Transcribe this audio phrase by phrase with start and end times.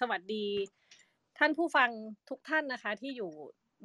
[0.00, 0.46] สวัสดี
[1.38, 1.90] ท่านผู้ฟัง
[2.30, 3.30] ทุกท่านนะคะ ที่อยู่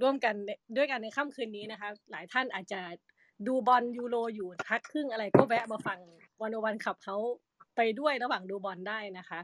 [0.02, 0.36] ร่วมกัน
[0.78, 2.82] ด้วยกันในค่ำคืนนี้นะคะ หลายท่านอาจจะ
[3.48, 6.00] ดูบอลยูโรอยู่พักครึ่งอะไรก็แวะมาฟัง
[6.42, 7.18] วันวันขับเขา
[7.76, 9.40] ไปด้วยระหว่างดูบอลได้นะคะ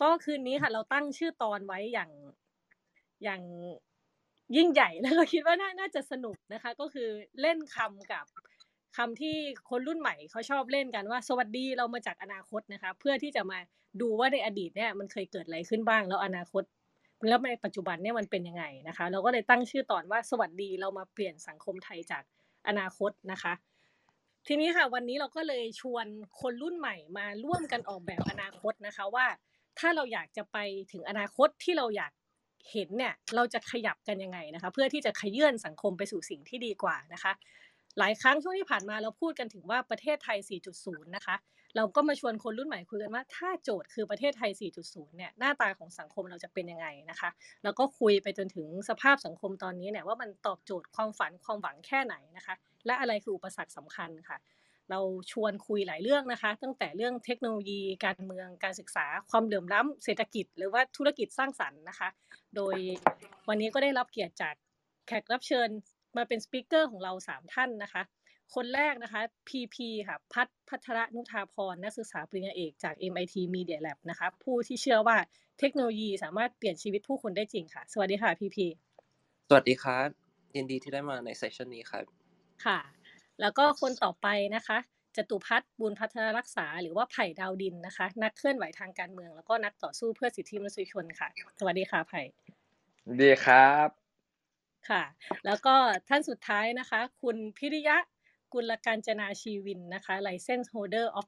[0.00, 2.10] ก็คืนนี้ค่ะ เราตั้งชื่อตอนไว้อย่าง
[3.24, 3.42] อย่าง
[4.56, 7.08] ยิ่งใหญ่แล้วก็คิดว่าน่าน่าจะสนุกนะคะ ก็คือ
[7.40, 8.26] เล่นคำกับ
[8.96, 9.36] คำที่
[9.70, 13.58] คนรุ่นใหม่เขาชอบเล่นกันว่า สวัสดีเรามาจากอนาคตนะคะ เพื่อที่จะมา
[14.00, 16.62] ดูว่าในอดีตเนี่ยมันเคยเกิดอะไรขึ้นบ้างแล้วอนาคต
[17.28, 22.22] แล้วในปัจจุบันเนี่ยมันเป็นยังไงนะคะ เราก็เลยตั้งชื่อตอนว่าสวัสดีเรามาเปลี่ยนสังคมไทยจาก
[22.68, 23.52] อนาคตนะคะ
[24.46, 26.06] ทีนี้ค่ะวันนี้เราก็เลยชวน
[26.40, 29.26] คนรุ่นใหม่มาร่วมกันออกแบบอนาคตนะคะว่า
[29.78, 30.58] ถ้าเราอยากจะไป
[30.92, 32.12] ถึงอนาคตที่เราอยาก
[32.70, 37.32] เห็นเนี่ยเราจะขยับกันยังไงนะคะ เพื่อที่จะขยื่นสังคมไปสู่สิ่งที่ดีกว่านะคะ
[37.98, 40.38] หลายครั้งช่วงที่ผ่านมาเราพูดกันถึงว่าประเทศไทย
[40.76, 41.36] 4.0 นะคะ
[41.76, 44.50] เราก็มาชวนคนรุ่นใหม่คุยกันว่าถ้าโจทย์คือประเทศไทย
[44.84, 47.30] 4.0 เนี่ยหน้าตาของสังคมเราจะเป็นยังไงนะคะ
[47.64, 52.54] แล้วก็คุยไปจนถึงสภาพสังคมตอนนี้เนี่ยว่ามันตอบโจทย์ความฝันความหวังแค่ไหนนะคะ
[52.86, 54.38] และอะไรคืออุปสรรคสำคัญค่ะ
[54.90, 55.00] เรา
[55.32, 62.08] ชวนคุยหลายเรื่องนะคะ ตั้งแต่เรื่องเทคโนโลยี การเมืองการศึกษา ความเหลื่อมล้ำเศรษฐกิจ หรือว่าธุรกิจสร้างสรรค์นะคะ
[62.56, 62.76] โดย
[63.48, 64.54] วันนี้ก็ได้รับเกียรติจาก
[65.06, 65.68] แขกรับเชิญ
[66.16, 68.02] มาเป็นสปิเกอร์ของเรา3ท่านนะคะ
[68.54, 69.76] คนแรกนะคะ PP
[70.08, 75.16] ค่ะพัฒพัทรนุธาพรนักศึกษาปริญญาเอกจาก MIT Media Lab นะคะผู้ที่เชื่อว่า
[75.58, 78.58] เทคโนโลยีสามารถเปลี่ยนชีวิตผู้คนได้จริงค่ะ สวัสดีค่ะ PP
[79.48, 80.08] สวัสดีครับ
[80.56, 82.04] ยินดีที่ได้มาในเซสชันนี้ครับ
[82.64, 82.78] ค่ะ
[83.40, 84.78] แล้วก็คนต่อไปนะคะ
[85.16, 92.20] จตุพัฒน์บุญพัฒนรักษา หรือว่าไผ่ดาวดินนะคะ นักเคลื่อนไหวทางการเมือง แล้วก็นักต่อสู้เพื่อสิทธิมนุษยชนค่ะ สวัสดีค่ะไผ่
[93.20, 94.01] ดีครับ
[94.90, 95.02] ค่ะ
[95.46, 95.74] แล้วก็
[96.08, 97.96] ท่านสุดท้ายนะคะ คุณพิริยะ
[98.52, 101.26] กุลการจนาชีวินนะคะ License Holder of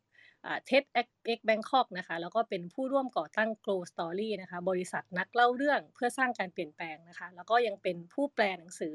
[0.67, 8.95] เท็ดเอ็กแบงคอกนะคะ แล้วก็เป็นผู้ร่วมก่อตั้ง Grow Story นะคะ บริษัทนักเล่าเรื่องเพื่อสร้างการเปลี่ยนแปลงนะคะ แล้วก็ยังเป็นผู้แปลหนังสือ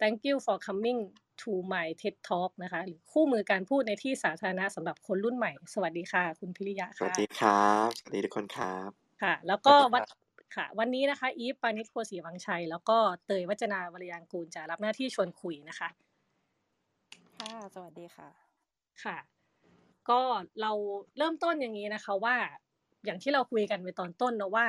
[0.00, 0.98] Thank you for coming
[1.42, 8.90] to my TED Talk นะคะ หรือคู่มือการพูดในที่สาธารณะสำหรับคนรุ่นใหม่ สวัสดีค่ะ คุณพิริยะสวัสค่ะดีครับ สวัสดีทุกคนครับ
[9.22, 10.02] ค่ะ แล้วก็วัน
[10.54, 15.88] ค่ะ วันนี้นะคะ อีฟปานิชโพสีวังชัย แล้วก็เตยวัจนาวรยางกูลจะรับหน้าที่ชวนคุยนะคะ
[17.38, 18.28] ค่ะ สวัสดีค่ะ
[19.04, 19.16] ค่ะ
[20.10, 20.20] ก็
[20.60, 20.72] เรา
[21.18, 22.36] เริ่มต้นอย่างนี้นะคะว่า
[23.04, 24.66] อย่างที่เราคุยกันไปตอนต้นนะว่า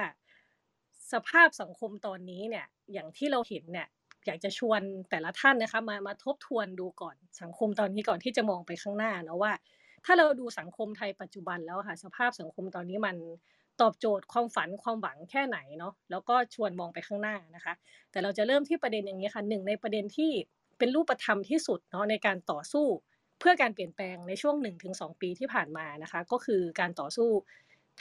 [1.14, 3.88] สภาพสังคมตอนนี้เนี่ย อย่างที่เราเห็นเนี่ย
[4.26, 9.54] อยากจะชวนแต่ละท่านนะคะ มามาทบทวนดูก่อนสังคมตอนนี้ก่อนที่จะมองไปข้างหน้าเนาะว่า
[10.06, 13.16] ถ้าเราดูสังคมไทยปัจจุบันแล้วอะค่ะ สภาพสังคมตอนนี้มัน
[13.82, 17.74] ตอบโจทย์ความฝันความหวังแค่ไหนเนาะแล้วก็ชวนมองไปข้างหน้านะคะ
[18.12, 20.32] แต่เราจะเริ่มที่ประเด็นอย่างนี้ค่ะหนึ่งในประเด็นที่
[20.78, 22.86] เป็นรูปธรรมที่สุดเนาะในการต่อสู้
[23.40, 27.30] เพื่อการเปลี่ยนแปลงในช่วง1นถึงสปีที่ผ่านมานะคะ ก็คือการต่อสู้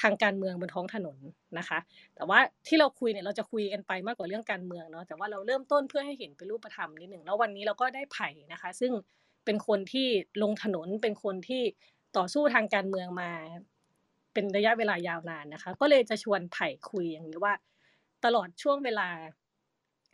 [0.02, 1.18] ทางการเมืองบนท้องถนน
[1.58, 1.78] นะคะ
[2.14, 8.92] แต่ว่าที่เราคุยเนี่ยเราจะคุยกันไปมากกว่าเรื่องการเมืองเนาะแต่ว่าเราเริ่มต้นเพื่อให้เห็นเป็นรูปธรรมนิดหนึ่งแล้ววันนี้เราก็ได้ไผ่นะคะ ซึ่ง
[9.44, 10.08] เป็นคนที่
[10.42, 11.62] ลงถนนเป็นคนที่
[12.16, 13.30] ต่อสู้ทางการเมืองมา
[14.34, 17.54] เป็นระยะเวลายาวนานนะคะ ก็เลยจะชวนไผ่คุยอย่างนี้ว่า
[18.24, 19.08] ตลอดช่วงเวลา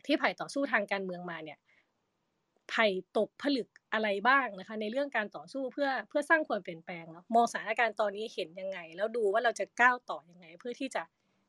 [0.05, 1.59] ที่ไผ่ต่อสู้ทางการเมืองมาเนี่ย
[2.69, 2.87] ไผ่
[3.17, 11.03] ตกผลึกอะไรบ้างนะคะ ในเรื่องการต่อสู้เพื่อเพื่อสร้างความเปลี่ยนแปลงเนาะมองสถานการณ์ตอนนี้เห็นยังไง แล้วดูว่าเราจะก้าวต่อยังไง เพื่อที่จะ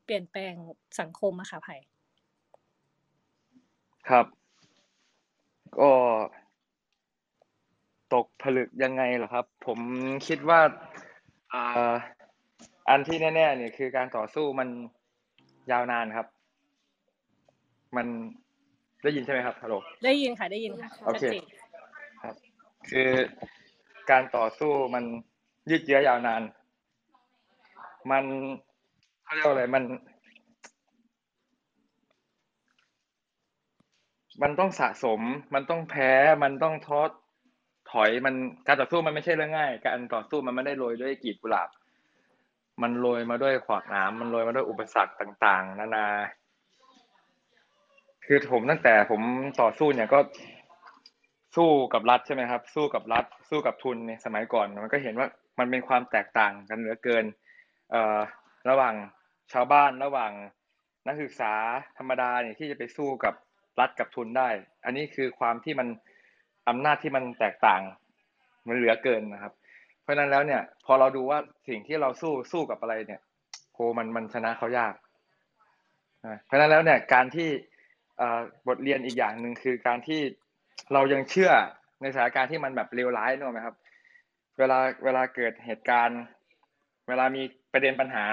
[0.05, 0.53] เปลี่ยนแปลง
[0.99, 1.75] สังคมอะค่ะไผ่
[4.09, 4.25] ครับ
[5.79, 5.91] ก็
[8.13, 9.79] ตกผลึกยังไงเหรอครับ ผม
[10.27, 10.61] คิดว่า
[11.53, 11.93] อ่า
[12.89, 14.69] อันที่แน่ๆเนี่ยคือการต่อสู้มัน
[15.71, 16.27] ยาวนานครับ
[17.97, 18.07] มัน
[19.03, 21.45] ได้ยินใช่ไหมครับฮัลโหลได้ยินค่ะได้ยินค่ะโอชัดเคเจน
[22.23, 22.35] ครับ
[22.89, 23.09] คือ
[24.11, 25.03] การต่อสู้มัน
[25.69, 26.41] ยืดเยื้อยาวนาน
[28.11, 28.23] มัน
[29.23, 29.83] เขาเรียกว่าอะไรมัน
[34.41, 35.21] มันต้องสะสม
[35.53, 36.11] มันต้องแพ้
[36.43, 37.01] มันต้องท้อ
[37.91, 38.35] ถอยมัน
[38.67, 41.69] การต่อสู้มันไม่ใช่เรื่องง่าย การต่อสู้มันไม่ได้โรยด้วยกลีบกุหลาบ
[42.81, 46.07] มันโรยมาด้วยขวากหน้ำมันโรยมาด้วยอุปสรรคต่าง ๆ นานา
[48.25, 49.21] คือผมตั้งแต่ผม
[49.61, 50.19] ต่อสู้เนี่ยก็
[51.55, 55.27] สู้กับรัฐใช่ไหมครับ สู้กับรัฐ สู้กับทุนในสมัยก่อนมันก็เห็นว่า
[55.59, 57.25] มันเป็นความแตกต่างกันเหลือเกิน
[57.91, 58.19] เอ่อ
[58.69, 58.95] ระหว่าง
[59.53, 60.31] ชาวบ้านระหว่าง
[61.07, 61.53] นักศึกษา
[61.97, 63.33] ธรรมดาเนี่ยที่จะไปสู้กับ
[63.79, 64.49] รัฐกับทุนได้
[64.85, 65.87] อันนี้คือความที่มัน
[66.69, 67.81] อำนาจที่มันแตกต่าง
[68.67, 69.53] มันเหลือเกินนะครับ
[70.03, 73.21] เพราะฉะนั้นแล้วเนี่ย พอเราดูว่าสิ่งที่เราสู้สู้กับอะไรเนี่ย
[73.73, 74.93] โหมันมันชนะเขายาก
[76.45, 77.49] เพราะฉะนั้นแล้วเนี่ยการที่
[78.67, 80.21] บทเรียนอีกอย่างหนึ่งคือการที่
[80.93, 81.51] เรายังเชื่อ
[82.01, 83.75] ในสถานการณ์ที่มันแบบเลวร้ายนึกไหมครับ
[84.59, 86.21] เวลาเวลาเกิดเหตุการณ์
[87.07, 88.25] เวลามีประเด็นปัญหา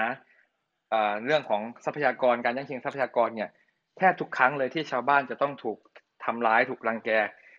[1.25, 3.49] เรื่องของทรัพยากรการยั่งชิงทรัพยากรเนี่ย
[3.97, 5.77] แทบทุกครั้งเลยที่ชาวบ้านจะต้องถูก
[6.25, 7.09] ทำร้ายถูกรังแก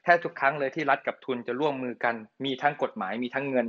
[0.04, 2.14] แทบทุกครั้งเลยที่รัฐกับทุนจะร่วมมือกัน
[2.44, 3.66] มีทั้งกฎหมายมีทั้งเงิน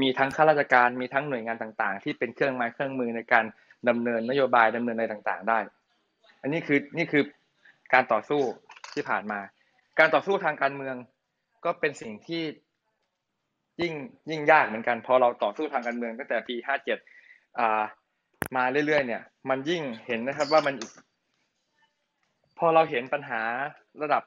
[0.00, 3.44] มีทั้งข้าราชการมีทั้งหน่วยงานต่างๆ ที่เป็นเครื่องไม้เครื่องมือในการ
[3.88, 5.58] ดำเนินนโยบายดำเนินอะไรต่างๆ ได้
[6.42, 7.22] อันนี้คือนี่คือ
[7.92, 8.40] การต่อสู้
[8.94, 9.40] ที่ผ่านมา
[9.98, 10.96] การต่อสู้ทางการเมือง
[11.64, 12.42] ก็เป็นสิ่งที่
[13.80, 13.94] ยิ่ง
[14.30, 16.98] ยิ่งยากเหมือนกัน พอเราต่อสู้ทางการเมืองตั้งแต่ปีห้าเจ็ด
[18.56, 20.74] มาเรื่อยๆเนี่ย มันยิ่งเห็นนะครับว่ามัน
[22.58, 23.42] พอเราเห็นปัญหา
[24.02, 24.22] ระดับ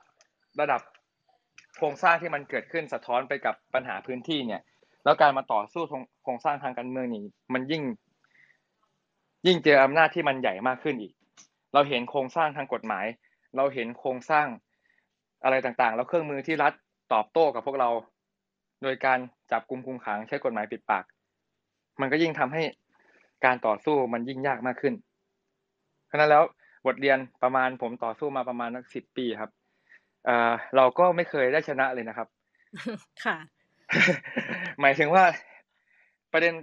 [0.61, 0.81] ระดับ
[1.77, 4.61] โครงสร้างที่มันเกิดขึ้นสะท้อนไปกับปัญหาพื้นที่เนี่ย
[5.05, 5.83] แล้วการมาต่อสู้
[6.23, 7.23] โครงสร้างทางการเมืองนี่
[7.53, 7.83] มันยิ่ง
[9.47, 11.13] ยิ่งเจออำนาจที่มันใหญ่มากขึ้นอีก
[11.73, 13.05] เราเห็นโครงสร้างทางกฎหมาย
[13.57, 14.47] เราเห็นโครงสร้าง
[15.43, 16.73] อะไรต่างๆ แล้วเครื่องมือที่รัฐ
[17.13, 17.89] ตอบโต้กับพวกเรา
[18.83, 19.19] โดยการ
[19.51, 21.03] จับกลุ่มคุมขังใช้กฎหมายปิดปาก
[22.01, 22.63] มันก็ยิ่งทำให้
[23.45, 24.93] การต่อสู้มันยิ่งยากมากขึ้น
[26.07, 26.43] เพราะนั้นแล้ว
[26.85, 29.51] บทเรียนประมาณผมต่อสู้มาประมาณสักสิบปีครับ
[30.25, 32.27] เเราก็ไม่เคยได้ชนะเลยนะครับ
[33.25, 33.37] ค่ะ
[34.81, 35.25] หมายถึงว่า
[36.33, 36.53] ประเด็น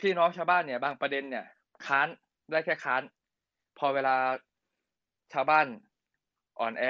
[0.00, 1.44] พี่น้องชาวบ้านเนี่ยบางประเด็นเนี่ย
[1.86, 2.06] ค้าน
[2.50, 3.02] ได้แค่ค้าน
[3.78, 4.16] พอเวลา
[5.32, 5.66] ชาวบ้าน
[6.60, 6.84] อ่อนแอ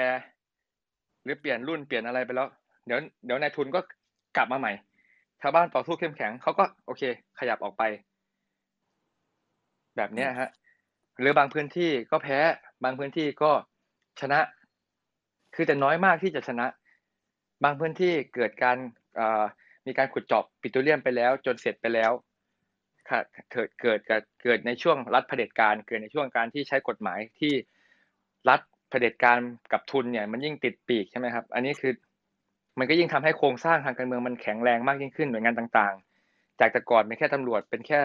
[1.23, 2.47] หรือเปลี่ยนรุ่นเปลี่ยนอะไรไปแล้ว
[2.85, 3.79] เดี๋ยวเดี๋ยวนายทุนก็
[4.37, 4.71] กลับมาใหม่
[5.41, 7.03] ชาวบ้านต่อสู้เข้มแข็งเขาก็โอเค
[7.39, 7.83] ขยับออกไป
[9.97, 10.49] แบบเนี้ยฮะ
[11.19, 12.39] หรือบางพื้นที่ก็แพ้
[12.83, 13.51] บางพื้นที่ก็
[14.21, 14.39] ชนะ
[15.55, 16.65] คือแต่น้อยมากที่จะชนะ
[17.63, 18.77] บางพื้นที่เกิดการ
[19.87, 22.11] มีการขุดเจาะปิโตรเลียมไปแล้ว จนเสร็จไปแล้ว
[23.51, 23.99] เกิดเกิด
[24.43, 27.53] เกิดในช่วงรัฐเผด็จการเกิดในช่วงการที่ใช้กฎหมายที่
[28.49, 29.37] รัฐเผด็จการ
[29.71, 31.93] กับทุนเนี่ยมันยิ่งติดปีกใช่ไหมครับ อันนี้คือ
[32.79, 37.99] มันก็ยิ่งทำให้โครงสร้างทางการเมืองมันแข็งแรงมากยิ่งขึ้นหน่วยงานต่างๆ จากแต่ก่อนเป็นแค่ตำรวจเป็นแค่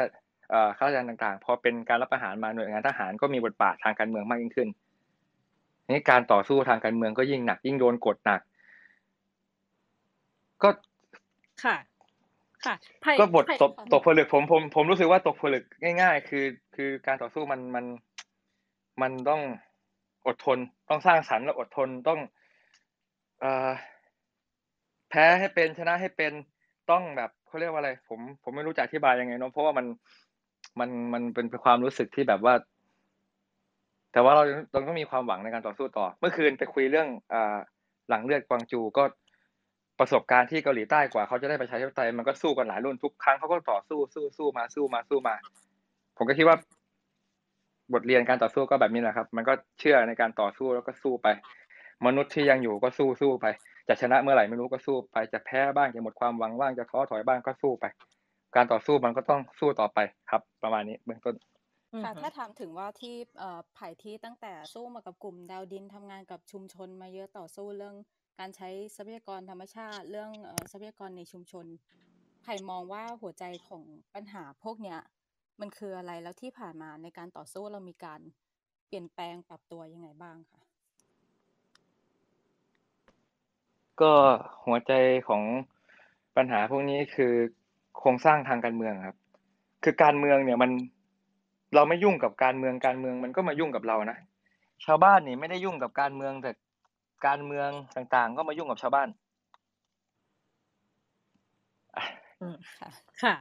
[0.76, 4.68] ข้าราชการต่างๆพอเป็นการรับประหารมาหน่วยงานทหารก็มีบทบาททางการเมืองมากยิ่งขึ้น
[5.88, 8.40] นี่การต่อสู้ทางการเมืองก็ยิ่งหนักยิ่งโดนกดหนัก
[10.62, 10.68] ก็
[11.64, 11.76] ค่ะ
[12.64, 12.74] ค่ะ
[13.20, 16.44] ก็บทตกตกผลึกผมผม ผมรู้สึกว่าตกผลึกง่าย ๆ คือ
[16.74, 17.84] คือการต่อสู้มันมัน
[19.02, 19.42] มันต้อง
[20.26, 20.58] อดทน
[20.88, 22.20] ต้องสร้างสรรค์และอดทนต้อง
[23.40, 23.70] เอ่อ
[25.10, 26.32] แพ้ให้เป็นชนะให้เป็น
[26.90, 29.86] ต้องแบบเขาเรียกว่าอะไร ผมผมไม่รู้จะอธิบายยังไงเนาะเพราะว่ามัน
[30.80, 32.54] มันมันเป็นความรู้สึกที่แบบว่า
[34.12, 34.42] แต่ว่าเรา
[34.72, 37.56] เราต้องมีความหวังในการต่อสู้ต่อ เมื่อคืนไปคุยเรื่องอ่า
[38.08, 39.04] หลังเลือดกวางจูก็
[39.98, 45.34] ประสบการณ์ที่เกาหลีใต้กว่าเขาจะได้ประชาธิปไตยมันก็สู้กันหลายรุ่นทุกครั้งเขาก็ต่อสู้สู้สู้มาสู้มาสู้มา
[46.16, 46.56] ผมก็คิดว่า
[47.92, 51.26] บทเรียนการต่อสู้ก็แบบนี้แหละครับ มันก็เชื่อในการต่อสู้แล้วก็สู้ไป
[52.06, 53.46] มนุษย์ที่ยังอยู่ก็สู้สู้ไป
[53.88, 57.84] จะชนะเมื่อไหร่ไม่รู้ก็สู้ไปจะแพ้บ้างจะหมดความหวังบ้างจะท้อถอยบ้างก็สู้ไป
[58.56, 59.98] การต่อสู้มันก็ต้องสู้ต่อไป
[60.30, 61.34] ครับ ประมาณนี้เบื้องต้น
[62.04, 67.96] ค่ะถ้าถามถึงว่าที่เอ่อไผ่ที่ตั้งแต่สู้มากับกลุ่มดาวดินทำงานกับชุมชนมาเยอะต่อสู้เรื่อง
[68.38, 70.30] การใช้ทรัพยากรธรรมชาติ เรื่อง
[70.70, 71.66] ทรัพยากรในชุมชน
[72.42, 73.82] ไผ่มองว่าหัวใจของ
[74.14, 74.98] ปัญหาพวกเนี้ย
[75.60, 78.20] มันคืออะไรแล้วที่ผ่านมาในการต่อสู้เรามีการ
[78.86, 80.60] เปลี่ยนแปลงปรับตัวยังไงบ้างคะ
[84.00, 84.12] ก็
[84.66, 84.92] หัวใจ
[85.28, 85.42] ของ
[86.36, 87.32] ปัญหาพวกนี้คือ
[87.98, 89.16] โครงสร้างทางการเมืองครับ
[89.84, 90.70] คือการเมืองเนี่ยมัน
[91.74, 94.18] เราไม่ยุ่งกับการเมืองการเมืองมันก็มายุ่งกับเรานะ
[94.84, 96.50] ชาวบ้านนี่ไม่ได้ยุ่งกับการเมืองแต่
[97.26, 99.08] การเมืองต่างๆ ก็มายุ่งกับชาวบ้าน
[103.22, 103.34] ค่ะ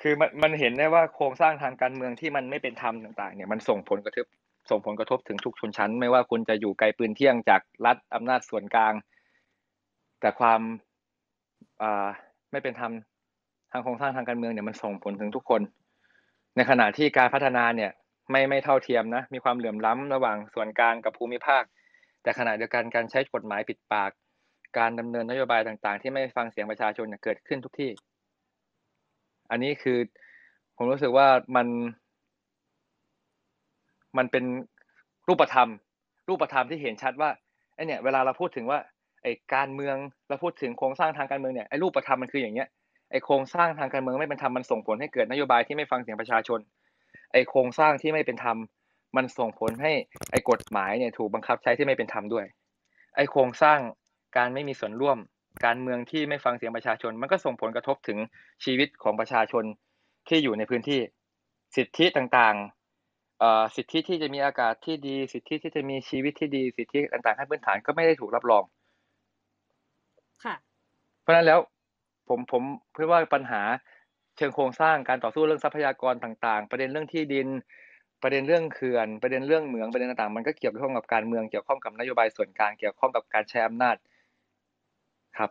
[0.00, 4.26] คือมันมันเห็นได้ว่าโครงสร้างทางการเมืองที่มันไม่เป็นธรรมต่าง ๆ เนี่ยมันส่งผลกระทบ
[4.70, 8.94] ส่งผลกระทบถึงทุกชนชั้น ไม่ว่าคุณจะอยู่ไกลปืนเที่ยงจากรัฐอำนาจส่วนกลาง
[10.20, 10.60] แต่ความ
[11.82, 12.08] อ่า
[12.52, 12.92] ไม่เป็นธรรม
[13.72, 15.60] ทางโครงสร้างทางการเมืองเนี่ยมันส่งผลถึงทุกคน
[16.56, 17.90] ในขณะที่การพัฒนาเนี่ย
[18.30, 21.62] ไม่ไม่เท่าเทียมนะ มีความเหลื่อมล้ำระหว่างส่วนกลางกับภูมิภาค
[22.24, 24.10] แต่ขณะเดียวกันการใช้กฎหมายปิดปาก
[24.78, 27.90] การดำเนินนโยบายต่างๆ ที่ไม่ฟังเสียงประชาชนเกิดขึ้นทุกที่
[29.50, 29.98] อันนี้คือ
[30.76, 31.26] ผมรู้สึกว่า
[31.56, 31.66] มัน
[34.18, 34.44] มันเป็น
[35.28, 35.68] รูปธรรม
[36.28, 37.30] รูปธรรมที่เห็นชัดว่า
[37.74, 38.78] ไอเนี่ยเวลาเราพูดถึงว่า
[39.22, 39.96] ไอการเมือง
[40.28, 42.68] เราพูดถึงโครงสร้างทางการเมืองเนี่ยไอรูปธรรมมันคืออย่างเนี้ย
[43.10, 46.60] ไอโครงสร้างทางการเมืองไม่เป็นธรรมมันส่งผลให้เกิดนโยบายที่ไม่ฟังเสียงประชาชน
[47.32, 48.56] ไอโครงสร้างที่ไม่เป็นธรรม
[49.16, 49.92] มันส่งผลให้
[50.30, 52.46] ไอ้กฎหมายเนี่ยถูกบังคับใช้ที่ไม่เป็นธรรมด้วย
[53.16, 53.78] ไอ้โครงสร้าง
[54.36, 55.18] การไม่มีส่วนร่วม
[55.64, 58.18] การเมืองที่ไม่ฟังเสียงประชาชน มันก็ส่งผลกระทบถึง
[58.64, 59.64] ชีวิตของประชาชน
[60.28, 61.00] ที่อยู่ในพื้นที่
[61.76, 68.64] สิทธิต่างๆสิทธิที่จะมีอากาศที่ดี สิทธิที่จะมีชีวิตที่ดี สิทธิต่างๆขั้นพื้นฐานก็ไม่ได้ถูกรับรอง
[70.44, 70.54] ค่ะ
[71.20, 71.60] เพราะฉะนั้นแล้ว
[72.28, 73.62] ผมผมเพื่อว่าปัญหา
[74.36, 77.48] เชิงโครงสร้างการต่อสู้เรื่องทรัพยากรต่างๆ ประเด็นเรื่องที่ดิน
[78.24, 83.96] ประเด็นเรื่องเขื่อนประเด็นเรื่องเหมืองประเด็นต่างๆมันก็เกี่ยวข้องกับการเมืองเกี่ยวข้องกับนโยบายส่วนกลางเกี่ยวข้องกับการใช้อำนาจ
[85.36, 85.50] ครับ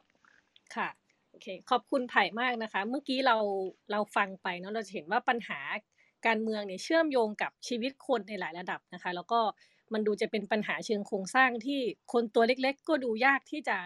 [0.75, 0.89] ค่ะ
[1.31, 3.37] โอเคขอบคุณไผ่มากนะคะ เมื่อกี้เรา
[3.91, 5.59] เราฟังไปเนาะเราจะเห็นว่าปัญหา
[6.27, 9.39] การเมืองเนี่ยเชื่อมโยงกับชีวิตคนในหลายระดับนะคะ แล้วก็
[9.93, 11.79] มันดูจะเป็นปัญหาเชิงโครงสร้างที่
[12.13, 13.77] คนตัวเล็ก ๆ ก็ดูยากที่จะ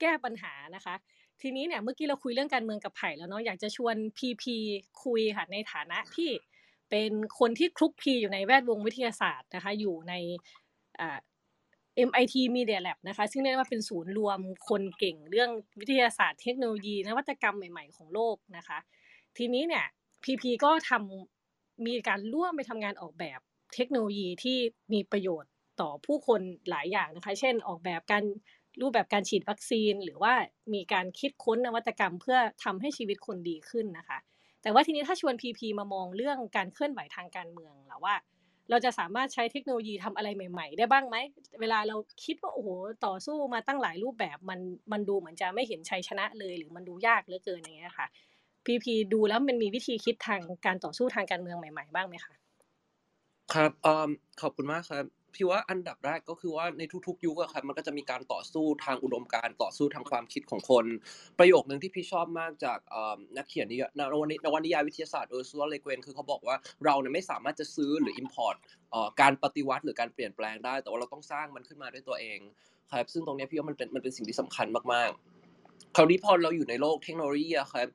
[0.00, 0.94] แก้ปัญหานะคะ
[1.42, 4.56] ทีนี้เนี่ยเมื่อกี้เราคุยเรื่องการเมืองกับไผ่แล้วเนาะอยากจะชวนพีพี
[5.04, 6.30] คุยค่ะในฐานะที่
[6.90, 10.14] เป็นคนที่คลุกคลีอยู่ในแวดวงวิทยาศาสตร์นะคะ อยู่ใน
[12.08, 18.78] MIT Media Lab นะคะ ซึ่งเรียกว่าเป็นศูนย์รวมคนเก่งเรื่องวิทยาศาสตร์เทคโนโลยี นวัตกรรมใหม่ ๆ ของโลกนะคะ
[19.36, 19.86] ทีนี้เนี่ย
[20.24, 23.40] พีพีก็ทำมีการร่วมไปทำงานออกแบบ
[23.74, 24.58] เทคโนโลยีที่
[24.92, 28.24] มีประโยชน์ต่อผู้คนหลายอย่างนะคะ เช่นออกแบบการ
[28.80, 30.32] รูปแบบการฉีดวัคซีน หรือว่า
[30.74, 34.18] มีการคิดค้นนวัตกรรมเพื่อทำให้ชีวิตคนดีขึ้นนะคะ
[34.62, 38.14] แต่ว่าทีนี้ถ้าชวนพีพีมามองเรื่องการเคลื่อนไหวทางการเมืองแล้วว่า
[38.70, 41.16] เราจะสามารถใช้เทคโนโลยีทำอะไรใหม่ ๆ ได้บ้างไหม
[41.60, 42.68] เวลาเราคิดว่าโอ้โห
[43.06, 44.60] ต่อสู้มาตั้งหลายรูปแบบมัน
[44.92, 48.06] มันดูเหมือนจะไม่เห็นชัยชนะเลยหรือมันดูยากเหลือเกินอย่างเงี้ยค่ะ
[48.64, 52.34] พีพีดูแล้วมันมีวิธีคิดทางการต่อสู้ทางการเมืองใหม่ ๆ บ้างไหมคะ
[53.52, 54.08] ครับเอ่อ
[54.40, 60.86] ขอบคุณมากครับ พี่ว่าอันดับแรกก็คือว่าในทุกๆ ยุคอะครับมันก็จะมีการต่อสู้ทางอุดมการณ์ต่อสู้ทางความคิดของคน
[61.38, 62.78] ประโยคหนึ่งที่พี่ชอบมากจาก
[63.36, 68.56] นักเขียนนิยายนวนิยายวิทยาศาสตร์เออร์ซูลเลเกวนคือเขาบอกว่าเราเนี่ยไม่สามารถจะซื้อหรือ import
[69.20, 72.38] การปฏิวัติหรือการเปลี่ยนแปลงได้ แต่ว่าเราต้องสร้างมันขึ้นมาด้วยตัวเอง
[72.98, 77.88] ครับซึ่งตรงนี้พี่ว่ามันเป็นมันเป็นสิ่งที่สำคัญมากๆ คราวนี้พอเราอยู่ในโลกเทคโนโลยีอะครับ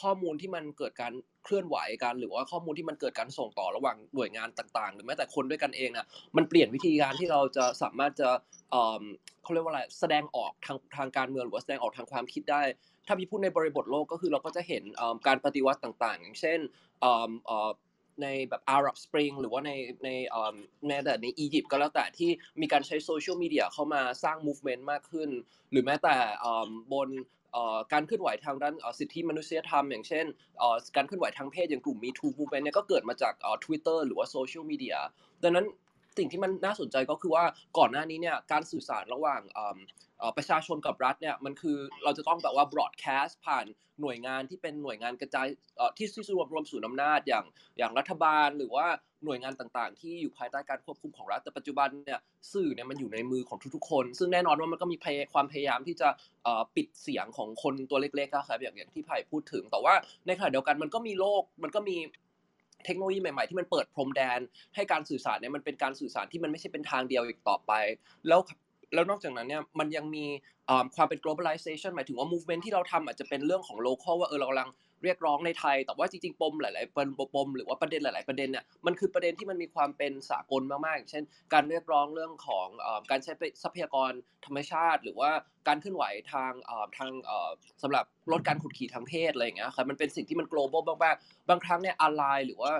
[0.00, 1.12] ข้อมูลที่มันเกิดการ
[1.46, 8.28] เคลื่อนไหวกัน หรือว่าข้อมูลที่มันเกิดการส่งต่อระหว่างหน่วยงานต่างๆ หรือแม้แต่คนด้วยกันเองน่ะมันเปลี่ยนวิธีการที่เราจะสามารถจะ
[8.70, 9.02] เอ่อ
[9.42, 12.62] เขาเรียกว่าอะไรแสดงออกทางทางการเมืองหรือว่าแสดงออกทางความคิดได้
[13.06, 16.58] ถ้าพี่พูดในบริบทโลกก็คือเราก็จะเห็นเอ่อการปฏิวัติต่างๆ อย่างเช่น
[17.00, 17.70] เอ่อเอ่อ
[18.22, 19.72] ในแบบอาหรับสปริงหรือว่าใน
[20.04, 20.54] ในเอ่อ
[20.86, 25.30] แม้แต่ในอียิปต์ก็แล้วแต่ที่มีการใช้โซเชียลมีเดียเข้ามาสร้าง movement มากขึ้น
[25.70, 27.08] หรือแม้แต่เอ่อบน
[27.45, 27.45] เอ่อ
[27.92, 30.26] การเคลื่อนไหวทางด้านสิทธิมนุษยธรรม อย่างเช่น
[30.96, 34.96] การเคลื่อนไหวทางเพศอย่างกลุ่ม Me Too Movement เนี่ยก็เกิดมาจากเอ่อ Twitter หรือว่าโซเชียลมีเดีย
[35.42, 35.66] ดังนั้น
[36.18, 37.44] สิ่งที่มันน่าสนใจก็คือว่า
[37.78, 39.40] ก่อนหน้านี้เนี่ยการสื่อสารระหว่าง
[40.36, 43.64] ประชาชนกับรัฐเนี่ยมันคือเราจะต้องแบบว่า broadcast ผ่าน
[44.00, 45.46] หน่วยงานที่เป็นหน่วยงานกระจาย
[45.96, 47.44] ที่ที่รวมรวมศูนย์อำนาจอย่าง
[47.78, 48.86] อย่างรัฐบาลหรือว่า
[49.26, 52.20] หน่วยงานต่างๆ ที่อยู่ภายใต้การควบคุมของรัฐแต่ปัจจุบันเนี่ย
[52.52, 56.08] สื่อเนี่ยมันอยู่ในมือของทุกๆคน ซึ่งแน่นอนว่ามันก็มีพยความพยายามที่จะ
[56.76, 59.94] ปิดเสียงของคนตัวเล็กๆอะครับอย่างอย่างที่ไผ่พูดถึง แต่ว่า
[60.26, 61.96] ในขณะเดียวกันมันก็มีโลกมันก็มี
[62.84, 64.40] เทคโนโลยีใหม่ๆที่มันเปิดพรมแดน
[64.74, 67.72] ให้การสื่อสารเนี่ยมันเป็นการสื่อสารที่มันไม่ใช่เป็นทางเดียวอีกต่อไป
[68.28, 68.40] แล้ว
[68.94, 70.24] แล้วนอกจากนั้นเนี่ยมันยังมี
[70.96, 74.70] ความเป็น globalization หมายถึงว่า movement ที่เราทำอาจจะเป็นเรื่องของ local ว่าเออเรากำลัง
[75.04, 82.66] เรียกร้องในไทย แต่ว่าจริงๆปมหลายๆปมปมหรือว่าประเด็นหลาย ๆประเด็นเนี่ยมันคือประเด็นที่มันมีความเป็นสากลมากๆอย่างเช่น การเรียกร้องเรื่องของ
[83.10, 84.12] การใช้ทรัพยากร
[84.46, 85.30] ธรรมชาติ หรือว่า
[85.68, 86.52] การเคลื่อนไหวทาง
[86.96, 87.10] ทาง
[87.82, 92.72] สำหรับลดการขุดขี่ทางเพศอะไรอย่างเงี้ยครับมันเป็นสิ่งที่มัน global มากๆบางครั้งเนี่ย ally หรือว่า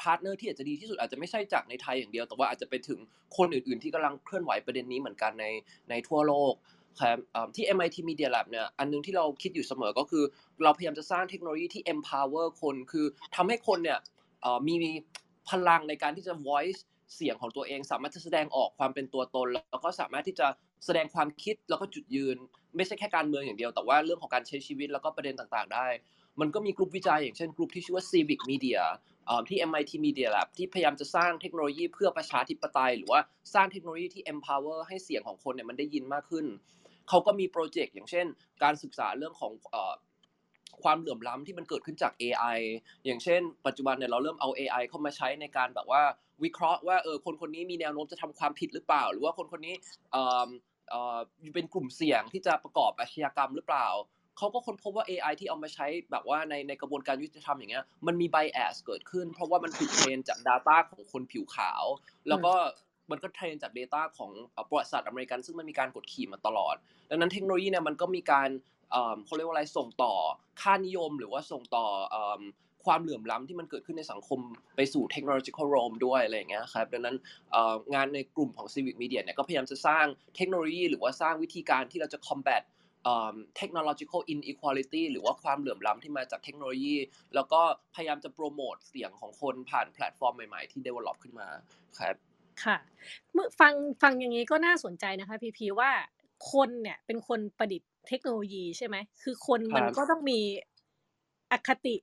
[0.00, 2.98] partner ที่อาจจะดีที่สุดอาจจะไม่ใช่จากในไทยอย่างเดียว แต่ว่าอาจจะไปถึง
[3.36, 5.46] คนอื่น ๆ ที่กำลังเคลื่อนไหวประเด็นนี้เหมือนกันใน
[5.90, 6.54] ในทั่วโลก
[7.54, 10.24] ที่ MIT Media Lab เนี่ยอันนึงที่เราคิดอยู่เสมอก็คือ
[10.62, 13.98] เราพยายามจะสร้างเทคโนโลยีที่ empower คนคือทำให้คนเนี่ย
[14.68, 14.76] มี
[15.50, 16.80] พลังในการที่จะ voice
[17.14, 20.46] เสียงของตัวเอง สามารถจะแสดงออกความเป็นตัวตน แล้วก็สามารถที่จะ
[20.84, 22.36] แสดงความคิดแล้วก็จุดยืน
[22.76, 25.86] ไม่ใช่แค่การเมืองอย่างเดียว แต่ว่าเรื่องของการใช้ชีวิตแล้วก็ประเด็นต่างๆ ได้
[26.40, 28.80] มันก็มีกลุ่มวิจัยอย่างเช่นกลุ่มที่ชื่อว่า Civic Media
[29.48, 33.20] ที่ MIT Media Lab ที่พยายามจะสร้างเทคโนโลยีเพื่อประชาธิปไตย หรือว่า
[33.54, 36.46] สร้างเทคโนโลยีที่ empower ให้เสียงของคนเนี่ยมันได้ยินมากขึ้น
[37.08, 38.26] เขาก็มีโปรเจกต์อย่างเช่น
[38.62, 39.52] การศึกษาเรื่องของ
[40.82, 42.58] ความเหลื่อมล้ำที่มันเกิดขึ้นจาก AI
[43.04, 46.02] อย่างเช่น ปัจจุบันเนี่ยเราเริ่มเอา AI เข้ามาใช้ในการแบบว่า
[46.44, 49.74] วิเคราะห์ว่าเออคนคนนี้มีแนวโน้มจะทำความผิดหรือเปล่า หรือว่าคนคนนี้
[50.12, 50.48] เอ่อ
[50.90, 51.00] เอ่
[51.54, 53.88] เป็นกลุ่มเสี่ยงที่จะประกอบอาชญากรรมหรือเปล่า
[54.38, 61.84] เขาก็ค้นพบว่า AI ที่เอามาใช้แบบว่าในในกระบวนการยุติธรรมอย่างเงี้ยมันมี bias เกิดขึ้น เพราะว่ามันถูกเทรนจาก Data ของคนผิวขาว
[62.28, 62.54] แล้วก็
[63.10, 64.30] มันก็เทรนจาก Data ของ
[64.68, 66.76] ประวัติศาสตร์อเมริกัน ซึ่งมันมีการกดขี่มาตลอด
[67.10, 68.48] ดังนั้นเทคโนโลยีเนี่ยมันก็มีการ
[69.24, 70.14] เขาเรียกว่าอะไรส่งต่อ
[70.62, 71.86] ค่านิยม หรือว่าส่งต่อ
[72.84, 74.40] ความเหลื่อมล้ำที่มันเกิดขึ้นในสังคม
[74.76, 77.16] ไปสู่ technological realm ด้วยอะไรอย่างเงี้ยครับดังนั้น
[77.94, 80.06] งานในกลุ่มของ civic media เนี่ยก็พยายามจะสร้าง
[80.36, 82.62] เทคโนโลยี หรือว่าสร้างวิธีการที่เราจะ combat
[83.04, 86.96] เอ่อ technological inequality หรือว่าความเหลื่อมล้ำที่มาจากเทคโนโลยี
[87.34, 87.60] แล้วก็
[87.94, 91.48] พยายามจะโปรโมทเสียงของคนผ่านแพลตฟอร์มใหม่ๆ ที่ develop ขึ้นมา
[92.00, 92.16] ครับ
[92.62, 92.76] ค่ะ
[93.32, 95.90] เมื่อฟังฟังอย่างนี้ก็น่าสนใจนะคะ พีพีว่า
[96.52, 100.40] คนเนี่ยเป็นคนประดิษฐ์เทคโนโลยีใช่ไหม คือคนมันครับก็ต้องมี
[101.52, 101.96] อคติ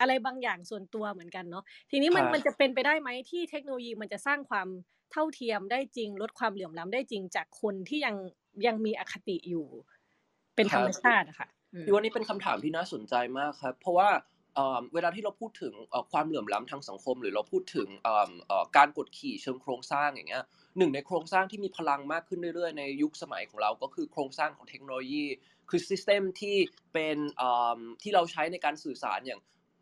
[0.00, 4.68] อะไรบางอย่างส่วนตัวเหมือนกันเนาะ ทีนี้มันครับมันจะเป็นไปได้ไหมที่เทคโนโลยีมันจะสร้างความ
[5.12, 8.16] เท่าเทียมได้จริง ลดความเหลื่อมล้ำได้จริงจากคนที่ยัง
[8.66, 9.66] ยังมีอคติอยู่
[10.56, 14.08] เป็นธรรมชาติอะค่ะอืมพี่ว่านี่เป็นคำถามที่น่าสนใจมากครับ เพราะว่า
[14.58, 20.44] เอ่อเวลาที่เราพูดถึงเอ่อความเหลื่อมล้ำทางสังคม หรือเราพูดถึงเอ่อเอ่อการกดขี่เชิงโครงสร้างอย่างเงี้ย
[20.78, 25.24] หนึ่งในโครงสร้างที่มีพลังมากขึ้นเรื่อยๆ ในยุคสมัยของเราก็คือโครงสร้างของเทคโนโลยี
[25.70, 26.56] คือซิสเต็มที่
[26.92, 29.40] เป็นเอ่อที่เราใช้ในการสื่อสารอย่าง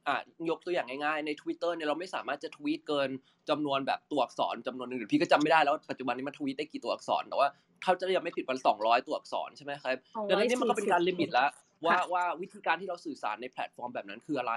[0.09, 0.17] อะ
[0.51, 3.11] ยกตัวอย่างง่ายๆ ใน Twitter เนี่ยเราไม่สามารถจะทวีตเกิน
[3.51, 7.49] จำนวนแบบตัวอักษรจำนวนหนึ่งหรือพี่ก็จำไม่ได้แล้วว่าปัจจุบันนี้มันทวีตได้กี่ตัวอักษรแต่ว่า
[7.83, 9.97] เขาจะยังไม่ผิดวัน200 ตัวอักษรใช่ไหมครับ
[10.29, 11.49] ดังนั้นนี่มันก็เป็นการ limit แล้ว
[11.85, 14.55] ว่าค่ะว่าวิธีการที่เราสื่อสารในแพลตฟอร์มแบบนั้นคืออะไร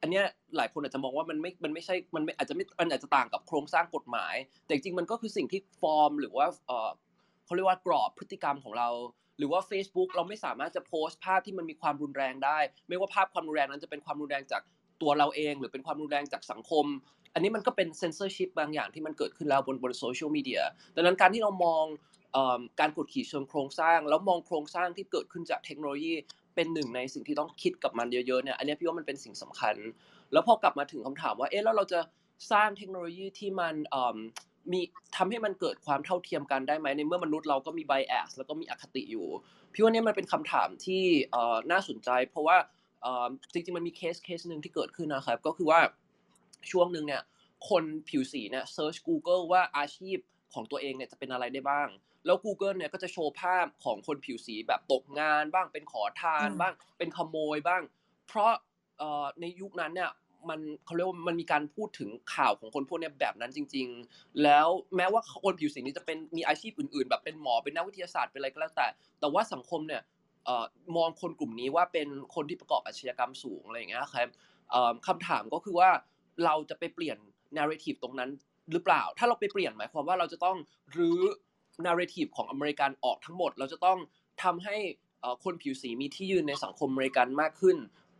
[0.00, 0.24] อันเนี้ย
[0.56, 4.34] หลายคนอาจจะมองว่ามันไม่มันไม่ใช่มันไม่อาจจะไม่มันอาจจะต่างกับโครงสร้างกฎหมาย
[4.64, 6.90] แต่จริงๆมันก็คือสิ่งที่ฟอร์มหรือว่าเออ
[7.44, 8.88] เขาเรียกว่ากรอบพฤติกรรมของเรา
[9.38, 12.58] หรือว่า Facebook เราไม่สามารถจะโพสต์ภาพที่มันมีความรุนแรงได้
[12.88, 14.62] ไม่ว่าภาพความรุนแรงนั้นจะเป็นความรุนแรงจาก
[15.02, 16.86] ตัวเราเอง หรือเป็นความรุนแรงจากสังคม
[17.34, 20.62] อันนี้มันก็เป็นเซนเซอร์ชิพบางอย่างที่มันเกิดขึ้นแล้วบนบนโซเชียลมีเดีย
[20.96, 21.84] ดังนั้นการที่เรามอง
[22.32, 26.14] เอ่อการกดขี่เชิงโครงสร้าง แล้วมองโครงสร้างที่เกิดขึ้นจากเทคโนโลยี
[26.58, 29.76] เป็นหนึ่งในสิ่งที่ต้องคิดกับมันเยอะๆเนี่ยอันนี้พี่ว่ามันเป็นสิ่งสำคัญ
[30.32, 32.00] แล้วพอกลับมาถึงคำถามว่าเอ๊ะแล้วเราจะ
[32.52, 33.74] สร้างเทคโนโลยีที่มัน
[34.72, 34.80] มี
[35.16, 39.26] ทำให้มันเกิดความเท่าเทียมกันได้ไหมในเมื่อมนุษย์เราก็มี bias แล้วก็มีอคติอยู่
[39.72, 41.02] พี่ว่านี่มันเป็นคำถามที่
[41.70, 42.56] น่าสนใจ เพราะว่า
[43.52, 45.80] จริงๆมันมี case case หนึ่งที่เกิดขึ้นนะครับก็คือว่า
[46.70, 47.22] ช่วงหนึ่งเนี่ย
[47.68, 50.18] คนผิวสีเนี่ย search Google ว่าอาชีพ
[50.54, 51.88] ของตัวเองเนี่ยจะเป็นอะไรได้บ้าง
[52.28, 57.82] แล้ว Google เนี่ยก็จะโชว์ภาพของคนผิวสีแบบตกงานบ้างเป็นขอทานอืมบ้าง เป็นขโมยบ้าง
[58.28, 58.52] เพราะ
[58.98, 60.10] เอ่อในยุคนั้นเนี่ย
[60.48, 68.86] มันเขาเรียกว่ามันมีการพูดถึงข่าวของคนพวกเนี้ยแบบนั้นจริง ๆ แล้วแม้ว่าคนผิวสีนี้จะเป็นมีอาชีพอื่น ๆ แบบเป็นหมอเป็นนักวิทยาศาสตร์เป็นอะไรก็แล้วแต่
[69.20, 70.02] แต่ว่าสังคมเนี่ย
[70.44, 70.64] เอ่อ
[70.96, 74.28] มองคนกลุ่มนี้ว่าเป็นคนที่ประกอบอาชญากรรมสูงอะไรอย่างเงี้ยครับ
[74.70, 75.90] เอ่อคำถามก็คือว่า
[76.44, 77.18] เราจะไปเปลี่ยน
[77.56, 78.30] narrative ตรงนั้น
[78.72, 80.56] หรือเปล่า ถ้าเราไปเปลี่ยนหมายความว่าเราจะต้อง
[80.96, 81.20] รื้อ
[81.86, 83.98] narrative ของอเมริกันออกทั้งหมด เราจะต้อง
[84.42, 84.76] ทำให้
[85.20, 87.78] เอ่อคนผิวสีมีที่ยืนในสังคมอเมริกันมากขึ้น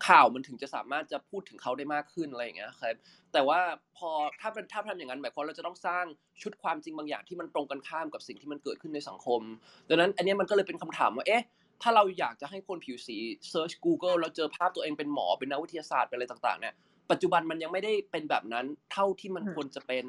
[0.08, 2.94] ข่าวมันถึงจะสามารถจะพูดถึงเขาได้มากขึ้นอะไรอย่างเงี้ยครับ
[3.32, 3.60] แต่ว่า
[3.96, 6.04] พอถ้าเป็นถ้าทำอย่างนั้นหมายความเราจะต้องสร้าง
[6.42, 9.40] ชุดความจริงบางอย่างที่มันตรงกันข้ามกับสิ่งที่มันเกิดขึ้นในสังคม
[9.88, 11.44] ดังนั้นอันเนี้ยมันก็เลยเป็นคำถามว่าเอ๊ะ
[11.82, 13.16] ถ้าเราอยากจะให้คนผิวสี
[13.52, 16.74] search Google แล้วเจอภาพตัวเองเป็นหมอเป็นนักวิทยาศาสตร์เป็นอะไรต่างๆเนี่ย
[17.10, 20.06] ปัจจุบันมันยังไม่ได้เป็นแบบนั้นเท่าที่มันอืมควรจะเป็น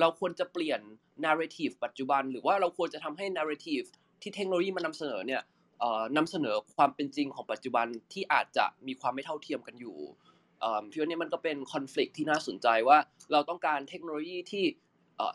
[0.00, 0.80] เราควรจะเปลี่ยน
[1.26, 3.86] narrative ปัจจุบัน หรือว่าเราควรจะทำให้ narrative
[4.22, 5.42] ที่เทคโนโลยีมันนำเสนอเนี่ย
[6.16, 9.98] นำเสนอความเป็นจริงของปัจจุบันที่อาจจะมีความไม่เท่าเทียมกันอยู่
[10.90, 12.98] พี่ว่านี่มันก็เป็น conflict ที่น่าสนใจว่า
[13.32, 14.64] เราต้องการเทคโนโลยีที่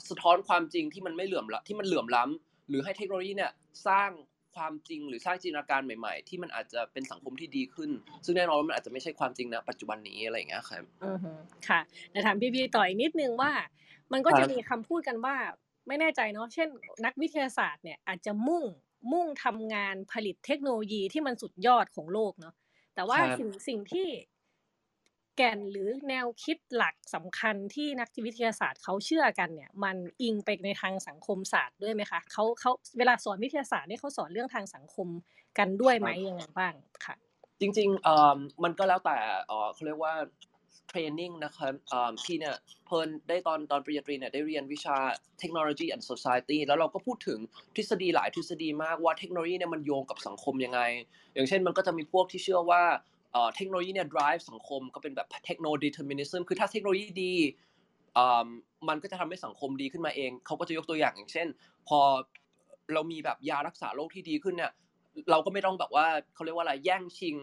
[0.10, 3.52] สะท้อนความจริงที่มันไม่เหลื่อมล้ำที่มันเหลื่อมล้ำหรือให้เทคโนโลยีเนี่ย
[3.88, 4.10] สร้าง
[4.56, 7.90] ความจริงหรือสร้างจินตนาการใหม่ ๆ ที่มันอาจจะเป็นสังคมที่ดีขึ้น
[8.26, 11.32] ซึ่งแน่นอนว่ามันอาจจะไม่ใช่ความจริงนะปัจจุบันนี้อะไรอย่างเงี้ยครับอือฮึ
[11.68, 11.80] ค่ะ
[12.12, 13.52] แต่ถามพี่พี่ต่ออีกนิดนึงว่า
[14.12, 15.36] มันก็ครัจะบมีคำพูดกันว่า
[15.88, 16.70] ไม่แน่ใจเนาะเช่น
[17.06, 18.64] นักวิทยาศาสตร์เนี่ยอาจจะมุ่ง
[19.12, 22.54] มุ่งทำงานผลิตเทคโนโลยีที่มันสุดยอดของโลกเนาะ
[22.96, 24.08] แต่ว่าครับสิ่งสิ่งที่
[25.38, 35.08] แก่นหรือแนวคิดหลักสำคัญที่นักวิทยาศาสตร์เขาเชื่อกันเนี่ย มันอิงไปในทางสังคมศาสตร์ด้วยไหมคะเขาเขาเวลาสอนวิทยาศาสตร์เนี่ยเขาสอนเรื่องทางสังคม
[35.58, 36.74] กันด้วยไหมยังไงบ้าง
[37.06, 37.16] ค่ะ
[37.60, 40.14] จริงๆเอ่อมันก็แล้วแต่เอ่อเขาเรียกว่า
[40.88, 41.74] เทรนนิ่งนะครับ
[42.24, 42.56] พี่เนี่ย
[42.86, 44.98] เพิ่นได้ตอนตอนปริญญาตรีเนี่ยได้เรียนวิชา
[45.42, 47.40] Technology and Society แล้วเราก็พูดถึง
[47.76, 50.82] ทฤษฎีหลายทฤษฎีมากว่าเทคโนโลยีเนี่ยมันโยงกับสังคมยังไง
[51.34, 52.84] อย่างเช่นมันก็จะมีพวกที่เชื่อว่า
[53.56, 57.34] เทคโนโลยีเนี่ย drive สังคมก็เป็นแบบ techno determinism คือถ้าเทคโนโลยีดี
[58.90, 61.48] มันก็จะทำให้สังคมดีขึ้นมาเอง เขาก็จะยกตัวอย่างอย่างเช่น
[61.88, 62.00] พอ
[62.94, 64.72] เรามีแบบยารักษาโรคที่ดีขึ้นเนี่ย
[65.32, 67.38] เราก็ไม่ต้องแบบว่าเขาเรียกว่าอะไรแย่งชิง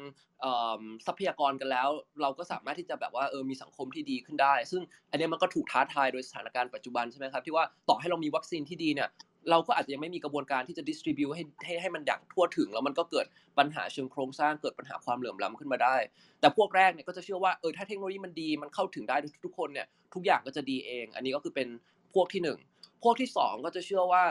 [1.06, 1.88] ทรัพยากรกันแล้ว
[2.22, 9.08] เราก็สามารถที่จะแบบว่าเออมีสังคมที่ดีขึ้นได้ ซึ่งอันเนี้ยมันก็ถูกท้าทายโดยสถานการณ์ปัจจุบันใช่ไหมครับที่ว่าต่อให้เรามีวัคซีนที่ดีเนี่ย
[9.50, 13.26] เราก็อาจจะยังไม่มีกระบวนการที่จะ distribute ให้ให้ให้มันอย่างทั่วถึง แล้วมันก็เกิด
[13.58, 15.96] ปัญหาเชิงโครงสร้างเกิดปัญหาความเหลื่อมล้ำขึ้นมาได้
[16.40, 21.68] แต่พวกแรกเนี่ยก็จะเชื่อว่าเออถ้าเทคโนโลยีมันดีมันเข้าถึงได้ทุกคนเนี่ยทุกอย่างก็จะดีเอง อันนี้ก็คือเป็น
[22.14, 22.58] พวกที่หนึ่ง
[23.02, 24.22] พวกที่สองก็จะเชื่อว่า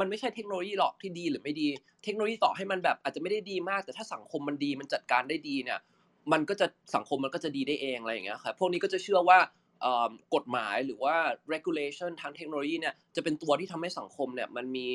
[0.00, 1.68] มันไม่ใช่เทคโนโลยีหรอกที่ดีหรือไม่ดี
[2.04, 5.78] เทคโนโลยีต่อให้มันแบบอาจจะไม่ได้ดีมาก แต่ถ้าสังคมมันดีมันจัดการได้ดีเนี่ย
[6.32, 9.38] มันก็จะสังคมมันก็จะดีได้เองอะไรอย่างเงี้ยครับพวกนี้ก็จะเชื่อว่า
[10.34, 11.16] กฎหมายหรือว่า
[11.52, 14.86] regulation ทางเทคโนโลยีเนี่ยจะเป็นตัวที่ทำให้สังคมเนี่ยมันมี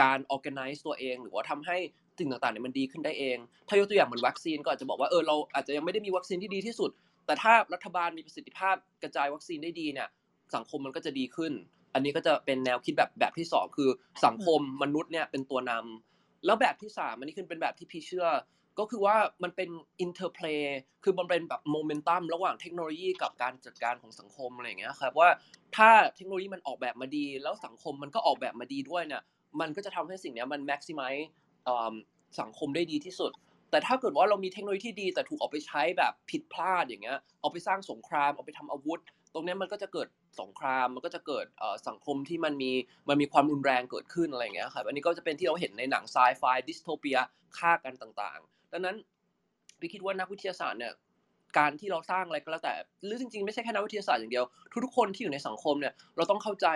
[0.00, 1.76] การ organize ตัวเอง หรือว่าทำให้
[2.18, 6.90] สิ่งต่างๆเนี่ยมันดีขึ้นได้เอง ถ้ายกตัวอย่างเหมือนวัคซีนก็อาจจะบอกว่าเออเราอาจจะยังไม่ได้มีวัคซีนที่ดีที่สุด
[7.26, 10.08] แต่ถ้ารัฐบาลมีประสิทธิภาพกระจายวัคซีนได้ดีเนี่ย
[10.54, 11.52] สังคมมันก็จะดีขึ้น
[11.94, 13.90] อันนี้ก็จะเป็นแนวคิดแบบแบบที่สองคือ
[14.26, 18.28] สังคมมนุษย์เนี่ยเป็นตัวนำแล้วแบบที่สามอันนี้คือเป็นแบบที่พี่เชื่อ
[18.78, 25.30] ก็คือว่ามันเป็น interplay คือมันเป็นแบบโมเมนตัมระหว่างเทคโนโลยีกับการจัดการของสังคมอะไรอย่างเงี้ยครับว่า
[25.76, 29.22] ถ้าเทคโนโลยีมันออกแบบมาดี แล้วสังคมมันก็ออกแบบมาดีด้วยเนี่ย
[29.60, 31.24] มันก็จะทำให้สิ่งนี้มัน maximize
[32.40, 33.32] สังคมได้ดีที่สุด
[33.70, 39.00] แต่ถ้าเกิดว่าเรามีเทคโนโลยีที่ดี แต่ถูกเอาไปใช้แบบผิดพลาดอย่างเงี้ย เอาไปสร้างสงคราม เอาไปทำอาวุธ
[39.34, 40.08] ตรงนี้มันก็จะเกิด
[40.40, 41.46] สงครามมันก็จะเกิด
[41.88, 42.72] สังคมที่มันมี
[43.08, 47.18] มันมีความรุนแรงเกิดขึ้นอะไรอย่างเงี้ยครับอันนี้ก็จะเป็นที่เราเห็นในหนังไซไฟดิสโทเปีย
[47.58, 48.96] ฆ่ากันต่างๆ ดังนั้น
[49.80, 50.92] พี่คิดว่านักวิทยาศาสตร์เนี่ย
[51.58, 54.44] การที่เราสร้างอะไรก็แล้วแต่หรือจริงๆไม่ใช่แค่นักวิทยาศาสตร์อย่างเดียว
[54.84, 56.66] ทุกๆคนที่อยู่ในสังคมเนี่ยเราต้องเข้าใจ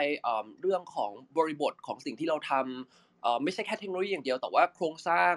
[0.60, 5.32] เรื่องของบริบทของสิ่งที่เราทำไม่ใช่แค่เทคโนโลยีอย่างเดียว แต่ว่าโครงสร้าง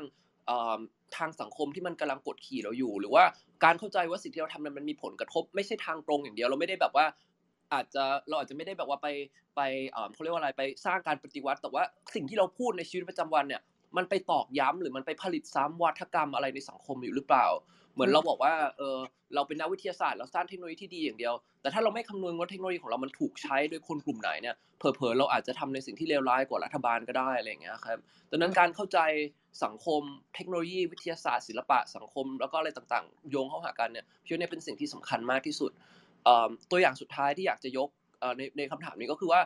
[1.17, 3.23] ทางสังคมที่มันกำลังกดขี่เราอยู่ หรือว่า
[3.63, 7.05] การเข้าใจว่าสิ่งที่เราทำนั้นมันมีผลกระทบ ไม่ใช่ทางตรงอย่างเดียวเราไม่ได้แบบว่า
[7.73, 9.07] อาจจะเราอาจจะไม่ได้แบบว่าไป
[9.55, 9.61] ไป
[10.13, 11.83] เขาเรียกว่าอะไรไปสร้างการปฏิวัติ แต่ว่า
[12.15, 13.61] สิ่งที่เราพูดในชีวิตประจำวันเนี่ย
[13.97, 17.45] มันไปตอกย้ำหรือมันไปผลิตซ้ำวัฒกรรมอะไรในสังคมอยู่หรือเปล่า
[17.97, 18.97] เหมือนเราบอกว่าเออ
[19.35, 27.97] เราเป็นนักวิทยาศาสตร์เราสร้างเทคโนโลยีที่ดีอย่างเดียว แต่ถ้าเราไม่คำนวณว่าเทคโนโลยีของเรามันถูกใช้โดยคนกลุ่มไหนเนี่ยเผลอๆเราอาจจะทำในสิ่งที่เลวร้ายกว่ารัฐบาลก็ได้อะไรอย่างเงี้ยครับ
[28.31, 28.99] ดังนั้นการเข้าใจ
[29.63, 30.01] สังคม
[30.35, 35.71] เทคโนโลยี วิทยาศาสตร์ ศิลปะสังคม แล้วก็อะไรต่างๆ โยงเข้าหากันเนี่ยพี่ว่าเนี่ยเป็นสิ่งที่สำคัญมากที่สุด
[36.71, 37.89] ตัวอย่างสุดท้ายที่อยากจะยก
[38.37, 39.41] ในในคำถามนี้ก็คือว่า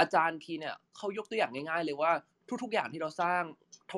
[0.00, 2.12] อาจารย์พีเนี่ยเขายกตัวอย่างง่ายๆ เลยว่า
[2.62, 3.42] ทุกๆอย่างที่เราสร้าง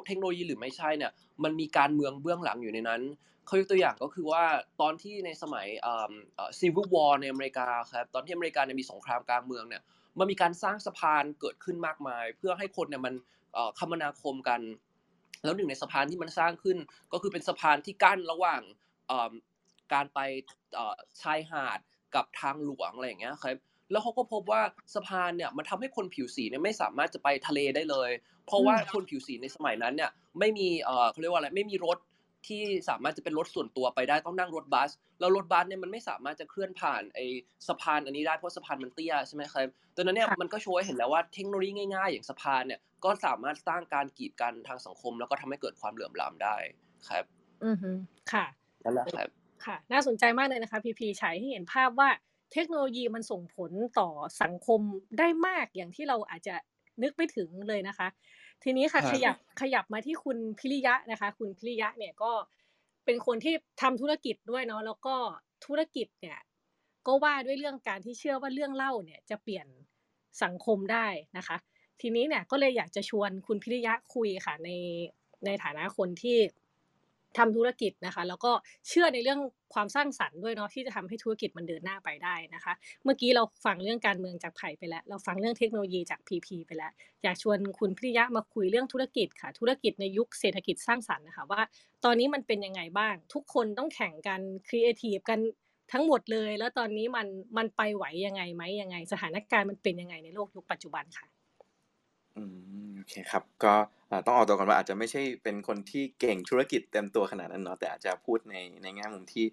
[0.07, 1.13] เทคโนโลยีหรือไม่ใช่เนี่ย
[1.45, 3.01] มันมีการเมืองเบื้องหลังอยู่ในนั้น
[3.47, 4.45] เขายกตัวอย่างก็คือว่า
[4.81, 5.67] ตอนที่ในสมัย
[6.59, 9.83] ซีวิลวอร์ในอเมริกาครับตอนที่อเมริกาเนี่ยมีสงครามกลางเมืองเนี่ย
[10.19, 13.15] มันมีการสร้างสะพานเกิดขึ้นมากมาย เพื่อให้คนเนี่ยมัน
[13.79, 14.61] คมนาคมกัน
[15.45, 16.79] แล้วหนึ่งในสะพานที่มันสร้างขึ้น
[17.13, 18.61] ก็คือเป็นสะพานที่กั้นระหว่าง
[19.93, 20.19] การไป
[21.23, 21.79] ชายหาด
[22.15, 23.57] กับทางหลวงอะไรอย่างเงี้ยครับ
[23.91, 24.63] แล้วเขาก็พบว่า
[24.95, 28.11] สะพานเนี่ยมันทำให้คนผิวสีเนี่ยไม่สามารถจะไปทะเลได้เลย
[28.47, 31.99] เพราะว่าคนผิวสีในสมัยนั้นเนี่ยไม่มีเอ่อเขาเรียกว่าอะไรไม่มีรถ
[32.49, 37.25] ที่สามารถจะเป็นรถส่วนตัวไปได้ต้องนั่งรถบัส แล้วรถบัสเนี่ยมันไม่สามารถจะเคลื่อนผ่านไอ้
[37.69, 46.57] สะพานอันนี้ได้เพราะสะพานมันเตี้ยใช่ไหมครับดังนั้นเนี่ยมันก็ช่วยเห็นแล้วว่าเทคโนโลยีง่ายๆ อย่างสะพานเนี่ยก็สามารถสร้างการกีดกันทางสังคม แล้วก็ทำให้เกิดความเหลื่อมล้ำได้
[47.09, 47.25] ครับ
[47.65, 47.91] อือฮึ
[48.33, 48.45] ค่ะ
[48.85, 49.29] นั่นแหละครับ
[49.65, 52.09] ค่ะ น่าสนใจมากเลยนะคะพีพีฉายให้เห็นภาพว่า
[52.53, 54.09] เทคโนโลยีมันส่งผลต่อ
[54.43, 54.81] สังคม
[55.19, 56.55] ได้มากอย่างที่เราอาจจะ
[57.03, 58.09] นึกไม่ถึงเลยนะคะ
[58.63, 62.33] ทีนี้ค่ะขยับขยับมาที่คุณพิริยะนะคะ คุณพิริยะเนี่ยก็
[63.05, 65.15] เป็นคนที่ทำธุรกิจด้วยเนาะแล้วก็
[65.67, 66.39] ธุรกิจเนี่ย
[67.07, 69.67] ก็ว่าด้วยเรื่องการที่เชื่อว่าเรื่องเล่าเนี่ยจะเปลี่ยน
[70.43, 71.57] สังคมได้นะคะ
[72.01, 74.71] ทีนี้เนี่ยก็เลยอยากจะชวนคุณพิริยะคุยค่ะใน
[75.45, 76.39] ในฐานะคนที่
[77.39, 78.53] ทำธุรกิจนะคะ แล้วก็
[78.89, 79.41] เชื่อในเรื่อง
[79.75, 82.73] ความสร้างสรรค์ด้วยเนาะที่จะทำให้ธุรกิจมันเดินหน้าไปได้นะคะ
[83.05, 86.93] เมื่อกี้เราฟังเรื่องการเมืองจากไผ่ไปแล้ว เราฟังเรื่องเทคโนโลยีจากพีพีไปแล้ว
[87.23, 91.61] อยากชวนคุณพิริยะมาคุยเรื่องธุรกิจค่ะ ธุรกิจในยุคเศรษฐกิจสร้างสรรค์นะคะว่า
[92.05, 95.41] ตอนนี้มันเป็นยังไงบ้าง ทุกคนต้องแข่งกันครีเอทีฟกัน
[95.93, 101.27] ทั้งหมดเลย แล้วตอนนี้มันมันไปไหวยังไงไหมยังไง สถานการณ์มันเป็นยังไงในโลกยุคปัจจุบันค่ะ
[102.37, 102.43] อื
[102.87, 103.75] มโอเคครับก็
[104.27, 109.45] ต้องออกตัวก่อนว่าอาจจะไม่ใช่เป็นคนที่เก่งธุรกิจเต็มตัวขนาดนั้นเนาะแต่อาจจะพูดในในแง่มุมที่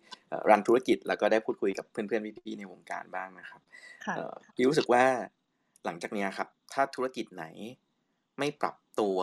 [0.50, 3.62] run ธุรกิจ แล้วก็ได้พูดคุยกับเพื่อนๆพี่ๆในวงการบ้างนะครับ
[4.56, 5.04] พี่รู้สึกว่า
[5.86, 7.46] หลังจากนี้ครับ ถ้าธุรกิจไหน
[8.40, 9.18] ไม่ปรับตัว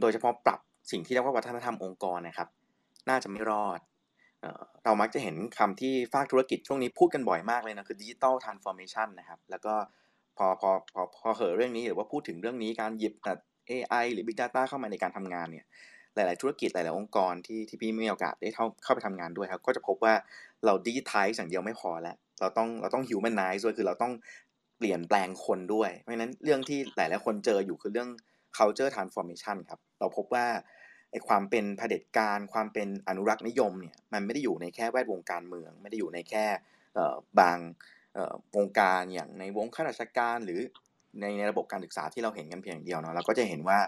[0.00, 0.60] โดยเฉพาะปรับ
[0.90, 2.48] สิ่งที่เรียกว่าวัฒนธรรมองค์กรนะครับ
[3.08, 3.80] น่าจะไม่รอด
[4.84, 9.74] เรามักจะเห็นคำที่ภาคธุรกิจช่วงนี้พูดกันบ่อยมากเลยนะคือ digital transformation นะครับ แล้วก็
[10.40, 13.14] พอพอพอพอเห่อเรื่องนี้หรือว่าพูดถึงเรื่องนี้การหยิบ
[13.70, 15.66] AI หรือ Big Data เข้ามาในการทำงานเนี่ย
[16.14, 20.14] หลาย ๆ ธุรกิจหลาย ๆ องค์กรที่ที่พี่มีโอกาสได้เข้าเข้าไปทำงานด้วยครับก็จะพบว่า
[20.64, 24.12] เราดิจิทัลอย่างเดียวไม่พอแล้ว เราต้องเราต้องฮิวแมนไนซ์ด้วยคือเราต้อง
[24.78, 28.08] เปลี่ยนแปลงคนด้วย เพราะฉะนั้นเรื่องที่หลาย ๆ คนเจออยู่คือเรื่อง
[28.56, 30.46] culture transformation ครับ เราพบว่า
[31.10, 36.44] ไอ้ความเป็นเผด็จการ ความเป็นอนุรักษ์นิยมเนี่ยมันไม่ได้อยู่ในแค่แวดวงการเมือง ไม่ได้อยู่ในแค่
[37.40, 37.58] บาง
[38.56, 40.60] วงการอย่างในวงข้าราชการหรือ
[41.20, 43.78] ในในระบบการศึกษาที่เราเห็นกันเพียงเดียวเนาะเราก็จะเห็นว่า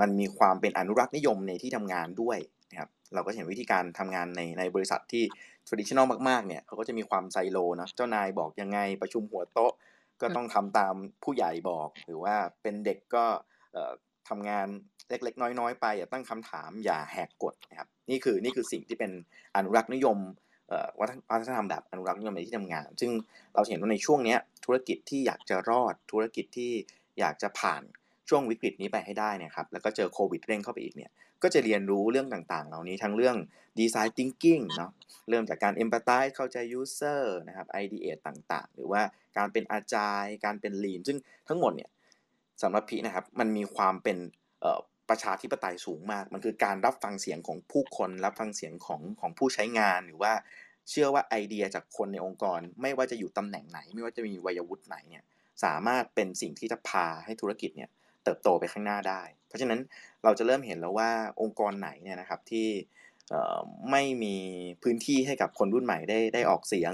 [0.00, 2.38] มันมีความเป็นอนุรักษ์นิยมในที่ทำงานด้วย
[2.70, 5.24] นะครับเราก็เห็นวิธีการทำงานในในบริษัทที่
[5.66, 9.72] traditional มากๆเนี่ยเขาก็จะมีความไซโลนะเจ้านายบอกยังไงประชุมหัวโต๊ะ
[10.20, 13.24] ก็ต้องทำตามผู้ใหญ่บอก หรือว่าเป็นเด็กก็
[14.28, 14.66] ทำงาน
[15.08, 19.10] เล็กๆ น้อยๆ ไปอย่าตั้งคำถามอย่าแหกกฎนะครับนี่คือนี่คือสิ่งที่เป็น
[19.56, 20.18] อนุรักษ์นิยม
[21.00, 23.10] วัฒนธรรมแบบอนุรักษ์นิยมในที่ทำงาน ซึ่ง
[23.54, 26.72] เราเห็นว่าในช่วงนี้ธุรกิจที่อยากจะรอดธุรกิจที่
[27.18, 27.82] อยากจะผ่าน
[28.28, 31.10] ช่วงวิกฤตนี้ไปให้ได้นะครับแล้วก็เจอโควิดเร่งเข้าไปอีกเนี่ย
[31.42, 33.36] ก็จะเรียนรู้เรื่องต่างๆ เหล่านี้ทั้งเรื่อง
[33.78, 34.90] design thinking เนาะ
[35.28, 39.02] เริ่มจากการ empathize เข้าใจ user นะครับไอเดียต่างๆ หรือว่า
[39.36, 41.90] การเป็น agile การเป็น lean ซึ่งทั้งหมดเนี่ย
[42.62, 44.18] สำหรับพี่นะครับมันมีความเป็น
[45.08, 50.32] ประชาธิปไตยสูงมาก มันคือการรับฟังเสียงของผู้คนรับฟังเสียงของของผู้ใช้งานหรือว่า
[50.90, 55.24] เชื่อว่าไอเดียจากคนในองค์กร ไม่ว่าจะอยู่ตำแหน่งไหน ไม่ว่าจะมีวัยวุฒิไหนเนี่ย
[55.64, 57.90] สามารถเป็นสิ่งที่จะพาให้ธุรกิจเนี่ย
[58.24, 59.80] เติบโตไปข้างหน้าได้ เพราะฉะนั้น
[60.24, 62.68] เราจะเริ่มเห็นแล้วว่าองค์กรไหนเนี่ยนะครับที่
[63.90, 64.36] ไม่มี
[64.82, 66.92] พื้นที่ให้กับคนรุ่นใหม่ได้ได้ออกเสียง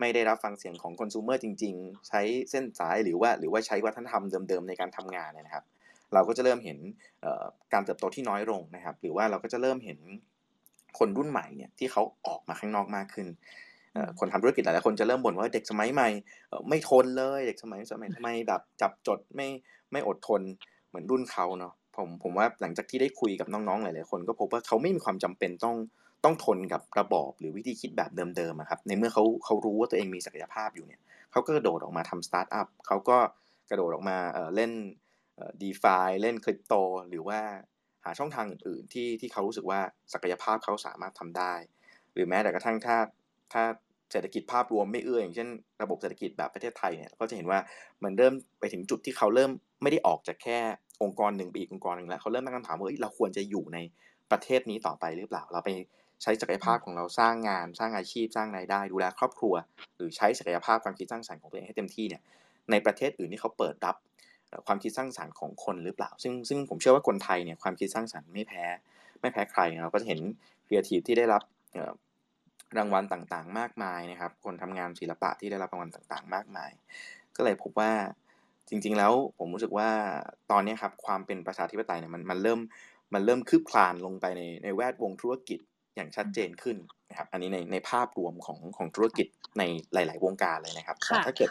[0.00, 2.20] ไม่ได้รับฟังเสียงของคอน sumer จริง ๆ ใช้
[2.50, 5.64] เส้นสายหรือว่าหรือว่าใช้วัฒนธรรมเดิมๆในการทำงานนะครับ
[6.14, 6.78] เราก็จะเริ่มเห็น
[7.72, 9.98] การเติบโตที่น้อยลงนะครับ หรือว่าเราก็จะเริ่มเห็น
[10.98, 13.28] คนรุ่นใหม่เนี่ยที่เขาออกมาข้างนอกมากขึ้น
[14.18, 16.08] คนทำธุรกิจหลายๆคนจะเริ่มบ่นว่าเด็กสมัยใหม่
[16.68, 19.48] ไม่ทนเลย เด็กสมัยสมัยทำไมแบบจับจดไม่
[19.92, 20.40] ไม่อดทน
[20.88, 25.76] เหมือนรุ่นเขาเนาะผมผมว่าหลังจากที่ได้คุยกับน้องๆหลายๆคนก็พบว่าเขาไม่มีความจำเป็นต้อง
[26.24, 31.00] ต้องทนกับระบอบหรือวิธีคิดแบบเดิมๆครับในเมื่อเขาเขารู้ว่าตัวเองมีศักยภาพอยู่เนี่ย
[31.32, 33.18] เขาก็กระโดดออกมาทำสตาร์ทอัพเขาก็
[33.70, 34.16] กระโดดออกมา
[34.54, 34.72] เล่น
[35.62, 36.74] ดีฟาเล่นคริปโต
[37.10, 37.40] หรือว่า
[38.04, 39.80] หาช่องทางอื่น ๆ ที่ที่เขารู้สึกว่า
[40.12, 41.54] ศักยภาพเขาสามารถทำได้
[42.12, 42.96] หรือแม้แต่กระทั่งถ้า
[43.52, 43.62] ถ้า
[44.12, 45.48] เศรษฐกิจภาพรวมไม่เอื้ออย่างเช่น
[45.82, 47.58] ระบบเศรษฐกิจแบบประเทศไทยเนี่ยก็จะเห็นว่า
[48.04, 49.50] มันเริ่มไปถึงจุดที่เขาเริ่ม
[49.82, 50.58] ไม่ได้ออกจากแค่
[51.02, 53.78] องค์กรหนึ่งไปอีกองค์กรหนึ่งแล้วเขาเริ่มตั้งคำถามว่าเราควรจะอยู่ใน
[54.30, 55.70] ประเทศนี้ต่อไปหรือเปล่า เราไป
[56.22, 59.54] ใช้ศักยภาพของเราสร้างงาน สร้างอาชีพสร้างรายได้ ดูแลครอบครัว
[59.96, 62.22] หรือใช้ศักยภาพความคิดสร้างสรรค์ของตัวเองให้เต็มที่เนี่ย
[62.70, 63.96] ในประเทศอื่นที่เขาเปิดรับ
[64.66, 68.64] ความคิดสร้างสรรค์ของคนหรือเปล่า ซึ่งซึ่งผมเชื่อว่าคนไทยเนี่ยความคิดสร้างสรรค์ไม่แพ้
[69.20, 70.20] ไม่แพ้ใครเราก็จะเห็น
[70.66, 71.42] ครีเอทีฟที่ได้รับ
[72.78, 76.70] รางวัลต่างๆ มากมายนะครับ คนทำงานศิลปะที่ได้รับรางวัลต่างๆ มากมาย
[77.36, 77.92] ก็เลยพบว่า
[78.68, 79.88] จริง ๆ แล้วผมรู้สึกว่า
[80.50, 82.60] ตอนนี้ครับความเป็นประชาธิปไตยเนี่ยมันมันเริ่ม
[83.14, 85.58] มันเริ่มคืบคลานลงไปในในแวดวงธุรกิจ
[85.96, 86.76] อย่างชัดเจนขึ้น
[87.10, 89.26] นะครับ อันนี้ในในภาพรวมของของธุรกิจ
[89.58, 91.50] ในหลาย ๆ วงการเลยนะครับแต่ถ้าเกิด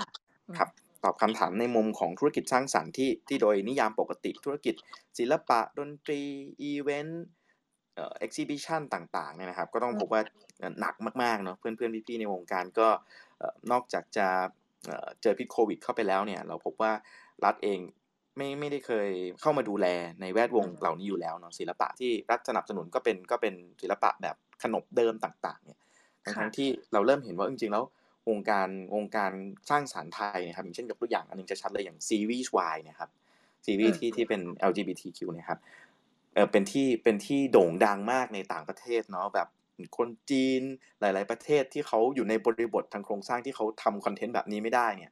[0.58, 0.70] ครับ
[1.04, 4.76] ตอบคำถามในมุมของธุรกิจสร้างสรรค์ที่ที่โดยนิยามปกติธุรกิจ
[5.18, 6.22] ศิลปะดนตรี
[6.62, 10.22] event exhibition ต่างๆเนี่ยนะครับ ก็ต้องพบว่า
[10.80, 12.88] หนักมากๆเนาะเพื่อนๆ พี่ๆ ในวงการก็
[13.72, 14.28] นอกจากจะ
[15.22, 16.92] เจอพิษโควิดเข้าไปแล้วเนี่ย เราพบว่า
[17.46, 17.80] รัฐเอง
[18.38, 19.10] ไม่ไม่ได้เคย
[19.42, 19.86] เข้ามาดูแล
[20.22, 25.80] ในแวดวงเหล่านี้อยู่แล้วเนาะศิลปะที่รัฐสนับสนุนก็เป็นก็เป็นศิลปะแบบขนบเดิมต่าง ๆ เนี่ย
[26.36, 27.84] ทั้งที่เราเริ่มเห็นว่าจริงๆแล้ว
[28.30, 29.32] วงการวงการ
[29.70, 33.10] สร้างสารรค์ไทยนะครับอย่างเช่นยกตัวอย่างอันนึงจะชัดเลยอย่างซีรีส์วายนะครับ
[33.66, 35.60] ซีรีส์ที่ที่เป็น LGBTQ นะครับ
[36.34, 39.48] เออเป็นที่เป็นที่โด่งดังมากในต่างประเทศเนาะแบบ
[39.98, 40.62] คนจีน
[41.00, 45.12] หลาย ๆ ประเทศที่เขาอยู่ในบริบททางโครงสร้างที่เขาทำคอนเทนต์แบบนี้ไม่ได้เนี่ย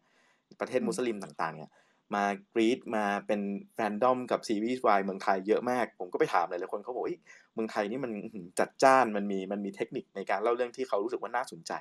[0.60, 1.72] ประเทศมุสลิมต่าง ๆ เนี่ย
[2.16, 3.42] มากรีดมาเป็น
[3.74, 7.06] แฟนดอมกับซีรีส์วายเมืองไทยเยอะมาก ผมก็ไปถามหลายๆคนเขาบอก
[7.54, 8.12] เมืองไทยนี่มัน
[8.60, 11.74] จัดจ้านมันมีมันมีเทคนิคในการเล่าเรื่องที่เขารู้สึกว่าน่าสนใจ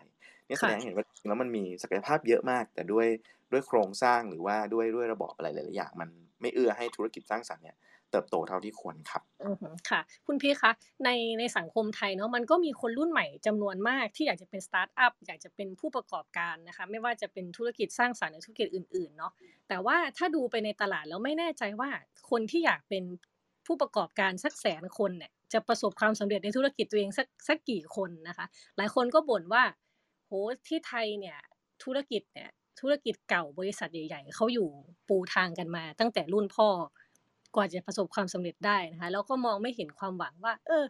[0.49, 3.07] นี่แสดงเห็นว่าแล้วมันมีศักยภาพเยอะมาก แต่ด้วย
[3.53, 6.09] ด้วยโครงสร้างหรือว่าด้วยด้วยระบบอะไรหลายๆอย่าง มัน
[6.41, 7.77] ไม่เอื้อให้ธุรกิจสร้างสรรค์เนี่ย
[8.11, 9.57] เติบโตเท่าที่ควรครับอือ
[9.91, 10.71] ค่ะ คุณพี่คะ
[11.05, 19.33] ในในสังคมไทยเนาะมันก็มีคนรุ่นใหม่จำนวนมากที่อยากจะเป็นสตาร์ทอัพอยากจะเป็นผู้ประกอบการนะคะ ไม่ว่าจะเป็นธุรกิจสร้างสรรค์หรือธุรกิจอื่นๆเนาะ
[19.69, 21.91] แต่ว่าถ้าดูไปในตลาดแล้วไม่แน่ใจว่า
[22.31, 23.05] คนที่อยากเป็น
[23.67, 29.63] ผู้ประกอบการสักแสนคนเนี่ยจะประสบความสำเร็จในธุรกิจตัวเองสักสักกี่คนนะคะ หลายคนก็บ่นว่า
[30.27, 30.33] โห
[30.69, 31.39] ที่ไทยเนี่ย
[31.83, 34.69] ธุรกิจเนี่ย ธุรกิจเก่าบริษัทใหญ่ ๆเขาอยู่
[35.09, 36.69] ปูทางกันมา ตั้งแต่รุ่นพ่อ
[37.55, 40.85] กว่าจะประสบความสำเร็จได้นะคะแล้วก็มองไม่เห็นความหวังว่า เออ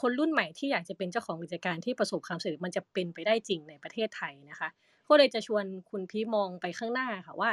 [0.00, 4.68] คนรุ่นใหม่ที่อยากจะเป็นเจ้าของกิจการที่ประสบความสำเร็จมันจะเป็นไปได้จริงในประเทศไทยนะคะ
[5.08, 7.50] ก็เลยจะชวนคุณพี่มองไปข้างหน้าค่ะว่า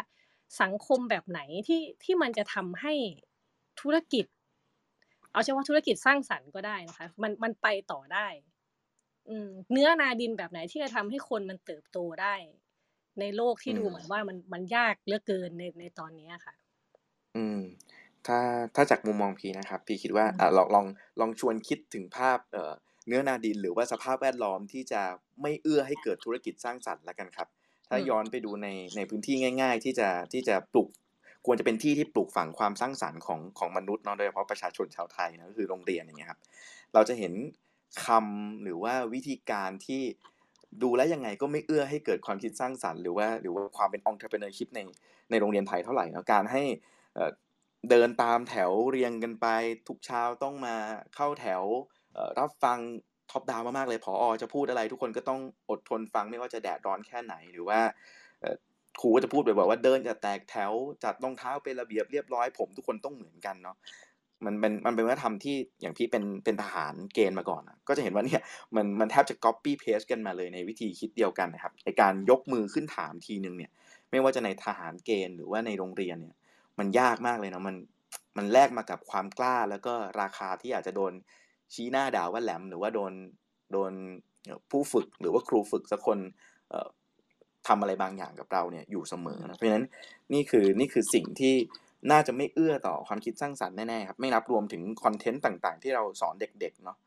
[0.62, 2.94] สังคมแบบไหนที่ที่มันจะทำให้
[3.82, 4.26] ธุรกิจ
[5.32, 8.28] เอาเฉพาะธุรกิจสร้างสรรค์ก็ได้นะคะ มันมันไปต่อได้
[9.72, 12.36] เนื้อนาดินแบบไหนที่จะทำให้คนมันเติบโตได้
[13.20, 16.56] ในโลกที่ดูเหมือนว่ามันมันยากเหลือเกินในในตอนนี้ค่ะ
[17.36, 17.60] อืม
[18.28, 18.40] ถ้า
[18.76, 20.86] ถ้าจากมุมมองพีนะครับ พีคิดว่าอ่าลองลอง
[21.20, 22.74] ลองชวนคิดถึงภาพเอ่อ
[23.08, 25.02] เนื้อนาดินหรือว่าสภาพแวดล้อมที่จะ
[25.42, 27.48] ไม่เอื้อให้เกิดธุรกิจสร้างสรรค์แล้วกันครับ
[27.90, 30.90] ถ้าย้อนไปดูในในพื้นที่ง่าย ๆ ที่จะที่จะปลูก
[31.46, 36.40] ควรจะเป็นที่ที่ปลูกฝังความสร้างสรรค์ของของมนุษย์เนาะโดยเฉพาะประชาชนชาวไทยนะก็คือโรงเรียนอย่างเงี้ยครับ
[36.94, 37.34] เราจะเห็น
[38.06, 40.04] คำหรือว่าวิธีการที่
[40.84, 44.80] ดูแลยังไงก็ไม่เอื้อให้เกิดความคิดสร้างสรรค์หรือว่าหรือว่าความเป็น entrepreneurship ใน
[45.30, 46.64] ในโรงเรียนไทยเท่าไหร่นะการให้
[47.90, 49.48] เดินตามแถวเรียงกันไป
[49.88, 50.76] ทุกเช้าต้องมา
[51.16, 51.64] เข้าแถว
[52.40, 52.80] รับฟัง
[53.32, 57.80] ท็อปดาวมากๆเลยพออจะพูดอะไร ทุกคนก็ต้องอดทนฟังไม่ว่าจะแดดร้อนแค่ไหนหรือว่า
[59.02, 60.72] ครูก็จะพูดบ่อยๆว่าเดินจะแตกแถว
[61.04, 63.76] จัดรองเท้าเป็นระเบียบเรียบร้อยผมทุกคนต้องเหมือนกันเนาะ
[64.46, 68.42] มันเป็นมันเป็นวัฒนธรรมที่อย่างพี่เป็นเป็นทหารเกณฑ์มาก่อนนะก็จะเห็นว่าเนี่ย
[68.76, 73.72] มันมันแทบจะ copy paste กันมาเลยในวิธีคิดเดียวกันนะครับในการยกมือขึ้นถามทีนึงเนี่ย
[74.12, 76.36] ไม่ว่าจะในทหารเกณฑ์หรือว่าในโรงเรียนเนี่ย
[76.80, 77.76] มันยากมากเลยนะมัน
[78.38, 81.14] มันแลกมากับความกล้าแล้วก็ราคาที่อาจจะโดน
[81.74, 83.14] ชี้หน้าด่าว่าแหลม หรือว่าโดน
[83.72, 83.92] โดน
[84.72, 86.20] ผู้ฝึกหรือว่าครูฝึกสักคน
[87.68, 89.86] ทำอะไรบางอย่างกับเราเนี่ยอยู่เสมอนะเพราะฉะนั้น
[90.34, 91.56] นี่คือนี่คือสิ่งที่
[92.12, 96.98] น่าจะไม่เอื้อต่อความคิดสร้างสรรค์แน่ๆครับ ไม่นับรวมถึงคอนเทนต์ต่างๆ ที่เราสอนเด็กๆเนาะ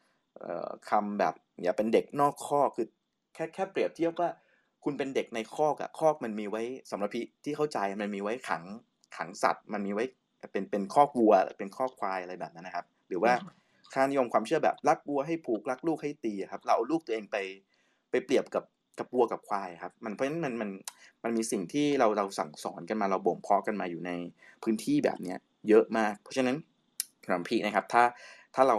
[0.90, 2.87] คำแบบอย่าเป็นเด็กนอกข้อคือ
[3.35, 4.31] แค่แค่เปรียบเทียบว่า
[4.85, 8.64] คุณเป็นเด็กในคอกอะคอกมันมีไว้สำหรับพี่ที่เข้าใจมันมีไว้ขัง
[9.16, 10.05] ขังสัตว์ มันมีไว้
[10.53, 13.33] เป็นเป็นคอกวัว เป็นคอกควายอะไรแบบนั้นนะครับ หรือว่า
[13.92, 17.37] ค่านิยมความเชื่อแบบรักวัวให้ผูกรักลูกให้ตีครับ เราเอาลูกตัวเองไป
[18.11, 18.64] ไปเปรียบกับ
[19.01, 20.71] กับวัวกับควายครับ มันเพราะฉะนั้นมันมัน
[21.25, 24.11] มันมีสิ่งที่เราเราสั่งสอนกันมาเราบ่มเพาะกันมาอยู่ใน
[24.63, 26.57] พื้นที่แบบเนี้ยเยอะมาก เพราะฉะนั้น
[27.25, 28.03] สำหรับพี่นะครับ ถ้า
[28.55, 28.79] ถ้าเรา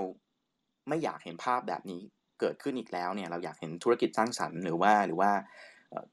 [0.90, 2.02] ไม่อยากเห็นภาพแบบนี้
[2.40, 5.32] เกิดขึ้นอีกแล้วเนี่ย เราอยากเห็นธุรกิจสร้างสรรค์หรือว่าหรือว่า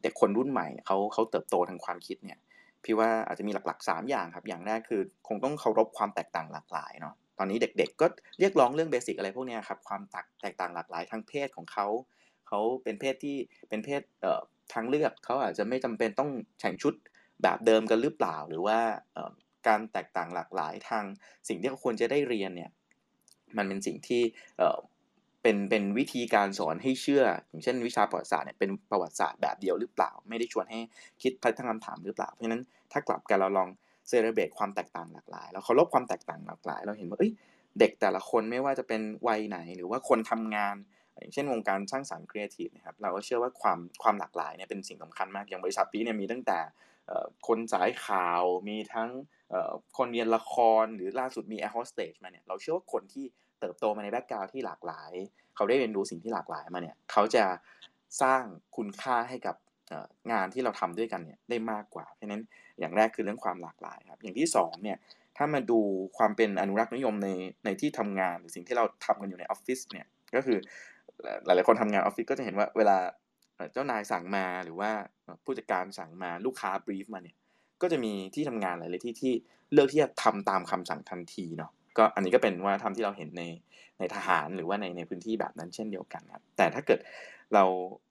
[0.02, 2.38] เด็กคนรุ่นใหม่เขาเขาเติบโตทางความคิดเนี่ย
[2.84, 8.06] พี่ว่าอาจจะมีหลักๆ 3 อย่างครับ อย่างแรกคือคงต้องเคารพความแตกต่างหลากหลายเนาะตอนนี้เด็กๆ ก็
[8.38, 10.02] เรียกร้องเรื่องเบสิกอะไรพวกนี้ครับความ
[10.42, 11.86] แตกต่างหลากหลายทางเพศของเขา
[12.48, 13.36] เขาเป็นเพศที่
[13.68, 14.40] เป็นเพศเอ่อ
[14.72, 16.30] ทางเลือกเขาอาจจะไม่จำเป็นต้อง
[16.60, 16.94] แต่งชุด
[17.42, 18.78] แบบเดิมกันหรือเปล่า หรือว่า
[19.68, 21.04] การแตกต่างหลากหลายทาง
[21.48, 22.70] สิ่งที่เขาควรจะได้เรียนเนี่ย
[23.56, 24.22] มันเป็นสิ่งที่
[25.42, 30.80] เป็นเป็นวิธีการสอนให้เชื่อ อย่างเช่นวิชาประวัติศาสตร์เนี่ยเป็นประวัติศาสตร์แบบเดียวหรือเปล่า ไม่ได้ชวนให้
[31.22, 33.68] คิดพัฒนาคำถามหรือเปล่า เพราะฉะนั้นถ้ากลับกันเราลอง
[34.08, 37.32] celebrate ความแตกต่างหลากหลายเราเคารพความแตกต่างหลากหลาย เราเห็นว่าเอ้ย
[37.78, 40.76] เด็กแต่ละคนไม่ว่าจะเป็นวัยไหน หรือว่าคนทำงาน
[41.18, 46.58] อย่างเช่นวงการสร้างสรรค์ครีเอทีฟนะครับเราก็เชื่อว่าความความหลากหลายเนี่ยเป็นสิ่งสำคัญมาก อย่างบริษัทพี่เนี่ยมีตั้งแต่
[47.46, 49.10] คนสายข่าวมีทั้ง
[49.96, 53.24] คนเรียนละครหรือล่าสุดมีแอร์โฮสเตสมาเนี่ยเราเชื่อว่าคนที่
[53.60, 55.12] เติบโตมาใน background ที่หลากหลาย
[55.56, 57.44] เขาได้เรียนรู้สิ่งที่หลากหลายมาเนี่ยเขาจะ
[58.22, 58.42] สร้าง
[58.76, 59.56] คุณค่าให้กับ
[60.32, 62.42] งานที่เราทำด้วยกันเนี่ยได้มากกว่า เพราะนั้น
[62.78, 64.98] อย่างแรกคือเรื่องความหลากหลายครับอย่างที่2เนี่ย
[65.36, 65.80] ถ้ามาดู
[66.18, 67.28] ความเป็นอนุรักษ์นิยมใน
[67.64, 70.58] ในที่ทำงานหรือสิ่งที่เราทำกันอยู่ในออฟฟิศเนี่ยก็คือ
[71.44, 72.96] หลายๆคนทำงานออฟฟิศก็จะเห็นว่าเวลา
[73.72, 74.90] เจ้านายสั่งมาหรือว่า
[75.44, 77.36] ผู้จัดการสั่งมาลูกค้าบรีฟมาเนี่ย
[77.82, 79.32] ก็จะมีที่ทำงานหลายๆที่ที่
[79.72, 83.42] เลือกที่จะทำตามคำสั่งทันทีเนาะก็อันนี้ก็เป็นว่าทำที่เราเห็นใน
[83.98, 87.00] ในทหารหรือว่าในในพื้นที่แบบนั้นเช่นเดียวกันครับแต่ถ้าเกิด
[87.54, 87.64] เรา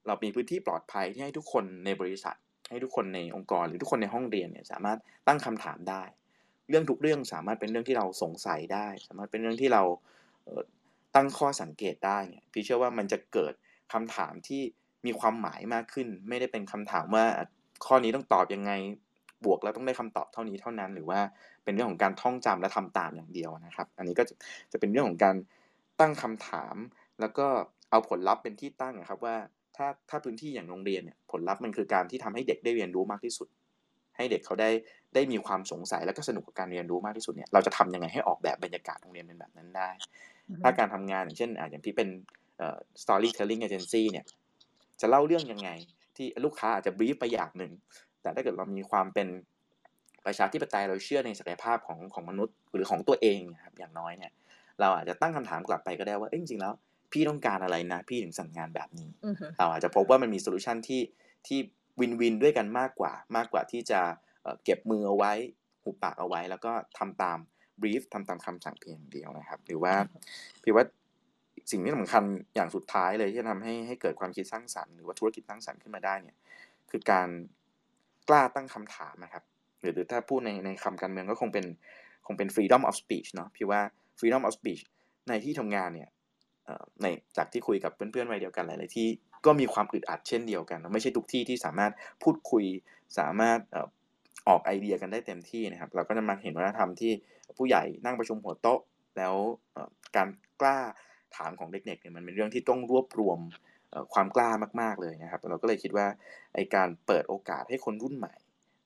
[0.07, 2.35] เรามีพื้นที่ปลอดภัยที่ให้ทุกคนในบริษัท
[2.69, 6.03] ให้ทุกคนในองค์กรหรือทุกคนในห้องเรียนเนี่ยสามารถตั้งคำถามได้
[6.69, 9.83] เรื่องทุกเรื่องสามารถเป็นเรื่องที่เราสงสัยได้ สามารถเป็นเรื่องที่เรา
[11.17, 13.53] ตั้งข้อสังเกตได้เนี่ยพี่เชื่อว่ามันจะเกิด
[13.93, 14.61] คำถามที่
[15.05, 17.25] มีความหมายมากขึ้น ไม่ได้เป็นคำถามว่า
[17.85, 18.71] ข้อนี้ต้องตอบยังไง
[19.45, 21.19] บวกแล้วต้องได้คำตอบเท่านี้เท่านั้น หรือว่า
[21.63, 24.35] เป็นเรื่องของการท่องจำและทำตามอย่างเดียวนะครับ อันนี้ก็จะ
[24.71, 25.35] จะเป็นเรื่องของการ
[25.99, 26.75] ตั้งคำถาม
[27.19, 27.47] แล้วก็
[27.91, 29.35] เอาผลลัพธ์เป็นที่ตั้งนะครับว่า
[29.77, 33.47] ถ้าถ้าพื้นที่อย่างโรงเรียนเนี่ยผลลัพธ์มันคือการที่ทำให้เด็กได้เรียนรู้มากที่สุด
[34.17, 34.69] ให้เด็กเขาได้
[35.15, 39.89] ได้มีความสงสัยแล้วก็สนุกกับการเรียนรู้มากที่สุดเนี่ยเราจะทำยังไงให้ออกแบบบรรยากาศโรงเรียนเป็นแบบนั้นได้
[40.63, 42.07] ถ้าการทำงานอย่างเช่นอ่าอย่างที่เป็น
[42.57, 44.25] เอ่อ storytelling agency เนี่ย
[45.01, 45.69] จะเล่าเรื่องยังไง
[46.15, 47.71] ที่ลูกค้าอาจจะ brief ไปอย่างหนึ่ง
[48.21, 49.27] แต่ถ้าเกิดเรามีความเป็น
[50.25, 54.31] ประชาธิปไตยเราเชื่อในศักยภาพของของมนุษย์หรือของตัวเองครับอย่างน้อยเนี่ย
[54.79, 56.73] เราอาจจะตั้งคำถามกลับไปก็ได้ว่าจริงๆแล้ว
[57.11, 59.09] พี่ต้องการอะไรนะ พี่ถึงสั่งงานแบบนี้
[59.57, 61.01] เราอาจจะพบว่ามันมี solution ที่
[61.47, 61.59] ที่
[61.99, 64.01] win-win ด้วยกันมากกว่ามากกว่าที่จะ
[64.63, 65.33] เก็บมือเอาไว้
[65.83, 67.37] หุบปากเอาไว้ แล้วก็ทำตาม
[67.81, 69.93] บรีฟทำตามคำสั่งเพียงเดียวนะครับ หรือว่า
[70.63, 70.85] พี่ว่า
[71.71, 72.23] สิ่งที่สำคัญ
[72.55, 76.37] อย่างสุดท้ายเลยที่จะทำให้ให้เกิดความคิดสร้างสรรค์หรือว่าธุรกิจสร้างสรรค์ขึ้นมาได้เนี่ย
[76.91, 77.29] คือการ
[78.29, 79.43] กล้าตั้งคำถามนะครับ
[79.81, 81.65] หรือถ้าพูดในในคำการเมืองก็คงเป็น
[82.27, 83.81] คงเป็น freedom of speech เนาะพี่ว่า
[84.19, 84.81] freedom of speech
[85.29, 86.09] ในที่ทำงานเนี่ย
[87.01, 87.05] ใน
[87.37, 89.07] จากที่คุยกับเพื่อนๆวัยเดียวกันหลายๆที่
[89.45, 91.91] ก็มีความอึดอัดเช่นเดียวกัน ไม่ใช่ทุกที่ที่สามารถ
[92.23, 92.65] พูดคุย
[93.19, 93.59] สามารถ
[94.47, 97.11] ออกไอเดียกันได้เต็มที่นะครับ เราก็จะมาเห็นวัฒนธรรมที่
[97.57, 98.79] ผู้ใหญ่นั่งประชุมหัวโต๊ะ
[99.17, 99.35] แล้ว
[100.15, 100.27] การ
[100.61, 100.77] กล้า
[101.37, 103.39] ถามของเด็กๆเนี่ยมันเป็นเรื่องที่ต้องรวบรวม
[104.13, 104.49] ความกล้า
[104.81, 106.07] มากๆเลยนะครับ เราก็เลยคิดว่า
[106.55, 108.35] ไอการเปิดโอกาสให้คนรุ่นใหม่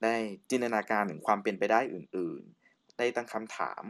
[0.03, 0.15] ได้
[0.49, 3.83] จินตนาการถึงความเป็นไปได้อื่น ๆ ได้ตั้งคำถาม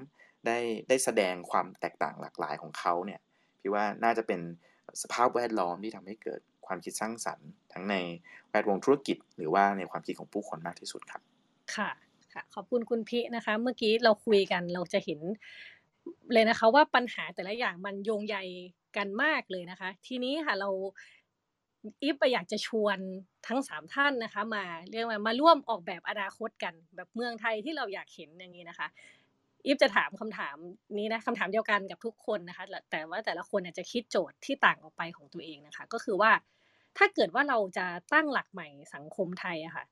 [0.45, 0.57] ได้
[0.89, 3.19] ได้แสดงความแตกต่างหลากหลายของเขาเนี่ย
[3.61, 4.41] พี่ว่าน่าจะเป็น
[5.01, 7.95] สภาพแวดล้อมที่ทำให้เกิดความคิดสร้างสรรค์ ทั้งใน
[8.49, 11.21] แวดวงธุรกิจ หรือว่าในความคิดของผู้คนมากที่สุดครับ
[11.75, 11.89] ค่ะ
[12.33, 15.19] ค่ะขอบคุณคุณพี่นะคะ เมื่อกี้เราคุยกันเราจะเห็น
[16.33, 18.37] เลยนะคะ ว่าปัญหาแต่ละอย่างมันโยงใย
[18.97, 20.69] กันมากเลยนะคะ ทีนี้ค่ะเรา
[21.85, 22.97] อีฟอยากจะชวน
[23.47, 28.87] ทั้งสามท่านนะคะ มาเรียกว่ามาร่วมออกแบบอนาคตกัน แบบเมืองไทยที่เราอยากเห็นอย่างนี้นะคะ
[29.65, 30.55] อีฟจะถามคำถาม
[30.97, 36.31] นี้นะคำถามเดียวกันกับทุกคนนะคะ แต่ว่าแต่ละคนจะคิดโจทย์ที่ต่างออกไปของตัวเองนะคะ ก็คือว่า
[36.97, 39.85] ถ้าเกิดว่าเราจะตั้งหลักใหม่สังคมไทยอะค่ะ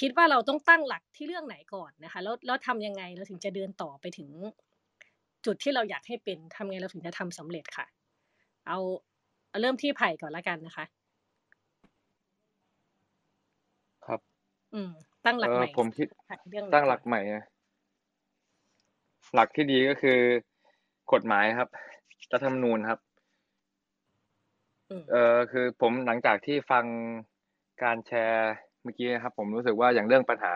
[0.00, 4.28] คิดว่าเราต้องตั้งหลักที่เรื่องไหนก่อนนะคะ แล้วแล้วทำยังไงเราถึงจะเดินต่อไปถึง
[5.46, 7.86] จุดที่เราอยากให้เป็นทำไงเราถึงจะทำสำเร็จค่ะ
[8.68, 8.78] เอา
[9.48, 10.84] เอาเริ่มที่ไผ่ก่อนละกันนะคะ
[14.04, 14.20] ครับ
[14.72, 14.90] อืม
[15.24, 17.42] ตั้งหลัเอกใหอม่ผมคิดค่ะเรื่องไหนตั้งหลักก่อนใหม่อะ
[19.34, 20.18] หลักที่ดีก็คือ
[21.12, 21.68] กฎหมายครับ
[22.32, 23.00] รัฐธรรมนูญครับ
[24.90, 26.84] อืมเออคือผมหลังจากที่ฟัง
[27.82, 30.54] การแชร์เมื่อกี้นะครับ ผมรู้สึกว่าอย่างเรื่องปัญหา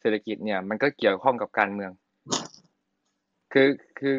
[0.00, 1.90] เศรษฐกิจเนี่ย มันก็เกี่ยวข้องกับการเมือง
[3.52, 4.16] คือคือ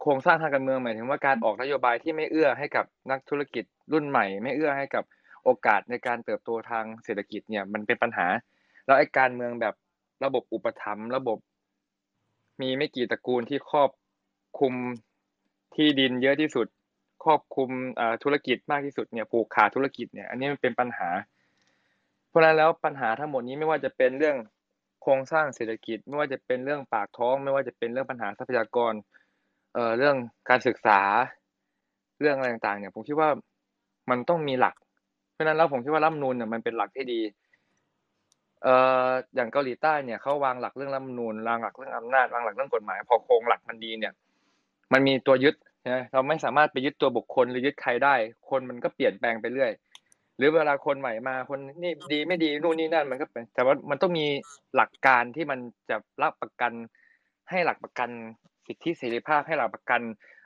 [0.00, 5.04] โครงสร้างทางการเมืองหมายถึงว่าการออกนโยบายที่ไม่เอื้อให้กับนักธุรกิจรุ่นใหม่ ไม่เอื้อให้กับ
[5.44, 8.26] โอกาสในการเติบโตทางเศรษฐกิจเนี่ย มันเป็นปัญหา
[8.86, 9.74] แล้วไอ้การเมืองแบบ
[10.24, 11.38] ระบบอุปถัมภ์ระบบ
[12.62, 13.90] มีไม่กี่ตระกูลที่ครอบ
[14.60, 14.74] คุม
[15.74, 16.66] ที่ดินเยอะที่สุด
[17.24, 17.68] ครอบคุม
[18.22, 21.08] ธุรกิจมากที่สุดเนี่ยผูกขาดธุรกิจเนี่ย อันนี้มันเป็นปัญหา
[22.28, 24.36] เพราะฉะนั้นแล้วปัญหาทั้งหมดนี้ไม่ว่าจะเป็นเรื่อง
[25.02, 28.92] โครงสร้างเศรษฐกิจ ไม่ว่าจะเป็นเรื่องปากท้อง ไม่ว่าจะเป็นเรื่องปัญหาทรัพยากร
[29.74, 30.16] เอ่อเรื่อง
[30.48, 31.00] การศึกษา
[32.20, 33.30] เรื่องอะไรต่างๆเนี่ยผมคิดว่า
[34.10, 34.74] มันต้องมีหลัก
[35.32, 37.20] เพราะฉะนั้นแล้วผมคิดว่ารัฐมนูญเนี่ยมันเป็นหลักที่ดี
[38.62, 38.74] เอ่
[39.06, 44.12] ออย่างเกาหลีใต้เนี่ยเขาวางหลักเรื่องรัฐธรรมนูญวางหลักเรื่องอำนาจวางหลักเรื่องกฎหมาย พอโครงหลักมันดีเนี่ย
[44.92, 45.54] มันมีตัวยึด
[45.90, 48.14] นะเราไม่สามารถไปยึดตัวบุคคลหรือยึดใครได้
[48.50, 49.72] คนมันก็เปลี่ยนแปลงไปเรื่อย
[50.36, 54.26] หรือเวลาคนใหม่มาคนนี่ดีไม่ดีนู่นนี่นั่นมันก็เป็นแต่ว่ามันต้องมี
[54.76, 55.58] หลักการที่มัน
[55.90, 56.72] จะรับประกัน
[57.50, 58.10] ให้หลักประกัน
[58.66, 60.00] สิทธิเสรีภาพให้หลักประกัน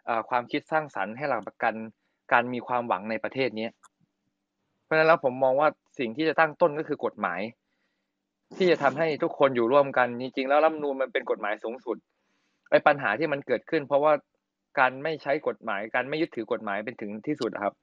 [0.06, 1.74] เอ่อความคิดสร้างสรรค์ให้หลักประกัน
[2.32, 3.68] การมีความหวังในประเทศนี้
[4.84, 7.40] เพราะฉะนั้นแล้วผมมองว่าสิ่งที่จะตั้งต้นก็คือกฎหมาย
[8.54, 11.96] ที่จะทำให้ทุกคนอยู่ร่วมกันจริงๆแล้วรัฐมนูญมันเป็นกฎหมายสูงสุด
[12.70, 14.12] ไอ้ปัญหาที่มันเกิดขึ้น เพราะว่า
[14.78, 17.74] การไม่ใช้กฎหมาย การไม่ยึดถือกฎหมายเป็นถึงที่สุดอะครับ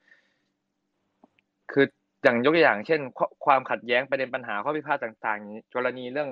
[1.71, 1.85] คือ
[2.23, 2.99] อย่างยกตัวอย่าง เช่น
[3.45, 6.29] ความขัดแย้งประเด็นปัญหาข้อพิพาทต่างๆกรณีเรื่อง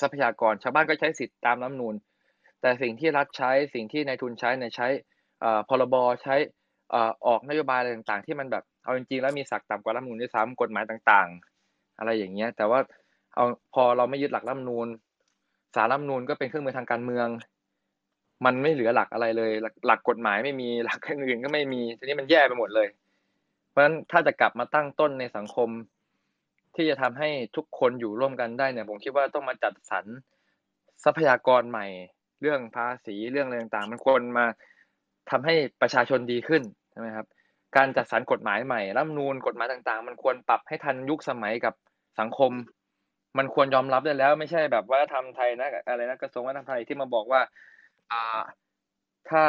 [0.00, 1.94] ทรัพยากรชาวบ้านก็ใช้สิทธิตามรัฐมนูญ
[2.60, 4.88] แต่สิ่งที่รัฐใช้สิ่งที่นายทุนใช้เนี่ยใช้
[5.40, 6.34] เอ่อพรบใช้
[7.26, 11.28] ออกนโยบายอะไรต่างๆ ที่มันแบบเอาจริงๆแล้วมีศักดิ์ต่ำกว่ารัฐมนูญด้วยซ้ำกฎหมายต่าง
[11.64, 12.80] ๆ อะไรอย่างเงี้ย แต่ว่า
[13.38, 14.88] เอาพอเราไม่ยึดหลักรัฐมนูญ
[15.74, 17.28] สารรัฐมนูญก็เป็นเครื่องมือทางการเมือง
[18.44, 19.52] มันไม่เหลือหลักอะไรเลย
[19.86, 22.88] หลักกฎหมายไม่มีหลักอื่นก็ไม่มีทีนี้มันแย่ไปหมดเลย
[23.68, 25.68] เพราะฉะนั้นถ้าจะกลับมาตั้งต้นในสังคม
[26.74, 30.04] ที่จะทำให้ทุกคนอยู่ร่วมกันได้เนี่ย ผมคิดว่าต้องมาจัดสรร
[31.04, 31.86] ทรัพยากรใหม่
[32.40, 34.46] เรื่องภาษีเรื่องอะไรต่างๆ มันควรมา
[35.30, 37.26] ทำให้ประชาชนดีขึ้นใช่ไหมครับ
[37.76, 41.74] การจัดสรรกฎหมายใหม่รัฐมนูญกฎหมายต่างๆ มันควรปรับให้ทันยุคสมัยกับ
[42.20, 42.52] สังคม
[43.38, 47.40] มันควรยอมรับได้แล้ว ไม่ใช่แบบว่าทำไทยนะอะไรนะกระทรวงวัฒนธรรมไทยที่มาบอกว่า
[48.12, 48.40] อ่า
[49.30, 49.44] ถ้า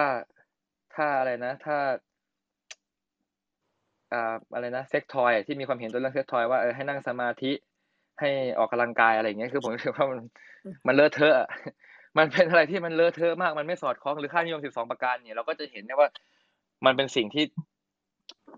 [0.96, 1.78] ถ้าอะไรนะ ถ้า
[4.14, 7.52] อ่าอะไรนะเซ็กทอยที่มีความเห็นตัวเรื่องเซ็กทอยว่าเออให้นั่งสมาธิ
[8.20, 8.30] ให้
[8.60, 10.20] ออกกำลังกายอะไรอย่างเงี้ยคือผมรู้สึกว่ามัน
[10.88, 11.36] มันเลอะเทอะ
[12.18, 16.10] มันเป็นอะไรที่มันเลอะเทอะมากมันไม่สอดคล้องหรือค่านิยมสิบสองประการเนี่ยเราก็จะเห็นได้ว่า
[16.86, 17.44] มันเป็นสิ่งที่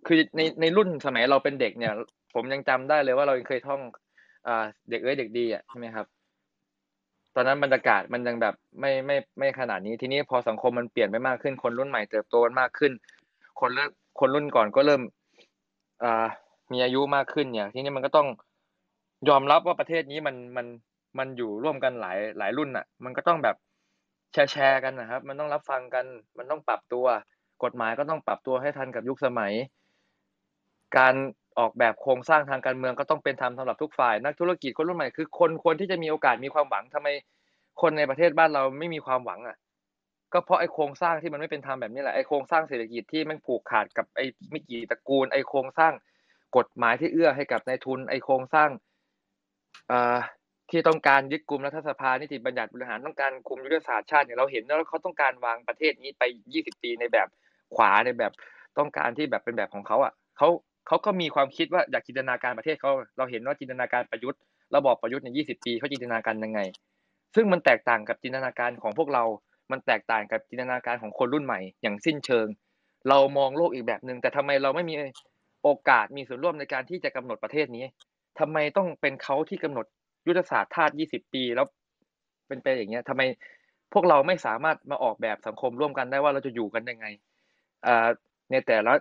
[0.08, 1.94] คือในในรุ่นสมัยเราเป็นเด็กเนี่ย
[2.34, 4.11] ผมยังจำได้เลยว่าเรายังเคยท่องอ่า
[4.90, 6.06] เด็กเอ้ยเด็กดีอะใช่ไหมครับ
[7.36, 12.92] ตอนนั้นบรรยากาศมันยังแบบไม่ไม่ไม่ขนาดนี้ทีนี้พอสังคมมันเปลี่ยนไปมากขึ้น คนรุ่นใหม่เติบโตมากขึ้น
[13.60, 13.90] คนเริ่ม
[14.20, 15.02] คนรุ่นก่อนก็เริ่ม
[16.04, 16.26] อ่า
[16.72, 18.28] มีอายุมากขึ้นเนี่ย ทีนี้มันก็ต้อง
[19.30, 20.68] ยอมรับว่าประเทศนี้มันมัน
[21.18, 23.56] มันอยู่ร่วมกันหลายหลายรุ่นอะ มันก็ต้องแบบ
[24.34, 26.06] แชร์แชร์กันนะครับ มันต้องรับฟังกัน
[26.38, 27.06] มันต้องปรับตัว
[27.64, 29.54] กฎหมายก็ต้องปรับตัวให้ทันกับยุคสมัย
[30.98, 31.16] การ
[31.60, 37.08] ออกแบบโครงสร้างทางการเมืองก็ต้องเป็นธรรมสำหรับทุกฝ่าย นักธุรกิจคนรุ่นใหม่คือคนควรที่จะมีโอกาสมีความหวังทำไม
[37.82, 39.58] คนในประเทศบ้านเราไม่มีความหวังอะ
[40.34, 45.94] ก็เพราะไอ้โครงสร้างที่มันไม่เป็นธรรมแบบนี้แหละไอ้โครงสร้างเศรษฐกิจที่มันผูกขาดกับไอ้ไม่กี่ตระกูลไอ้โครงสร้าง
[46.58, 48.70] กฎหมายที่เอื้อให้กับนายทุนไอ้โครงสร้าง
[49.88, 50.18] เอ่า
[50.72, 56.24] ที่ต้องการยึดกลุ่มรัฐสภานิติบัญญัติบริหารต้องการคุมยุทธศาสตร์ชาติเนี่ยเราเห็นแล้วเขาต้องการวางประเทศนี้ไป
[56.54, 57.28] 20 ปีในแบบ
[57.76, 58.32] ขวาในแบบ
[58.78, 60.50] ต้องการที่แบบเป็นแบบของเขาอะเขา
[60.92, 64.42] เขาก็มีความคิดว่าอยากจินตนาการประเทศเขาเราเห็นว่าจินตนาการประยุทธ์
[64.76, 66.60] ระบอบประยุทธ์ใน 20 ปีเขาจินตนาการยังไง
[67.36, 69.24] ซึ่งมันแตกต่างกับจินตนาการของพวกเรา
[69.72, 72.48] มันแตกต่างกับจินตนาการของคนรุ่นใหม่ อย่างสิ้นเชิง
[73.10, 74.94] เรามองโลกอีกแบบหนึ่งแต่ทำไมเราไม่มี
[75.64, 77.86] โอกาสมีส่วนร่วมในการที่จะกำหนดประเทศนี้
[78.40, 79.86] ทำไมต้องเป็นเขาที่กำหนด
[80.28, 81.66] ยุทธศาสตร์ชาติ 20 ปีแล้ว
[82.48, 83.22] เป็นไปอย่างเงี้ยทำไม
[83.94, 87.06] พวกเราไม่สามารถมาออกแบบสังคมร่วมกันได้ว่าเราจะอยู่กันยังไง
[88.52, 88.94] ในแต่ละ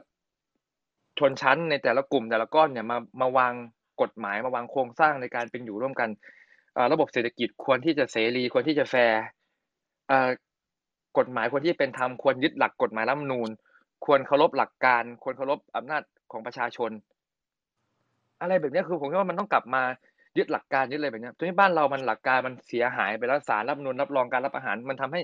[1.21, 3.53] ชนชั้นในแต่ละกลุ่มแต่ละก้อนเนี่ยมามาวาง
[4.03, 6.09] กฎหมายมาวางโครงสร้างในการเป็นอยู่ร่วมกัน
[6.93, 9.21] ระบบเศรษฐกิจควรที่จะเสรีควรที่จะแฟร์
[11.19, 13.49] กฎหมายควรที่เป็นธรรมควรยึดหลักกฎหมายรัฐมนูญ
[14.05, 16.03] ควรเคารพหลักการ ควรเคารพอำนาจ
[16.33, 16.91] ของประชาชน
[18.41, 19.83] อะไรแบบนี้คือผมคิดว่ามันต้องกลับมา
[20.39, 25.21] ยึดหลักการยึดอะไรแบบนี้ยตอนนี้บ้านเรามันหลักการมันเสียหายไปแล้วศาลรัฐมนูญรับรองการรับประหาร มันทำให้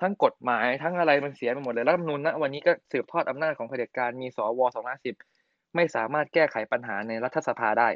[0.00, 4.60] ทั้งกฎหมายทั้งอะไรมันเสียไปหมดเลยรัฐมนูญณวันนี้ก็สืบทอดอำนาจของเผด็จการมีสว
[4.94, 5.29] 250
[5.76, 7.88] ไม่สามารถแก้ไขปัญหาในรัฐสภาได้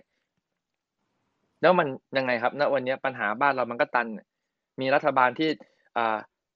[1.61, 4.07] แล้วมันยังไงครับณวันนี้ปัญหาบ้านเรามันก็ตัน
[4.81, 5.49] มีรัฐบาลที่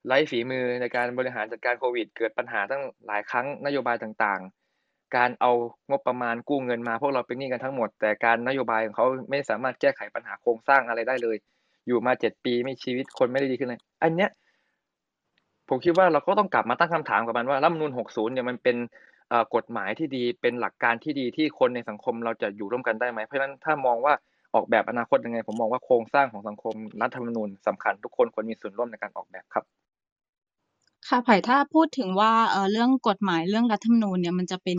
[0.06, 5.52] ไร้ฝีมือในการบริหารจัดการโควิด เกิดปัญหาตั้งหลายครั้งนโยบายต่างๆ การเอา
[5.90, 11.36] งบประมาณกู้เงินมาพวกเราเป็นหนี้กันทั้งหมด แต่การนโยบายของเขาไม่สามารถแก้ไขปัญหาโครงสร้างอะไรได้เลย
[11.86, 14.30] อยู่มาเจ็ดปีไม่ชีวิตคนไม่ได้ดีขึ้นเลยอันเนี้ย
[15.68, 18.76] ผมคิดว่าเราก็ต้องกลับมาตั้งคำถามกับมันว่ารัฐธรรมนูญ60 เนี่ยมันเป็น
[19.54, 24.14] กฎหมายที่ดีเป็นหลักการที่ดีที่คนในสังคมเราจะอยู่ร่วมกันได้ไหมเพราะฉะนั้นถ้ามองว่า
[24.54, 29.64] ออกแบบอนาคตยังไง ผมมองว่าโครงสร้างของสังคมรัฐธรรมนูญสำคัญทุกคนควรมีส่วนร่วมในการออกแบบครับ
[31.08, 32.32] ค่ะไผ่ถ้าพูดถึงว่า
[32.72, 34.78] เรื่องกฎหมายเรื่องรัฐธรรมนูญเนี่ยมันจะเป็น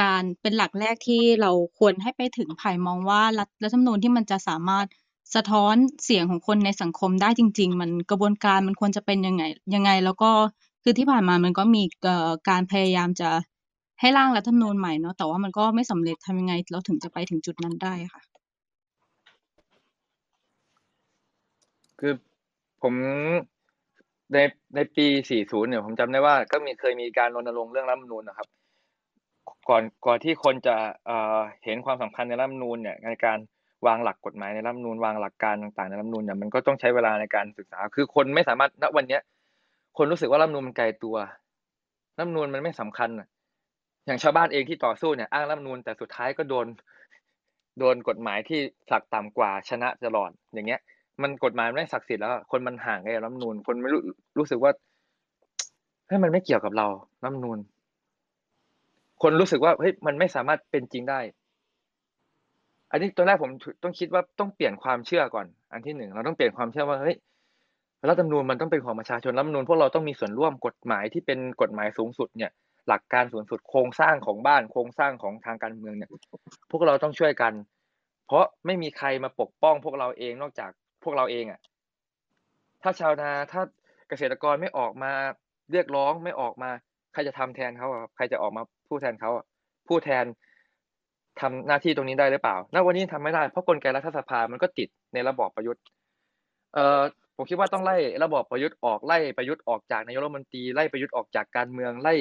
[0.00, 4.86] การเป็นหลักแรกที่เราควรให้ไปถึงไผ่มองว่ารัฐรัฐธรรมนูญที่มันจะสามารถ
[5.34, 5.74] สะท้อน
[6.04, 9.42] เสียงของคนในสังคมได้จริง ๆ มันกระบวนการมันควรจะเป็นยังไง
[9.74, 10.30] ยังไง แล้วก็
[10.82, 11.82] คือที่ผ่านมามันก็มี
[12.48, 13.30] การพยายามจะ
[14.00, 18.22] ให้ร่างรัฐธรรมนูญใหม่เนาะแต่ว่ามันก็ไม่สำเร็จทำยังไง เราถึงจะไปถึงจุดนั้นได้ค่ะ
[22.00, 22.12] คือ
[22.82, 22.94] ผม
[24.32, 24.38] ใน
[24.74, 25.06] ในปี
[25.38, 28.48] 40 เนี่ย ผมจำได้ว่าก็มีเคยมีการรณรงค์เรื่องรัฐธรรมนูญนะครับ
[29.68, 30.76] ก่อนก่อนที่คนจะ
[31.06, 33.38] เอ่อเห็นความสำคัญในรัฐธรรมนูญเนี่ยในการ
[33.86, 39.22] วางหลักกฎหมายในรัฐธรรมนูญวางหลักการต่างๆในรัฐธรรมนูญเนี่ยมันก็ต้องใช้เวลาในการศึกษา คือคนไม่สามารถณวันเนี้ย
[39.96, 41.16] คนรู้สึกว่ารัฐธรรมนูญมันไกลตัว
[42.16, 43.22] รัฐธรรมนูญมันไม่สำคัญอ
[44.08, 46.66] ย่างชาวบ้านเองที่ต่อสู้เนี่ยอ้างรัฐมนูญแต่สุดท้ายก็โดน
[47.78, 50.80] โดนกฎหมายที่หลักต่ำกว่าชนะตลอดอย่างเงี้ย
[51.22, 54.00] มันกฎหมายไม่ศักดิ์สิทธิ์แล้ว คนมันห่างไอ้รัฐมนูนคนไม่รู้
[54.38, 54.72] รู้สึกว่า
[56.06, 56.86] เฮ้ยมันไม่เกี่ยวกับเรา
[57.22, 57.58] รัฐมนูน
[59.22, 61.20] คนรู้สึกว่าเฮ้ยมันไม่สามารถเป็นจริงได้
[62.90, 63.50] อันนี้ตอนแรกผม
[63.82, 67.16] ต้องคิดว่าต้องเปลี่ยนความเชื่อก่อน อันที่หนึ่งเราต้องเปลี่ยนความเชื่อว่าเฮ้ย
[68.08, 72.50] รัฐธรรมนูญมันต้องเป็นของประชาชนรัฐธรรมนูญพวกเราต้องมีส่วนร่วมกฎหมายที่เป็นกฎหมายสูงสุดเนี่ย
[72.88, 76.10] หลักการสูงสุดโครงสร้างของบ้านโครงสร้างของทางการเมืองเนี่ย
[76.70, 77.52] พวกเราต้องช่วยกัน
[78.26, 80.70] เพราะไม่มีใครมาปกป้องพวกเราเองนอกจาก
[81.02, 81.60] พวกเราเองอะ
[82.82, 83.62] ถ้าชาวนาถ้า
[84.08, 85.12] เกษตรกรไม่ออกมา
[85.72, 86.70] เรียกร้องไม่ออกมา
[87.12, 89.44] ใครจะทำแทนเขาอะใครจะออกมาพูดแทนเขาอะ
[89.88, 90.24] ผู้แทน
[91.40, 95.82] ทำหน้าที่ตรงนี้ได้หรือเปล่าณวันนี้ทำไม่ได้เพราะกลไกรัฐสภามันก็ติดในระบอบประยุทธ์
[96.74, 97.00] เอ่อ
[97.36, 102.14] ผมคิดว่าต้องไล่ระบอบประยุทธ์ออกไล่ประยุทธ์ออกจากนายกรัฐมนตรีไล่ประยุทธ์ออกจากการเมืองไล่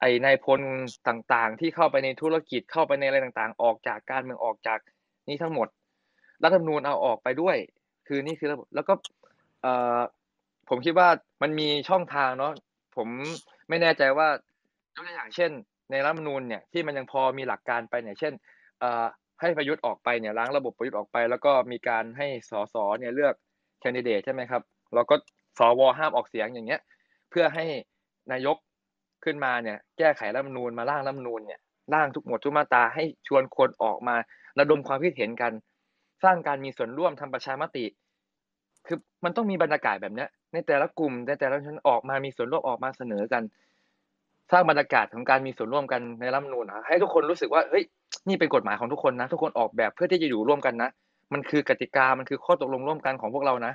[0.00, 0.60] ไอ้นายพล
[1.08, 4.78] ต่างๆ ที่เข้าไปในธุรกิจเข้าไปในอะไรต่างๆ ออกจากการเมืองออกจาก
[5.28, 5.68] นี้ทั้งหมด
[6.44, 7.56] รัฐธรรมนูญเอาออกไปด้วย
[8.06, 8.94] คือนี่คือระบบแล้วก็
[9.62, 9.98] เอ่อ
[10.68, 11.08] ผมคิดว่า
[11.42, 12.52] มันมีช่องทางเนาะ
[12.96, 13.08] ผม
[13.68, 14.28] ไม่แน่ใจว่า
[14.94, 15.50] ยกตัวอย่างเช่น
[15.90, 18.32] ในรัฐธรรมนูญเนี่ยที่มันยังพอมีหลักการไปเนี่ยเช่น
[18.80, 19.06] เอ่อ
[19.40, 23.34] ให้ประยุทธ์ออกไปเนี่ยล้างระบบประยุทธ์ออกไป แล้วก็มีการให้สสเนี่ยเลือก
[23.80, 24.62] แคนดิเดตใช่ไหมครับ
[24.94, 25.14] แล้วก็
[25.58, 26.80] สวห้ามออกเสียงอย่างเงี้ย
[27.30, 27.64] เพื่อให้
[28.32, 28.56] นายก
[29.24, 31.60] ขึ้นมาเนี่ยแก้ไขรัฐมนูญมาร่างรัฐมนูญเนี่ย
[31.94, 34.16] ร่างทุกหมวดทุกมาตราให้ชวนคนออกมา
[34.58, 35.52] ระดมความคิดเห็นกัน
[36.24, 37.84] สร้างการมีส่วนร่วมทำประชามติ
[38.86, 43.42] คือมันต้องมีบรรยากาศแบบเนี้ย ในแต่ละกลุ่มในแต่ละชนออกมามีส่วนร่วมออกมาเสนอกัน
[44.52, 47.84] สร้างบรรยากาศของการมีส่วนร่วมกันในรัฐมนูญให้ทุกคนรู้สึกว่าเฮ้ย
[48.28, 50.90] นี่เป็นกฎหมายของทุกคนนะ ทุกคนออกแบบเพื่อที่จะอยู่ร่วมกันนะ
[51.32, 53.72] มันคือกติกามันคือข้อตกลงร่วมกันของพวกเรานะ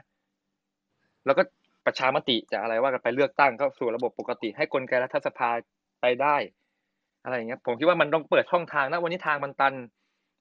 [1.25, 1.43] แล้วก็
[1.85, 5.49] ประชามติจะอะไรว่ากันไปเลือกตั้งเข้าสู่ระบบปกติ ให้กลไกรัฐสภา
[6.01, 6.35] ไปได้
[7.23, 9.73] อะไรอย่างเงี้ยผมคิดว่ามันต้องเปิดช่องทางนะวันนี้ทางมันตัน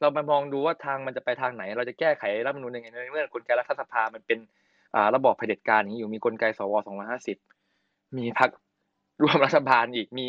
[0.01, 4.39] เรามามองดูว่าทางมันจะไปทางไหน เราจะแก้ไขรัฐมนูญยังไงในเมื่อกลไกรัฐสภามันเป็น
[4.95, 7.37] อ่าระบอบเผด็จการอย่างนี้อยู่มีกลไกสวสองร้อยห้าสิบ
[8.17, 8.51] มีพรรค
[9.23, 10.27] รวมรัฐบาลอีกมี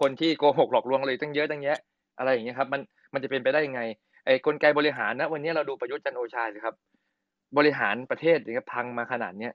[0.00, 1.78] คนที่โกหกหลอกลวงเลยตั้งเยอะตั้งแยะ
[2.18, 2.80] อะไรอย่างเงี้ยครับ มัน
[3.12, 3.80] มันจะเป็นไปได้ยังไง
[4.24, 6.74] ไอ้กลไกบริหารนะวันนี้เราดูประยุทธ์จันโอชาสิครับ
[7.58, 9.52] บริหารประเทศอย่างเงี้ยพังมาขนาดเนี้ย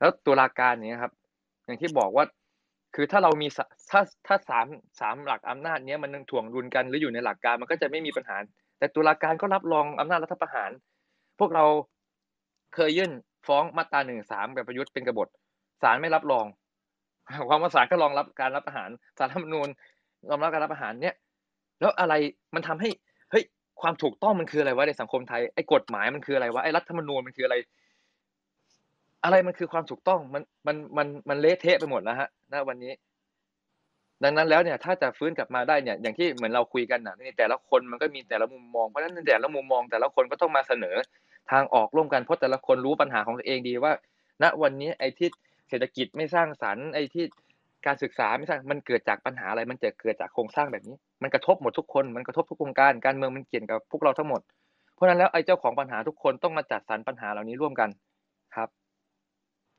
[0.00, 1.12] แล้วตุลาการเนี้ยครับ
[1.64, 2.24] อย่างที่บอกว่า
[2.94, 3.46] คือถ้าเรามี
[3.90, 4.66] ถ้าถ้าสาม
[5.00, 8.36] สามหลักอำนาจเนี้ยมันถ่วงดุลกันหรืออยู่ในหลักการมันก็จะไม่มีปัญหา
[8.78, 10.70] แต่ตุลาการก็รับรองอำนาจรัฐประหาร
[11.38, 11.64] พวกเรา
[12.74, 13.12] เคยยื่น
[13.46, 15.28] ฟ้องมาตราหนึ่งสามแบบประยุทธ์เป็นกบฏ
[15.82, 16.46] ศาลไม่รับรอง
[17.48, 19.68] ความว่าศาลก็รองรับการรับประหารศาลรัฐมนูญ
[20.30, 21.14] รองรับการรับประหารเนี่ย
[21.80, 22.14] แล้วอะไร
[22.54, 22.88] มันทำให้
[23.30, 23.44] เฮ้ย
[23.80, 27.56] ความถูกต้องมันคืออะไรวะในสังคมไทยไอ้กฎหมายมันคืออะไรวะไอ้รัฐธรรมนูญมันคืออะไร
[29.24, 32.92] อะไรมันคือความถูกต้องมันมันมันมันเละเทะไปหมดแล้วฮะณวันนี้
[34.24, 40.96] ดังนั้นแล้วเนี่ย ถ้าจะฟื้นกลับมาได้เนี่ย อย่างที่เหมือนเราคุยกันนะในแต่ละคนมันก็มีแต่ละมุมมองเพราะฉะนั้นแต่ละมุมมอง แต่ละคนก็ต้องมาเสนอ
[41.50, 43.92] ทางออกร่วมกันเพราะแต่ละคนรู้ปัญหาของตัวเองดีว่า
[44.42, 45.28] ณวันนี้ไอ้ที่
[45.68, 47.24] เศรษฐกิจไม่สร้างสรรค์ไอ้ที่
[47.86, 54.40] การศึกษาไม่สร้างมันเกิดจากปัญหาอะไร มันจะเกิดจากโครงสร้างแบบนี้ มันกระทบหมดทุกคน มันกระทบทุกวงการ การเมืองมันเกี่ยวกับพวกเราทั้งหมด
[54.94, 57.90] เพราะฉะนั้นแล้วไอ้เจ้าของปัญหาทุกคนต้องมาจัดสรรปัญหาเหล่านี้ร่วมกัน
[58.54, 58.68] ครับ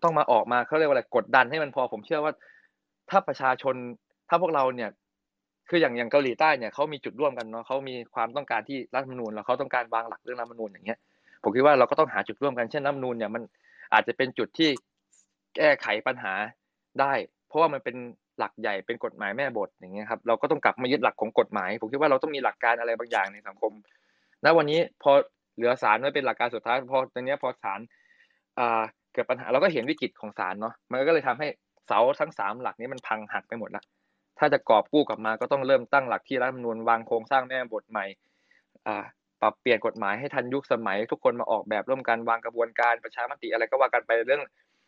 [0.04, 2.34] ต้องมาออกมาเขาเรียกว่าอะไรกดดันให้มันพอผมเชื่อว่า
[3.10, 3.76] ถ้าประชาชน
[4.30, 4.90] ถ้าพวกเราเนี่ย
[5.70, 11.00] คืออย่างอย่างเกาหลีใต้เนี่ยเขามีจุดร่วมกันเนาะเขามีความต้องการที่รัฐธรรมนูญแล้วเขาต้องการวางหลักเรื่องรัฐธรรมนูญอย่างเงี้ย
[11.44, 13.44] ผมคิดว่าเราก็ต้องหาจุดร่วมกันเช่นรัฐธรรมนูญเนี่ยมัน
[13.94, 14.70] อาจจะเป็นจุดที่
[15.56, 16.34] แก้ไขปัญหา
[17.00, 17.14] ได้
[17.48, 17.96] เพราะว่ามันเป็น
[18.40, 23.72] หลักใหญ่เป็นกฎหมายแม่บทอย่างเงี้ยครับเราก็ต้องกลับมายึดหลักของกฎหมาย ผมคิดว่าเราต้องมีหลักการอะไรบางอย่างในสังคม
[24.46, 25.12] ณวันนี้พอ
[25.56, 27.80] เหลือศาลไว้เป็นหลักการสุดท้ายพอตอนนี้พอศาล
[28.60, 28.82] อ่า
[29.14, 31.48] เกิดปัญหาเราก็เห็นวิกฤตของศาลเนาะมันก็เลยทำให้
[31.88, 33.84] เสาทั้งสามหลักนี้มันพังหักไปหมดแล้ว
[34.40, 38.06] ถ้าจะกอบกู้กลับมาก็ต้องเริ่มตั้งหลักที่รัฐธรรมนูญวางโครงสร้างแม่บทใหม่
[39.42, 44.42] ปรับเปลี่ยนกฎหมายให้ทันยุคสมัย ทุกคนมาออกแบบร่วมกันวางกระบวนการประชามติอะไรก็ว่ากันไปเรื่อง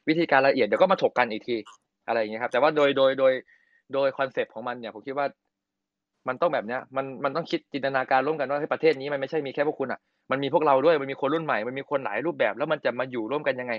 [0.07, 1.55] วิธีการละเอียดเดี๋ยวก็มาถกกันอีกที
[2.07, 3.34] อะไรอย่างเงี้ยครับ แต่ว่าโดยโดยโดย
[3.93, 5.28] โดยคอนเซปต์ของมันเนี่ยผมคิดว่า
[6.28, 9.99] มันต้องแบบเนี้ยมันมันต้องคิดจินตนาการร่วมกันว่าประเทศนี้มันไม่ใช่มีแค่พวกคุณอะ
[10.32, 13.74] มันมีพวกเราด้วยมันมีคนรุ่นใหม่มันมีคนหลายรูปแบบ แล้วมันจะมาอยู่ร่วมกันยังไง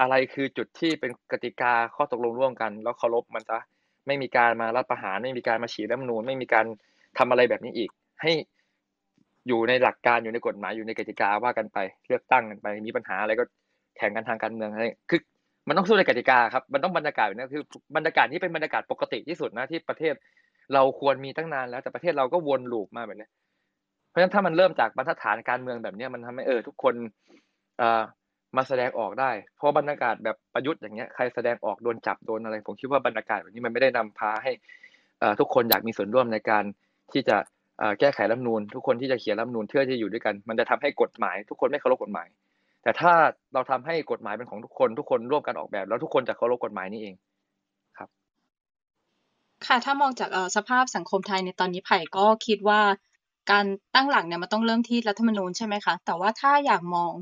[0.00, 3.58] อะไรคือจุดที่เป็นกติกาข้อตกลงร่วมกัน แล้วเคารพมันซะ
[4.06, 6.66] ไม่มีการมารัฐประหารไม่มีการมาฉีกรัฐมนูญไม่มีการ
[7.18, 7.90] ทำอะไรแบบนี้อีก
[8.22, 8.32] ให้
[9.48, 13.44] อยู่ในหลักการอยู่ในกฎหมายอยู่ในกติกาว่ากันไปเลือกตั้งกันไปมีปัญหาอะไรก็
[13.96, 15.20] แข่งกันทางการเมืองอะไรคือ
[15.68, 17.62] มันต้องสู้ในกติกาครับ มันต้องบรรยากาศนี้คือ
[17.96, 20.14] บรรยากาศที่เป็นบรรยากาศปกติที่สุดนะที่ประเทศ
[20.74, 23.28] เราควรมีตั้งนานแล้วแต่ประเทศเราก็วนลูปมาแบบนี้
[24.08, 26.94] เพราะฉะนั้นถ้ามันเริ่มจากบรรทัดฐานการเมืองแบบนี้มันทำให้เออทุกคน
[27.78, 28.02] เอ่อ
[28.56, 34.52] มาแสดงออกได้ เพราะบรรยากาศแบบประยุทธ์อย่างเงี้ยใครแสดงออกโดนจับโดนอะไร ผมคิดว่าบรรยากาศแบบนี้มันไม่ได้นำพาให้
[35.40, 36.64] ทุกคนอยากมีส่วนร่วมในการ
[37.12, 37.36] ที่จะ
[38.00, 42.28] แก้ไขรัฐนูนทุกคนที่จะเขียนรัฐนูนเพื่อที่จะอยู่ด้วยกัน มันจะทำให้กฎหมาย ทุกคนไม่เคารพกฎหมาย
[42.82, 43.12] แต่ถ้า
[43.54, 47.14] เราทำให้กฎหมายเป็นของทุกคน ทุกคนร่วมกันออกแบบ แล้วทุกคนจะเคารพกฎหมายนี่เอง
[47.98, 48.08] ครับ
[49.66, 52.80] ค่ะถ้ามองจากสภาพสังคมไทยในตอนนี้ไผ่ก็คิดว่า
[53.50, 57.12] การตั้งหลักเนี่ยมันต้องเริ่มที่รัฐธรรมนูญใช่ไหมคะแต่ว่าถ้าอยากมอง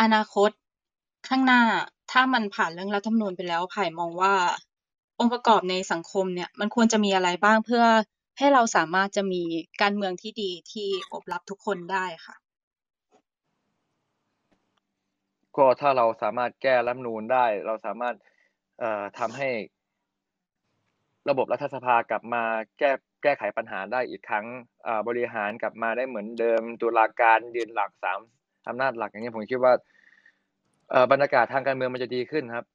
[0.00, 0.50] อนาคต
[1.28, 1.62] ข้างหน้า
[2.12, 4.34] ถ้ามันผ่านเรื่องรัฐธรรมนูญไปแล้ว ไผ่มองว่า
[5.18, 7.84] องค์ประกอบในสังคมเนี่ยมันควรจะมีอะไรบ้างเพื่อ
[8.38, 9.42] ให้เราสามารถจะมี
[9.82, 12.36] การเมืองที่ดีที่อบรับทุกคนได้ค่ะ
[15.56, 18.14] ก็ถ้าเราสามารถแก้รัฐธรรมนูญได้ เราสามารถ
[18.78, 19.48] เอ่อทำให้
[21.28, 22.44] ระบบรัฐสภากลับมา
[22.78, 22.92] แก้
[23.22, 24.46] แก้ไขปัญหาได้อีกครั้ง
[24.86, 28.20] อ่าบริหารกลับมาได้เหมือนเดิมตุลาการยืนหลักสาม
[28.68, 29.72] อำนาจหลักอย่างนี้ยผมคิดว่า
[31.12, 32.66] บรรยากาศทางการเมืองมันจะดีขึ้นครับ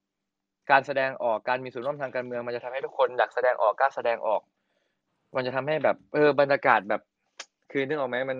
[0.72, 4.42] การแสดงออกการมีส่วนร่วมทางการเมืองมันจะทำให้ทุกคนอยากแสดงออกกล้าแสดงออก
[5.36, 7.02] มันจะทำให้แบบเออบรรยากาศแบบ
[7.72, 8.38] คือนึกออกไหมมัน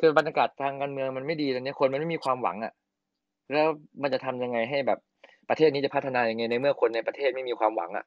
[0.00, 2.72] คือบรรยากาศทางการเมืองมันไม่ดีตอนนี้คนมันไม่มีความหวังอะ
[3.52, 3.68] แล้ว
[4.02, 4.98] มันจะทำยังไงให้แบบ
[5.48, 8.04] ประเทศนี้จะพัฒนายังไงในเมื่อคนในประเทศไม่มีความหวังอะ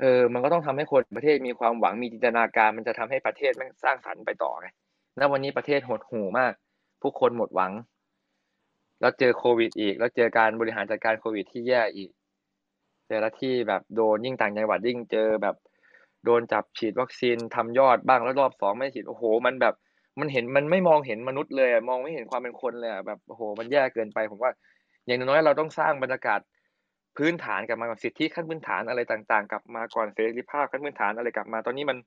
[0.00, 4.68] เออ มันก็ต้องทำให้คนประเทศมีความหวังมีจินตนาการ มันจะทำให้ประเทศม่งสร้างสรรค์ไปต่อไง
[5.18, 6.52] ณวันนี้ประเทศหดหู่มาก
[7.04, 7.72] ผู้คนหมดหวัง
[9.00, 12.10] แล้วเจอโควิด อีก แล้วเจอการบริหารจัดการโควิด ที่แย่อีก
[13.06, 15.56] เจอละที่แบบโดนยิ่งต่างจังหวัดยิ่งเจอแบบ
[16.24, 19.74] โดนจับฉีดวัคซีนทำยอดบ้างแล้วรอบสองไม่ฉีดโอ้โห มันแบบ
[20.20, 24.52] มันเห็นมันไม่มองเห็นมนุษย์เลยมองไม่เห็นความเป็นคนเลยแบบโอ้โห มันแย่เกินไปผมว่า
[25.06, 26.40] อย่างน้อยเราต้องสร้างบรรยากาศ
[27.16, 31.98] พื้นฐานกลับมากับสิทธิขั้นพื้นฐานอะไรต่างๆ กลับมาก่อนเสรีภาพขั้นพื้นฐานอะไรกลับมา ตอนนี้มัน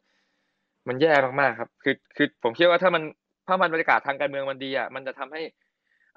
[0.88, 3.04] มันแย่มากๆครับ คือคือผมคิดว่าถ้ามัน
[3.48, 5.42] ถ้ามันบรรยากาศทางการเมืองมันดีอะมันจะทำให้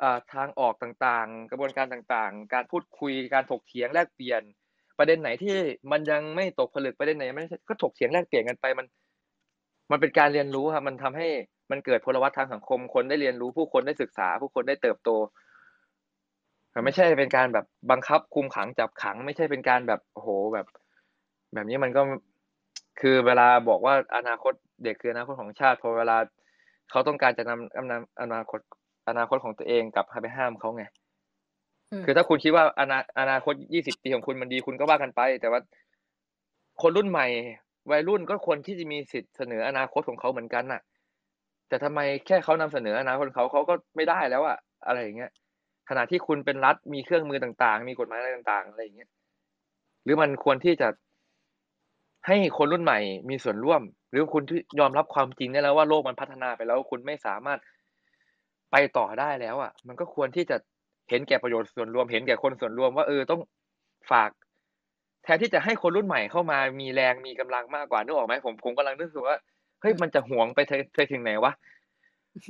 [0.02, 4.42] อ่าทางออกต่างๆ กระบวนการต่างๆ การพูดคุยการถกเถียงแลกเปลี่ยน
[4.98, 5.56] ประเด็นไหนที่
[5.92, 8.86] มันยังไม่ตกผลึกประเด็นไหนไม่ก็ถกเถียงแลกเปลี่ยนกันไปมัน
[9.90, 11.28] มันเป็นการเรียนรู้ครับมันทำให้
[11.70, 15.10] มันเกิดพลวัตทางสังคมคนได้เรียนรู้ผู้คนได้ศึกษา ผู้คนได้เติบโต
[16.74, 20.66] มันไม่ใช่เป็นการแบบบังคับคุมขังจับขัง ไม่ใช่เป็นการแบบโอ้โหแบบ
[21.54, 22.02] แบบนี้มันก็
[23.00, 24.52] คือเวลาบอกว่าอนาคต
[24.84, 26.16] เด็กคืออนาคตของชาติพอเวลา
[26.90, 28.60] เขาต้องการจะนำอำนาจอนาคต
[29.08, 30.84] อนาคตของตัวเองกลับไปห้ามเขาไง
[32.04, 35.60] คือถ้าคุณคิดว่าอนาอนาคตยี่สิบปีของคุณมันดีคุณก็ว่ากันไป แต่ว่า
[36.82, 37.26] คนรุ่นใหม่
[37.90, 40.80] วัยรุ่นก็ควรที่จะมีสิทธิ์เสนออนาคตของเขาเหมือนกันน่ะ
[41.68, 45.30] แต่ทำไมแค่เขานำเสนออนาคตของเขาเขาก็ไม่ได้แล้วอะอะไรอย่างเงี้ย
[45.88, 49.10] ขณะที่คุณเป็นรัฐมีเครื่องมือต่างๆ มีกฎหมายอะไรต่าง ๆ อะไรอย่างเงี้ย
[50.04, 50.88] หรือมันควรที่จะ
[52.26, 54.42] ให้คนรุ่นใหม่มีส่วนร่วม หรือคุณ
[54.80, 57.58] ยอมรับความจริงได้แล้วว่าโลกมันพัฒนาไปแล้ว คุณไม่สามารถ
[58.72, 60.56] ไปต่อได้แล้วอะ มันก็ควรที่จะ
[61.10, 63.40] เห็นแก่ประโยชน์ส่วนรวม เห็นแก่คนส่วนรวมว่าเออต้อง
[64.10, 64.30] ฝาก
[65.24, 69.38] แทนที่จะให้คนรุ่นใหม่เข้ามามีแรงมีกำลังมากกว่านึกออกไหมผมผมกำลังนึกถึงว่า
[69.80, 70.60] เฮ้ยมันจะหวงไป
[70.96, 71.52] ไปถึงไหนวะ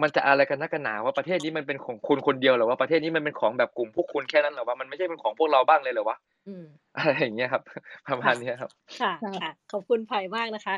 [0.02, 6.16] มันจะอะไรกันนักกันหนาว่าประเทศนี้มันเป็นของคุณคนเดียวหรอว่าประเทศนี้มันเป็นของแบบกลุ่มพวกคุณแค่นั้นหรอว่ามันไม่ใช่เป็นของพวกเราบ้างเลยหรอวะ
[6.98, 7.62] อะไรอย่างเงี้ยครับ
[8.06, 10.74] ประมาณนี้ครับ ค่ะค่ะขอบคุณไผ่มากนะคะ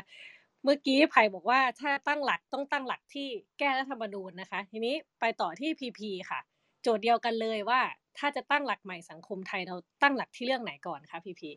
[0.63, 3.27] เมื่อกี้ไผ่บอกว่าถ้าตั้งหลักต้องตั้งหลักที่
[3.59, 6.39] แก้รัฐธรรมนูญนะคะ ทีนี้ไปต่อที่พีพีค่ะ
[6.81, 7.81] โจทย์เดียวกันเลยว่า
[8.17, 11.49] ถ้าจะตั้งหลักใหม่สังคมไทยเราตั้งหลักที่เรื่องไหนก่อนคะพีพี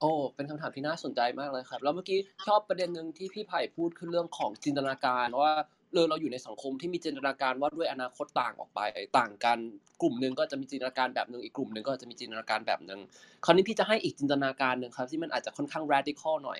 [0.00, 5.52] โอ้เป็นคำถามที่น่าสนใจมากเลยครับ แล้วเมื่อกี้ชอบประเด็นหนึ่งที่พี่ไผ่พูดคือเรื่องของจินตนาการว่า
[5.96, 8.80] เออเราอยู่ในสังคมที่มีจินตนาการว่าด้วยอนาคตต่างออกไป
[9.18, 9.58] ต่างกัน
[10.02, 13.00] กลุ่มหนึ่งก็จะมีจินตนาการแบบหนึ่งอีกกลุ่มหนึ่งก็จะมีจินตนาการแบบหนึ่ง
[13.44, 16.58] คราวนี้พี่จะให้อีกจินตนาการหนึ่งครับที่มันอาจจะค่อนข้าง radical หน่อย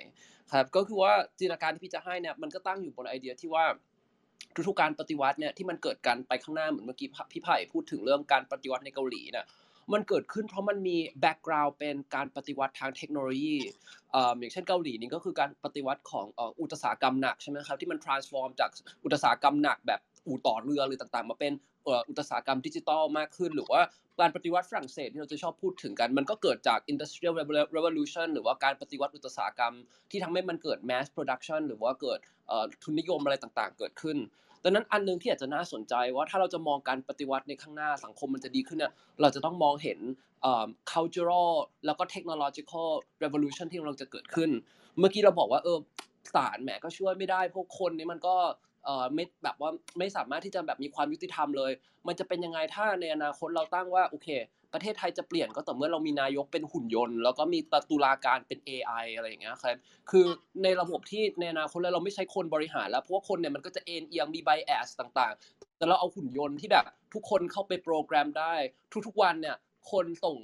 [0.52, 3.64] ครับก็คือว่าจินตนาการที่พี่จะให้เนี่ยมันก็ตั้งอยู่บนไอเดียที่ว่า
[4.68, 9.44] ทุกๆการปฏิวัติเนี่ยที่มันเกิดการไปข้างหน้าเหมือนเมื่อกี้พี่ไผ่พูดถึงเรื่องการปฏิวัติในเกาหลีเนี่ย
[9.92, 13.56] มันเกิดขึ้นเพราะมันมีแบ็กกราวด์เป็นการปฏิวัติทางเทคโนโลยี
[14.38, 16.26] อย่างเช่นเกาหลีนี่ก็คือการปฏิวัติของ
[16.60, 18.70] อุตสาหกรรมหนักใช่ไหมครับที่มัน transform จาก
[19.04, 21.52] อุตสาหกรรมหนักแบบอู่ต่อเรือหรือต่างๆ มาเป็น
[22.08, 23.82] อุตสาหกรรมดิจิทัลมากขึ้น หรือว่า
[24.20, 27.34] การปฏิวัติฝรั่งเศสที่เราจะชอบพูดถึงกัน มันก็เกิดจาก industrial
[27.76, 29.74] revolution หรือว่าการปฏิวัติอุตสาหกรรม
[30.10, 32.18] ที่ทำให้มันเกิด mass production หรือว่าเกิด
[32.82, 34.16] ทุนนิยมอะไรต่างๆ เกิดขึ้น
[34.66, 39.98] ดังนั้นอันนึงที่อาจจะน่าสนใจว่าถ้าเราจะมองการปฏิวัติในข้างหน้าสังคมมันจะดีขึ้นเนี่ยเราจะต้องมองเห็น
[40.92, 41.52] cultural
[41.86, 42.88] แล้วก็ technological
[43.22, 44.50] revolution ที่กำลังจะเกิดขึ้น
[44.98, 45.78] เมื่อกี้เราบอกว่าเออ
[46.34, 48.34] ศาลแหมก็ช่วยไม่ได้พวกคนนี้มันก็
[48.84, 51.72] เอ่อไม่แบบว่าไม่สามารถที่จะแบบมีความยุติธรรมเลย
[52.06, 54.28] มันจะเป็นยังไงถ้าในอนาคตเราตั้งว่าโอเค
[54.76, 57.58] ประเทศไทยจะเปลี่ยนก็ต่อเมื่อเรามีนายกเป็นหุ่นยนต์ แล้วก็มี
[57.90, 59.76] ตุลาการเป็น AI อะไรอย่างเงี้ยครับ
[60.10, 60.24] คือ
[60.62, 68.54] ในระบบที่ในอนาคตแล้วเราไม่ใช้คนบริหารแล้วเพราะว่าคนเนี่ยมันก็จะเอ็นเอียงมีไบแอสต่างๆ แต่เราเอาหุ่นยนต์ที่แบบทุกคนเข้าไปโปรแกรมได้
[69.06, 69.56] ทุกๆวันเนี่ย
[69.90, 70.38] คนส่ง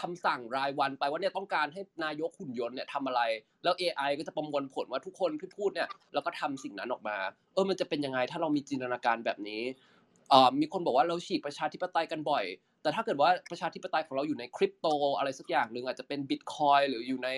[0.00, 3.20] คำสั่งรายวันไปว่าเนี่ยต้องการให้นายกหุ่นยนต์เนี่ยทำอะไร
[3.64, 7.16] แล้ว AI ก็จะประมวลผลว่าทุกคนที่พูดเนี่ยแล้วก็ทำสิ่งนั้นออกมา
[7.54, 9.62] เออมันจะเป็นยังไงถ้าเรามีจินตนาการแบบนี้
[10.60, 12.44] มีคนบอกว่าเราฉีกประชาธิปไตยกันบ่อย
[12.82, 14.86] แต่ถ้าเกิดว่าประชาธิปไตยของเราอยู่ในคริปโต
[15.18, 17.28] อะไรสักอย่างหนึ่งอาจจะเป็นบิตคอยน์หรืออยู่ใน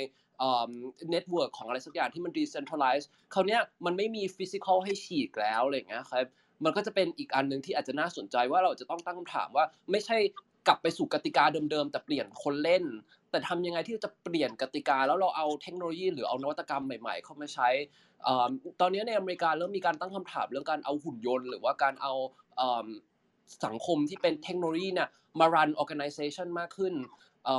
[1.11, 6.27] network ของอะไรสักอย่างที่มัน decentralized คราวนี้มันไม่มี physical ให้ฉีกแล้วอะไรเงี้ยครับ
[6.65, 10.17] มันก็จะเป็นอีกอันหนึ่งที่อาจจะน่าสนใจว่าเราจะต้องตั้งคำถามว่าไม่ใช่
[10.67, 12.85] กลับไปสู่กติกาเดิมๆ แต่เปลี่ยนคนเล่น
[13.31, 17.69] แต่ทำยังไงที่จะเปลี่ยนกติกา แล้วเราเอาเทคโนโลยีหรือเอานวัตกรรมใหม่ ๆ เข้ามาใช้
[18.81, 22.13] ตอนนี้ในอเมริกาเริ่มมีการตั้งคำถามเรื่องการเอาหุ่นยนต์ หรือว่าการเอา
[23.65, 25.09] สังคมที่เป็นเทคโนโลยีเนี่ย
[25.41, 26.95] มารัน organization มากขึ้น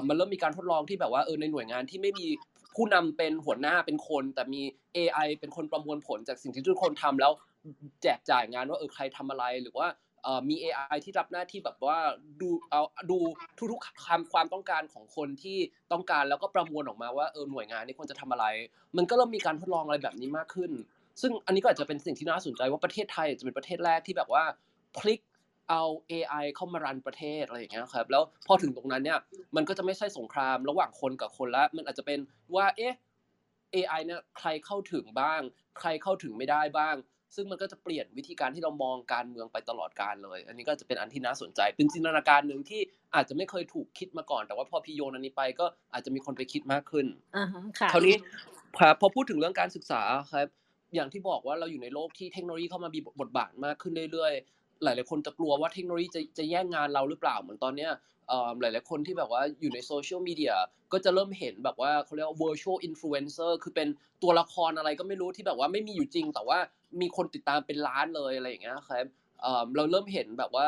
[0.07, 2.27] มันเริ่มมีการทดลองที่แบบว่าเออในหน่วยงานที่ไม่มี
[2.75, 4.61] ผู้นำเป็นหัวหน้าเป็นคน แต่มี
[4.97, 7.31] AI เป็นคนประมวลผลจากสิ่งที่ทุกคนทำแล้ว
[8.03, 9.87] แจกจ่ายงานว่าเออใครทำอะไรหรือว่า
[10.49, 11.99] มี AI ที่รับหน้าที่แบบว่า
[12.41, 12.81] ดูเอา
[13.11, 13.17] ดู
[13.71, 15.57] ทุกๆคำความต้องการของคนที่
[15.91, 18.45] ต้องการแล้วก็ประมวลออกมาว่าเออหน่วยงานนี้ควรจะทำอะไร
[18.97, 20.71] มันก็เริ่มมีการทดลองอะไรแบบนี้มากขึ้น
[21.21, 24.43] ซึ่งอันนี้ก็อาจจะเป็นสิ่งที่น่าสนใจว่าประเทศไทยจะเป็นประเทศแรกที่แบบว่า
[24.97, 25.21] พลิก
[25.69, 29.19] เอา AI เข้ามารันประเทศอะไรอย่างเงี้ยครับแล้วพอถึงตรงนั้นเนี่ย
[29.55, 32.19] มันก็จะไม่ใช่สงครามระหว่างคนกับคนละมันอาจจะเป็น
[32.55, 32.93] ว่าเอ๊ะ
[33.75, 35.41] AI เนี่ยใครเข้าถึงบ้าง
[35.79, 36.95] ใครเข้าถึงไม่ได้บ้าง
[37.35, 42.81] ซึ่งมันก็จะเปลี่ยนวิธีการที่เรามองการเมืองไปตลอดการเลย อันนี้ก็จะเป็นอันที่น่าสนใจ เป็นจินตนาการหนึ่งที่
[43.15, 47.45] อาจจะไม่เคยถูกคิดมาก่อน แต่ว่าพอพี่โยนอันนี้ไปก็อาจจะมีคนไปคิดมากขึ้นอ่า
[47.79, 48.15] ค่ะคราวนี้
[49.01, 50.01] พอพูดถึงเรื่องการศึกษา
[50.33, 50.47] ครับ
[50.95, 57.91] อย่างที่บอกว่าเราอยู่ในโลกที่เทคโนโลยีเข้ามามีบทบาทมากขึ้นเรื่อยๆ หลาย ๆ คนจะกลัวว่าเทคโนโลยีจะจะแย่งงานเราหรือเปล่าเหมือนตอนเนี้ย
[58.61, 60.53] หลาย ๆ คนที่แบบว่าอยู่ในโซเชียลมีเดีย
[60.91, 63.87] ก็จะเริ่มเห็นแบบว่าเขาเรียกว่า virtual influencer คือเป็น
[64.23, 66.59] ตัวละครอะไรก็ไม่รู้ที่แบบว่าไม่มีอยู่จริง แต่ว่า
[67.01, 69.05] มีคนติดตามเป็นล้านเลยอะไรอย่างเงี้ยครับ
[69.75, 70.67] เราเริ่มเห็นแบบว่า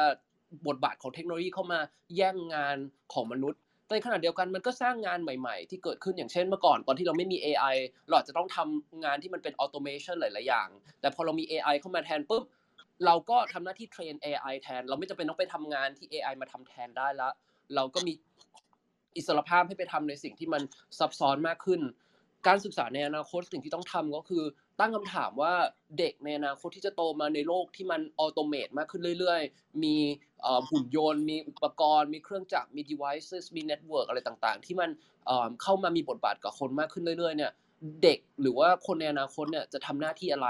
[0.68, 1.80] บทบาทของเทคโนโลยีเข้ามา
[2.16, 2.78] แย่งงาน
[3.14, 7.76] ของมนุษย์แต่ในขณะเดียวกันมันก็สร้างงานใหม่ ๆ ที่เกิดขึ้นอย่างเช่นเมื่อก่อนตอนที่เราไม่มี AI
[8.07, 10.70] เราอาจจะต้องทำงานที่มันเป็น automation หลาย ๆ อย่าง
[11.01, 12.43] แต่พอเรามี AI เข้ามาแทนปุ๊บ
[13.06, 17.30] เราก็ทำหน้าที่ train AI แทน เราไม่จำเป็นต้องไปทำงานที่ AI มาทำแทนได้ละ
[17.76, 18.14] เราก็มี
[19.16, 20.62] อิสรภาพให้ไปทำในสิ่งที่มัน
[20.99, 21.82] ซับซ้อนมากขึ้น
[22.47, 24.43] การศึกษาในอนาคตสิ่งที่ต้องทำก็คือ
[24.80, 25.54] ตั้งคำถามว่า
[25.97, 29.95] เด็กในอนาคตที่จะโตมาในโลกที่มันออโตเมตมากขึ้นเรื่อยๆ มี
[30.70, 34.89] หุ่นยนต์ มีอุปกรณ์ มีเครื่องจักร มี devices มี network อะไรต่างๆ ที่มัน
[35.62, 37.52] เข้ามามีบทบาทกับคนมากขึ้นเรื่อยๆเนี่ย
[38.04, 40.50] เด็กหรือว่าคนในอนาคตเนี่ยจะทำหน้าที่อะไร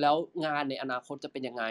[0.00, 0.14] แล้ว
[0.46, 1.64] งานในอนาคตจะเป็นยังไง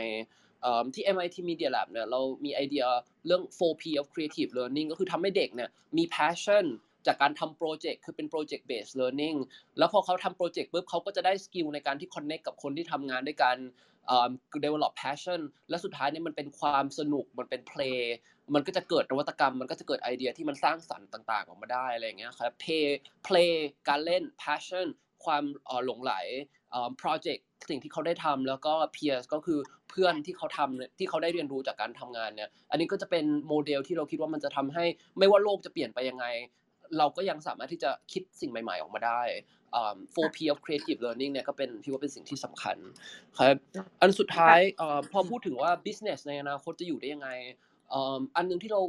[0.93, 2.86] ที่ MIT Media Lab เนี่ยเรามีไอเดีย
[3.26, 6.66] เรื่อง 4P of Creative Learning ก็คือทำให้เด็กเนี่ยมี passion
[7.08, 9.38] จากการทำโปรเจกต์คือเป็นโปรเจกต์ based learning
[9.78, 13.58] แล้วพอเขาทำโปรเจกต์ปุ๊บเขาก็จะได้ skill ในการที่ connect กับคนที่ทำงานด้วยกัน
[14.64, 18.00] develop passion และสุดท้ายเนี่ยมันเป็นความสนุกมันเป็น play
[18.54, 22.86] มันก็จะเกิดนวัตกรรม มันก็จะเกิดไอเดียที่มันสร้างสรรค์ต่าง ๆ ออกมาได้อะไรอย่างเงี้ยครับ play
[23.28, 23.52] play
[23.89, 24.88] การเล่น passion
[25.26, 25.43] ความ
[25.86, 26.14] หลงใหล
[27.02, 34.86] project สิ่งที่เขาได้ทำแล้วก็ peers ก็คือเพื่อนที่เขาทำที่เขาได้เรียนรู้จากการทำงานเนี่ยอันนี้ก็จะเป็นโมเดลที่เราคิดว่ามันจะทำให้
[35.18, 36.26] ไม่ว่าโลกจะเปลี่ยนไปยังไง
[36.97, 39.22] เราก็ยังสามารถที่จะคิดสิ่งใหม่ ๆ ออกมาได้
[40.14, 42.78] 4P of creative learning เนี่ยก็เป็นพี่ว่าเป็นสิ่งที่สำคัญ
[43.38, 43.56] ครับ
[44.02, 44.60] อันสุดท้าย
[45.12, 47.30] พอพูดถึงว่า business ในอนาคตจะอยู่ได้ยังไง
[48.35, 48.81] อันนึงที่เรา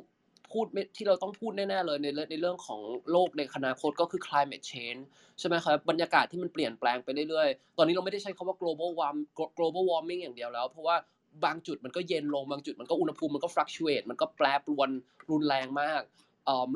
[0.52, 2.80] พูดที่เราต้องพูดแน่ๆเลยในในเรื่องของ
[3.12, 5.02] โลกในอนาคตก็คือ climate change
[5.38, 9.16] ใช่ไหมครับบรรยากาศที่มันเปลี่ยนแปลงไปเรื่อยๆ ตอนนี้เราไม่ได้ใช้คำว่า global warm
[9.58, 10.96] global warming อย่างเดียวแล้ว เพราะว่า
[11.44, 14.90] บางจุดมันก็เย็นลงบางจุดมันก็อุณหภูมิมันก็ fluctuate มันก็แปรปรวน
[15.30, 16.02] รุนแรงมาก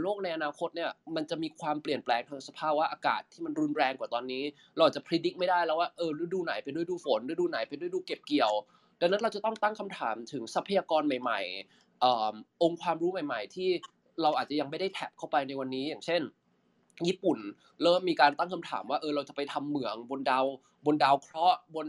[0.03, 4.43] โลกในอนาคตเนี่ยมันจะมีความเปลี่ยนแปลงทางสภาวะอากาศที่มันรุนแรงกว่าตอนนี้
[4.79, 8.53] เราจะพิจิตรไม่ได้แล้วว่าเออฤดูไหนเป็นฤดูฝนฤดูไหนเป็นฤดูเก็บเกี่ยว
[9.01, 11.84] ดังนั้นเราจะต้องตั้งคำถามถึงทรัพยากรใหม่ๆ
[12.63, 13.69] องค์ความรู้ใหม่ ๆ ที่
[14.23, 16.23] เราอาจจะยังไม่ได้แท็บเข้าไปในวันนี้ อย่างเช่น
[17.09, 17.39] ญี่ปุ่น
[17.83, 20.45] เริ่มมีการตั้งคำถามว่าเออเราจะไปทำเหมืองบนดาว
[20.87, 21.87] บนดาวเคราะห์บน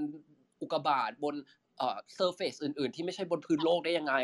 [0.61, 1.35] อุกกาบาตบน
[1.77, 4.15] เอ่อเซอร์เฟซอื่น ๆ ที่ไม่ใช่บนพื้นโลกได้ยังไง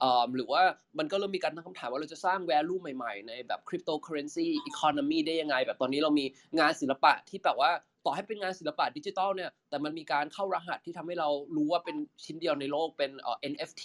[0.00, 0.62] เอ่อหรือว่า
[0.98, 6.24] มันก็เริ่มมีการตั้งคำถามว่าเราจะสร้าง value ใหม่ ๆ ในแบบ cryptocurrency economy ได้ยังไง แบบตอนนี้เรามี
[6.58, 7.72] งานศิลปะที่แบบว่า
[8.04, 13.84] ต่อให้เป็นงานศิลปะดิจิตอลเนี่ยแต่มันมีการเข้ารหัสที่ทำให้เรารู้ว่าเป็นชิ้นเดียวในโลกเป็นเอ่อ NFT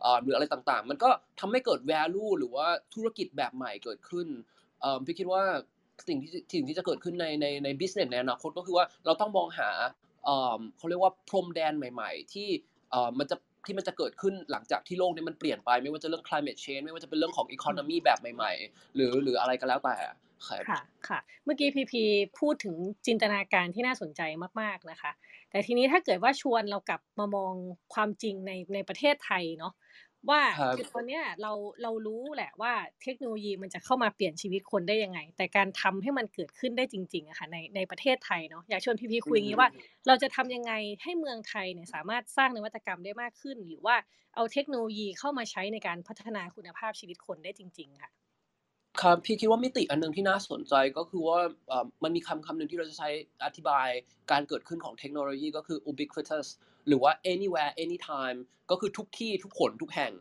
[0.00, 1.10] เอ่อหรืออะไรต่างๆ มันก็
[1.40, 4.26] ทำให้เกิด value หรือว่าธุรกิจแบบใหม่เกิดขึ้น
[4.80, 5.42] เอ่อพี่คิดว่า
[6.08, 9.70] สิ่งที่สิ่งที่จะเกิดขึ้นในในใน business ในอนาคตก็คือว่าเราต้องมองหา
[10.76, 12.48] เขาเรียกว่าพรมแดนใหม่ ๆ ที่
[13.18, 19.96] มันจะที่มันจะเกิดขึ้นหลังจากที่โลกนี้มันเปลี่ยนไปไม่ว่าจะเรื่อง climate change ไม่ว่าจะเป็นเรื่องของ economy แบบใหม่ ๆ หรือหรืออะไรก็แล้วแต่
[20.68, 22.02] ค่ะค่ะ เมื่อกี้พีพี
[22.40, 24.20] พูดถึงจินตนาการที่น่าสนใจ
[24.60, 25.12] มากๆนะคะ
[25.50, 27.54] แต่ทีนี้ถ้าเกิดว่าชวนเรากลับมามอง
[27.94, 29.72] ความจริงในในประเทศไทยเนาะ
[30.30, 30.42] ว่า
[30.76, 31.52] คือตอนเนี้ยเรา
[31.82, 32.72] เรารู้แหละว่า
[33.02, 39.68] เทคโนโลยีมันจะเข้ามาเปลี่ยนชีวิตคนได้ยังไง แต่การทำให้มันเกิดขึ้นได้จริงๆอะค่ะในในประเทศไทยเนาะอยากชวนพี่พีคุยอย่างนี้ว่า
[40.06, 40.72] เราจะทำยังไง
[41.02, 43.96] ให้เมืองไทยเนี่ยสามารถสร้างนวัตกรรมได้มากขึ้น หรือว่า
[44.34, 48.10] เอาเทคโนโลยีเข้ามาใช้ในการพัฒนาคุณภาพชีวิตคนได้จริง ๆ ค่ะ
[49.02, 51.38] ครับพี่คิดว่ามิติอันนึงที่น่าสนใจก็คือว่า
[52.02, 53.08] มันมีคำคำหนึ่งที่เราจะใช้
[53.44, 53.88] อธิบาย
[54.30, 56.46] การเกิดขึ้นของเทคโนโลยีก็คือ ubiquitous
[56.88, 58.38] หรือว่า anywhere anytime
[58.70, 60.12] ก็คือทุกที่ทุกคนทุกแห่ง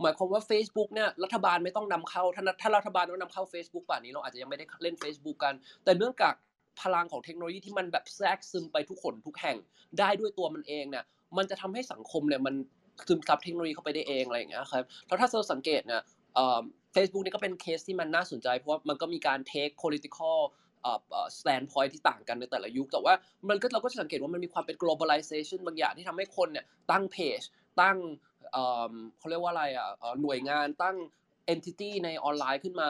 [0.00, 5.54] หมายความว่า Facebook เนี่ยรัฐบาลไม่ต้องนำเข้าถ้าถ้ารัฐบาลต้องนำเข้า Facebook ป่านนี้เราอาจจะยังไม่ได้เล่น Facebook กัน
[5.84, 6.34] แต่เนื่องจาก
[6.82, 9.56] พลังของเทคโนโลยีที่มันแบบแทรกซึมไปทุกคนทุกแห่ง
[9.98, 11.04] ได้ด้วยตัวมันเองเนี่ย
[11.36, 12.54] มันจะทำให้สังคมเนี่ยมัน
[13.08, 16.02] ซึมซับเทคโนโลยีเข้าไปได้เองอะไรอย่างเงี้ยครับแล้วถ้าเราสังเกตเนี่ย
[16.92, 20.36] เฟซบุ๊กนี่ก็เป็นเคสที่มันน่าสนใจ เพราะว่ามันก็มีการ take political
[20.82, 20.92] เอ่
[21.24, 23.14] อ standpoint ที่ต่างกันในแต่ละยุค แต่ว่า
[23.48, 27.40] มันก็เราก็จะสังเกตว่ามันมีความเป็น globalization บางอย่างที่ทำให้คนเนี่ยตั้งเพจ
[27.80, 27.96] ตั้ง
[29.18, 29.88] เขาเรียกว่าอะไรอะ
[30.22, 30.96] หน่วยงานตั้ง
[31.52, 32.88] entity ในออนไลน์ขึ้นมา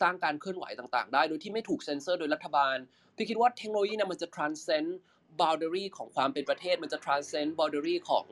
[0.00, 2.76] สร้างการเคลื่อนไหวต่างๆ ได้ โดยที่ไม่ถูกเซ็นเซอร์โดยรัฐบาล
[3.16, 4.88] พี่คิดว่าเทคโนโลยีเนี่ยมันจะ transcend
[5.40, 8.26] boundary ของความเป็นประเทศ มันจะ transcend boundary ของ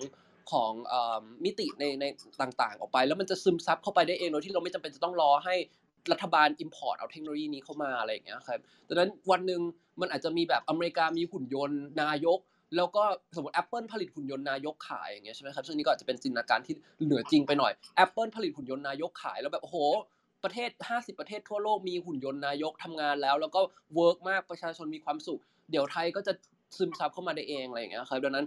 [0.50, 0.72] ของ
[1.44, 2.04] มิติในใน
[2.42, 5.54] ต่างๆ ออกไป แล้วมันจะซึมซับเข้าไปได้เองโดยที่เราไม่จำเป็นจะต้องรอให้
[6.12, 9.60] รัฐบาล import เอาเทคโนโลยีนี้เข้ามาอะไรอย่างเงี้ยครับดังนั้นวันหนึ่ง
[10.00, 12.38] มันอาจจะมีแบบอเมริกามีหุ่นยนต์นายก
[12.76, 13.04] แล้วก็
[13.36, 17.72] สมมติ Apple ผลิตหุ่นยนต์นายกขายอย่างเงี้ยใช่ไหมครับซึ่งนี้ก็อาจจะเป็นจินตนาการที่เหนือจริงไปหน่อย
[18.04, 19.78] Apple ผลิตหุ่นยนต์นายกขายแล้วแบบโอ้โห
[20.44, 23.60] ประเทศ 50 ประเทศทั่วโลกมีหุ่นยนต์นายกทำงานแล้ว แล้วก็
[23.94, 25.40] work มากประชาชนมีความสุข
[25.70, 26.32] เดี๋ยวไทยก็จะ
[26.78, 28.46] ซึมซับเข้ามาได้เองอะไรอย่างเงี้ยครับดังนั้น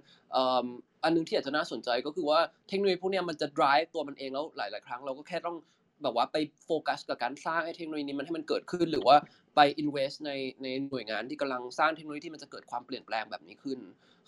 [1.03, 2.39] อันนึงที่อาจจะน่าสนใจก็คือว่า
[2.70, 5.55] เทคโนโลยีพวกนี้มันจะ drive ตัวมันเองแล้วหลาย ๆ ครั้งเราก็แค่ต้อง
[6.03, 9.15] แบบว่าไปโฟกัสกับการสร้างให้เทคโนโลยีนี้มันให้มันเกิดขึ้น หรือว่า
[9.55, 10.31] ไป invest ใน
[10.63, 13.79] ในหน่วยงานที่กำลังสร้างเทคโนโลยีที่มันจะเกิดความเปลี่ยนแปลงแบบนี้ขึ้น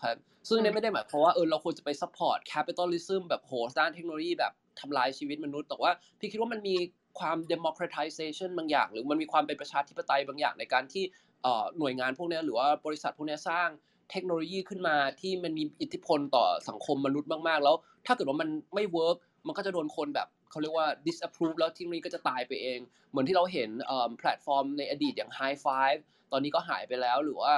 [0.03, 0.17] ครับ
[0.49, 6.75] ซึ่งนี่ไม่ได้หมายความว่าเออเราควรจะไป support capitalism แบบโหสร้างเทคโนโลยีแบบทำลายชีวิตมนุษย์ แต่ว่าพี่คิดว่ามันมี
[7.19, 11.03] ความ democratization บางอย่าง หรือมันมีความเป็นประชาธิปไตยบางอย่างในการที่
[11.79, 13.69] หน่วยงานพวกนี้หรือว่าบริษัทพวกนี้สร้าง
[14.11, 22.79] เทคโนโลยีขึ้นมาที่มันมีอิทธิพลต่อสังคมมนุษย์มาก ๆ แล้วถ้าเกิดว่ามันไม่ work มันก็จะโดนคนแบบ เขาเรียกว่า disapprove แล้วทีนี้ก็จะตายไปเอง
[23.09, 23.69] เหมือนที่เราเห็น
[24.17, 25.99] แพลตฟอร์มในอดีตอย่าง High Five
[26.31, 27.53] ตอนนี้ก็หายไปแล้วหรือว่า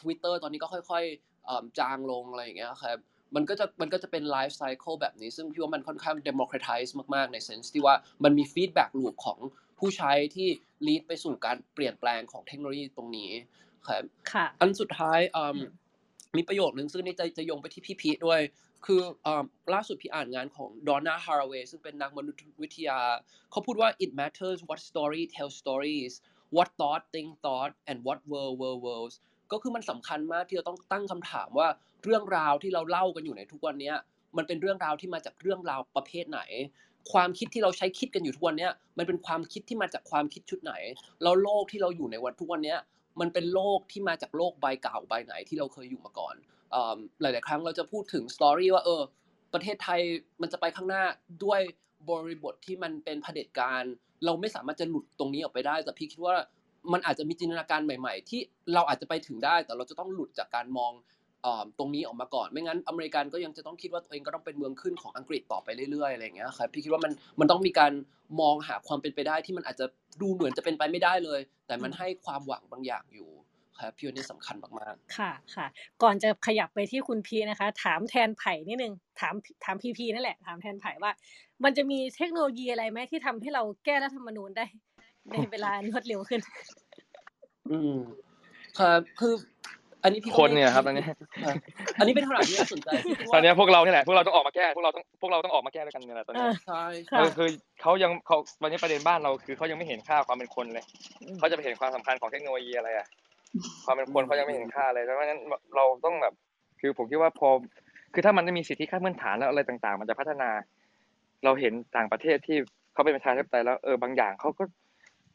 [0.00, 2.98] ทวิตเตอร์ตอนนี้ก็ค่อยๆจางลงอะไรอย่างเงี้ยครับ
[3.36, 7.94] มันก็จะมันก็จะเป็น life cycle แบบนี้ ซึ่งพี่ว่ามันค่อนข้าง democratize มากๆ ใน sense ที่ว่า
[8.24, 9.38] มันมี feedback loop ของ
[9.78, 10.48] ผู้ใช้ที่
[10.86, 13.30] ลีดไปสู่การเปลี่ยนแปลงของเทคโนโลยีตรงนี้
[13.88, 14.02] ครับ
[14.60, 15.20] อันสุดท้าย
[16.36, 18.40] มีประโยคนึงซึ่งนี่จะจะยงไปที่พี่พีด้วย
[18.86, 19.00] คือ
[19.74, 22.98] ล่าสุดพี่อ่านงานของดอนน่าฮาร์เวย์ซึ่งเป็นนักมนุษยวิทยา
[23.50, 26.12] เขาพูดว่า it matters what story tells stories
[26.56, 29.16] what thought think thought and what world world worlds
[29.52, 31.68] ก็คือมันสำคัญมากที่เราต้องตั้งคำถามว่า
[32.04, 33.92] เรื่องราวที่เราเล่ากันอยู่ในทุกวันนี้
[34.36, 36.40] มันเป็นเรื่องราวที่มาจากเรื่องราวประเภทไหน
[37.12, 38.68] ความคิดที่เราใช้คิดกันอยู่ทุกวันนี้
[38.98, 40.72] มันเป็นความคิดที่มาจากความคิดชุดไหน
[41.22, 42.76] แล้วโลกที่เราอยู่ในวันทุกวันนี้
[43.20, 46.34] มันเป็นโลกที่มาจากโลกใบเก่าใบไหนที่เราเคยอยู่มาก่อน
[47.20, 49.02] หลาย ๆ ครั้งเราจะพูดถึงสตอรี่ว่าเออ
[49.54, 50.00] ประเทศไทย
[50.42, 51.04] มันจะไปข้างหน้า
[51.44, 51.60] ด้วย
[52.10, 53.82] บริบทที่มันเป็นเผด็จการ
[54.24, 56.36] เราไม่สามารถจะหลุดตรงนี้ออกไปได้ แต่พี่คิดว่า
[56.92, 58.40] มันอาจจะมีจินตนาการใหม่ ๆ ที่
[58.74, 60.92] เราอาจจะไปถึงได้ แต่เราจะต้องหลุดจากการมอง
[61.78, 67.92] ตรงนี้ออกมาก่อน ไม่งั้นอเมริกันก็ยังจะต้องคิดว่าตัวเองก็ต้องเป็นเมืองขึ้นของอังกฤษต่อไปเรื่อยๆอะไรอย่างเงี้ยครับพี่คิดว่ามันมันต้องมีการ
[68.40, 69.86] มองหาความเป็นไปได้ที่มันอาจจะ
[70.22, 73.30] ดูเหมือนจะเป็นไปไม่ได้เลย แต่มันให้ความหวังบางอย่างอยู่
[73.80, 75.66] ครับพี่ว่านี่สำคัญมากๆ ค่ะค่ะ
[76.02, 81.12] ก่อนจะขยับไปที่คุณพีนะคะ ถามแทนไผ่นิดนึงถามถามพีพีนั่นแหละ ถามแทนไผ่ว่า
[81.64, 84.64] มันจะมีเทคโนโลยีอะไรไหมที่ทำให้เราแก้รัฐธรรมนูญได้
[85.32, 86.40] ในเวลารวดเร็วขึ้น
[87.70, 87.96] อืม
[88.78, 89.34] ครับคือ
[90.02, 91.04] อันนี้พี่คนเนี่ยครับอันนี้
[91.98, 92.88] อันนี้เป็นคำถามที่น่าสนใจ
[93.34, 96.84] ตอนนี้พวกเราเนี่ยแหละพวกเราต้องออกมาแก้พวกเราต้องพวกเราต้องออกมาแก้ด้วยกันเนี่ยแหละตอนนี้ใช่
[97.38, 97.48] คือ
[97.82, 100.84] เขายังเขาวันนี้ประเด็นบ้านเราคือเขายังไม่เห็นค่าความเป็นคนเลย
[101.38, 103.06] เขาจะไปเห็นความสำคัญของเทคโนโลยีอะไรอะ
[103.84, 105.40] ความเป็นคนเขายังไม่เห็นค่าเลยเพราะฉะนั้น
[105.76, 106.34] เราต้องแบบ
[106.80, 107.48] คือผมคิดว่าพอ
[108.14, 110.50] คือถ้ามันไม่มีสิทธิขั้นพื้นฐานแล้วอะไรต่างๆ มันจะพัฒนา
[111.44, 112.56] เราเห็นต่างประเทศที่
[112.92, 114.64] เขาเป็นประชาธิปไตยแล้วเออบางอย่างเขาก็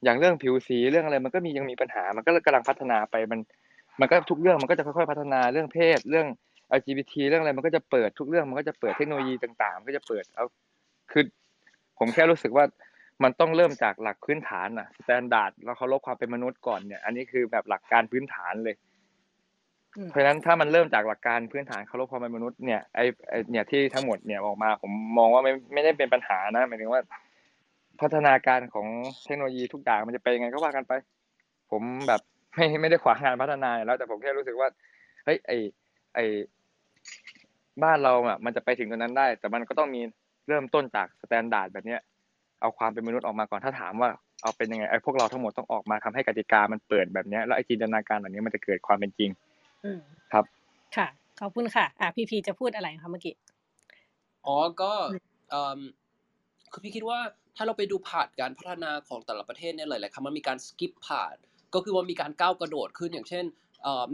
[0.03, 3.39] อย่างเรื่องผิวสีเรื่องอะไร มันก็มียังมีปัญหา มันก็กำลังพัฒนาไปมัน
[3.99, 6.28] มันก็ทุกเรื่องมันก็จะค่อยๆพัฒนาเรื่องเพศเรื่อง
[6.80, 10.45] LGBT เรื่องอะไรมันก็จะเปิดทุกเรื่องมันก็จะเปิดเทคโนโลยีต่างๆมันก็จะเปิดเอา
[11.11, 11.24] คือ
[11.99, 12.66] ผมแค่รู้สึกว่า
[13.24, 18.76] มันต้องเริ่มจากหลักพื้นฐานอะ standard แล้วเคารพความเป็นมนุษย์ก่อนเนี่ย อันนี้คือแบบหลักการพื้นฐานเลย
[20.09, 22.99] เพราะฉะนั้นถ้ามันเริ่มจากหลักการพื้นฐานเคารพความเป็นมนุษย์เนี่ยไอ้
[23.51, 27.01] เนี่ยที่ทั้งหมดเนี่ยออกมา ผมมองว่าไม่ไม่ได้เป็นปัญหานะหมายถึงว่า
[28.01, 28.88] พัฒนาการของ
[29.24, 30.93] เทคโนโลยีทุกอย่างมันจะเป็นยังไงก็ว่ากันไป
[31.71, 32.21] ผมแบบ
[32.53, 34.69] ไม่ไม่ได้ขวางงานพัฒนาแล้วแต่ผมแค่รู้สึกว่า
[35.26, 35.51] เฮ้ยไอ้
[36.15, 36.20] ไอ้
[37.84, 40.01] บ้านเราอะมันจะไปถึงตรงนั้นได้ แต่มันก็ต้องมี
[40.47, 42.01] เริ่มต้นจาก standard แบบเนี้ย
[42.64, 44.09] เอาความเป็นมนุษย์ออกมาก่อนถ้าถามว่า
[44.41, 49.30] เอาเป็นยังไงไอ้พวกเราทั้งหมดต้องออกมาทำให้กติกามันเปิดแบบเนี้ยแล้วไอ้จินตนาการแบบนี้มันจะเกิดความเป็นจริง
[49.84, 49.91] อื
[50.32, 50.45] ครับ
[50.95, 51.07] ค่ะ
[51.41, 53.34] ขอบคุณค่ะ อ่าพีพีจะพูดอะไรคะเมื่อกี้
[54.45, 54.91] อ๋อก็
[55.49, 55.80] เอ่อ
[56.72, 57.20] คือพี่คิดว่า
[57.55, 61.36] ถ้าเราไปดูผ่านการพัฒนาของแต่ละประเทศเนี่ยหลายๆครั้งมันมีการสกิปผ่าน
[61.74, 63.45] ก็คือว่ามีการก้าวกระโดดขึ้นอย่างเช่น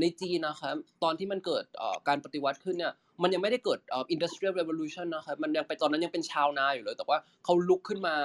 [0.01, 1.65] ในจีนนะครับตอนที่มันเกิด
[2.07, 2.93] การปฏิวัติขึ้นเนี่ย
[3.23, 3.79] มันยังไม่ได้เกิด
[4.13, 8.15] industrial revolution นะครับมันยังไปตอนนั้นยังเป็นชาวนาอยู่เลย แต่ว่าเขาลุกขึ้นมา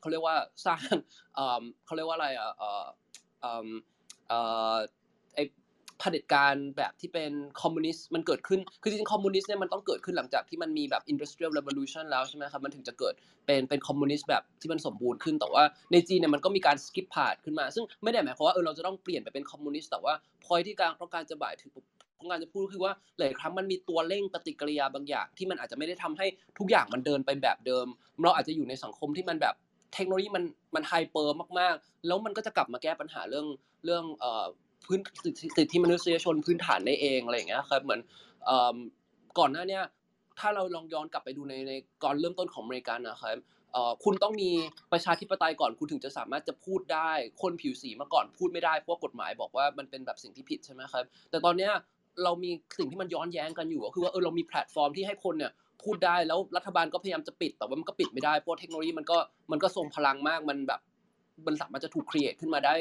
[0.00, 0.36] เขาเรียกว่า
[0.66, 0.82] สร้าง
[1.86, 2.50] เขาเรียกว่าอะไรอะ
[5.34, 5.40] ไอ
[5.98, 7.32] เผด็จการแบบที่เป็น
[7.62, 13.14] คอมมิวนิสต์มันเกิดขึ้น คือจริงๆคอมมิวนิสต์เนี่ยมันต้องเกิดขึ้นหลังจากที่มันมีแบบ industrial revolution แล้วใช่ไหมครับ มันถึงจะเกิด
[13.46, 20.14] เป็นเป็นคอมมิวนิสต์แบบที่มันสมบูรณ์ขึ้น แต่ว่าในจีนเนี่ยมันก็มีการ skip part ขึ้นมา ซึ่งไม่ได้หมายความว่าเออเราจะต้องเปลี่ยนไปเป็นคอมมิวนิสต์ แต่ว่า
[20.44, 21.70] พอยที่การต้องการจะหมายถึง
[22.20, 26.26] ต้องการจะพูดคือว่าหลายครั้งมันมีตัวเร่งปฏิกิริยาบางอย่าง ที่มันอาจจะไม่ได้ทำให้
[26.58, 27.86] ทุกอย่างมันเดินไปแบบเดิม
[28.22, 29.54] เราอาจจะอยู่ในสังคมที่มันแบบ
[29.94, 30.44] เทคโนโลยีมัน
[30.74, 33.46] มัน hyper มากๆ แล้วมันก็จะกลับมาแก้ปัญหาเรื่อง
[33.84, 34.46] เรื่องเอ่อ
[34.86, 35.00] พื้น
[35.56, 38.00] สิทธิมนุษยชนพื้นฐานได้เองอะไรอย่างเงี้ยครับเหมือน
[39.38, 39.80] ก่อนหน้านี้
[40.38, 41.72] ถ้าเราลองย้อนกลับไปดูในใน
[42.04, 43.36] ก่อนเริ่มต้นของอเมริกันนะครับ
[44.04, 44.50] คุณต้องมี
[44.92, 47.10] ประชาธิปไตยก่อนคุณถึงจะสามารถจะพูดได้
[47.42, 51.72] คนผิวสีเมื่อก่อนพูดไม่ได้เพราะกฎหมายบอกว่ามันเป็นแบบสิ่งที่ผิดใช่ไหมครับ แต่ตอนเนี้ย
[52.24, 55.52] เรามีสิ่งที่มันย้อนแย้งกันอยู่ก็คือว่าเออเรามีแพลตฟอร์มที่ให้คนเนี่ย
[55.84, 59.18] พูดได้แล้วรัฐบาลก็พยายามจะปิด แต่ว่ามันก็ปิดไม่ได้เพราะเทคโนโลยีมันก็
[59.52, 60.80] มันก็ทรงพลังมากมันแบบ
[61.46, 62.74] มันสามารถจะถูกครีเอทขึ้นมาได้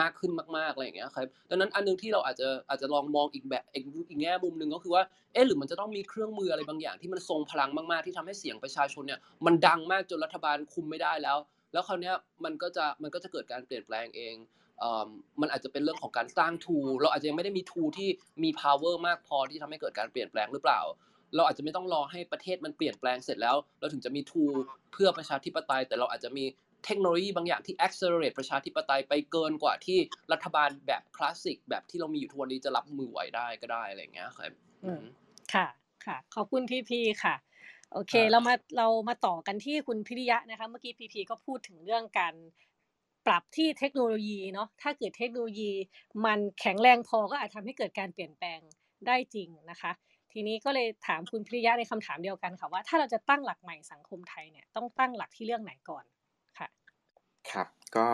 [0.00, 5.02] มากขึ้นมากๆอะไรอย่างเงี้ยครับดังนั้นอันนึงที่เราอาจจะอาจจะลองมองอีกแบบอีกแง่มุมหนึ่งก็คือว่า
[5.32, 11.38] เออหรือมันจะต้องมีเครื่องมืออะไรบางอย่างที่มันทรงพลังมากๆที่ทำให้เสียงประชาชนเนี่ยมันดังมากจนรัฐบาลคุมไม่ได้แล้ว
[11.72, 12.14] แล้วคราวเนี้ย
[12.44, 14.34] มันก็จะมันก็จะเกิดการเปลี่ยนแปลงเอง
[15.40, 18.08] มันอาจจะเป็นเรื่องของการสร้างทูเราอาจจะยังไม่ได้มีทูที่
[18.42, 20.80] มี power มากพอที่ทำให้เกิดการเปลี่ยนแปลงหรือเปล่า
[21.34, 24.44] เราอาจจะไม่ต้องรอให้ประเทศมันเปลี่ยนแปลงเสร็จแล้ว เราถึงจะมีทู
[24.92, 26.44] เพื่อประชาธิปไตย แต่เราอาจจะมี
[26.84, 29.98] เทคโนโลยีบางอย่างที่ accelerate ประชาธิปไตยไปเกินกว่าที่
[30.32, 34.52] รัฐบาลแบบคลาสสิกแบบที่เรามีอยู่ทุกวันนี้จะรับมือไหวได้ก็ได้อะไรอย่างเงี้ยครับ
[35.54, 35.66] ค่ะ
[36.06, 37.34] ค่ะ ขอบคุณพี่พีค่ะ
[37.92, 42.34] โอเค เรามาเรามาต่อกันที่คุณพิริยะนะคะ เมื่อกี้พีพีก็พูดถึงเรื่องการ
[43.26, 45.70] ปรับที่เทคโนโลยีเนาะถ้าเกิดเทคโนโลยี
[46.24, 48.60] มันแข็งแรงพอก็อาจทำให้เกิดการเปลี่ยนแปลง
[49.06, 49.92] ได้จริงนะคะ
[50.32, 56.04] ทีนี้ก็เลยถามคุณพิริยะในคำถามเดียวกันค่ะว่าถ้าเราจะตั้งหลักใหม่สังคมไทยเนี่ยต้องตั้งหลักที่เรื่องไหนก่อน
[56.58, 56.68] ค่ะ
[57.52, 58.06] ครับก็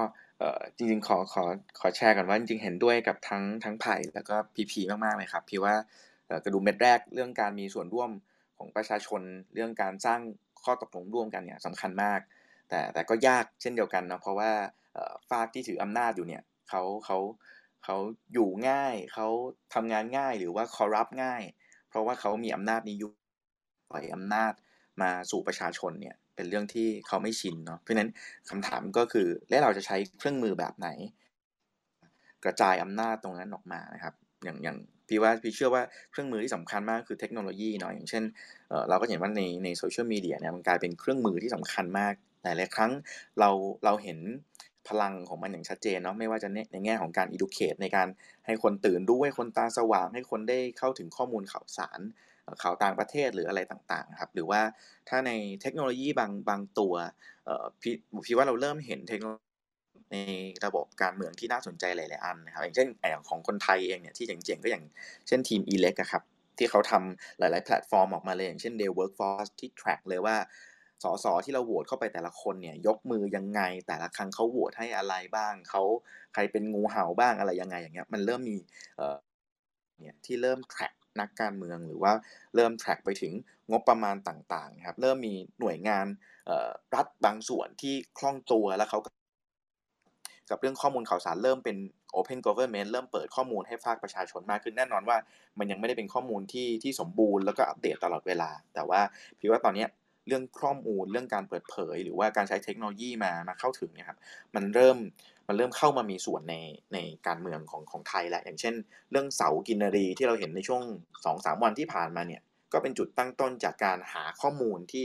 [0.77, 1.45] จริงๆขอขอ
[1.79, 5.75] ขอแชร์ก่อนว่าจริงๆเห็นด้วยกับทั้งทั้งไผ่แล้วก็พีพีมากๆเลยครับพี่ว่า
[6.45, 8.11] กระดุมเม็ดแรกเรื่องการมีส่วนร่วม
[8.57, 9.21] ของประชาชน
[9.55, 10.21] เรื่องการสร้าง
[10.65, 12.21] ข้อตกลงร่วมกันเนี่ยสำคัญมาก
[12.69, 14.51] แต่แต่ก็ยากเช่นเดียวกันนะเพราะว่า
[15.31, 17.19] ฝากที่ถืออำนาจอยู่เนี่ยเขาเขา
[17.85, 17.97] เขา
[18.33, 19.27] อยู่ง่ายเขา
[19.75, 21.43] ทำงานง่ายหรือว่าคอรับง่าย
[21.89, 23.11] เพราะว่าเขามีอำนาจนี้อยู่
[23.91, 24.53] ปล่อยอำนาจ
[25.03, 28.11] มาสู่ประชาชนเนี่ยเป็นเรื่องที่เขาไม่ชินเนาะเพราะฉะนั้น
[28.51, 30.89] คำถามก็คือแล้วเราจะใช้เครื่องมือแบบไหน
[32.45, 34.77] กระจายอำนาจตรงนั้นออกมานะครับ อย่างอย่าง
[35.09, 38.25] พี่ว่าพี่เชื่อว่าเครื่องมือที่สำคัญมากคือเทคโนโลยีเนาะอย่างเช่น
[38.89, 42.93] เราก็เห็นว่าในในโซเชียลมีเดียเนี่ยมันกลายเป็นเครื่องมือที่สำคัญมากหลายๆครั้ง
[43.41, 43.51] เรา
[43.85, 44.19] เราเห็น
[44.89, 48.09] พลังของมันอย่างชัดเจนเนาะไม่ว่าจะในแง่ของการ educate ในการ
[48.47, 52.01] ให้คนตื่นรู้ให้คนตาสว่าง ให้คนได้เข้าถึงข้อมูลข่าวสาร
[52.63, 54.61] ข่าวต่างประเทศหรืออะไรต่างๆครับหรือว่า
[55.09, 56.95] ถ้าในเทคโนโลยีบางบางตัว
[57.83, 57.95] พี่
[58.27, 59.47] พี่ว่าเราเริ่มเห็นเทคโนโลยี
[60.13, 60.17] ใน
[60.65, 64.85] ระบบการเมืองที่น่าสนใจหลายๆอันนะครับอย่างเช่นอย่างของคนไทยเองเนี่ยที่เจ๋งๆก็อย่าง
[65.29, 66.23] เช่นทีม e l e c ครับ
[66.59, 70.37] ที่เขาทำหลายๆแพลตฟอร์มออกมาเลยอย่างเช่น Day Workforce ที่ track เลยว่า
[71.05, 75.83] สสที่เราโหวตเข้าไปแต่ละคนเนี่ยยกมือยังไง แต่ละครั้งเขาโหวตให้อะไรบ้างเขา
[76.35, 78.57] ใครเป็นงูเห่าบ้างอะไรยังไงอย่างเงี้ยมันเริ่มมี
[78.97, 79.17] เอ่อ
[80.01, 82.13] เนี่ยที่เริ่ม track นักการเมืองหรือว่า
[82.55, 83.33] เริ่ม track ไปถึง
[83.71, 86.07] งบประมาณต่างๆครับเริ่มมีหน่วยงาน
[86.95, 89.01] รัฐบางส่วนที่คล่องตัวแล้วเขา
[90.51, 91.77] กับเรื่องข้อมูลข่าวสารเริ่มเป็น
[92.19, 95.17] Open Government เริ่มเปิดข้อมูลให้ภาคประชาชนมากขึ้นแน่นอนว่า
[95.59, 99.01] มันยังไม่ได้เป็นข้อมูลที่ที่สมบูรณ์แล้วก็อัปเดตตลอดเวลา แต่ว่า
[99.39, 99.87] พี่ว่าตอนนี้
[100.27, 104.19] เรื่องข้อมูลเรื่องการเปิดเผย หรือว่าการใช้เทคโนโลยีมามาเข้าถึงเนี่ยครับ
[104.55, 104.99] มันเริ่ม
[105.49, 106.57] มันเริ่มเข้ามามีส่วนใน
[106.95, 108.75] ในการเมืองของของไทยแล้วอย่างเช่น
[109.11, 115.05] เรื่องเสากินรีที่เราเห็นในช่วง2อสวันที่ผ่านมาเนี่ยก็เป็นจุดตั้งต้นจากการหาข้อมูลที่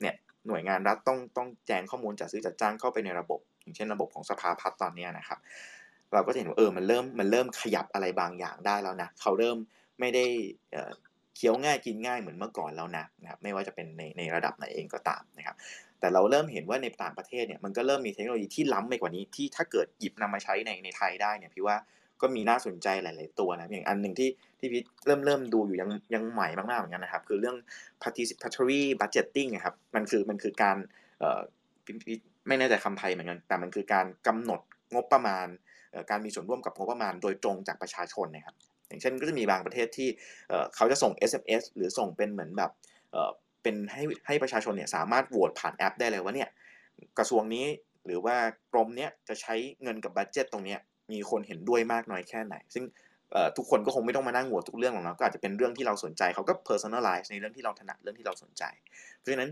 [0.00, 0.14] เนี่ย
[0.46, 5.38] หน่วยงานรัฐต้องต้องแจ้งข้อมูลจัดซื้อจัดจ้างเข้าไปในระบบ อย่างเช่นระบบของสภาพัฒน์ตอนนี้นะครับ
[6.12, 9.56] เราก็เห็นว่าเออมันเริ่มมันเริ่มขยับอะไรบางอย่างได้แล้วนะเขาเริ่ม
[10.00, 10.24] ไม่ได้
[11.44, 15.56] คี้ยวง่ายกินง่ายเหมือนเมื่อก่อนแล้วนะนะครับไม่ว่าจะเป็นในในระดับไหนเองก็ตามนะครับ
[16.00, 21.76] แต่เราเริ่มเห็นว่าในต่างประเทศเนี่ยมันก็เริ่มมีเทคโนโลยีที่ล้ำไปกว่านี้ที่ถ้าเกิดหยิบนำมาใช้ในในไทยได้เนี่ยพี่ว่า
[22.20, 27.56] ก็มีน่าสนใจหลาย ๆ ตัวนะอย่างอันหนึ่งที่ที่พี่เริ่มเริ่มดูอยู่ยังยังใหม่มากๆเหมือนกันนะครับ คือเรื่อง
[28.02, 30.76] participatory budgeting นะครับมันคือมันคือการ
[31.18, 31.40] เอ่อ
[32.48, 34.60] ไม่แน่ใจคำไทยเหมือนกันแต่มันคือการกำหนด
[34.94, 35.46] งบประมาณ
[36.10, 38.56] การมีส่วนร่วมกับงบประมาณโดยตรงจากประชาชนนะครับ
[38.92, 40.08] อย่างเช่นก็จะมีบางประเทศที่
[40.74, 42.70] เขาจะส่ง SMS หรือส่งเป็นเหมือนแบบ
[43.62, 46.48] เป็นให้ให้ประชาชนเนี่ยสามารถโหวตผ่านแอปได้เลยว่าเนี่ย
[47.18, 47.66] กระทรวงนี้
[48.06, 48.36] หรือว่า
[48.72, 50.80] กรมเนี้ยจะใช้เงินกับ budget ตรงเนี้ย
[51.12, 52.84] มีคนเห็นด้วยมากน้อยแค่ไหน ซึ่ง
[53.56, 58.64] ทุกคนก็คงไม่ต้องมานั่งโหวตทุกเรื่องหรอกนะก็อาจจะเป็นเรื่องที่เราสนใจเขาก็ personalize ในเรื่องที่เราถนัดเรื่องที่เราสนใจ
[59.18, 59.50] เพราะฉะนั้น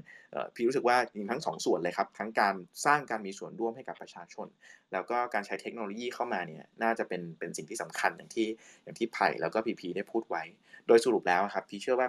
[0.55, 2.55] พี่รู้สึกว่าจริงทั้งสองส่วนเลยครับ ทั้งการ
[2.87, 4.47] สร้างการมีส่วนร่วมให้กับประชาชน
[4.93, 8.47] แล้วก็การใช้เทคโนโลยีเข้ามาเนี่ยน่าจะเป็นเป็นสิ่งที่สำคัญอย่างที่
[8.83, 10.43] อย่างที่ไผ่แล้วก็พีพีได้พูดไว้
[10.87, 12.09] โดยสรุปแล้วครับพี่เชื่อว่า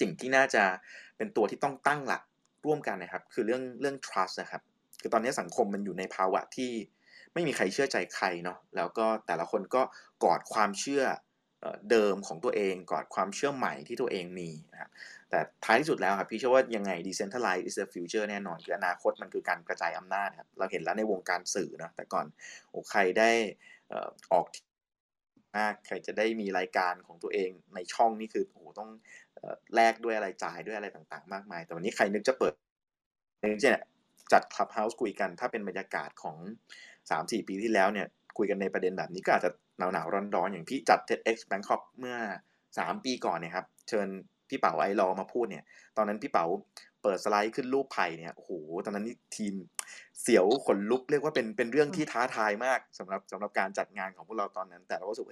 [0.00, 0.64] สิ่งที่น่าจะ
[1.16, 2.22] เป็นตัวที่ต้องตั้งหลัก
[2.66, 4.62] ร่วมกันนะครับ คือเรื่องเรื่อง trust นะครับ
[5.00, 6.70] คือตอนนี้สังคมมันอยู่ในภาวะที่
[7.38, 9.82] ไม่มีใครเชื่อใจใครเนาะแล้วก็แต่ละคนก็
[10.24, 11.02] กอดความเชื่อ
[11.90, 14.90] เดิมของตัวเองกอดความเชื่อใหม่ที่ตัวเองมีนะครับ
[15.30, 22.26] แต่ท้ายที่สุดแล้วครับพี่เชื่อว่ายังไง decentralized is the future แน่นอนคืออนาคตมันคือการกระจายอำนาจครับเราเห็นแล้วในวงการสื่อนะแต่ก่อน
[22.70, 23.30] โอ้ใครได้
[24.32, 24.46] ออก
[25.56, 28.90] มากใครจะได้มีรายการของตัวเองในช่องนี่คือโอ้โหต้อง
[29.74, 32.54] แลกด้วยอะไรจ่ายด้วยอะไรต่างๆ มากมาย แต่วันนี้ใครนึกจะเปิด
[33.40, 33.80] เนี่ย
[34.32, 36.36] จัดคลับเฮาส์คุยกัน ถ้าเป็นบรรยากาศของ
[37.10, 38.06] สามสี่ปีที่แล้วเนี่ย
[38.38, 42.16] คุยกันในประเด็นแบบนี้ก็อาจจะหนาวหนาวร้อนร้อนอย่างพี่จัด TEDx Bangkok เมื่อ
[42.78, 44.08] สามปีก่อนเนี่ยครับเชิญ
[44.48, 45.64] พี่เป๋าไอรอมาพูดเนี่ย
[45.96, 46.44] ตอนนั้นพี่เป๋า
[47.02, 48.50] เปิดสไลด์ขึ้นรูปไผ่เนี่ยโอ้โห
[48.84, 49.54] ตอนนั้นนี่ทีม
[50.22, 55.28] เสียวขนลุกเรียกว่าเป็นเป็นเรื่องที่ท้าทายมากสำหรับสำหรับการจัดงานของพวกเราตอนนั้น แต่เราก็รู้สึก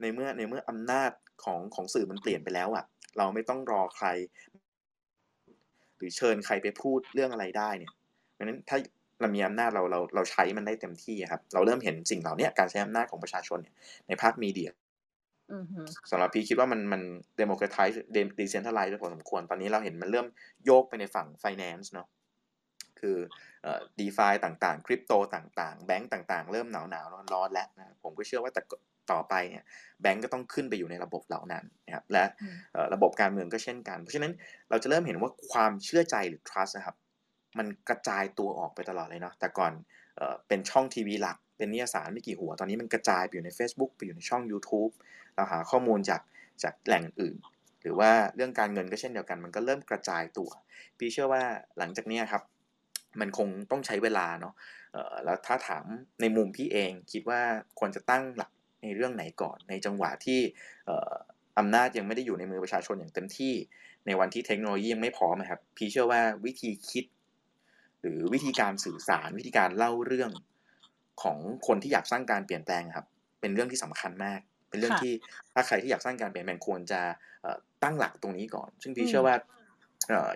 [0.00, 1.10] ในเมื่อในเมื่ออำนาจ
[1.44, 2.84] ของของสื่อมันเปลี่ยนไปแล้วอะ่ะ
[3.18, 4.06] เราไม่ต้องรอใคร
[5.96, 7.92] หรือเชิญใครไปพูดเรื่องอะไรได้เนี่ย
[8.32, 8.78] เพราะนั้นถ้า
[9.20, 13.74] เรามีอำนาจเราเราเราใช้มันได้เต็มที่ครับ เราเริ่มเห็นสิ่งเหล่านี้การใช้อำนาจของประชาชนเนี่ย
[14.08, 14.70] ในภาค media
[16.10, 17.02] สำหรับพี่คิดว่ามันมัน
[17.38, 20.26] democratize decentralize ไปพอสมควร ตอนนี้เราเห็นมันเริ่ม
[20.64, 22.08] โยกไปในฝั่งไฟแนนซ์เนาะ
[23.00, 23.16] คือ
[23.62, 28.62] เอ่อ DeFi ต่างๆ คริปโตต่างๆ แบงก์ต่างๆ เริ่มหนาวหนาวร้อนๆแล้วนะผมก็เชื่อว่าแต่
[29.12, 29.64] ต่อไปเนี่ย
[30.02, 32.24] แบงก์ก็ต้องขึ้นไปอยู่ในระบบเหล่านั้นนะครับและ
[32.94, 34.32] ระบบการเมืองก็เช่นกัน เพราะฉะนั้น
[34.70, 36.96] เราจะเริ่มเห็นว่าความเชื่อใจหรือ trust นะครับ
[37.58, 39.72] มันกระจายตัวออกไปตลอดเลยเนาะแต่ก่อน
[40.16, 44.92] เอเป็นช่องทีวีหลัก เป็นนิยสารไม่กี่หัว ตอนนี้มันกระจายไปอยู่ใน Facebook ไปอยู่ในช่อง YouTube
[45.34, 46.20] เราหาข้อมูลจาก
[46.62, 47.36] จากแหล่งอื่น
[47.82, 50.50] หรือว่าเรื่องการเงินก็เช่นเดียวกัน มันก็เริ่มกระจายตัว
[50.98, 51.42] พี่เชื่อว่า
[51.78, 52.42] หลังจากนี้ครับ
[53.20, 54.54] มันคงต้องใช้เวลาเนาะ
[55.24, 55.84] แล้วถ้าถาม
[56.20, 57.40] ในมุมพี่เองคิดว่า
[57.78, 58.52] ควรจะตั้งหลัก
[58.82, 60.40] ในเรื่องไหนก่อน ในจังหวะที่
[61.58, 63.54] อำนาจยังไม่ได้อยู่ในมือประชาชนอย่างเต็มที่
[64.06, 67.04] ในวันที่เทคโนโลยียังไม่พร้อมครับ พี่เชื่อว่าวิธีคิด
[68.00, 70.30] หรือวิธีการสื่อสารวิธีการเล่าเรื่อง
[71.22, 73.06] ของคนที่อยากสร้างการเปลี่ยนแปลงครับ
[73.40, 74.40] เป็นเรื่องที่สำคัญมาก
[74.70, 75.12] เป็นเรื่องที่
[75.54, 77.00] ถ้าใครที่อยากสร้างการเปลี่ยนแปลงควรจะ
[77.82, 79.34] ตั้งหลักตรงนี้ก่อน ซึ่งพี่เชื่อว่า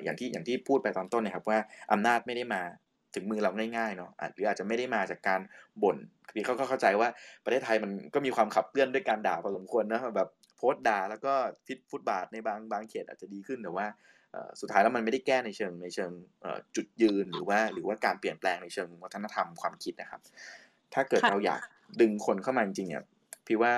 [0.02, 1.58] อย่างที่อย่างที่พูดไปตอนต้นนะครับว่า
[1.92, 2.62] อำนาจไม่ได้มา
[3.14, 5.40] ถึงมือเราง่ายๆเนาะหรืออาจจะไม่ได้มาจากการ
[5.82, 5.96] บ่น
[6.34, 7.08] พี่เขาก็เข้าใจว่า
[7.44, 11.32] ประเทศไทยมันก็มีความขับเคลื่อนด้วยการด่าพอสมควรนะแบบโพสต์ด่าแล้วก็
[11.66, 14.23] ฟิตฟุตบาทในบางบางเขตอาจจะดีขึ้นแต่ว่าเอ่อ
[14.60, 16.12] สุดท้ายแล้วมันไม่ได้แก้ในเชิงในเชิง
[16.76, 20.20] จุดยืนหรือว่าหรือว่าการเปลี่ยนแปลงในเชิงวัฒนธรรมความคิดนะครับ
[20.94, 21.60] ถ้าเกิดเราอยาก
[22.00, 23.04] ดึงคนเข้ามาจริงๆเนี่ย
[23.46, 23.72] พี่ว่า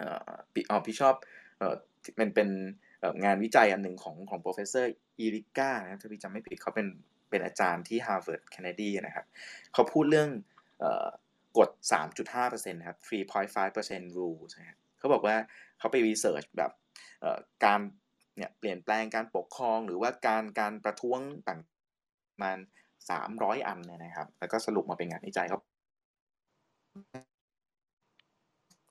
[0.00, 1.14] อ่อพี่อ๋อพี่ชอบ
[2.20, 2.48] มันเป็น
[3.24, 4.86] งานวิจัยอันหนึ่งของของ professor
[5.18, 6.86] อีริก้านะถ้าพี่จำไม่ผิดเขาเป็น
[7.30, 9.26] เป็นอาจารย์ที่ Harvard Kennedy นะครับ
[9.72, 10.28] เขาพูดเรื่อง
[10.80, 11.08] เอ่อ
[11.58, 11.70] กฎ
[12.20, 15.36] 3.5%นะครับ 3.5% rule นะครับเขาบอกว่า
[15.78, 16.72] เขาไปรีเสิร์ชแบบ
[17.64, 17.80] การ
[18.40, 21.60] เนี่ยเปลี่ยนแปลงการปกครองหรือว่าการการประท้วงต่าง
[22.32, 22.58] ประมาณ
[23.10, 25.58] 300อันเนี่ยนะครับ แล้วก็สรุปมาเป็นงานวิจัยเขา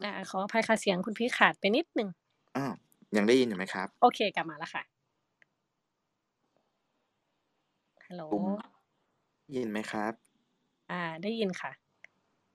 [0.04, 2.10] อ่าขออภัยค่ะเสียงคุณพี่ขาดไปนิดหนึ่ง
[2.58, 2.74] อ้าว
[3.18, 4.84] ยังได้ยินอยู่ไหมครับ โอเคกลับมาแล้วค่ะ
[8.08, 8.46] ฮัลโหลตุ้ม
[9.56, 10.14] ยินไหมครับ
[10.92, 11.72] อ่า ได้ยินค่ะ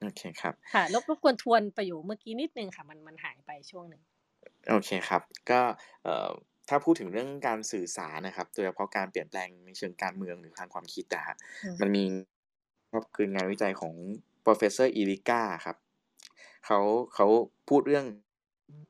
[0.03, 4.03] โอเคครับค่ะรบรบกวนทวนประโยคเมื่อกี้นิดนึงค่ะ มันมันหายไปช่วงหนึ่ง
[4.69, 5.61] โอเคครับ ก็
[6.05, 6.31] เอ่อ
[6.69, 12.05] ถ้าพูดถึงเรื่องการสื่อสารนะครับ โดยเฉพาะการเปลี่ยนแปลงในเชิงการเมืองหรือทางความคิดนะฮะอืมมันมี
[12.93, 13.95] ก็คืองานวิจัยของ
[14.47, 15.77] professor อีริก้าครับ
[16.66, 16.81] เขา
[17.15, 17.27] เขา
[17.69, 18.07] พูดเรื่อง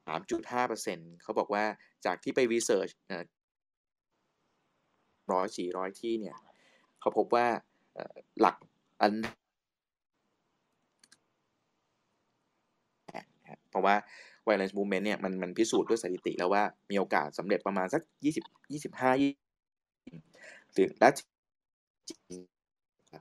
[0.08, 1.64] 3.5%เขาบอกว่า
[2.06, 3.24] จากที่ไป research เอ่อ
[5.32, 6.36] ร้อยสี่ร้อยที่เนี่ย
[7.00, 7.46] เขาพบว่า
[7.94, 8.56] เอ่อหลัก
[9.00, 9.12] อัน
[13.16, 13.96] นะครับเพราะว่า
[14.48, 19.32] violence movement เนี่ยมันมันพิสูจน์ด้วยสถิติแล้วว่ามีโอกาสสำเร็จประมาณสักยี่สิบยี่สิบห้ายี่
[20.72, 21.08] หรือและ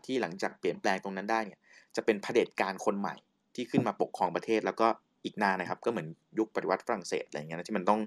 [0.06, 1.60] ที่หลังจากเปลี่ยนแปลงตรงนั้นได้เนี่ย
[1.96, 3.16] จะเป็นเผด็จการคนใหม่
[3.56, 4.88] ที่ขึ้นมาปกครองประเทศแล้วก็
[5.26, 6.08] อีกนานนะครับ ก็เหมือน
[6.40, 8.00] ยุคปฏิวัติฝรั่งเศสอะไรเงี้ยนะที่มันต้อง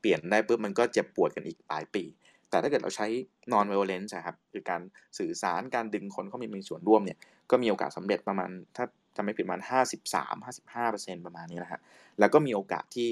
[0.00, 2.04] เปลี่ยนได้ปุ๊บมันก็เจ็บปวดกันอีกหลายปี
[2.50, 3.06] แต่ถ้าเกิดเราใช้
[3.52, 4.80] non violence อะครับคือการ
[5.18, 7.18] สื่อสารการดึงคนเข้ามามีส่วนร่วมเนี่ย
[7.50, 8.84] ก็มีโอกาสสำเร็จประมาณถ้า
[9.16, 11.80] จำไม่ผิดประมาณ 53 55เประมาณนี้นะฮะ
[12.20, 13.08] แล้วก็มีโอกาสที่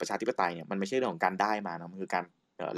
[0.00, 2.24] ประชาธิปไตยเนี่ยมันไม่ใช่เรื่องของการได้มานะมันคือการ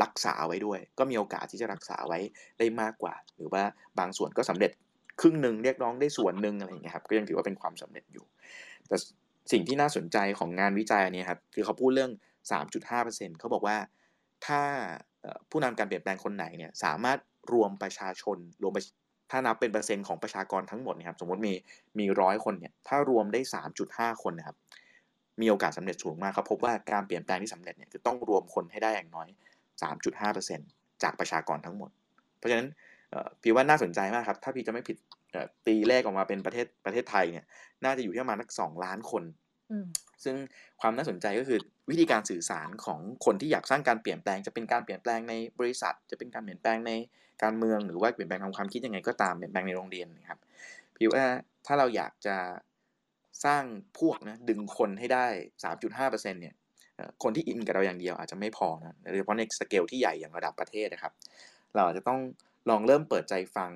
[0.02, 2.18] รักษาไว้ด้วย ก็มีโอกาสที่จะรักษาไว้
[2.58, 3.62] ได้มากกว่า หรือว่า
[3.98, 4.72] บางส่วนก็สำเร็จ
[5.20, 8.24] ครึ่งหนึ่งเรียกร้องได้ส่วนหนึ่งอะไรอย่างเงี้ยครับก็ยังถือว่าเป็นความสำเร็จอยู่
[8.88, 8.96] แต่
[9.52, 12.12] สิ่งที่น่าสนใจของงานวิจัยอันนี้ครับคือเขาพูดเรื่อง
[12.50, 13.76] 3.5%เขาบอกว่า
[14.46, 14.62] ถ้า
[15.50, 17.18] ผู้นำการเปลี่ยนแปลงคนไหนเนี่ยสามารถ
[17.52, 18.78] รวมประชาชนรวมป
[19.32, 21.54] ถ้านับเป็นเปอร์เซ็นต์ของประชากรทั้งหมดนะครับ สมมติมี
[21.98, 23.40] มีร้อยคนเนี่ย ถ้ารวมได้
[23.80, 24.56] 3.5 คนนะครับ
[25.40, 29.28] มีโอกาสสำเร็จสูงมากเขาพบว่าการเปลี่ยนแปลงที่สำเร็จเนี่ยคือต้องรวมคนให้ได้อย่างน้อย
[30.34, 31.90] 3.5%จากประชากรทั้งหมด
[32.38, 32.68] เพราะฉะนั้น
[33.42, 34.96] พี่ว่าน่าสนใจมากครับ ถ้าพี่จะไม่ผิด
[35.66, 37.44] ตีเลขออกมาเป็นประเทศประเทศไทยเนี่ย
[37.84, 39.22] น่าจะอยู่ที่ประมาณสักสองล้านคน
[40.24, 40.36] ซึ่ง
[40.80, 41.58] ความน่าสนใจก็คือ
[41.90, 46.92] วิธีการสื่อสารของคนที่อยากสร้างการเปลี่ยนแปลง จะเป็นการเปลี่ยนแปลงในบริษัท จะเป็นการเปลี่ยนแปลงใน
[47.42, 50.38] การเมืองหรือว่าเปลี่ยนแปลงทางความคิดยังไงก็ตามเปลี่ยนแปลงในโรงเรียนนะครับ
[50.96, 51.24] พี่ว่า
[51.66, 52.36] ถ้าเราอยากจะ
[53.44, 53.64] สร้าง
[53.98, 55.26] พวกนะดึงคนให้ได้
[55.64, 56.54] 3.5%เนี่ย
[56.96, 61.12] เอ่อคนที่อินกับเราอย่างเดียวอาจจะไม่พอนะโดยเฉพาะในสเกลที่ใหญ่อย่างระดับประเทศนะครับ
[61.74, 62.20] เราอาจจะต้อง
[62.70, 63.70] ลองเริ่มเปิดใจฟัง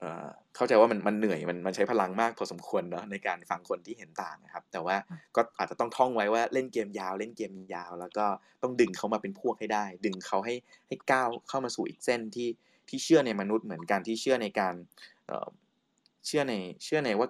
[0.00, 4.96] เอ่อเข้าใจว่ามันมันเหนื่อยมันมันใช้พลังมากพอสมควรเนาะในการฟังคนที่เห็นต่างนะครับ แต่ว่า
[5.36, 8.26] ก็อาจจะต้องท่องไว้ว่าเล่นเกมยาว เล่นเกมยาว แล้วก็
[8.62, 10.54] ต้องดึงเขามาเป็นพวกให้ได้ ดึงเขาให้
[10.88, 12.48] ให้ก้าวเข้ามาสู่อีกเส้นที่
[12.88, 14.74] ที่เชื่อในมนุษย์เหมือนกันที่เชื่อในการ
[15.26, 15.48] เอ่อ
[16.26, 16.54] เชื่อใน
[16.84, 17.28] เชื่อในว่า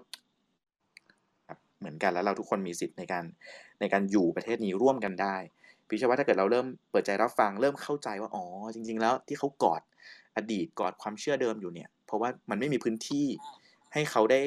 [1.49, 3.25] ครับเหมือนกันแล้วเราทุกคนมีสิทธิ์ในการ
[3.81, 5.37] ในการอยู่ประเทศนี้ร่วมกันได้
[5.89, 8.45] พี่เชื่อว่าถ้าเกิดเราเริ่มเปิดใจรับฟังเริ่มเข้าใจว่าอ๋อ
[8.75, 9.83] จริง ๆ แล้วที่เขากอด
[10.37, 13.27] อดีตกอดความเชื่อเดิมอยู่เนี่ย เพราะว่ามันไม่มีพื้นที่
[13.93, 14.43] ให้เขาได้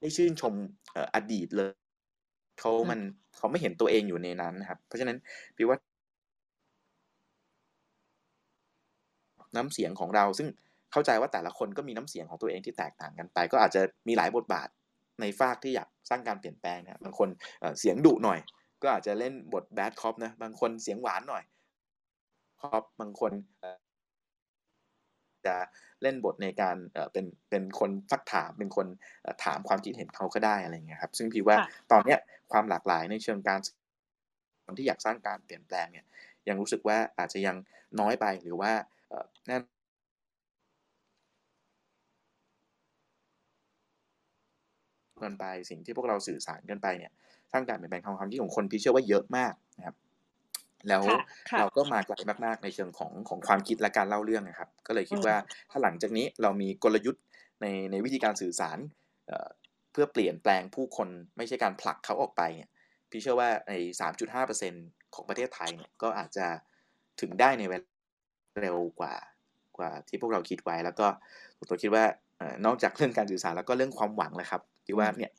[0.00, 0.54] ได้ชื่นชม
[0.92, 1.72] เอ่ออดีตเลย
[2.60, 3.00] เขามัน
[3.36, 5.18] เขาไม่เห็นตัวเองอยู่ในนั้นนะครับ เพราะฉะนั้น
[5.56, 5.78] พี่ว่า
[9.56, 10.48] น้ำเสียงของเราซึ่ง
[10.92, 14.68] เข้าใจว่าแต่ละคนก็มีน้ำเสียงของตัวเองที่แตกต่างกันไป ก็อาจจะมีหลายบทบาท
[15.20, 17.28] ในฝากที่อยากสร้างการเปลี่ยนแปลงนะครับบางคน
[17.60, 18.38] เอ่อเสียงดุหน่อย
[18.82, 21.42] ก็อาจจะเล่นบทแบดคอปนะบางคนเสียงหวานหน่อย
[22.60, 23.78] คอปบางคนเอ่อ
[25.46, 25.56] จะ
[26.02, 28.86] เล่นบทในการเอ่อเป็นเป็นคนซักถามเป็นคน
[29.22, 32.18] เอ่อถามความคิดเห็นเขาก็ได้อะไรอย่างเงี้ยครับ ซึ่งพี่ว่าค่ะตอนเนี้ย
[32.52, 33.60] ความหลากหลายในเชิงการ
[34.64, 36.06] คนที่อยากสร้างการเปลี่ยนแปลงเนี่ย
[36.48, 37.56] ยังรู้สึกว่าอาจจะยัง
[38.00, 38.72] น้อยไปหรือว่า
[39.08, 39.56] เอ่อแน่
[45.20, 47.12] เกินไปสิ่งที่พวกเราสื่อสารกันไปเนี่ย
[47.52, 49.63] สร้างการเปลี่ยนแปลงทางความคิดของคนพี่เชื่อว่าเยอะมากนะครับ
[50.88, 51.18] แล้วค่ะ
[51.50, 55.36] ค่ะเราก็มาไกลมากๆในเชิงของของความคิดและการเล่าเรื่องนะครับ ก็เลยคิดอืมว่า
[55.70, 57.22] ถ้าหลังจากนี้เรามีกลยุทธ์
[57.62, 58.78] ในในวิธีการสื่อสาร
[59.26, 59.48] เอ่อ
[59.92, 62.70] เพื่อเปลี่ยนแปลงผู้คนไม่ใช่การผลักเขาออกไปเนี่ย
[63.10, 64.84] พี่เชื่อว่าใน 3.5%
[65.14, 66.46] ของประเทศไทยเนี่ยก็อาจจะ
[67.20, 67.88] ถึงได้ในเวลา
[68.60, 69.14] เร็วกว่า
[69.78, 71.06] กว่าที่พวกเราคิดไว้ แล้วก็
[71.68, 72.04] ตัวคิดว่า
[72.38, 75.32] เอ่อนอกจากเรื่องการสื่อสารแล้วก็เรื่องความหวังแหละครับที่ว่าเนี่ย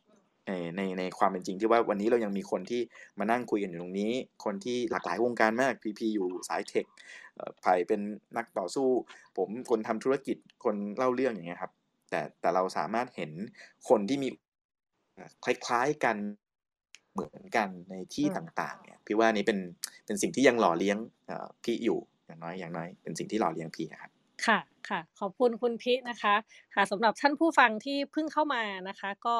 [0.47, 2.81] ในในในความเป็นจริงที่ว่าวันนี้เรายังมีคนที่
[3.19, 4.11] มานั่งคุยกันอยู่ตรงนี้
[4.45, 6.85] คนที่หลากหลายวงการมากพีพีอยู่สายเทค
[7.35, 8.01] เอ่อไผ่เป็น
[8.37, 8.87] นักต่อสู้
[9.37, 11.71] ผมคนทำธุรกิจคนเล่าเรื่องอย่างเงี้ยครับ
[12.09, 13.31] แต่แต่เราสามารถเห็น
[13.89, 14.29] คนที่มี
[15.15, 16.17] เอ่อคล้ายๆกัน
[17.13, 19.59] เหมือนกันในที่อืมต่างๆเนี่ยพี่ว่านี้เป็น
[20.05, 20.97] เป็นสิ่งที่ยังหล่อเลี้ยง
[21.27, 24.11] เอ่อพี่อยู่อย่างน้อยอย่างน้อยเป็นสิ่งที่หล่อเลี้ยงพี่นะครับ
[24.45, 24.59] ค่ะ
[24.89, 26.35] ค่ะ ขอบคุณคุณพินะคะ
[26.73, 29.37] ค่ะสำหรับท่านผู้ฟังที่เพิ่งเข้ามานะคะ ก็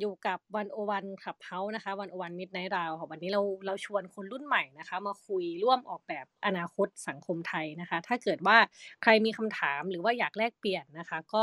[0.00, 8.56] อยู่กับวันโอวันขับเฮานะคะวันโอวันมิดไนท์ราวค่ะวันนี้เราเราชวนคนรุ่นใหม่นะคะ มาคุยร่วมออกแบบอนาคตสังคมไทยนะคะ ถ้าเกิดว่า
[9.02, 11.42] ใครมีคำถามหรือว่าอยากแลกเปลี่ยนนะคะ ก็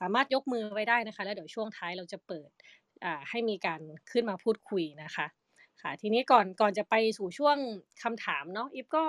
[0.00, 2.48] สามารถยกมือไว้ได้นะคะ แล้วเดี๋ยวช่วงท้ายเราจะเปิด
[3.04, 5.26] อ่าให้มีการขึ้นมาพูดคุยนะคะ
[5.82, 7.56] ค่ะทีนี้ก่อนก่อนจะไปสู่ช่วง
[8.02, 9.04] คำถามเนาะอิฟก็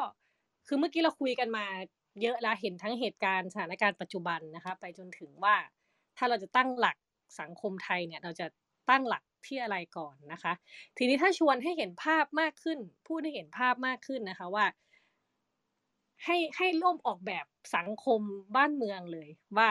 [0.67, 1.65] คือเมื่อกี้เราคุยกันมา
[2.21, 5.55] เยอะแล้วเห็นทั้งเหตุการณ์สถานการณ์ปัจจุบันนะคะ ไปจนถึงว่า
[6.17, 6.97] ถ้าเราจะตั้งหลัก
[7.39, 8.47] สังคมไทยเนี่ยเราจะ
[8.89, 10.53] ตั้งหลักที่อะไรก่อนนะคะ
[10.97, 14.65] ทีนี้ถ้าชวนให้เห็นภาพมากขึ้น พูดให้เห็นภาพมากขึ้นนะคะว่า
[16.23, 17.45] ให้ให้ร่วมออกแบบ
[17.75, 18.21] สังคม
[18.55, 19.69] บ้านเมืองเลยว่า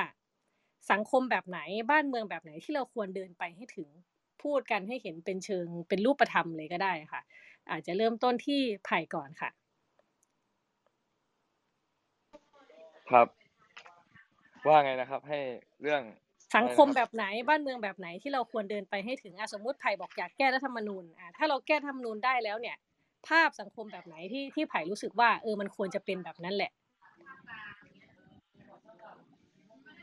[0.90, 1.59] สังคมแบบไหน
[1.90, 3.88] บ้านเมืองแบบไหนที่เราควรเดินไปให้ถึง
[4.43, 7.22] พูดกันให้เห็นเป็นเชิงเป็นรูปธรรมเลยก็ได้ค่ะ
[7.70, 9.51] อาจจะเริ่มต้นที่ไผ่ก่อนค่ะ
[13.10, 13.28] ครับ
[14.66, 15.40] ว่าไงนะครับ ให้
[15.82, 16.02] เรื่อง
[16.55, 22.77] สังคมอะไรแบนะครับบไหนบ้านเมืองแบบไหนที่เราควรเดินไปให้ถึงอะสมมติไผ่บอกอยากแก้รัฐธรรมนูญอะถ้าเราแก้รัฐธรรมนูญได้แล้วเนี่ย
[23.28, 26.70] ภาพสังคมแบบไหนที่ที่ไผ่รู้สึกว่า เออมันควรจะเป็นแบบนั้นแหละ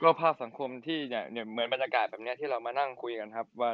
[0.02, 3.72] ก็ภาพสังคมที่เนี่ยเนี่ยเหมือนบรรยากาศแบบเนี้ยที่เรามานั่งคุยกันครับ ว่า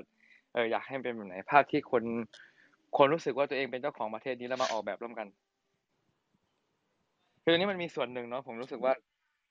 [0.53, 2.03] เอออยากให้มันเป็นแบบไหนภาพที่คน
[2.97, 5.27] คนรู้สึกว่าตัวเองเป็นเจ้าของประเทศนี้แล้วมาออกแบบร่วมกัน
[7.43, 8.93] คืออันนี้มันมีส่วนหนึ่งเนาะผมรู้สึกว่า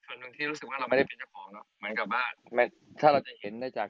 [0.09, 2.23] ส่วนหนึ่งที่รู้สึกว่าเราไม่ได้เป็นเจ้าของเนาะเหมือนกับว่า
[2.55, 2.65] ไม่
[3.01, 3.89] ถ้าเราจะเห็นได้จาก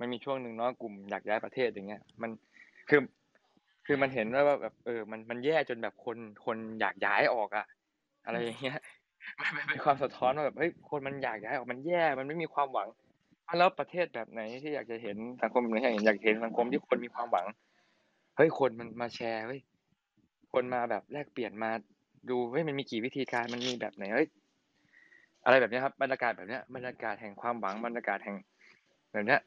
[0.00, 2.30] มันมีช่วงหนึ่งเนาะกลุ่มอยากย้ายประเทศอย่างเงี้ย มัน
[2.88, 3.00] คือ
[3.86, 7.66] คือมันเห็นว่าแบบเออ มันมันแย่จนแบบคนคนอยากย้ายออกอะ
[8.26, 8.78] อะไรอย่างเงี้ย
[9.40, 12.88] มันมันเป็นความสะท้อนว่าแบบเฮ้ยคนมันอยากย้ายออกมันแย่ มันไม่มีความหวัง
[13.58, 17.46] แล้วประเทศแบบไหนที่อยากจะเห็นสังคมแบบไหนอยากเห็นอยากเห็นสังคมที่คนมีความหวัง
[18.36, 19.60] เฮ้ยคนมันมาแชร์เฮ้ย
[20.52, 21.70] คนมาแบบแลกเปลี่ยนมา
[22.30, 24.28] ดูเฮ้ยมันมีกี่วิธีการมันมีแบบไหนเฮ้ย
[25.44, 28.36] อะไรแบบเนี้ยครับบรรยากาศแบบเนี้ยบรรยากาศแห่งความหวังบรรยากาศแห่ง
[29.12, 29.40] แบบเนี้ย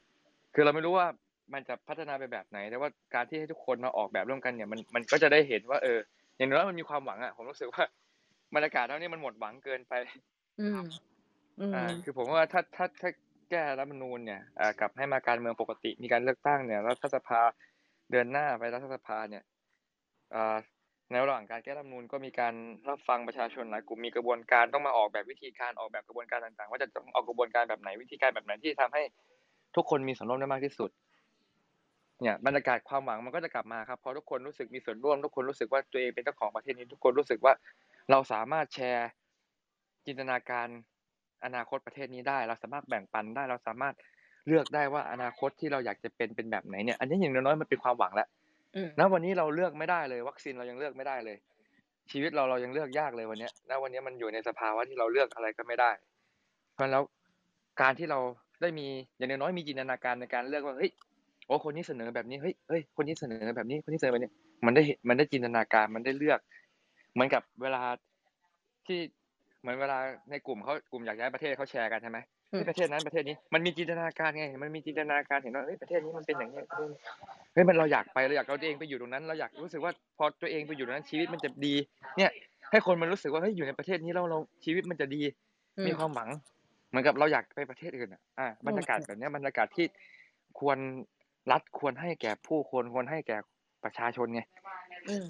[0.54, 1.06] คือเราไม่รู้ว่า
[1.54, 5.98] มันจะพัฒนาไปแบบไหน แต่ว่าการที่ให้ทุกคนมาออกแบบร่วมกันเนี่ยมันมันก็จะได้เห็นว่า เออ
[6.36, 7.84] อย่างน้อยมันมีความหวังอะผมรู้สึกว่า
[8.54, 9.92] บรรยากาศเท่านี้มันหมดหวังเกินไป
[10.60, 10.80] อืม
[11.60, 13.10] อืมอ่าคือผมว่าถ้าถ้าถ้า
[13.50, 17.40] แก้รัฐธรรมนูญเนี่ยอ่ากลับให้มาการเมืองปกติมีการเลือกตั้งเนี่ยรัฐสภา
[18.12, 19.42] เดินหน้าไปรัฐสภาเนี่ย
[20.34, 20.56] อ่า
[21.10, 22.54] ในระหว่างการแก้รัฐธรรมนูญก็มีการ
[22.88, 29.02] รับฟังประชาชนหลายกลุ่มมีกระบวนการต้องมาออกแบบวิธีการออกแบบกระบวนการต่างๆ ว่าจะต้องเอากระบวนการแบบไหนวิธีการแบบไหนที่ทำให้
[29.76, 30.90] ทุกคนมีส่วนร่วมได้มากที่สุด
[32.20, 37.52] เนี่ยบรรยากาศความหวังมันก็จะกลับมาครับพอทุกคนรู้สึกมีส่วนร่วม ทุกคนรู้สึกว่าตัวเองเป็นเจ้าของประเทศนี้ทุกคนรู้สึกว่า
[38.10, 39.08] เราสามารถแชร์
[40.06, 40.68] จินตนาการ
[41.44, 43.94] อนาคตประเทศนี้ได้ เราสามารถแบ่งปันได้ เราสามารถ
[44.46, 48.28] เลือกได้ว่าอนาคตที่เราอยากจะเป็นเป็นแบบไหนเนี่ย อันนี้อย่างน้อยๆมันเป็นความหวังแล้ว
[48.98, 51.36] ณวันนี้เราเลือกไม่ได้เลย วัคซีนเรายังเลือกไม่ได้เลย
[52.10, 55.90] ชีวิตเราเรายังเลือกยากเลยวันนี้ณวันนี้มันอยู่ในสภาวะที่เราเลือกอะไรก็ไม่ได้
[56.74, 57.02] เพราะแล้ว
[57.80, 58.18] การที่เรา
[58.62, 58.86] ได้มี
[59.16, 60.90] อย่างน้อยๆมีจินตนาการในการเลือกว่าเฮ้ย
[61.46, 64.30] โอ้คนนี้เสนอแบบนี้เฮ้ยเฮ้ยคนนี้เสนอแบบนี้คนนี้เสนอแบบนี้
[64.66, 66.40] มันได้เห็นมันได้จินตนาการมันได้เลือก
[67.12, 67.82] เหมือนกับเวลา
[68.86, 68.98] ที่
[69.60, 69.98] เหมือนเวลา
[70.30, 72.18] ในกลุ่มเขากลุ่มอยากย้ายประเทศเขาแชร์กันใช่ไหม
[72.54, 76.98] อืมเฮ้ยประเทศนั้นประเทศนี้มันมีจินตนาการไง มันมีจินตนาการเห็นว่าเฮ้ยประเทศนี้มันเป็นอย่างนี้ประเทศนี้
[77.52, 81.74] เฮ้ยมันเราอยากไปเราอยากเอาตัวเองไปอยู่ตรงนั้น เราอยากรู้สึกว่าพอตัวเองไปอยู่ตรงนั้นชีวิตมันจะดี
[82.16, 82.30] เนี่ย
[82.70, 85.22] ให้คนมันรู้สึกว่าเฮ้ยอยู่ในประเทศนี้แล้วเราชีวิตมันจะดี
[85.78, 86.28] อืมมีความหวัง
[86.90, 89.86] เหมือนกับเราอยากไปประเทศอื่นอะอ่าบรรยากาศแบบเนี้ยบรรยากาศที่
[90.60, 90.78] ควร
[91.50, 93.38] รัฐควรให้แก่ผู้คนควรให้แก่
[93.84, 94.42] ประชาชนไง
[95.08, 95.24] อืม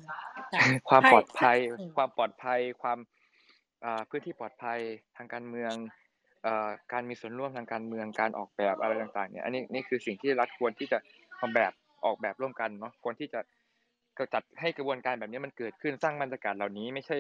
[0.53, 2.99] ค่ะความไผ่ปลอดภัยอืมความปลอดภัย ความ
[3.85, 4.79] อ่าพื้นที่ปลอดภัย
[5.17, 6.04] ทางการเมืองเอ่อ
[6.93, 10.99] การมีส่วนร่วมทางการเมืองการออกแบบอะไรต่างๆเนี่ยอันนี้นี่คือสิ่งที่รัฐควรที่จะ
[11.41, 11.73] ออกแบบ
[12.05, 13.41] ออกแบบร่วมกันเนาะควรที่จะ
[14.19, 17.17] ก็จัดให้กระบวนการแบบนี้มันเกิดขึ้นสร้างบรรยากาศเหล่านี้ ไม่ใช่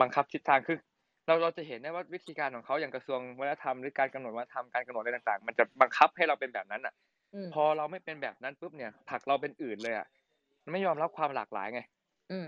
[0.00, 0.78] บังคับทิศทางคือ
[1.26, 6.94] เราเราจะเห็นได้ว่าวิธีการของเขาอย่างกระทรวงวัฒนธรรมหรือการกำหนดวัฒนธรรมการกำหนดอะไรต่างๆ มันจะบังคับให้เราเป็นแบบนั้นอะ
[7.34, 10.06] อืมพอเราไม่เป็นแบบนั้นปุ๊บเนี่ยผลักเราเป็นอื่นเลยอะ
[10.64, 11.80] มันไม่ยอมรับความหลากหลายไง
[12.30, 12.46] อืม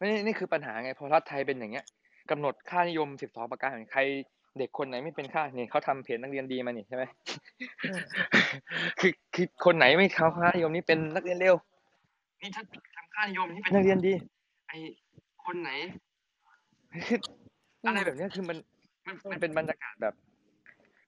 [0.00, 1.84] นี่นี่คือปัญหาไงพอรัฐไทยเป็นอย่างเงี้ย
[2.30, 4.00] กำหนดค่านิยม12ประการใคร
[4.58, 7.04] เด็กคนไหนไม่เป็นค่านี่เขาทำเพจนักเรียนดีมานี่ใช่ไหม
[7.90, 8.00] อืม
[9.00, 11.54] คือคือคนไหนไม่เขาค่านิยมนี่เป็นนักเรียนเร็ว
[12.42, 12.62] นี่ถ้า
[12.96, 14.12] ทำค่านิยมนี่เป็นนักเรียนดี
[14.68, 14.72] ไอ
[15.44, 15.70] คนไหน
[17.08, 17.18] คือ
[17.86, 18.56] อะไรแบบเนี้ยคือมัน
[19.06, 20.14] มันมันเป็นบรรยากาศแบบ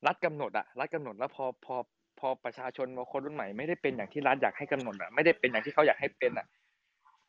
[0.07, 1.77] รัฐกำหนดอะรัฐกำหนดแล้วพอพอ
[2.19, 6.47] พอประชาชนพอคนรุ่นใหม่ไม่ได้เป็นอย่างที่รัฐอยากให้กำหนดอะไม่ได้เป็นอย่างที่เขาอยากให้เป็นอะ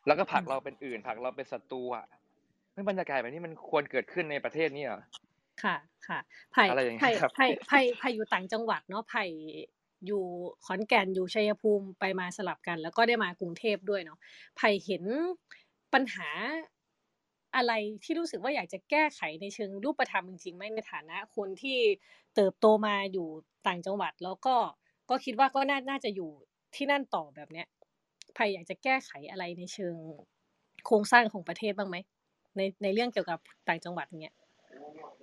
[0.08, 2.06] แล้วก็ผลักเราเป็นอื่นผลักเราเป็นศัตรูอะ
[2.74, 5.02] ไม่บรรยากาศแบบนี้มันควรเกิดขึ้นในประเทศนี้เหรอ
[5.64, 5.76] ค่ะ
[6.08, 6.20] ค่ะ
[6.52, 9.26] ไผ่อะไรอย่างเงี้ไผ่ยครับไผ่ไผ่ไผ่อยู่ต่างจังหวัดเนาะไผ่
[10.06, 10.24] อยู่
[10.66, 14.18] ขอนแก่นอยู่ชัยภูมิไปมาสลับกัน แล้วก็ได้มากรุงเทพด้วยเนาะ
[14.58, 15.04] ไผ่เห็น
[15.94, 16.30] ปัญหา
[17.56, 17.74] อะไร
[18.04, 21.78] ที่รู้สึกว่าอยากจะแก้ไขในเชิงรูปธรรมจริงๆไหมในฐานะคนที่
[22.36, 23.28] เติบโตมาอยู่
[23.68, 24.56] ต่างจังหวัด แล้วก็
[25.10, 26.32] ก็คิดว่าก็น่าน่าจะอยู่
[26.76, 27.68] ที่นั่นต่อแบบเนี้ย
[28.34, 29.96] ไผ่อยากจะแก้ไขอะไรในเชิง
[30.86, 31.98] โครงสร้างของประเทศบ้างไหม
[32.58, 34.36] ในในเรื่องเกี่ยวกับต่างจังหวัดเนี้ย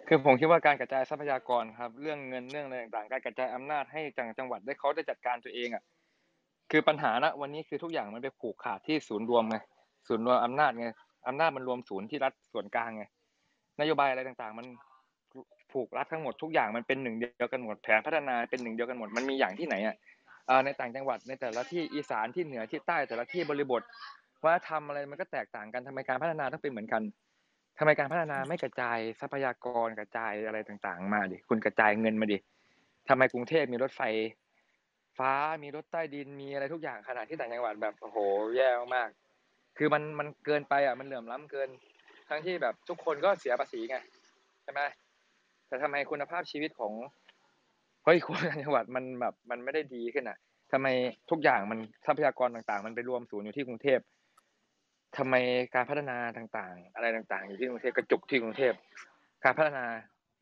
[0.09, 5.83] คือผมคิดว่าการกระจายทรัพยากรครับ เรื่องเงินเรื่องอะไรต่างๆ การกระจายอำนาจให้จังจังหวัดได้เขาได้จัดการตัวเองอะ
[6.71, 9.57] คือปัญหาณวันนี้คือทุกอย่างมันไปผูกขาดที่ศูนย์รวมไง
[10.09, 10.89] ศูนย์รวมอำนาจไง
[11.29, 13.05] อำนาจมันรวมศูนย์ที่รัฐส่วนกลางไง
[13.81, 14.67] นโยบายอะไรต่างๆ มัน
[15.73, 19.97] ผูกรัฐทั้งหมดทุกอย่างมันเป็นหนึ่งเดียวกันหมดแผนพัฒนาเป็นหนึ่งเดียวกันหมดมันมีอย่างที่ไหนอะ
[20.65, 23.83] ในต่างจังหวัดในแต่ละที่อีสานที่เหนือที่ใต้แต่ละที่บริบท
[24.45, 27.03] ว่าทำอะไรมันก็แตกต่างกันทำไมการพัฒนาต้องเป็นเหมือนกัน
[27.79, 32.39] ทำไมการพัฒนาไม่กระจายทรัพยากรกระจายอะไรต่างๆ มาดิคุณกระจายเงินมาดิ
[33.09, 34.03] ทำไมกรุงเทพมีรถไฟ
[35.19, 35.33] ฟ้า
[35.63, 38.19] มีรถใต้ดินมีอะไรทุกอย่างขนาดที่ต่างจังหวัดแบบโอ้โห
[38.57, 41.69] แย่มากๆคือมันมันเกินไปอะมันเหลื่อมล้ำเกิน
[42.29, 43.97] ทั้งที่แบบทุกคนก็เสียภาษีไง
[44.63, 44.81] ใช่ไหม
[45.69, 46.93] แต่ทำไมคุณภาพชีวิตของ
[48.05, 50.39] เฮ้ยคนต่างจังหวัดมันแบบมันไม่ได้ดีขึ้นอะ
[50.73, 50.87] ทำไม
[51.31, 54.01] ทุกอย่างมันทรัพยากรต่างๆ มันไปรวมศูนย์อยู่ที่กรุงเทพ
[55.19, 55.35] ทำไม
[55.75, 58.73] การพัฒนาต่างๆ อะไรต่างๆ อยู่ที่กรุงเทพกระจุกที่กรุงเทพ
[59.45, 59.85] การพัฒนา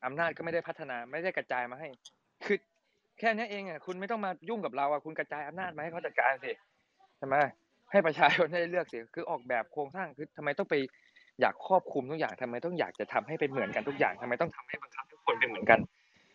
[0.04, 1.88] อำนาจก็ไม่ได้พัฒนาไม่ได้กระจายมาให้
[2.44, 2.58] คือ
[3.18, 6.52] แค่นี้เองอะคุณไม่ต้องมายุ่งกับเราอะคุณกระจายอำนาจมาให้เขาจัดการสิ
[7.18, 7.36] ใช่ไหม
[7.90, 10.74] ให้ประชาชนได้เลือกสิคือออกแบบโครงสร้างคือทำไมต้องไป
[11.40, 15.80] อยากครอบคลุมทุกอย่างทำไมต้องอยากจะทำให้เป็นเหมือนกันทุกอย่างทำไมต้องทำให้บังคับทุกคนเป็นเหมือนกัน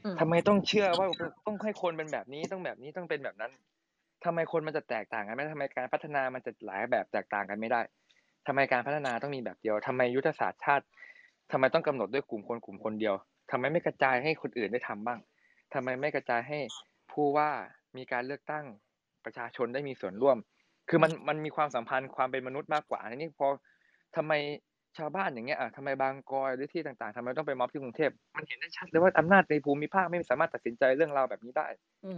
[0.05, 1.07] อืมทำไมต้องเชื่อว่า
[1.45, 3.51] ต้องให้คนเป็นแบบนี้ต้องแบบนี้ต้องเป็นแบบนั้น
[4.25, 7.81] ทำไมคนมันจะแตกต่างกันไม่ได้ทำไมการพัฒนามันจะหลายแบบแตกต่างกันไม่ได้
[8.47, 10.85] ทำไมการพัฒนาต้องมีแบบเดียวทำไมยุทธศาสตร์ชาติ
[11.51, 13.15] ทำไมต้องกำหนดด้วยกลุ่มคนกลุ่มคนเดียว
[13.51, 15.19] ทำไมไม่กระจายให้คนอื่นได้ทำบ้าง
[15.73, 16.59] ทำไมไม่กระจายให้
[17.11, 17.49] ผู้ว่า
[17.97, 18.65] มีการเลือกตั้ง
[19.25, 20.37] ประชาชนได้มีส่วนร่วม
[20.89, 23.47] คือมันมันมีความสัมพันธ์ความเป็นมนุษย์มากกว่าอันนี้พอ
[24.15, 24.33] ทำไม
[24.97, 31.67] ชาวบ้านอย่างเงี้ยอะทำไมบางกอยหรือที่ต่างๆทำไมต้องไปม็อบที่กรุงเทพมันเห็นได้ชัดเลยว่าอำนาจในภูมิภาคไม่สามารถตัดสินใจเรื่องราวแบบนี้ได้
[32.03, 32.11] อื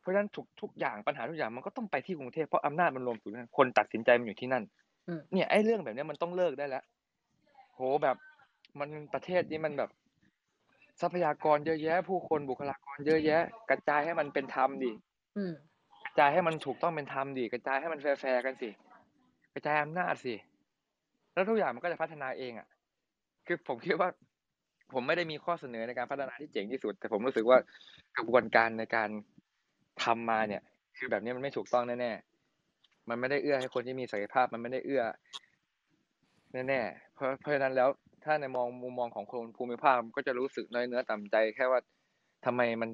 [0.00, 4.64] เพราะฉะนั้นทุกทุกอย่างปัญหาทุกอย่างมันก็ต้องไปที่กรุงเทพเพราะอำนาจมันรวมศูนย์กันคนตัดสินใจมันอยู่ที่นั่น
[5.08, 6.84] อืมเนี่ยไอ้เรื่องแบบเนี้ยมันต้องเลิกได้แล้ว
[7.74, 8.16] โหแบบ
[8.80, 9.90] มันประเทศนี้มันแบบ
[11.00, 14.90] ทรัพยากรเยอะแยะ ผู้คนบุคลากรเยอะแยะ กระจายให้มันเป็นธรรมดิ
[15.36, 15.52] อืม
[16.04, 18.70] กระจายให้มันถูกต้องเป็นธรรมดิกระจายให้มันแฟร์ๆกันสิ
[19.54, 20.34] กระจายอำนาจสิ
[21.32, 22.68] แล้วทุกอย่างมันก็จะพัฒนาเองอะ
[23.46, 24.08] คือผมคิดว่า
[24.92, 27.58] ผมไม่ได้มีข้อเสนอในการพัฒนาที่เจ๋งที่สุด แต่ผมรู้สึกว่า
[28.16, 29.08] กระบวนการในการ
[30.04, 30.62] ทำมาเนี่ย
[30.96, 35.02] คือแบบนี้มันไม่ถูกต้องแน่ๆมันไม่ได้เอื้อให้คนที่มีศักยภาพ มันไม่ได้เอื้อ
[36.68, 37.88] แน่ๆเพราะเพราะฉะนั้นแล้ว
[38.24, 41.80] ถ้าในมองมุมมองของคนภูมิภาคมันก็จะรู้สึกน้อยเนื้อต่ำใจ แค่ว่า
[42.44, 42.90] ทำไมมัน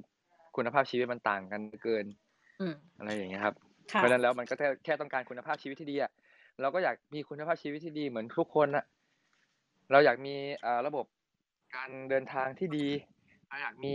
[0.57, 2.07] คุณภาพชีวิตมันต่างกันเกิน
[2.61, 3.55] อืมอะไรอย่างเงี้ยครับ
[3.93, 6.11] ค่ะเพราะฉะนั้นแล้วมันก็แค่แค่ต้องการคุณภาพชีวิตที่ดีอะ
[6.61, 8.85] เราก็อยากมีคุณภาพชีวิตที่ดีเหมือนทุกคนอะ
[9.91, 11.07] เราอยากมีอ่าระบบ
[11.75, 12.87] การเดินทางที่ดี
[13.49, 13.95] เราอยากมี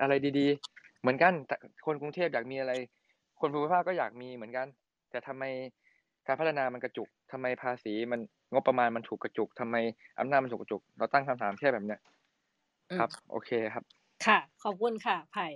[0.00, 0.71] อะไรดีๆ
[1.02, 1.56] เหมือนกันแต่
[1.86, 2.72] คนกรุงเทพอยากมีอะไร
[3.40, 4.66] คนภูมิภาคก็อยากมีเหมือนกัน
[5.10, 5.44] แต่ทำไม
[6.26, 8.20] การพัฒนามันกระจุกทำไมภาษีมัน
[8.52, 9.76] งบประมาณมันถูกกระจุกทำไม
[10.18, 12.00] อำนาจมันถูกกระจุก เราตั้งคำถามแค่แบบเนี้ย
[12.90, 13.84] อืมครับ โอเคครับ
[14.26, 15.46] ค่ะ ขอบคุณค่ะไผ่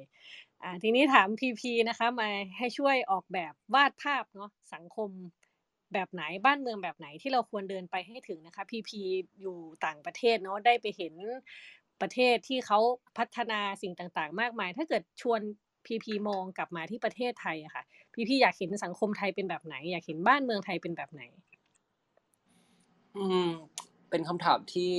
[0.62, 2.28] อ่าทีนี้ถามพีพีนะคะมา
[2.58, 5.10] ให้ช่วยออกแบบวาดภาพเนาะสังคม
[5.92, 9.00] แบบไหนบ้านเมืองแบบไหนที่เราควรเดินไปให้ถึงนะคะพีพี
[9.40, 9.56] อยู่
[9.86, 11.14] ต่างประเทศเนาะได้ไปเห็น
[12.02, 12.78] ประเทศที่เขา
[13.18, 15.40] พัฒนาสิ่งต่างๆ มากมาย ถ้าเกิดชวน
[15.86, 21.22] พีพีมองกลับมาที่ประเทศไทยอะค่ะ พีพีอยากเห็นสังคมไทยเป็นแบบไหน อยากเห็นบ้านเมืองไทยเป็นแบบไหน
[23.16, 23.50] อืม
[24.10, 24.92] เป็นคำถามที่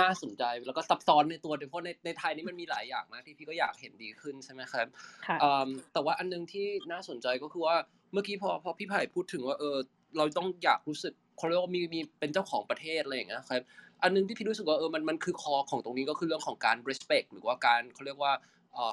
[0.00, 4.86] น่าสนใจแล้วก็ซับซ้อนในตัวด้วยเพราะในในไทยนี่มันมีหลายอย่างมากที่พี่ก็อยากเห็นดีขึ้นใช่ไหมครับ
[5.26, 7.76] ค่ะอืมแต่ว่าอันนึงที่น่าสนใจก็คือว่า
[8.12, 9.76] เมื่อกี้พอพอพี่ไผ่พูดถึงว่าเออ
[10.16, 13.62] เราต้องอยากรู้สึกเขาเรียกว่ามีมีเป็นเจ้าของประเทศอะไรอย่างเงี้ยครับ
[14.04, 18.34] อันนึงที่พี่รู้สึกว่าเออมันมันคือคอของตรงนี้ก็คือเรื่องของการ respect หรือว่าการเขาเรียกว่า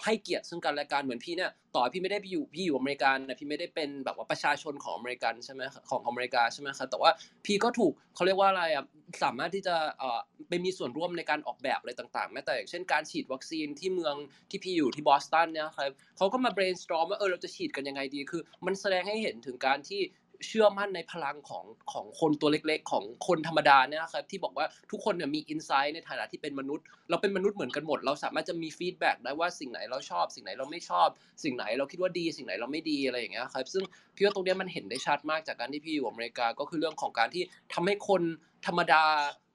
[0.05, 7.11] ให้เกียรติซึ่งกันและกันเหมือนพี่เนี่ยต่อพี่ไม่ได้ไปอยู่พี่อยู่อเมริกันนะพี่ไม่ได้เป็นแบบว่าประชาชนของอเมริกันใช่ไหมของอเมริกาใช่ไหมครับแต่ว่า
[7.45, 8.85] พี่ก็ถูกเขาเรียกว่าอะไรอะ
[9.23, 10.19] สามารถที่จะเออ
[10.49, 14.15] ไปมีส่วนร่วมในการออกแบบอะไรต่างๆแม้แต่อย่างเช่นการฉีดวัคซีนที่เมือง
[14.49, 20.01] ที่พี่อยู่ที่บอสตันเนี่ยครับเขาก็มา brainstorm ว่าเออเราจะฉีดกันยังไงดีคือ มันแสดงให้เห็นถึงการที่
[20.47, 31.07] เชื่อมั่นในพลังของของคนตัวเล็กๆ ของคนธรรมดาเนี่ยนะครับที่บอกว่าทุกคนเนี่ยมี insight ในฐานะที่เป็นมนุษย์ เราเป็นมนุษย์เหมือนกันหมด เราสามารถจะมี feedback ได้ว่าสิ่งไหนเราชอบ สิ่งไหนเราไม่ชอบ
[31.43, 33.83] สิ่งไหนเราคิดว่าดี สิ่งไหนเราไม่ดีอะไรอย่างเงี้ยครับซึ่ง
[34.15, 37.43] พี่ว่าตรงเนี้ยมันเห็นได้ชัดมากจากการที่พี่อยู่อเมริกาก็คือเรื่องของการที่
[37.73, 38.21] ทำให้คน
[38.65, 39.03] ธรรมดา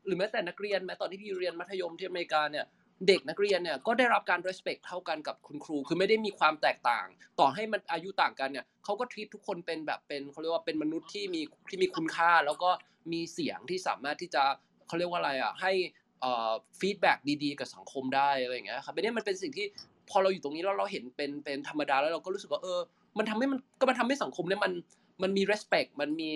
[0.07, 2.65] หรือแม้แต่นักเรียนแม้ตอนที่พี่เรียนมัธยมที่อเมริกาเนี่ย
[3.09, 7.07] เด็กนักเรียนเนี่ยก็ได้รับการ respect เท่ากันกับคุณครู คือไม่ได้มีความแตกต่าง
[7.41, 12.71] ต่อให้มันอายุต่างกันเนี่ยเขาก็ treat ทุกคนเป็นแบบเป็นเขาเรียกว่าเป็นมนุษย์ที่มีที่มีคุณค่า แล้วก็
[13.13, 14.43] มีเสียงที่สามารถที่จะ
[14.87, 15.73] เขาเรียกว่าอะไรอะให้
[16.21, 19.67] เอ่อฟีดแบ็กดีๆ กับสังคมได้อะไรอย่างเงี้ยครับอันนี้มันเป็นสิ่งที่
[20.11, 22.79] พอเราอยู่ตรงนี้แล้วเราเห็นเป็นเป็นธรรมดาแล้วเราก็รู้สึกว่าเออ
[23.19, 24.73] มันทำให้มันก็มันทำให้สังคมเนี่ยมัน
[25.23, 26.31] มันมี respect มันมี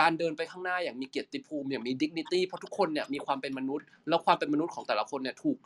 [0.00, 5.58] การเดินไปข้างหน้าอย่างมีเกียรติภูมิอย่างมี dignity เพราะทุกคนเนี่ยมีความเป็นมนุษย์ แล้วความเป็นมนุษย์ของแต่ละคนเนี่ยถูก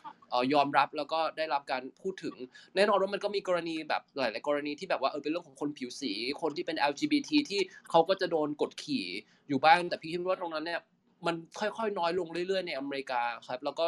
[0.55, 2.34] ยอมรับแล้วก็ได้รับการพูดถึง
[2.76, 7.60] แน่นอนว่ามันก็มีกรณีแบบหลาย ๆ กรณีที่แบบว่าเออเป็นเรื่องของคนผิวสี คนที่เป็น LGBT ที่
[7.90, 9.05] เขาก็จะโดนกดขี่
[9.48, 10.80] อยู่บ้างแต่พี่คิดว่าตรงนั้นเนี่ย
[11.26, 13.86] มันค่อยๆ น้อยลงเรื่อย ๆ ในอเมริกาครับแล้วก็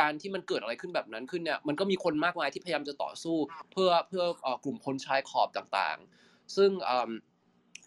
[0.00, 3.36] การที่มันเกิดอะไรขึ้นแบบนั้นขึ้นเนี่ยมันก็มีคนมากมายที่พยายามจะต่อสู้
[3.72, 4.24] เพื่อเพื่อ
[4.64, 6.90] กลุ่มคนชายขอบต่างๆ ซึ่งอ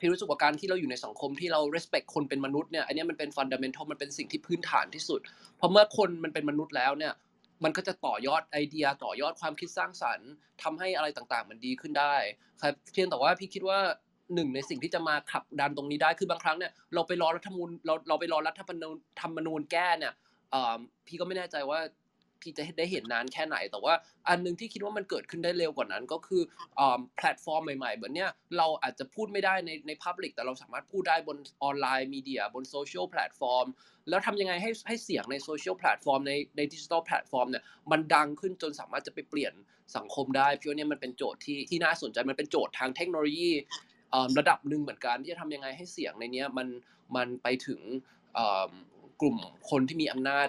[0.02, 5.20] พี่รู้สึกว่าการที่เราอยู่ในสังคมที่เรา respect คนเป็นมนุษย์เนี่ยอันนี้มันเป็น fundamental มันเป็นสิ่งที่พื้นฐานที่สุด
[5.58, 7.14] เพราะเมื่อคนมันเป็นมนุษย์แล้วเนี่ย
[7.64, 10.30] มันก็จะต่อยอดไอเดียต่อยอดความคิดสร้างสรรค์
[10.64, 12.16] ทำให้อะไรต่างๆ มันดีขึ้นได้
[12.62, 13.80] ครับเพียงแต่ว่าพี่คิดว่า
[14.36, 20.14] หนึ่งในสิ่งที่จะมาขับดันตรงนี้ได้คือบางครั้งเนี่ยเราไปรอรัฐธรรมนูญเราเราไปรอรัฐธรรมนูญธรรมนูญแก้เนี่ย
[21.08, 21.80] พี่ก็ไม่แน่ใจว่า
[22.42, 23.94] พี่จะได้เห็นนานแค่ไหน แต่ว่า
[24.30, 26.42] อันหนึ่งที่คิดว่ามันเกิดขึ้นได้เร็วกว่านั้นก็คือ
[27.18, 33.66] แพลตฟอร์มใหม่ๆแบบเนี้ยเราอาจจะพูดไม่ได้ในใน public แต่เราสามารถพูดได้บน online media บน social platform
[34.10, 39.54] แล้วทำยังไงให้ให้เสียงใน social platform ในใน digital platform เนี่ยมันดังขึ้นจนสามารถจะไปเปลี่ยน
[39.98, 43.52] สังคมได้พี่ว่าเนี่ยมันเป็นโจทย์ที่ที่น่าสนใจมันเป็นโจทย์ทางเทคโนโลยี
[44.38, 46.68] ระดับหนึ่งเหมือนกันที่จะทำยังไงให้เสียงในเนี้ยมัน
[47.16, 47.82] มันไปถึง
[49.22, 49.38] กลุ่ม
[49.70, 50.48] คนที่มีอำนาจ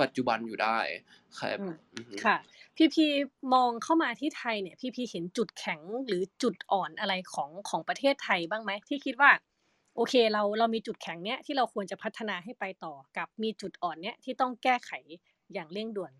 [0.00, 0.78] ปัจจุบันอยู่ได้
[1.40, 2.36] ครับอืมอือฮึค่ะ
[2.76, 3.06] พี่พี
[3.54, 9.30] มองเข้ามาที่ไทยเนี่ย พี่พีเห็นจุดแข็งหรือจุดอ่อนอะไรของของประเทศไทยบ้างไหมที่คิดว่า
[9.96, 14.90] โอเคเราเรามีจุดแข็งเนี้ยที่เราควรจะพัฒนาให้ไปต่อกับมีจุดอ่อนเนี้ยที่ต้องแก้ไข
[15.54, 16.12] อย่างเร่งด่วน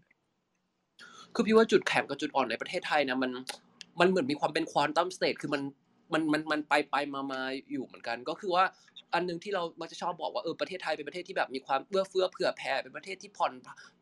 [1.35, 3.31] คือพี่ว่าจุดแข็งกับจุดอ่อนในประเทศไทยนะมัน
[4.01, 5.63] มันเหมือนมีความเป็นควอนตัมสเตทคือมัน
[6.13, 7.41] มันมันมันไปไปมามา
[7.73, 8.65] อยู่เหมือนกัน ก็คือว่า
[9.15, 13.53] อันหนึงที่เรามักจะชอบบอกว่าเออประเทศไทยเป็นประเทศที่แบบมีความเอื้อเฟื้อเผื่อแผ่เป็นประเทศที่ผ่อน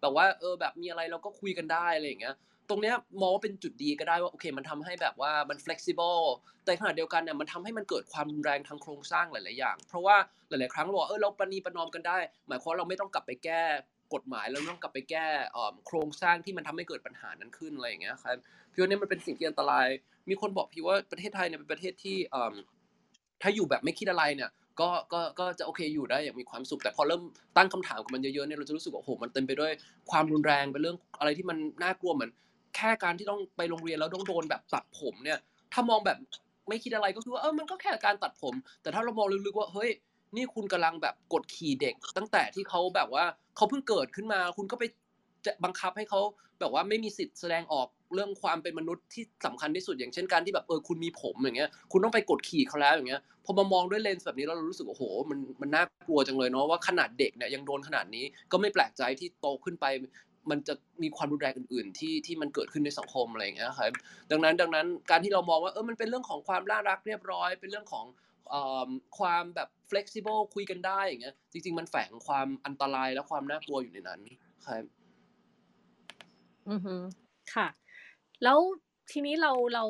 [0.01, 2.35] แบบว่าเออแบบมีอะไรเราก็คุยกันได้อะไรอย่างเงี้ย
[2.69, 6.23] ตรงเนี้ยมองว่าเป็นจุดดีก็ได้ว่าโอเค มันทำให้แบบว่ามัน flexible
[6.65, 10.17] แต่ขณะเดียวกันเนี่ยมันทำให้มันเกิดความรุนแรงทางโครงสร้างหลาย ๆ อย่าง เพราะว่า
[10.49, 12.19] หลาย ๆ ครั้งเราบอกเออเราประนีประนอมกันได้
[12.49, 13.63] หมายความว่าเราไม่ต้องกลับไปแก้
[14.15, 15.27] กฎหมายเราไม่ต้องกลับไปแก้
[15.87, 18.37] โครงสร้างที่มันทำให้เกิดปัญหานั้นขึ้นอะไรอย่างเงี้ยครับ
[18.73, 19.87] พี่ว่านี่มันเป็นสิ่งที่อันตราย
[20.29, 22.17] มีคนบอกพี่ว่าประเทศไทยเนี่ยเป็นประเทศที่
[23.43, 24.51] ถ้าอยู่แบบไม่คิดอะไรเนี่ย
[24.81, 27.23] ก็ก็ก็จะโอเคอยู่ได้อย่างมีความสุข แต่พอเริ่ม
[27.57, 29.73] ตั้งคำถามกับมันเยอะๆเนี่ยเราจะรู้สึกว่าโอ้โหมันเต็มไปด้วย
[30.11, 32.31] ความรุนแรงเป็นเรื่องอะไรที่มันน่ากลัวเหมือน
[32.77, 35.39] แค่การที่ต้องไปโรงเรียนแล้วต้องโดนแบบตัดผมเนี่ย
[35.73, 36.19] ถ้ามองแบบ
[36.69, 39.91] ไม่คิดอะไรก็คือว่าเออมันก็แค่การตัดผม แต่ถ้าเรามองลึกๆว่าเฮ้ย
[40.37, 43.25] นี่คุณกำลังแบบกดขี่เด็ก ตั้งแต่ที่เขาแบบว่า
[43.57, 44.85] เขาเพิ่งเกิดขึ้นมา คุณก็ไป
[45.47, 46.21] จะบังคับให้เขา
[46.61, 59.87] แบบว่าไม่มีสิทธิ์แสดงออกเรื่องความเป็นมนุษย์ที่สำคัญที่สุดอย่างเช่นการที่แบบเออคุณมีผมอย่างเงี้ย คุณต้องไปกดขี่เขาแล้วอย่างเงี้ยพอมามองด้วยเลนส์แบบนี้แล้วเรารู้สึกโอ้โหมันมันน่ากลัวจังเลยเนาะว่าขนาดเด็กเนี่ยยังโดนขนาดนี้ก็ไม่แปลกใจที่โตขึ้นไป
[60.51, 63.93] มันจะมีความรุนแรงอื่น ๆ ที่ที่มันเกิดขึ้นในสังคมอะไรอย่างเงี้ยครับ
[64.31, 68.07] ดังนั้นดังนั้นการที่เรามองว่าเออมันเป็นเรื่องของความน่ารักเรียบร้อย เป็นเรื่องของ
[69.19, 74.21] ความแบบ flexible คุยกันได้อย่างเงี้ยจริง ๆ มันแฝงความอันตรายและความน่ากลัวอยู่ในนั้น
[74.67, 74.85] ครับ
[76.71, 76.95] อือฮึ
[77.55, 77.69] ค่ะ
[78.43, 78.59] แล้ว
[79.11, 79.85] ทีนี้เราเรา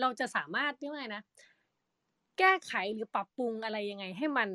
[0.00, 1.22] เราจะสามารถเรียกว่าไงนะ
[2.38, 4.50] แก้ไขหรือปรับปรุงอะไรยังไง ให้มัน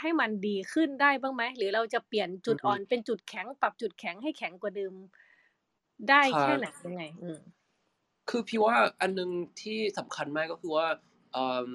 [0.00, 4.94] ให้มันดีขึ้นได้บ้างไหมหรือเราจะเปลี่ยนจุดอือฮึอ่อนเป็นจุดแข็ง ปรับจุดแข็งให้แข็งกว่าเดิม
[6.08, 7.40] ได้ครัแค่บไหนยังไง อืม
[8.30, 9.30] คือพี่ว่าอันหนึง
[9.60, 10.86] ที่สำคัญมากก็คือว่า
[11.32, 11.68] เอิ่ม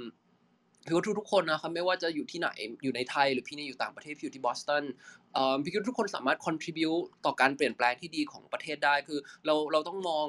[0.86, 2.50] พี่ว่าทุกๆคนนะครับไม่ว่าจะอยู่ที่ไหน
[2.84, 5.21] อยู่ในไทย หรือพี่นี่อยู่ต่างประเทศพี่อยู่ที่บอสตันเอ่อ
[5.64, 10.26] พี่คิดทุกคนสามารถ contribute ต่อการเปลี่ยนแปลงที่ดีของประเทศได้คือเราเราต้องมอง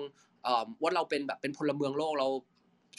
[0.82, 2.28] ว่าเราเป็นแบบเป็นพลเมืองโลกเรา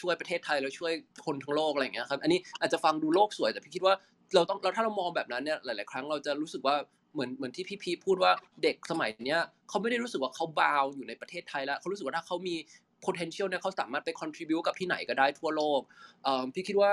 [0.02, 0.94] ช่วยประเทศไทยเราช่วย
[1.26, 3.96] คนทั้งโลกอะไรอย่างเงี้ยครับอันนี้อาจจะฟังดูโลกสวยแต่พี่คิดว่า
[4.36, 6.76] เราต้องเราถ้าเรามองแบบนั้นเนี่ยหลาย ๆ ครั้งเราจะรู้สึกว่า
[7.14, 8.32] เหมือนเหมือนที่พี่พีพูดว่า
[8.64, 12.56] เด็กสมัยเนี้ยเขาไม่ได้รู้สึกว่าเขาบาวอยู่ในประเทศไทยแล้วเขารู้สึกว่าถ้าเขามี
[13.06, 15.82] potential เนี่ยเขาสามารถไป contribute กับที่ไหนก็ได้ทั่วโลก
[16.54, 16.92] พี่คิดว่า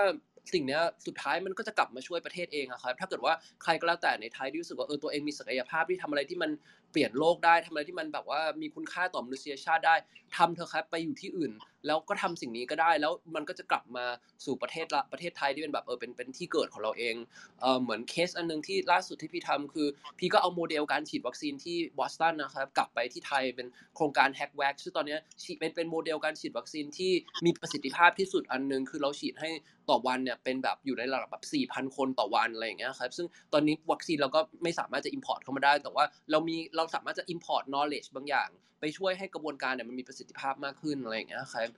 [0.53, 6.51] สิ่งนี้สุดท้ายมันก็จะกลับมาช่วยประเทศเองอะครับ ถ้าเกิดว่าใครก็แล้วแต่ในไทยที่รู้สึกว่าเออตัวเองมีศักยภาพที่ทำอะไรที่มัน
[6.93, 9.95] เปลี่ยนโลกได้ทำอะไรที่มันแบบว่ามีคุณค่าต่อมนุษยชาติได้
[10.37, 11.53] ทำเถอะครับไปอยู่ที่อื่น
[11.87, 14.05] แล้วก็ทำสิ่งนี้ก็ได้ แล้วมันก็จะกลับมา
[14.45, 17.15] สู่ประเทศละประเทศไทยที่เป็นแบบเออเป็นเป็นที่เกิดของเราเอง
[17.61, 19.89] เออเหมือนเคสอันนึงที่ล่าสุดที่พี่ทำคือ
[20.19, 27.13] พี่ก็เอาโมเดลการฉีดวัคซีนที่บอสตันนะครับกลับไปที่ไทยเป็นโครงการแฮกแว็กซึ่งตอนนี้ฉีดเป็นเป็นโมเดลการฉีดวัคซีนที่
[27.45, 29.51] มีประสิทธิภาพที่สุดอันนึงคือเราฉีดให้
[29.91, 38.49] ต่อวันเนี่ยเป็นแบบอยู่ในระดับแบบ4,000 คนต่อวันอะไรอย่างเงี้ยครับซึ่งตอนนี้วัคซีนเราก็ไม่สามารถจะ import เข้ามาได้ แต่ว่าเรามีเราสามารถจะ import knowledge บางอย่าง
[38.81, 41.69] ไปช่วยให้กระบวนการเนี่ยมันมีประสิทธิภาพมากขึ้นอะไรอย่างเงี้ยครับ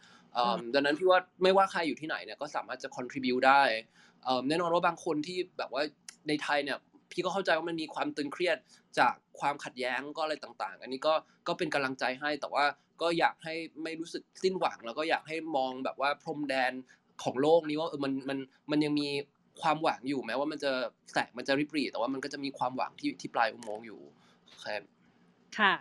[0.75, 3.63] ดังนั้นพี่ว่าไม่ว่าใครอยู่ที่ไหนเนี่ยก็สามารถจะ contribute ได้
[4.49, 5.83] แน่นอนว่าบางคนที่แบบว่า
[6.29, 6.79] ในไทยเนี่ย
[7.11, 8.59] พี่ก็เข้าใจว่ามันมีความตึงเครียด
[8.99, 11.15] จากความขัดแย้งก็อะไรต่างๆ อันนี้ก็
[11.49, 12.65] ก็เป็นกำลังใจให้แต่ว่า
[13.03, 16.73] ก็อยากให้ไม่รู้สึกสิ้นหวัง แล้วก็อยากให้มองแบบว่าพรมแดน
[17.23, 18.39] ของโลกนี้ว่าเออมันมัน
[18.71, 19.09] มันยังมี
[19.63, 20.73] ความหวังอยู่แม้ว่ามันจะ
[21.13, 24.01] แสงมันจะริบหรี่แต่ว่ามันก็จะมีความหวังที่ที่ปลายอุโมงค์อยู่
[24.65, 24.83] ครับ
[25.59, 25.73] ค่ะ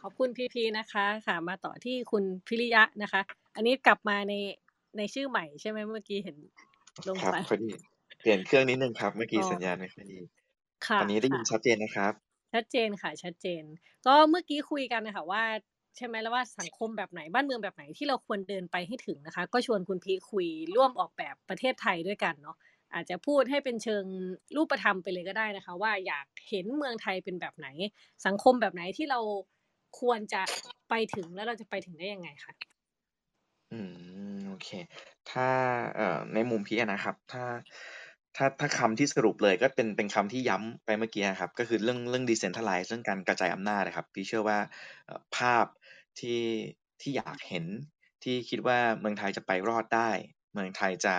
[0.00, 3.20] ขอบคุณพี่พีนะคะค่ะ มาต่อที่คุณพิริยะนะคะ
[3.54, 4.34] อันนี้กลับมาใน
[4.96, 6.36] ในชื่อใหม่ใช่ไหมเมื่อกี้เห็น
[7.08, 7.70] ลงไปพอดี
[8.20, 10.20] เปลี่ยนเครื่องนิดนึงครับ เมื่อกี้สัญญาณไม่ค่อยดี
[10.98, 12.12] ตอนนี้ได้ยินชัดเจนนะครับ
[12.52, 13.62] ชัดเจนค่ะชัดเจน
[14.06, 15.44] ก็เมื่อกี้คุยกันนะคะว่า
[15.96, 20.46] ใช่ไหมแล้วว่าสังคมแบบไหนบ้านเมืองแบบไหนที่เราควรเดินไปให้ถึงนะคะ ก็ชวนคุณพีคุย
[20.76, 22.56] ร่วมออกแบบประเทศไทยด้วยกันเนาะ
[22.94, 24.04] อาจจะพูดให้เป็นเชิง
[24.56, 27.68] รูปธรรมไปเลยก็ได้นะคะ ว่าอยากเห็นเมืองไทยเป็นแบบไหน
[28.26, 29.20] สังคมแบบไหนที่เรา
[30.00, 30.42] ควรจะ
[30.90, 32.52] ไปถึงแล้วเราจะไปถึงได้ยังไงคะ
[33.72, 33.80] อื
[34.34, 34.68] มโอเค
[35.30, 35.48] ถ้า
[35.96, 37.44] เอ่อในมุมพี่นะครับ ถ้า
[38.36, 44.58] ถ้าถ้าคำที่สรุปเลยก็เป็นเป็นคำที่ย้ำไปเมื่อกี้ครับ ก็คือเรื่องเรื่อง decentralize เรื่องการกระจายอำนาจนะครับ พี่เชื่อว่า
[45.36, 45.66] ภาพ
[46.20, 46.40] ที่
[47.00, 47.64] ที่อยากเห็น
[48.22, 50.10] ที่คิดว่าเมืองไทยจะไปรอดได้
[50.52, 51.14] เมืองไทยจะ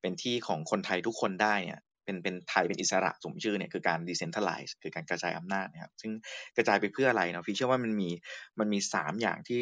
[0.00, 6.12] เป็นที่ของคนไทยทุกคนได้เนี่ยเป็นเป็นไทยเป็นอิสระสมชื่อเนี่ยคือการ decentralize คือการกระจายอำนาจนะครับซึ่ง
[6.56, 8.10] กระจายไปเพื่ออะไรเนาะพี่เชื่อว่ามันมี
[8.58, 9.60] มันมีสามอย่างที่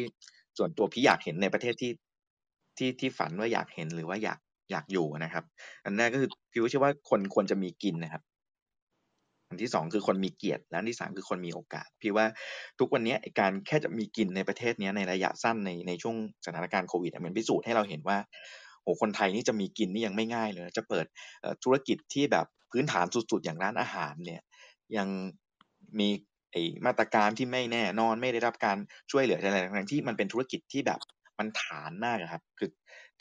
[0.57, 1.91] ส่วนตัวพี่อยากเห็นในประเทศที่
[2.77, 4.39] ที่ที่ฝันว่าอยากเห็นหรือว่าอยาก
[4.71, 5.43] อยากอยู่นะครับ
[5.83, 8.23] อันแรกก็คือพี่เชื่อว่าคนควรจะมีกินนะครับ
[9.49, 12.25] อันที่สองคือคนมีเกียรติและอันที่สามคือคนมีโอกาส พี่ว่า
[12.79, 18.17] ทุกวันนี้การแค่จะมีกินในประเทศนี้ในระยะสั้นในในช่วงสถานการณ์โควิดมันพิสูจน์ให้เราเห็นว่า
[18.83, 21.05] โอ้คนไทยนี่จะมีกินนี่ยังไม่ง่ายเลย จะเปิด
[21.63, 24.41] ธุรกิจที่แบบพื้นฐานสุดๆ อย่างร้านอาหารเนี่ย
[24.97, 25.07] ยัง
[25.99, 26.09] มี
[26.51, 28.77] ไอมาตรการที่ไม่แน่นอนไม่ได้รับการ
[29.11, 30.99] ช่วยเหลืออะไรต่างๆที่มันเป็นธุรกิจที่แบบ
[31.39, 32.69] มันฐานมากครับ คือ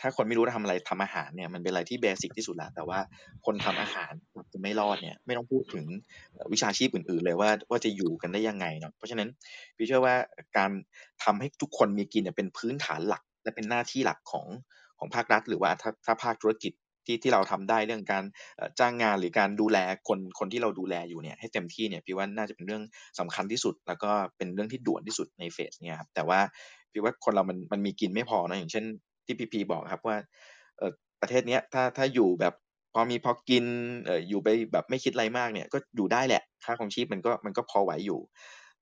[0.01, 2.99] ถ้าคนไม่รู้ทำอะไรทำอาหารเนี่ยมันเป็นอะไรที่เบสิกที่สุดแล้วแต่ว่า
[3.47, 4.13] คนทำอาหาร
[4.53, 5.85] จะไม่รอดเนี่ยไม่ต้องพูดถึง
[6.53, 9.29] วิชาชีพอื่น ๆ เลยว่าว่าจะอยู่กันได้ยังไงเนาะเพราะฉะนั้น
[9.77, 10.15] พี่เชื่อว่า
[10.57, 10.71] การ
[11.25, 14.47] ทำให้ทุกคนมีกินเนี่ยเป็นพื้นฐานหลัก และเป็นหน้าที่หลักของ
[15.03, 16.73] ของภาครัฐ หรือว่าถ้าถ้าภาคธุรกิจ
[17.07, 18.25] ที่ที่เราทำได้เรื่องการ
[18.81, 22.83] จ้างงานหรือการดูแลคนคนที่เราดูแลอยู่เนี่ยให้เต็มที่เนี่ยพี่ว่าน่าจะเป็นเรื่อง
[23.19, 26.41] สำคัญที่สุด แล้วก็เป็นเรื่องที่ด่วนที่สุดในเฟสเนี่ยครับแต่ว่า
[26.93, 28.85] พี่ว่าคนเรามันมันมีกินไม่พอนะอย่างเช่น
[29.27, 30.17] ที่พีพีบอกครับว่า
[30.79, 30.93] เออ
[31.23, 32.55] ประเทศเนี้ยถ้าถ้าอยู่แบบ
[32.95, 33.65] พอมีพอกิน
[34.05, 38.21] เอออยู่ไปแบบไม่คิดอะไรมากเนี่ยก็อยู่ได้แหละ ค่าของชีพมันก็มันก็พอไหวอยู่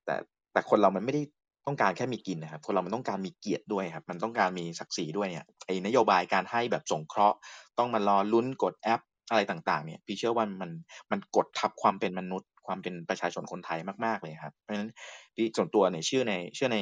[0.05, 0.14] แต่
[0.52, 1.22] แต่คนเรามันไม่ได้
[1.66, 7.36] ต้องการแค่มีกินนะครับคนเรามันต้องการมีเกียรติด้วยครับมันต้องการมีศักดิ์ศรีด้วยเนี่ยไอ้นโยบายการให้แบบสงเคราะห์
[7.78, 9.00] ต้องมารอลุ้นกดแอป
[9.30, 10.70] อะไรต่างๆเนี่ยพี่เชื่อว่ามัน
[11.10, 14.90] มันกดทับความเป็นมนุษย์ ความเป็นประชาชนคนไทยมากๆเลยครับเพราะฉะนั้น
[15.34, 16.78] พี่ส่วนตัวเนี่ยเชื่อในเชื่อใน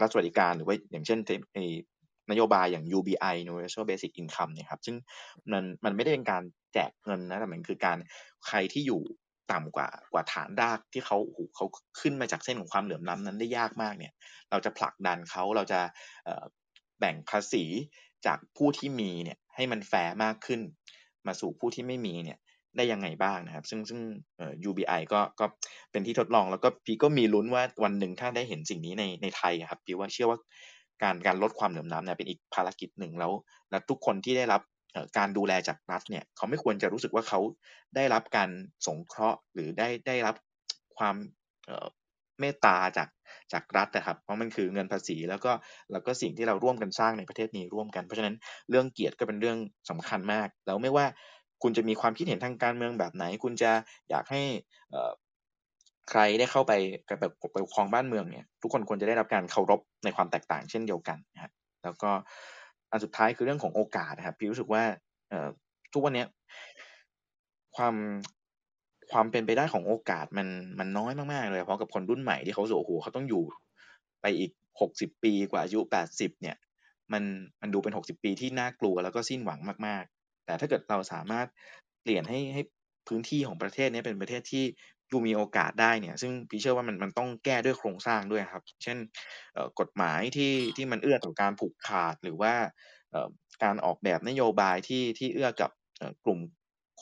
[0.00, 1.18] รัฐสวัสดิการหรือว่าอย่างเช่น
[2.30, 4.96] นโยบายอย่าง UBI Universal Basic Income เนี่ยครับซึ่ง
[5.52, 6.42] มันมันไม่ได้เป็นการ
[6.74, 7.98] แจกเงินนะแต่มันคือการ
[8.46, 9.00] ใครที่อยู่
[9.52, 11.66] ต่ำกว่ากว่าฐานรากที่เขาโอ้โหเขา
[12.00, 14.12] ขึ้นมาจากเส้นของความเหลื่อมล้ำนั้นได้ยากมากเนี่ย
[14.50, 15.80] เราจะผลักดันเขาเราจะ
[16.98, 17.64] แบ่งภาษี
[18.26, 20.60] จากผู้ที่มีเนี่ยให้มันแฟร์มากขึ้น
[21.26, 22.38] มาสู่ผู้ที่ไม่มีเนี่ย
[22.76, 24.00] ได้ยังไงบ้างนะครับ ซึ่งซึ่ง
[24.68, 25.46] UBI ก็ก็
[25.90, 30.38] เป็นที่ทดลองแล้วก็พี่ก็มีลุ้นว่าวันหนึ่งถ้าได้เห็นสิ่งนี้ในในไทยครับพี่ว่าเชื่อว่า
[31.02, 33.32] การการลดความเหลื่อมล้ำเนี่ยเป็นอีกภารกิจหนึ่งแล้ว
[33.70, 34.62] และทุกคนที่ได้รับ
[35.18, 37.40] การดูแลจากรัฐเนี่ยเขาไม่ควรจะรู้สึกว่าเขา
[37.96, 38.50] ได้รับการ
[38.86, 40.34] สงเคราะห์หรือได้ได้รับ
[40.98, 41.16] ความ
[42.40, 43.08] เมตตาจาก
[43.52, 45.52] จากรัฐนะครับ เพราะมันคือเงินภาษีแล้วก็
[45.92, 48.34] แล้วก็สิ่งที่เราร่วมกันสร้างในประเทศนี้ร่วมกัน เพราะฉะนั้น
[48.70, 49.58] เรื่องเกียรติก็เป็นเรื่อง
[49.90, 51.06] สำคัญมาก แล้วไม่ว่า
[51.62, 53.72] คุณจะมีความคิดเห็นทางการเมืองแบบไหน คุณจะ
[54.10, 54.42] อยากให้
[56.10, 56.72] ใครได้เข้าไป
[57.20, 61.52] แบบปกครองบ้านเมืองเนี่ยทุกคนควรจะได้รับการเคารพในความแตกต่างเช่นเดียวกันนะครับ
[61.84, 62.10] แล้วก็
[62.90, 64.82] อันสุดท้ายคือเรื่องของโอกาสนะครับพี่รู้สึกว่า
[65.30, 65.34] เอ
[65.92, 66.24] ทุกวันนี้
[67.76, 67.94] ความ
[69.10, 70.48] ความเป็นไปได้ของโอกาสมัน
[70.78, 73.42] มันน้อยมากๆเลยเพราะกับคนรุ่นใหม่ที่เขาโอ้โหเขาต้องอยู่
[74.22, 74.50] ไปอีก
[74.80, 76.56] หกสิบปีกว่าอายุแปดสิบเนี่ย
[77.12, 77.22] มัน
[77.60, 81.46] มันดูเป็นหกสิบปีที่น่ากลัวแล้วก็สิ้นหวังมาก ๆ แต่ถ้าเกิดเราสามารถ
[82.02, 82.62] เปลี่ยนให้ให้
[83.08, 84.64] พื้นที่ของประเทศนี้เป็นประเทศที่
[85.12, 88.98] ดูมีโอกาสได้เนี่ย ซึ่งพี่เชื่อว่ามันมันต้องแก้ด้วยโครงสร้างด้วยครับ เช่น
[89.80, 92.54] กฎหมายที่ที่มันเอื้อต่อการผูกขาดหรือว่า
[93.62, 95.70] การออกแบบนโยบายที่ที่เอื้อกับ
[96.24, 96.38] กลุ่ม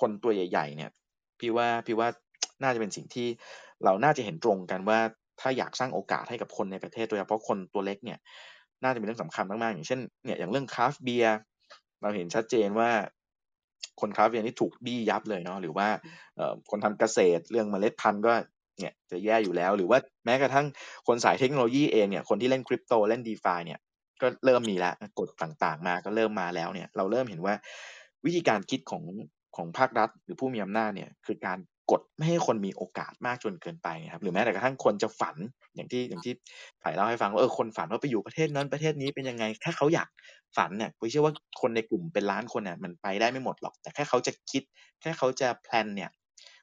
[0.01, 0.91] คนตัวใหญ่ ๆ เนี่ย
[1.41, 2.09] พี่ว่าพี่ว่า
[2.63, 3.29] น่าจะเป็นสิ่งที่
[3.85, 5.01] เราน่าจะเห็นตรงกันว่า
[5.41, 8.19] ถ้าอยากสร้างโอกาสให้กับคนในประเทศโดยเฉพาะคนตัวเล็กเนี่ย
[8.83, 11.37] น่าจะเป็นเรื่องสำคัญมากๆอย่างเช่นเนี่ยอย่างเรื่อง craft เบียร์
[12.03, 12.91] เราเห็นชัดเจนว่า
[14.01, 15.89] คน craft เบียร์นี่ถูกบี้ยับเลยเนาะหรือว่า
[16.71, 18.33] คนทำเกษตรเรื่องเมล็ดพันธุ์ก็
[18.81, 20.67] เนี่ยจะแย่อยู่แล้ว หรือว่าแม้กระทั่ง
[21.07, 23.79] คนสายเทคโนโลยีเองเนี่ยคนที่เล่นคริปโตเล่น DeFi เนี่ย
[24.23, 27.55] ก็เริ่มมีแล้วกฎต่างๆ มาก็เริ่มมาแล้วเนี่ยเราเริ่มเห็นว่า
[28.25, 29.03] วิธีการคิดของ
[29.57, 31.59] ของภาครัฐหรือผู้มีอำนาจเนี่ยคือการ
[31.91, 35.37] กดไม่ให้คนมีโอกาสมากจนเกินไปครับหรือแม้แต่กระทั่งคนจะฝัน
[35.75, 36.33] อย่างที่อย่างที่
[36.83, 40.09] ถ่ายเล่าให้ฟังว่าเออคนฝันว่าไปอยู่ประเทศนั้นประเทศนี้เป็นยังไงแค่เขาอยาก
[40.57, 44.63] ฝันเนี่ยผมเชื่อว่าคนในกลุ่มเป็นล้านคนเนี่ยมันไปได้ไม่หมดหรอก แต่แค่เขาจะคิด
[45.01, 46.11] แค่เขาจะแพลนเนี่ย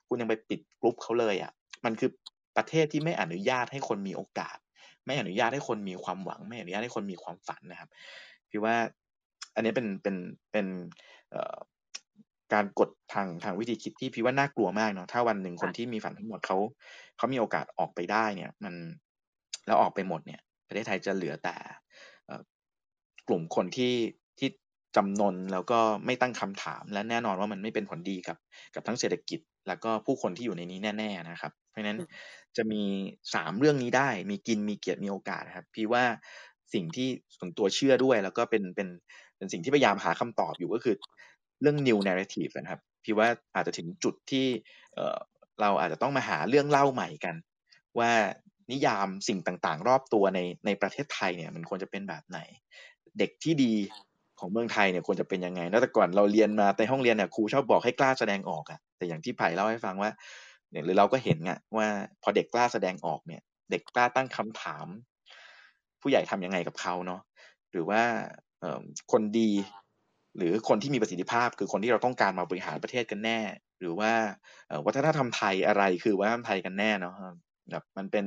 [0.07, 1.51] คุณยังไปปิดกลุ่มเขาเลยอะ
[1.85, 2.09] มันคือ
[2.57, 4.57] ประเทศที่ไม่อนุญาตให้คนมีโอกาส
[5.05, 7.89] ไม่อนุญาตให้คนมีความหวัง ไม่อนุญาตให้คนมีความฝันนะครับ
[8.49, 8.75] พี่ว่า
[9.55, 10.15] อันนี้เป็นเป็น
[10.51, 10.65] เป็น
[12.53, 16.57] การกดทางทางวิธีคิดที่พี่ว่าน่ากลัวมากเนาะถ้าวันหนึ่งคนที่มีฝันทั้งหมดเขา
[17.17, 18.73] เขามีโอกาสออกไปได้เนี่ย มัน
[19.65, 21.55] แล้วออกไปหมดเนี่ย ประเทศไทยจะเหลือแต่
[23.27, 23.93] กลุ่มคนที่
[24.39, 24.49] ที่
[24.95, 28.37] จำนนแล้วก็ไม่ตั้งคำถาม และแน่นอนว่ามันไม่เป็นผลดีกับ
[28.75, 31.99] กับทั้งเศรษฐกิจ แล้วก็ผู้คนที่อยู่ในนี้แน่ๆนะครับ เพราะฉะนั้น
[32.57, 32.83] จะมี
[33.33, 36.03] สามเรื่องนี้ได้ มีกินมีเกียรติมีโอกาสครับ พี่ว่า
[36.73, 37.07] สิ่งที่
[37.37, 38.87] ส่วนตัวเชื่อด้วย แล้วก็เป็นเป็น
[39.37, 40.95] เป็นสิ่งที่พยายามหาคำตอบอยู่ก็คือ
[41.61, 44.45] เรื่อง new narrative นะครับ พี่ว่าอาจจะถึงจุดที่
[45.61, 47.35] เราอาจจะต้องมาหาเรื่องเล่าใหม่กัน
[47.99, 48.11] ว่า
[48.71, 52.39] นิยามสิ่งต่างๆ รอบตัวในในประเทศไทยเนี่ยมันควรจะเป็นแบบไหน
[53.19, 53.73] เด็กที่ดี
[54.39, 60.11] ของเมืองไทยเนี่ยควรจะเป็นยังไงแล้วแต่ก่อนเราเรียนมาในห้องเรียนเนี่ยครูชอบบอกให้กล้าแสดงออกอะแต่อย่างที่ไผ่เล่าให้ฟังว่า
[60.71, 61.87] เนี่ยหรือเราก็เห็นอะว่า
[62.21, 63.41] พอเด็กกล้าแสดงออกเนี่ย
[63.71, 64.87] เด็กกล้าตั้งคำถาม
[66.01, 67.21] ผู้ใหญ่ทำยังไงกับเขาเนาะ
[67.71, 68.01] หรือว่า
[69.11, 69.51] คนดี
[70.37, 73.39] หรือคนที่มีประสิทธิภาพ คือคนที่เราต้องการมาบริหารประเทศกันแน่
[73.79, 74.11] หรือว่า
[74.85, 77.15] วัฒนธรรมไทยอะไรคือวัฒนธรรมไทยกันแน่เนาะ
[77.71, 78.25] แบบมันเป็น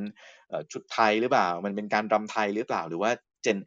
[0.72, 3.10] ชุดไทยหรือเปล่า มันเป็นการรำไทยหรือเปล่า หรือว่า
[3.43, 3.59] เจน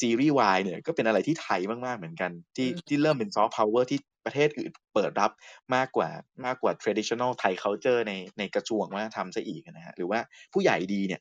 [0.00, 5.30] ซีรีส์วายเนี่ยก็เป็นอะไรที่ไทยมากๆเหมือนกัน ที่ที่เริ่มเป็นซอฟต์พาวเวอร์ที่ประเทศอื่นเปิดรับ
[5.74, 6.10] มากกว่า
[6.46, 10.20] มากกว่า traditional ไทย culture ในในกระทรวงวัฒนธรรมซะอีกนะฮะหรือว่า
[10.52, 11.20] ผู้ใหญ่ดีเนี่ย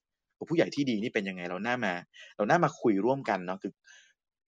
[0.50, 1.94] ผู้ใหญ่ที่ดีนี่เป็นยังไงเราหน้ามา
[2.38, 3.72] เราหน้ามาคุยร่วมกันเนาะคือ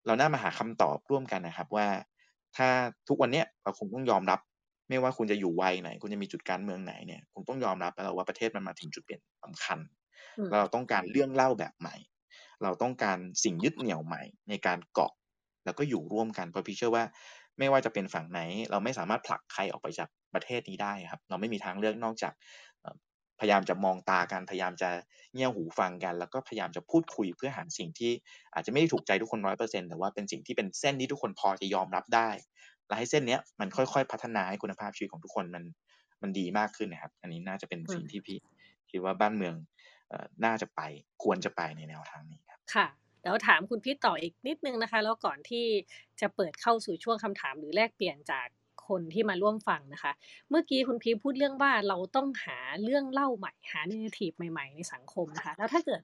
[0.07, 1.87] เราหน้ามาหาคำตอบร่วมกันนะครับว่า
[2.57, 2.69] ถ้า
[3.07, 4.39] ทุกวันเนี้ยเราคงต้องยอมรับ
[4.89, 9.79] ไม่ว่าคุณจะอยู่วัยไหน คุณจะมีจุดการเมืองไหนเนี่ยคุณต้องยอมรับแล้วว่าประเทศมันมาถึงจุดเปลี่ยนสำคัญ
[10.59, 11.95] เราต้องการเรื่องเล่าแบบใหม่
[12.63, 15.11] เราต้องการสิ่งยึดเหนี่ยวใหม่ในการเกาะ
[15.65, 17.03] แล้วก็อยู่ร่วมกันเพราะพี่เชื่อว่า
[17.59, 18.39] ไม่ว่าจะเป็นฝั่งไหน
[18.71, 22.33] เราไม่สามารถผลักใครออกไปจากประเทศนี้ได้ครับ เราไม่มีทางเลือกนอกจาก
[23.39, 24.89] พยายามจะมองตากันพยายามจะ
[25.33, 28.11] เงี่ยหูฟังกัน แล้วก็พยายามจะพูดคุยเพื่อหาสิ่งที่
[28.53, 32.29] อาจจะไม่ได้ถูกใจทุกคนร้อยเปอร์เซ็นแต่ว่าเป็นสิ่งที่เป็นเส้นที่ทุกคนพอจะยอมรับได้
[32.87, 35.63] และให้เส้นเนี้ยมันค่อยๆ พัฒนาให้คุณภาพชีวิตของทุกคนมัน
[36.21, 38.37] มันดีมากขึ้นนะครับ อันนี้น่าจะเป็นสิ่งที่พี่
[38.91, 39.55] คิดว่าบ้านเมือง
[40.45, 40.81] น่าจะไป
[41.23, 42.87] ควรจะไปในแนวทางนี้ครับค่ะ
[43.23, 45.65] แล้วถามคุณพี่ต่ออีกนิดนึงนะคะ แล้วก่อนที่
[46.21, 48.47] จะเปิดเข้าสู่ช่วงคำถามหรือแลกเปลี่ยนจาก
[48.89, 50.11] คนที่มาร่วมฟังนะคะ
[50.49, 56.01] เมื่อกี้คุณพีพูดเรื่องว่าเราต้องหาเรื่องเล่าใหม่ หาเนื้อทีใหม่ ๆ ในสังคมนะคะ แล้วถ้าเกิด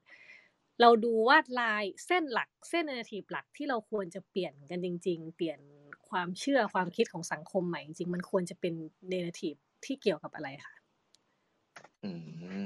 [0.81, 5.59] เราดูว่าลายเส้นหลักเส้นเนื้อทีหลักที่เราควรจะเปลี่ยนกันจริง ๆ เปลี่ยน
[6.09, 8.73] ความเชื่อความคิดของสังคมใหม่จริงๆมันควรจะเป็น
[9.07, 9.49] เนื้อที
[9.85, 10.73] ที่เกี่ยวกับอะไรคะ
[12.03, 12.09] อื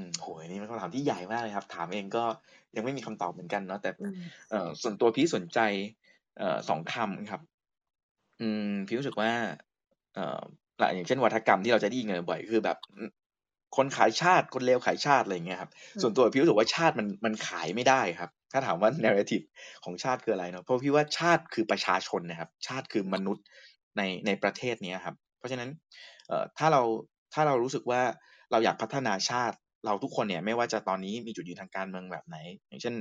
[0.20, 2.24] โหนี่เป็นคำถามที่ใหญ่มากเลยครับ ถามเองก็
[2.74, 3.90] ยังไม่มีคำตอบเหมือนกันเนาะแต่
[4.50, 5.58] เอ่อส่วนตัวพี่สนใจ
[6.38, 7.40] เอ่อสองคำครับ
[8.40, 9.30] อืมพี่รู้สึกว่า
[9.67, 10.40] เอ่อ
[10.94, 12.78] อย่างเช่นวัฒกรรมที่เราจะได้ยินกันบ่อยคือแบบ
[13.76, 15.70] คนขายชาติคนเลวขายชาติอะไรเงี้ยครับ
[16.02, 19.44] ส่วนตัวพี่รู้สึกว่าชาติมันมันขายไม่ได้ครับ ถ้าถามว่า narrative
[19.84, 23.44] ของชาติคืออะไรเนาะเพราะพี่ว่าชาติคือประชาชนนะครับ ชาติคือมนุษย์
[23.96, 25.68] ในในประเทศนี้ครับ เพราะฉะนั้น
[26.28, 26.82] เอ่อถ้าเรา
[27.34, 28.00] ถ้าเรารู้สึกว่า
[28.50, 29.56] เราอยากพัฒนาชาติ
[29.86, 32.36] เราทุกคนเนี่ยไม่ว่าจะตอนนี้มีจุดยืนทางการเมืองแบบไหน
[32.68, 32.94] อย่างเช่น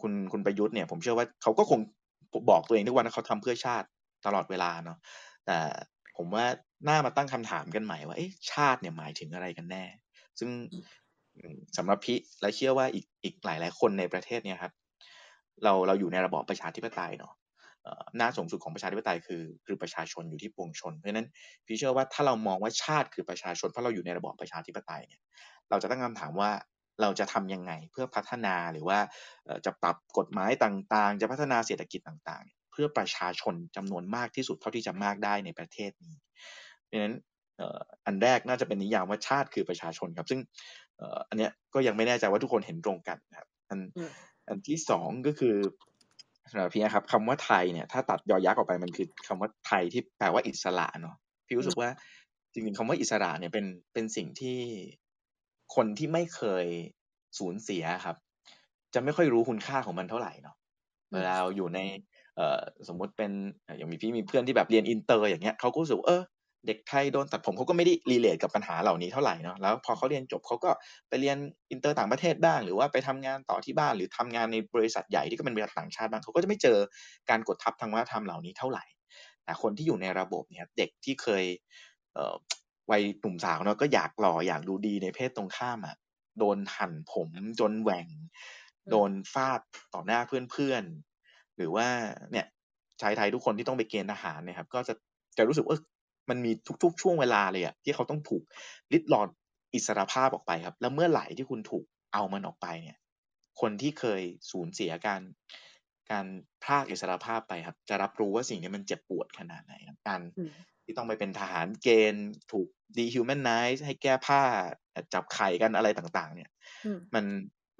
[0.00, 1.80] คุณคุณประยุทธ์เนี่ยผมเชื่อว่าเขาก็คง
[2.50, 3.86] บอกตัวเองทุกวันว่าเขาทำเพื่อชาติ
[4.26, 4.98] ตลอดเวลาเนาะ
[5.46, 5.58] แต่
[6.16, 6.46] ผมว่า
[6.88, 8.22] น่ามาตั้งคำถามกันใหม่ว่าอ
[8.52, 9.84] ชาติเนี่ยหมายถึงอะไรกันแน่
[10.38, 10.50] ซึ่ง
[11.76, 14.72] สำหรับพี่และเชื่อว่าอีกอีกหลายหลายคนในประเทศเนี่ยครับ
[15.64, 17.34] เราเราอยู่ในระบอบประชาธิปไตยเนาะ
[18.16, 21.28] หน้าสูงสุดของประชาธิปไตยคือคือประชาชนอยู่ที่ปวงชน เพราะฉะนั้น
[21.66, 25.20] พี่เชื่อว่าถ้าเรามองว่าชาติคือประชาชนเพราะเราอยู่ในระบอบประชาธิปไตยเนี่ย
[25.70, 26.50] เราจะตั้งคำถามว่า
[27.02, 28.98] เราจะทำยังไงเพื่อพัฒนาหรือว่า
[29.66, 36.16] จะปรับกฎหมายต่างๆ จะพัฒนาเศรษฐกิจต่างๆ เพื่อประชาชนจำนวนมากที่สุดเท่าที่จะมากได้ในประเทศนี้
[36.84, 37.14] เพราะฉะนั้น
[37.56, 40.40] เอ่ออันแรกน่าจะเป็นนิยามว่าชาติคือประชาชนครับ ซึ่ง
[40.98, 44.10] เอ่ออันเนี้ยก็ยังไม่แน่ใจว่าทุกคนเห็นตรงกันนะครับอันอืม
[44.48, 45.56] อันที่สองก็คือ
[46.50, 51.16] สำหรับพี่นะครับคำว่าไทยเนี่ยถ้าตัดยอยักษ์ออกไปมันคือคำว่าไทที่แปลว่าอิสระเนาะ
[51.46, 51.88] พี่รู้สึกว่า
[52.52, 54.58] จริงๆคำว่าอิสระเนี่ยเป็นเป็นสิ่งที่
[55.74, 56.66] คนที่ไม่เคย
[57.38, 58.16] สูญเสียครับ
[58.94, 60.56] จะไม่ค่อยรู้คุณค่าของมันเท่าไหร่เนาะ
[61.10, 62.11] อืมเวลาเราอยู่ในเอ่อ
[62.88, 63.30] สมมติเป็น
[63.76, 66.22] อย่างมีพี่มีเพื่อนที่แบบเรียนอินเตอร์อย่างเงี้ยเขาก็รู้สึกเออ
[66.66, 70.70] เด็กไทยโดนตัดผมเขาก็ไม่ได้ relate กับปัญหาเหล่านี้เท่าไหร่เนาะแล้วพอเขาเรียนจบเขาก็
[71.08, 71.36] ไปเรียน
[71.70, 76.78] อินเตอร์ต่างประเทศบ้าง หรือว่าไปทำงานต่อที่บ้านหรือทำงานในบริษัทใหญ่ที่ก็เป็นบริษัทต่างชาติบ้างเขาก็จะไม่เจอ
[77.30, 78.84] การกดทับทางวัฒนธรรมเหล่านี้เท่าไหร่
[79.44, 81.44] แต่คนที่อยู่ในระบบเนี่ยเด็กที่เคย
[82.14, 82.34] เอ่อ
[82.90, 85.96] วัยหนุ่มสาวเนาะก็อยากหล่ออยากดูดีในเพศตรงข้ามอะ
[86.38, 87.28] โดนหั่นผม
[87.60, 88.06] จนแหว่ง
[88.90, 89.60] โดนฟาด
[89.94, 90.84] ต่อหน้าเพื่อน
[91.56, 91.86] หรือว่า
[92.32, 92.46] เนี่ย
[93.00, 94.94] ชายไทยทุกคนที่ต้องไปเกณฑ์ทหารเนี่ยครับ ก็จะ
[95.38, 95.82] จะรู้สึกว่าเอ้ย
[96.30, 96.52] มันมี
[96.82, 98.42] ทุก ๆ ช่วงเวลาเลยอะที่เขาต้องถูก
[98.92, 99.28] ลิดรอน
[99.74, 102.98] อิสรภาพออกไปครับ แล้วเมื่อไหร่ที่คุณถูกเอามันออกไปเนี่ย
[103.60, 105.22] คนที่เคยสูญเสียการ
[106.10, 106.26] การ
[106.62, 110.50] พรากอิสรภาพไปครับ จะรับรู้ว่าสิ่งนี้มันเจ็บปวดขนาดไหนครับการอืม
[110.84, 114.42] ที่ต้องไปเป็นทหารเกณฑ์ถูก dehumanize ให้แก้ผ้า
[115.14, 116.50] จับไข่กันอะไรต่าง ๆ เนี่ย
[116.84, 117.24] อืมมัน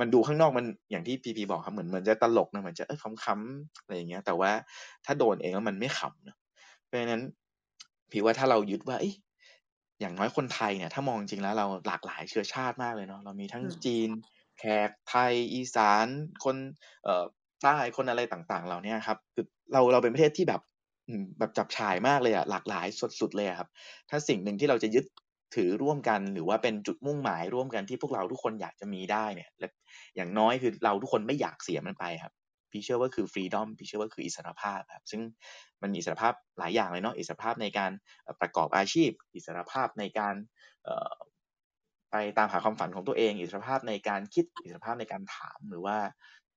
[0.00, 4.50] มันดูข้างนอกมันอย่างที่พีพีบอกครับเหมือนเหมือนจะตลกนะเหมือนจะเออขำๆอะไรอย่างเงี้ย แต่ว่า
[5.04, 6.36] ถ้าโดนเองแล้วมันไม่ขำเนอะ
[6.86, 7.22] เพราะฉะนั้น
[8.10, 9.14] พี่ว่าถ้าเรายึดว่าเอย
[10.00, 14.10] อย่างน้อยคนไทยเนี่ย ถ้ามองจริงแล้วเราหลากหลายเชื้อชาติมากเลยเนาะเรามีทั้งอืมจีน
[14.58, 16.06] แขกไทย อีสาน
[16.44, 16.56] คน
[17.04, 17.24] เอ่อ
[17.62, 20.60] ใต้คนอะไรต่างๆเหล่าเนี้ยครับคือเราเราเป็นประเทศที่แบบ
[21.08, 22.86] อืมแบบจับฉ่ายมากเลยอะหลากหลาย
[23.20, 23.68] สุดๆเลยอะครับ
[24.10, 25.04] ถ้าสิ่งหนึ่งที่เราจะยึด
[25.54, 29.68] ถือร่วมกันหรือว่าเป็นจุดมุ่งหมายร่วมกันที่พวกเราทุกคนอยากจะมีได้เนี่ยและ
[30.16, 32.32] อย่างน้อยคือเราทุกคนไม่อยากเสียมันไปครับ
[32.70, 35.20] พี่เชื่อว่าคือฟรีดอมพี่เชื่อว่าคืออิสรภาพครับซึ่ง
[35.82, 37.90] มันมีอิสรภาพหลายอย่างเลยเนาะอิสรภาพในการ
[38.40, 40.34] ประกอบอาชีพ อิสรภาพในการ
[42.10, 45.96] ไปตามหาความฝันของตัวเอง อิสรภาพในการคิดอิสรภาพในการถามหรือว่า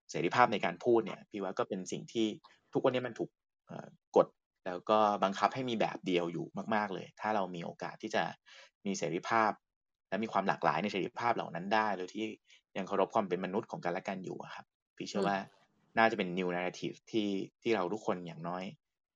[0.09, 2.27] เสรีภาพในการพูดเนี่ยพี่ว่าก็เป็นสิ่งที่
[2.73, 3.29] ทุกวันนี้มันถูก
[4.15, 4.27] กด
[4.65, 6.45] แล้วก็บังคับให้มีแบบเดียวอยู่
[6.75, 8.23] มาก ๆเลย ถ้าเรามีโอกาสที่จะ
[8.85, 9.51] มีเสรีภาพ
[10.09, 12.25] และมีความหลากหลายในเสรีภาพเหล่านั้นได้โดยที่
[12.77, 14.65] ยังเคารพความเป็นมนุษย์ของกันและกันอยู่อะครับ
[14.97, 15.37] พี่เชื่อว่า
[15.97, 17.29] น่าจะเป็น new narrative ที่
[17.61, 18.63] ที่เราทุกคนอย่างน้อย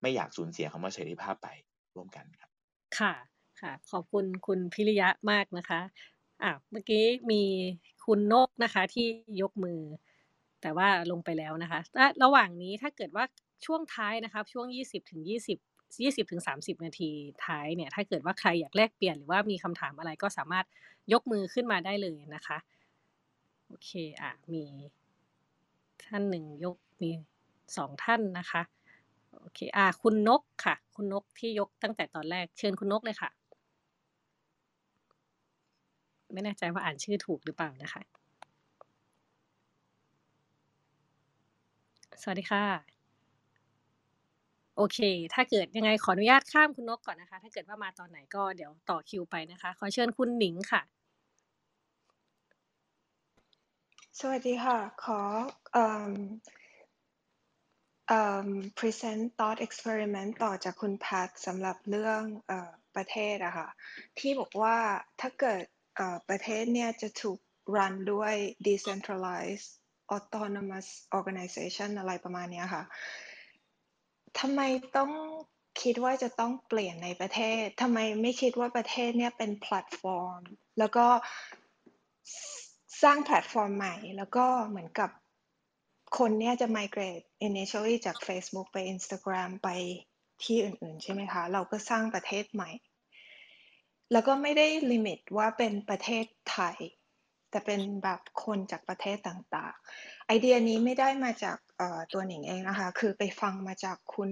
[0.02, 1.48] ไม่อยากสูญเสียคำว่าเสรีภาพไป
[1.96, 2.52] ร่วมกันครับ
[2.98, 3.14] ค่ะ
[3.62, 5.82] ค่ะ ขอบคุณคุณพิริยะมากนะคะ
[6.44, 7.44] อะเมื่อกี้มี
[8.06, 9.08] คุณนกนะคะที่
[9.42, 9.80] ยกมือ
[10.62, 13.26] แต่ว่าลงไปแล้วนะคะและระหว่างนี้ถ้าเกิดว่า
[13.66, 14.86] ช่วงท้ายนะครับช่วงยี่
[16.04, 17.12] ยี่สิบถึงสามสิบนาที
[17.46, 20.66] ท้ายเนี่ยถ้าเกิดว่าใครอยากแลกเปลี่ยนหรือว่ามีคำถามอะไรก็สามารถ
[21.14, 22.58] ยกมือขึ้นมาได้เลยนะคะ
[23.68, 23.90] โอเค
[24.22, 24.64] อะมี
[26.04, 27.10] ท่านหนึ่งยกมี
[27.78, 28.62] สองท่านนะคะ
[29.40, 33.30] โอเคอ่าคุณนกค่ะ คุณนกที่ยกตั้งแต่ตอนแรกเชิญคุณนกเลยค่ะ
[36.34, 38.02] ไม่แน่ใจว่าอ่านชื่อถูกหรือเปล่านะคะ
[42.22, 42.99] สวัสดีค่ะ
[44.82, 45.00] โอเค
[45.34, 50.82] ถ้าเกิดยังไงขออนุญาตข้ามคุณนกก่อนนะคะ ถ้าเกิดว่ามาตอนไหนก็เดี๋ยวต่อคิวไปนะคะ ขอเชิญคุณหนิงค่ะ
[54.20, 55.22] สวัสดีค่ะ ขอ
[55.74, 56.12] เอ่ม
[58.08, 58.48] เอ่ม
[58.80, 63.68] present thought experiment ต่อจากคุณแพทสำหรับเรื่องเอ่อประเทศอะค่ะ
[64.20, 64.78] ที่บอกว่า
[65.22, 65.64] ถ้าเกิด
[65.96, 67.40] เอ่อประเทศเนี่ยจะถูก
[67.76, 68.34] run ด้วย
[68.68, 69.70] decentralized
[70.16, 70.88] autonomous
[71.18, 72.84] organization อะไรประมาณนี้ค่ะ
[74.40, 74.62] ทำไม
[74.98, 75.12] ต้อง
[75.82, 80.42] คิดว่าจะต้องเปลี่ยนในประเทศทำไมไม่คิดว่าประเทศเนี่ยเป็นแพลตฟอร์ม
[80.80, 81.06] แล้วก็
[83.04, 85.10] สร้างแพลตฟอร์มใหม่ แล้วก็เหมือนกับ
[86.18, 89.70] คนเนี่ยจะ migrate initially จาก Facebook ไป Instagram ไป
[90.44, 92.70] ที่อื่นๆ ใช่ไหมคะ เราก็สร้างประเทศใหม่
[94.12, 96.78] แล้วก็ไม่ได้ลิมิตว่าเป็นประเทศไทย
[97.50, 101.58] แต่เป็นแบบคนจากประเทศต่างๆ ไอเดียนี้ไม่ได้มาจาก
[102.14, 104.30] ตัวหนิงเองนะคะ คือไปฟังมาจากคุณ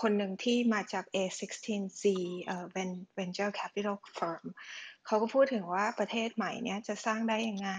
[0.00, 2.04] คนหนึ่งที่มาจาก A16Z
[3.16, 4.44] Venture Capital Firm
[5.06, 7.70] เขาก็พูดถึงว่าประเทศใหม่เนี่ยจะสร้างได้ยังไง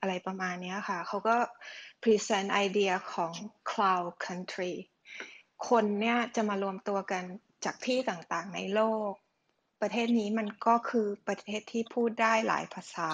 [0.00, 1.36] อะไรประมาณนี้ค่ะ เขาก็
[2.02, 3.32] present ไอเดียของ
[3.70, 4.74] cloud country
[5.68, 7.24] คนเนี่ยจะมารวมตัวกัน
[7.64, 9.12] จากที่ต่างๆในโลก
[9.82, 13.10] ประเทศนี้มันก็คือประเทศที่พูดได้หลายภาษา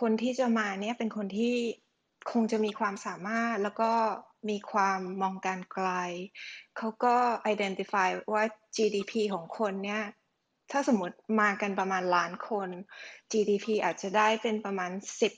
[0.00, 1.56] คนที่จะมาเนี่ยเป็นคนที่
[2.30, 3.90] คงจะมีความสามารถแล้วก็
[4.48, 5.88] มีความมองการไกล
[6.76, 7.16] เขาก็
[7.52, 8.44] identify ว่า
[8.76, 10.04] GDP ของคนเนี่ย
[10.70, 12.68] ถ้าสมมติมากันประมาณล้านคน
[13.32, 14.90] GDP อาจจะได้เป็นประมาณ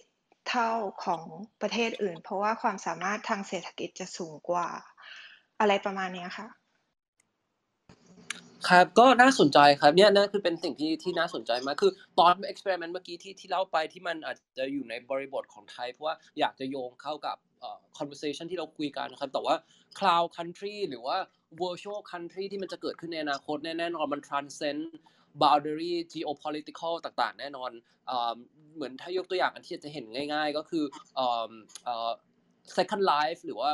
[0.03, 0.71] 10 เท่า
[1.05, 1.23] ของ
[1.63, 4.69] ประเทศอื่น เพราะว่าความสามารถทางเศรษฐกิจจะสูงกว่า
[5.61, 6.49] อะไรประมาณนี้ค่ะ
[8.67, 19.55] ครับก็น่าสนใจครับเนี่ยนั่นคือเป็นสิ่งที่ที่น่าสนใจมากคือตอนเอ็กซ์เพร์เมนต์เมื่อกี้ที่ที่เล่าไปที่มันอาจจะอยู่ในบริบทของไทย เพราะว่าอยากจะโยงเข้ากับเอ่อ conversation ที่เราคุยกันครับแต่ว่า
[19.99, 21.17] cloud country หรือว่า
[21.63, 24.83] virtual country ที่มันจะเกิดขึ้นในอนาคตแน่นอนมัน transcend
[25.43, 27.71] boundary geopolitical ต่างๆ แน่นอน
[28.07, 28.33] เอ่อ
[28.75, 30.85] เหมือนถ้ายกตัวอย่างอันที่จะเห็นง่าย ๆ ก็คือ
[31.17, 31.51] เอ่อ
[31.85, 32.11] เอ่อ
[32.77, 33.71] second life หรือว่า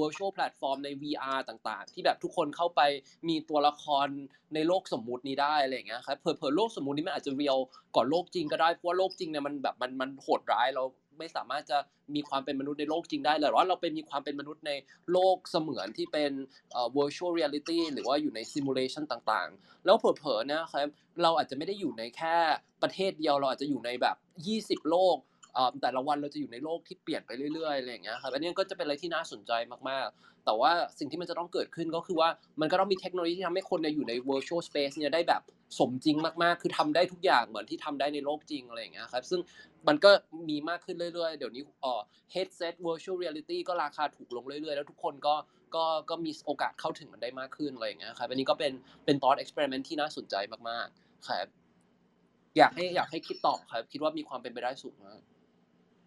[0.00, 2.80] virtual platform ใน VR ต่างๆ ที่แบบทุกคนเข้าไป
[3.28, 4.06] มีตัวละคร
[4.54, 7.58] ในโลกสมมุตินี้ได้อะไรอย่างเงี้ยครับเผลอๆโลกสมมุตินี้มันอาจจะเรียล
[7.96, 10.84] ก่อนโลกจริงก็ได้เพราะว่าโลกจริงเนี่ยมันแบบมันมันโหดร้ายเรา
[11.18, 11.78] ไม่สามารถจะ
[12.14, 14.72] มีความเป็นมนุษย์ในโลกจริงได้แต่ว่าเราเป็นมีความเป็นมนุษย์ใน
[15.12, 16.32] โลกเสมือนที่เป็น
[16.72, 20.88] เอ่อ virtual reality หรือว่าอยู่ใน simulation ต่างๆ แล้วเผลอๆนะครับ
[21.22, 22.36] เราอาจจะไม่ได้อยู่ในแค่
[22.82, 24.16] ประเทศเดียวเราอาจจะอยู่ในแบบ
[24.82, 25.16] 20 โลก
[25.82, 29.52] แต่ละวันเราจะอยู่ในโลกที่เปลี่ยนไปเรื่อยๆอะไรอย่างเงี้ยครับอันนี้ก็จะเป็นอะไรที่น่าสนใจ
[29.90, 32.28] มากๆ แต่ว่าสิ่งที่มันจะต้องเกิดขึ้นก็คือว่า
[32.60, 35.42] มันก็ต้องมีเทคโนโลยีที่ทำให้คนเนี่ยอยู่ใน virtual space เนี่ยได้แบบ
[35.78, 39.40] สมจริงมากๆ คือทำได้ทุกอย่างเหมือนที่ทำได้ในโลกจริงอะไรอย่างเงี้ยครับ ซึ่ง
[39.88, 40.10] มันก็
[40.50, 42.00] มีมากขึ้นเรื่อยๆ เดี๋ยวนี้เอ่อ
[42.34, 45.34] headset virtual reality ก็ราคาถูกลงเรื่อยๆ แล้วทุกคนก็
[45.74, 48.72] ก็ ก็มีโอกาสเข้าถึงมันได้มากขึ้นอะไรอย่างเงี้ยครับ อันนี้ก็เป็น
[49.04, 50.34] เป็น thought experiment ที่น่าสนใจ
[50.68, 51.46] มากๆ ครับ
[52.58, 55.20] อยากให้ อยากให้คิดต่อครับ คิดว่ามีความเป็นไปได้สูงมาก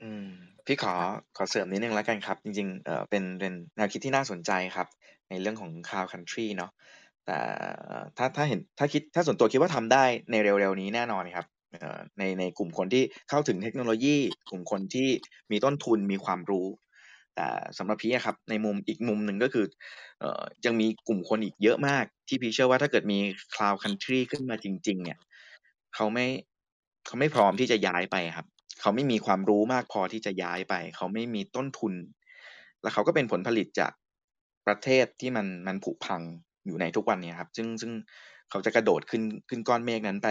[0.01, 0.27] อืม
[0.65, 0.93] พี่ขอ
[1.37, 4.87] ขอเสริมนิดนึงแล้วกันครับ จริง ๆ เอ่อเป็นเป็นแนวคิดที่น่าสนใจครับ
[5.29, 6.71] ในเรื่องของ cloud country เนาะ
[7.25, 7.37] แต่
[8.17, 11.45] ถ้าถ้าเห็นถ้าคิดถ้าส่วนตัวคิดว่าทำได้ในเร็วๆนี้แน่นอนครับ
[11.79, 14.15] เอ่อในในกลุ่มคนที่เข้าถึงเทคโนโลยี
[14.49, 15.07] กลุ่มคนที่
[15.51, 16.67] มีต้นทุนมีความรู้
[17.35, 17.47] แต่
[17.77, 19.65] สำหรับพี่อะครับในมุมอีกมุมหนึ่งก็คือ
[20.19, 23.19] เอ่อยังมีกลุ่มคนอีกเยอะมาก ที่พี่เชื่อว่าถ้าเกิดมี
[23.53, 25.19] cloud country ขึ้นมาจริง ๆ เนี่ย
[25.95, 26.25] เขาไม่
[27.05, 28.47] เขาไม่พร้อมที่จะย้ายไปครับ
[28.81, 31.93] เขาไม่มีความรู้มากพอที่จะย้ายไป เขาไม่มีต้นทุน
[32.81, 33.91] แล้วเขาก็เป็นผลผลิตจาก
[34.67, 36.21] ประเทศที่มันมันผุพัง
[36.65, 37.91] อยู่ในทุกวันเนี้ครับ ซึ่งซึ่ง
[38.49, 40.29] เขาจะกระโดดขึ้นขึ้นก้อนเมฆนั้นไป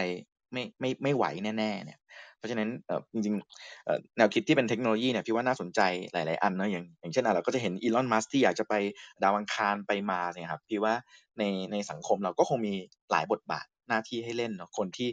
[0.53, 1.25] ไม่ไม่ไม่ไหว
[1.59, 2.01] แน่ๆเนี่ย
[2.39, 5.81] เพราะฉะนั้นเออจริงๆแนวคิดที่เป็นเทคโนโลยีเนี่ยพี่ว่าน่าสนใจ
[6.13, 8.75] หลาย ๆ อันเนาะอย่างอย่างเช่นอะเราก็จะเห็นอีลอนมัสที่อยากจะไป
[9.23, 10.95] ดาวอังคารไปมาเนี่ยครับพี่ว่า
[11.39, 11.43] ใน
[11.73, 12.75] ในสังคมเราก็คงมี
[13.11, 15.09] หลายบทบาทหน้าที่ให้เล่นเนาะคนที่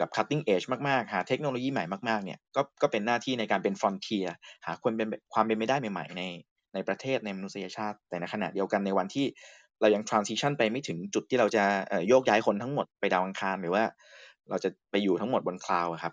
[0.00, 4.26] เอ่อกับ cutting edge มากๆ หาเทคโนโลยีใหม่มากๆ เนี่ย ก็ก็เป็นหน้าที่ในการเป็น frontier
[4.66, 6.22] หาคนเป็นความเป็นไปได้ใหม่ ๆ ใน
[6.74, 9.26] ในประเทศในมนุษยชาติ แต่ในขณะเดียวกันในวันที่
[9.80, 11.64] เรายัง transition ไปไม่ถึงจุดที่เราจะ
[12.08, 13.84] โยกย้ายคนทั้งหมดไปดาวอังคาร หรือว่า
[14.50, 16.12] เราจะไปอยู่ทั้งหมดบนคลาวครับ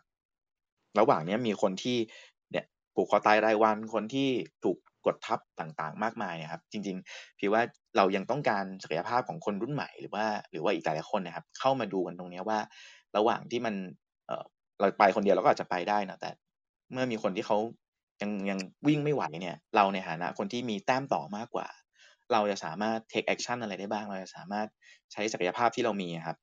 [0.99, 1.97] ระหว่างนี้มีคนที่
[2.51, 2.65] เนี่ย
[2.95, 4.29] ผูกคอตายรายวันคนที่
[4.63, 7.61] ถูกกดทับต่างๆ มากมายครับ จริงๆพี่ว่า
[7.97, 12.59] เรายังต้องการศักยภาพของคนรุ่นใหม่หรือว่า หรือว่าอีกหลายๆคนนะครับ เข้ามาดูกันตรงนี้ว่า
[13.17, 13.75] ระหว่างที่มัน
[14.27, 14.43] เออ
[14.79, 16.29] เราไปคนเดียวเราก็อาจจะไปได้นะแต่
[16.91, 17.57] เมื่อมีคนที่เขา
[18.21, 21.67] ยังยังวิ่งไม่ไหวเนี่ย เราในฐานะคนที่มีแต้มต่อมากกว่า
[22.31, 24.67] เราจะสามารถ take action อะไรได้บ้าง เราจะสามารถ
[25.11, 26.37] ใช้ศักยภาพที่เรามีครับ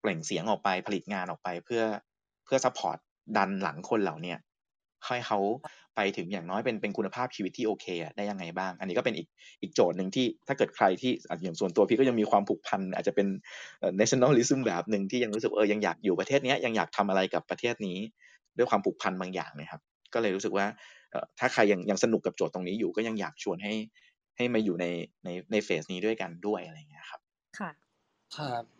[0.00, 1.82] เปล่งเสียงออกไปผลิตงานออกไปเพื่อ
[2.44, 2.98] เพื่อ support
[3.36, 4.34] ดันหลังคนเหล่าเนี้
[5.06, 5.38] ให้เขา
[5.96, 9.28] ไปถึงอย่างน้อยเป็นเป็นคุณภาพชีวิตที่โอเคอะได้ยังไงบ้าง อันนี้ก็เป็นอีก
[9.62, 13.26] อีกโจทย์หนึ่งที่ถ้าเกิดใครที่อะอย่างส่วนตัวพี่ก็ยังมีความผูกพัน อาจจะเป็น
[13.80, 17.98] เอ่อ nationalism แบบหนึ่งที่ยังรู้สึกเออยังอยากอยู่ประเทศเนี้ยยังอยากทำอะไรกับประเทศนี้
[18.56, 19.80] ด้วยความผูกพันบางอย่างนะครับ
[20.14, 20.66] ก็เลยรู้สึกว่า
[21.10, 23.74] เอ่อถ้าใครยังยังสนุกกับโจทย์ตรงนี้อยู่ก็ยังอยากชวนให้
[24.36, 24.86] ให้มาอยู่ใน
[25.24, 27.20] ในในเฟสนี้ด้วยกันด้วยอะไรอย่างเงี้ยครับ
[27.58, 27.70] ค่ะ
[28.36, 28.79] ครับ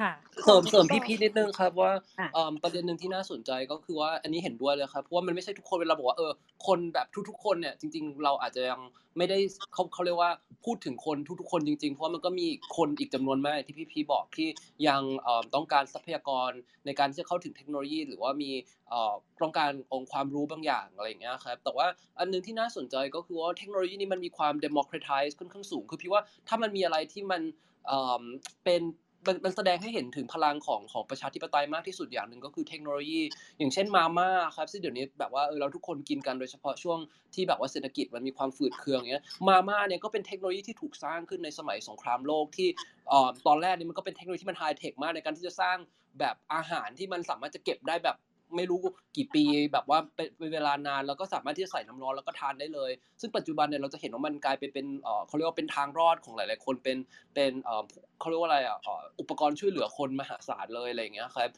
[0.00, 0.12] ค่ะ
[0.44, 6.32] เสริมเสริมพี่พีทนิดนึงครับว่าอะเอิ่มประเด็นหนึ่งที่น่าสนใจก็คือว่าอันนี้เห็นด้วยเลยครับเพราะว่ามันไม่ใช่ทุกคนเวลาบอกว่าเออ
[6.66, 8.80] คนแบบทุกๆคนเนี่ยจริง ๆ เราอาจจะยัง
[9.18, 9.38] ไม่ได้
[9.72, 10.30] เขาเขาเรียกว่า
[10.64, 12.46] พูดถึงคนทุกๆคนจริง ๆ เพราะว่ามันก็มี
[12.76, 14.48] คนอีกจำนวนมากที่พี่พีบอกที่
[14.88, 16.50] ยังเอ่อต้องการทรัพยากร
[16.86, 18.50] ในการที่จะเข้าถึงเทคโนโลยี หรือว่ามี
[18.88, 21.86] เอ่อต้องการองค์ความรู้บางอย่างอะไรอย่างเงี้ยครับแต่ว่า
[22.18, 27.42] อันหนึงที่น่าสนใจก็คือว่าเทคโนโลยีนี้มันมีความ democratize ค่อนข้างสูงคือพี่ว่าถ้ามันมีอะไรที่มัน
[27.86, 28.22] เอ่อ
[28.64, 28.82] เป็น
[29.26, 33.20] มันมันแสดงให้เห็นถึงพลังของของประชาธิปไตยมากที่สุดอย่างหนึ่งก็คือเทคโนโลยี
[33.58, 36.98] อย่างเช่นมาม่าครับซึ่งเดี๋ยวนี้แบบว่าเออเราทุกคนกินกันโดยเฉพาะช่วง
[37.34, 42.68] ที่แบบว่าเศรษฐกิจมันมีความฝืดเคืองอย่างเงี้ยมาม่าเนี่ยก็เป็นเทคโนโลยีที่ถูกสร้างขึ้นในสมัยสงครามโลกที่
[43.46, 45.76] ตอนแรกนี่มันก็เป็นเทคโนโลยีที่มันไฮเทคมากในการที่จะสร้าง
[46.18, 48.16] แบบอาหารที่มันสามารถจะเก็บได้แบบ
[48.56, 48.80] ไม่รู้
[49.16, 52.90] กี่ปีแบบว่าเป็นเวลานานแล้วก็สามารถที่จะใส่น้ำร้อนแล้วก็ทานได้เลย
[53.20, 56.96] ซึ่งปัจจุบันเนี่ยเราจะเห็นว่ามันกลายไปเป็นเอ่อเขาเรียกว่าเป็นทางรอดของหลาย ๆ คนเป็น
[57.34, 57.52] เป็น
[58.18, 58.78] เขาเรียกว่าอะไรอะ
[59.20, 61.50] อุปกรณ์ช่วยเหลือคนมหาศาลเลยอะไรอย่างเงี้ยครับ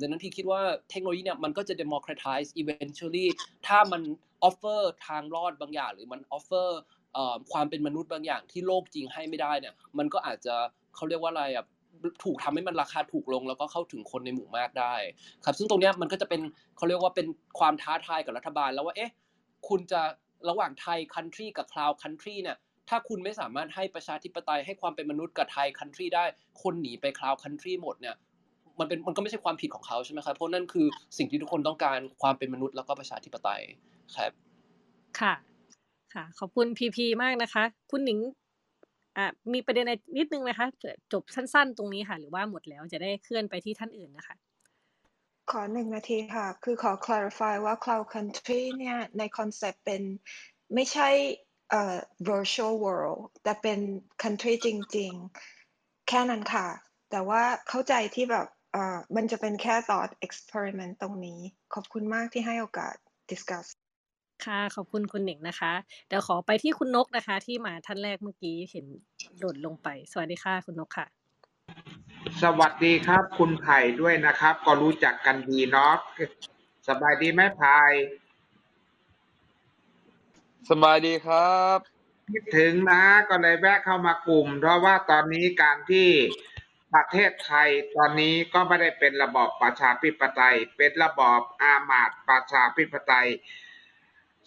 [0.00, 0.60] ดังนั้นพี่คิดว่า
[0.90, 3.26] เทคโนโลยีเนี่ยมันก็จะ democratize eventually
[3.66, 4.02] ถ้ามัน
[4.48, 6.68] offer ทางรอดบางอย่าง หรือมัน offer
[7.14, 10.54] เอ่อความเป็นมนุษย์บางอย่างที่โลกจริงให้ไม่ได้เนี่ยมันก็อาจจะ
[10.96, 11.64] เขาเรียกว่าอะไรอะ
[12.24, 14.94] ถูกทำให้มันราคาถูกลง แล้วก็เข้าถึงคนในหมู่มากได้
[15.44, 16.40] ครับ ซึ่งตรงนี้มันก็จะเป็น
[16.76, 17.26] เขาเรียกว่าเป็น
[17.58, 19.12] ความท้าทายกับรัฐบาลแล้วว่าเอ๊ะ
[19.68, 20.00] คุณจะ
[20.48, 22.56] ระหว่างไทยคันทรีกับคลาวคันทรีเนี่ย
[22.88, 26.24] ถ้าคุณไม่สามารถให้ประชาธิปไตยให้ความเป็นมนุษย์กับไทยคันทรีได้
[26.62, 28.16] คนหนีไปคลาวคันทรีหมดเนี่ย
[28.78, 30.86] มันเป็นมันก็ไม่ใช่ความผิดของเขาใช่ไหมครับเพราะนั่นคือ
[31.18, 33.62] สิ่งที่ทุกคนต้องการความเป็นมนุษย์แล้วก็ประชาธิปไตย
[34.16, 34.32] ครับ
[35.20, 35.34] ค่ะ
[36.14, 38.18] ค่ะ ขอบคุณพีพีมากนะคะ คุณหนิง
[39.16, 40.66] อ่ามีประเด็นอะไรนิดนึงไหมคะ
[41.12, 44.36] จบสั้น ๆ ตรงนี้ค่ะ หรือว่าหมดแล้วจะได้เคลื่อนไปที่ท่านอื่นนะคะ
[45.50, 50.02] ขอหนึ่งนาทีค่ะ คือขอ clarify ว่า cloud country เนี่ย ในคอนเซปต์เป็น
[50.74, 51.08] ไม่ใช่
[52.28, 53.80] virtual world แต่เป็น
[54.22, 55.12] country จริง
[55.60, 56.66] ๆ แค่นั้นค่ะ
[57.10, 58.46] แต่ว่าเข้าใจที่แบบ
[59.16, 61.40] มันจะเป็นแค่ thought experiment ตรงนี้
[61.74, 62.94] ขอบคุณมากที่ให้โอกาส
[63.30, 63.66] discuss
[64.46, 65.72] ค่ะ ขอบคุณคุณหนิงนะคะ
[66.08, 68.86] เดี๋ยวขอไปที่คุณนกนะคะ ที่มาท่านแรกเมื่อกี้เห็น
[69.38, 71.06] โดดลงไป สวัสดีค่ะ คุณนกค่ะ
[72.42, 75.94] สวัสดีครับ คุณไผ่ด้วยนะครับ ก็รู้จักกันดีเนาะ
[76.88, 77.78] สบายดีไหมไผ่
[80.70, 81.78] สบายดีครับ
[82.32, 86.08] คิดถึงนะก็เลยแวะเข้ามากลุ่ม เพราะว่าตอนนี้การที่
[86.94, 93.28] ประเทศไทยตอนนี้ก็ไม่ได้เป็นระบอบประชาธิปไตย เป็นระบอบอามาตย์ประชาธิปไตย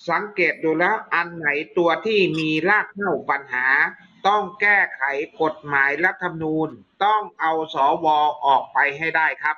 [0.09, 1.47] สังเกตดูแล้วอันไหน
[1.77, 3.67] ตัวที่มีรากเหง้าปัญหา
[4.27, 5.01] ต้องแก้ไข
[5.41, 6.69] กฎหมายรัฐธรรมนูญ
[7.05, 7.75] ต้องเอาส
[8.05, 8.07] ว
[8.45, 9.57] ออกไปให้ได้ครับ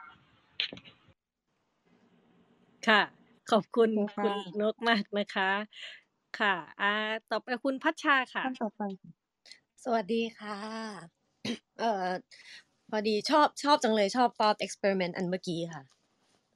[2.87, 3.01] ค่ะ
[3.51, 5.51] ขอบคุณโอเคคุณค่ะนกมากนะคะ
[6.39, 6.93] ค่ะอ่า
[7.31, 8.83] ต่อไปคุณพัชชาค่ะท่านต่อไป
[9.83, 10.57] สวัสดีค่ะ
[11.79, 12.09] เอ่อ
[12.89, 15.83] พอดีชอบชอบจังเลยชอบ thought experiment อันเมื่อกี้ค่ะ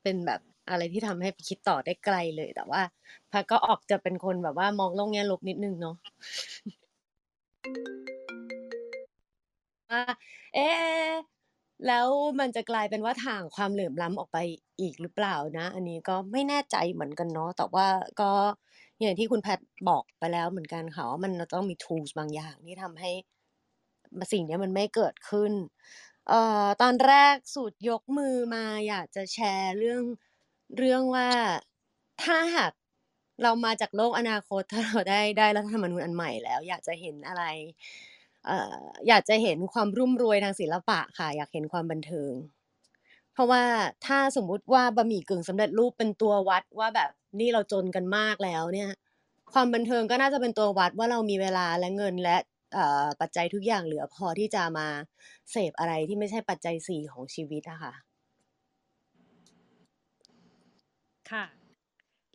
[0.04, 2.82] เป็นแบบ อะไรที่ทำให้คิดต่อได้ไกลเลย แต่ว่า
[3.32, 5.96] พักก็ออกจะเป็นคนแบบว่ามองโลกแง่ลบนิดนึงเนาะ
[9.90, 10.02] ว่า
[10.54, 11.12] เอ๊ะ
[11.88, 12.08] แล้ว
[12.40, 14.38] มันจะกลายเป็นว่าทางความเหลื่อมล้ำออกไป
[14.82, 17.88] อีกหรือเปล่านะ อันนี้ก็ไม่แน่ใจเหมือนกันเนาะแต่ว่า
[18.22, 18.32] ก็
[19.02, 19.60] อย่างที่คุณแพท
[19.90, 23.12] บอกไปแล้วเหมือนกันค่ะว่ามันต้องมี tools บางอย่างที่ทำให้
[24.32, 25.52] สิ่งนี้มันไม่เกิดขึ้น
[26.28, 30.04] เอ่อตอนแรกสูตรยกมือมาอยากจะแชร์เรื่อง
[30.78, 31.30] เรื่องว่า
[32.24, 32.72] ถ้าหาก
[33.44, 37.44] เรามาจากโลกอนาคตถ้าเราได้ได้รัฐธรรมนูญอันใหม่แล้ว อยากจะเห็นอะไร
[39.08, 42.34] อยากจะเห็นความรุ่มรวยทางศิลปะค่ะ อยากเห็นความบันเทิง
[43.34, 43.64] เพราะว่า
[44.06, 48.90] ถ้าสมมุติว่าบะหมี่กึ่งสำเร็จรูปเป็นตัววัดว่าแบบนี่เราจนกันมากแล้วเนี่ย
[49.54, 52.38] ความบันเทิงก็น่าจะเป็นตัววัดว่าเรามีเวลาและเงินและ
[53.22, 54.88] ปัจจัยทุกอย่างเหลือพอที่จะมา
[55.52, 57.94] เสพอะไรที่ไม่ใช่ปัจจัยสี่ของชีวิตอะค่ะ
[61.32, 61.46] ค่ะ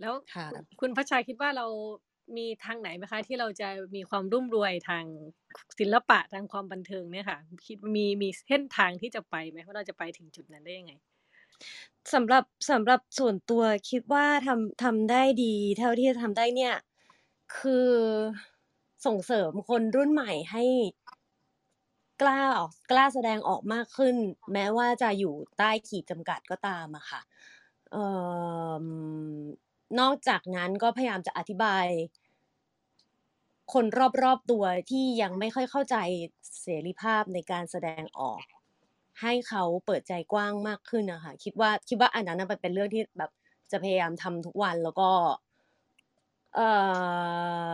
[0.00, 1.66] แล้วค่ะคุณคุณพัชชาคิดว่าเรา
[2.36, 5.04] มีทางไหนไหมคะ ที่เราจะมีความรุ่มรวยทาง
[5.78, 10.92] ศิลปะทางความบันเทิงเนี่ยค่ะ คิดมีมีเส้นทางที่จะไปไหมว่าเราจะไปถึงจุดนั้นได้ยังไง
[12.12, 16.74] สำหรับสำหรับส่วนตัวคิดว่าทำทำได้ดี เท่าที่จะทำได้เนี่ย
[17.56, 17.90] คือ
[19.06, 20.64] ส่งเสริมคนรุ่นใหม่ให้
[22.22, 24.16] กล้าออกกล้าแสดงออกมากขึ้น
[24.52, 27.20] แม้ว่าจะอยู่ใต้ขีดจำกัดก็ตามอะค่ะ
[27.92, 28.04] เอ่
[28.82, 28.82] อ
[30.00, 31.86] นอกจากนั้นก็พยายามจะอธิบาย
[33.72, 33.84] คน
[34.22, 35.96] รอบๆตัวที่ยังไม่ค่อยเข้าใจ
[36.62, 38.40] เสรีภาพในการแสดงออก
[39.20, 43.30] ให้เขาเปิดใจกว้างมากขึ้นนะคะคิดว่าคิดว่าอันนั้นมันเป็นเรื่องที่แบบ
[43.70, 45.10] จะพยายามทำทุกวันแล้วก็
[46.54, 46.68] เอ่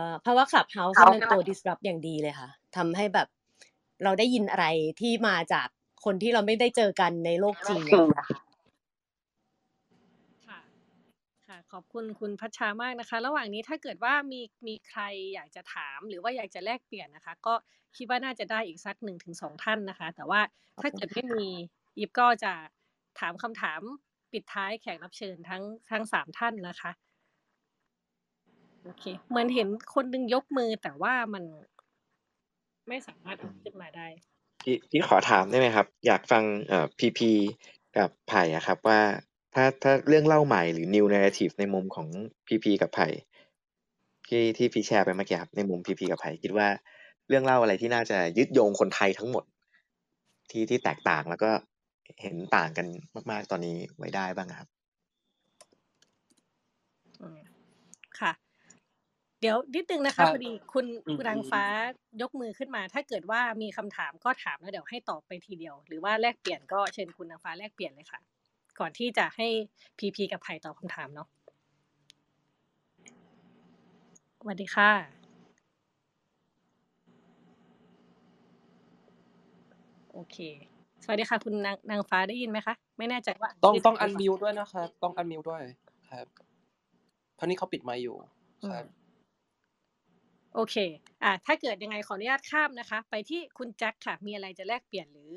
[0.05, 3.27] อเพราะว่า Clubhouse เนี่ยเป็นตัว disrupt อย่างดีเลยค่ะทำให้แบบ
[4.03, 4.65] เราได้ยินอะไร
[5.01, 5.67] ที่มาจาก
[6.05, 8.39] คนที่เราไม่ได้เจอกันในโลกจริงอะค่ะ
[10.47, 10.59] ค่ะ
[11.47, 15.01] ค่ะ ขอบคุณคุณพัชชามากนะคะ ระหว่างนี้ถ้าเกิดว่ามีมีใคร
[15.33, 17.53] อยากจะถามหรือว่าอยากจะแลกเปลี่ยนนะคะ ก็
[17.97, 20.41] คิดว่าน่าจะได้อีกสักหนึ่งถึงสองท่านนะคะ แต่ว่า
[20.81, 21.47] ถ้าเกิดไม่มี
[21.99, 22.53] ยิบก็จะ
[23.19, 23.81] ถามคำถาม
[24.31, 26.91] ปิดท้ายแขกรับเชิญทั้งทั้งสามท่านนะคะ
[28.83, 31.43] โอเคเหมือนเห็นคนหนึงยกมือแต่ว่ามัน
[32.87, 34.07] ไม่สามารถเอาขึ้นมาได้
[34.61, 37.31] พี่พี่ขอถามได้ไหมครับ อยากฟังเอ่อพีพี
[37.97, 38.99] กับไผ่อะครับว่า
[39.53, 42.07] ถ้าถ้าเรื่องเล่าใหม่หรือ new narrative ในมุมของ
[42.47, 43.07] พีพีกับไผ่
[44.27, 46.67] ที่ที่พี่แชร์ไปเมื่อกี้ครับในมุมพีพีกับไผ่คิดว่า
[47.27, 49.43] เรื่องเล่าอะไรที่น่าจะยึดโยงคนไทยทั้งหมด
[50.51, 51.51] ที่ที่แตกต่างแล้วก็
[52.21, 52.87] เห็นต่างกัน
[53.31, 54.67] มาก ๆ ตอนนี้ไว้ได้บ้างครับ
[57.21, 57.39] อืม
[58.19, 58.31] ค่ะ
[59.41, 61.63] เดี๋ยวนิดนึงนะครัคะบพอดีคุณอืมคุณนางฟ้า
[62.21, 68.21] ยกมือขึ้นมา ถ้าเกิดว่ามีคำถามก็ถามแล้วเดี๋ยวให้ตอบไปทีเดียว หรือว่าแลกเปลี่ยนก็เชิญคุณนางฟ้าแลกเปลี่ยนเลยค่ะ
[68.81, 69.47] ก่อนที่จะให้
[69.97, 71.27] พีพีกับไผ่ตอบคำถามเนาะ
[74.39, 74.91] สวัสดีค่ะ
[80.13, 80.37] โอเค
[81.03, 85.61] สวัสดีค่ะ คุณนางนางฟ้าได้ยินไหมคะ ไม่แน่ใจว่า ต้องชื่ต้องถูอักนหรืมิเปวล่าด้วยนะครับ ต้องอันมิวด้วย
[86.11, 86.27] ครับ
[87.35, 88.15] เพราะนี่เขาปิดไมค์อยู่
[88.63, 88.85] อืครัมบ
[90.55, 90.75] โอเค
[91.23, 95.31] อ่า ถ้าเกิดยังไงขออนุญาตข้ามนะคะ ไปที่คุณแจ็คค่ะ มีอะไรจะแลกเปลี่ยนหรือ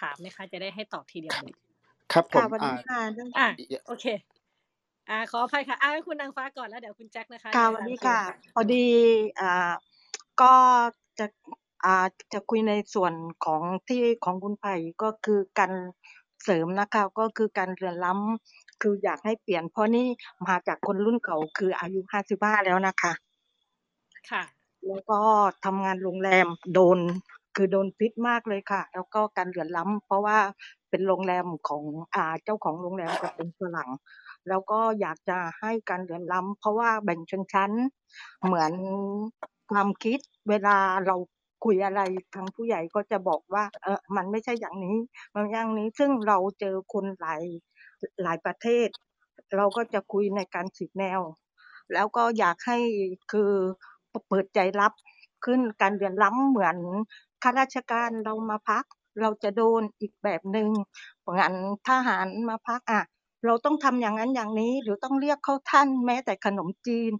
[0.00, 1.54] ถามไหมคะ จะได้ให้ตอบทีเดียวเลย
[2.12, 4.04] ครับผค่ะมวันอ่านี้ค่ะเรื่องอ่าเอ่อโอเค
[5.08, 8.86] อ่า ขออภัยค่ะอ่าให้คุณนางฟ้าก่อนแล้วเดี๋ยวคุณแจ็คนะคะค่ะในวันตามนี้คิวค่ะค่ะ พอดี
[9.40, 9.72] อ่า
[10.40, 10.54] ก็
[11.18, 11.26] จะ
[11.84, 13.12] อ่าจะคุยในส่วน
[13.44, 15.72] ของที่ของคุณไผ่ก็คือการ
[16.44, 20.06] เสริมนะคะก็คือการเรือนล้ำคืออยากให้เปลี่ยน เพราะนี่
[20.46, 23.12] มาจากคนรุ่นเก่าคืออายุห้าสิบห้าแล้วนะคะ
[24.28, 24.42] ค่ะ
[24.86, 25.20] แล้วก็
[25.64, 26.98] ทำงานโรงแรมโดน
[27.56, 30.38] คือโดนพิษมากเลยค่ะ แล้วก็การเหลื่อนล้ำเพราะว่า
[30.90, 31.82] เป็นโรงแรมของ
[32.14, 33.90] อ่าเจ้าของโรงแรมจะเป็นฝรั่ง
[34.48, 37.72] แล้วก็อยากจะให้การเหลื่อนล้ำเพราะว่าแบ่งชนชั้น
[38.44, 38.72] เหมือน
[39.70, 40.18] ความคิด
[40.48, 40.76] เวลา
[41.06, 41.16] เรา
[41.64, 42.00] คุยอะไร
[42.34, 44.96] ทางผู้ใหญ่ก็จะบอกว่า เออมันไม่ใช่อย่างนี้
[45.34, 47.42] มันอย่างนี้ซึ่งเราเจอคนหลาย
[48.22, 48.88] หลายประเทศ
[49.56, 51.20] เราก็จะคุยในการฉีกแนว
[51.92, 52.78] แล้วก็อยากให้
[53.32, 53.52] คือ
[54.28, 54.92] เปิดใจรับ
[55.44, 56.76] ขึ้นการเรียนล้ำเหมือน
[57.42, 58.84] ข้าราชการเรามาพัก
[59.20, 60.68] เราจะโดนอีกแบบหนึ่ง
[61.20, 61.52] เหมือน
[61.88, 63.02] ทหารมาพักอะ
[63.44, 67.12] เราต้องทำอย่างนั้นอย่างนี้หรือต้องเรียกเขาท่านแม้แต่ขนมจีน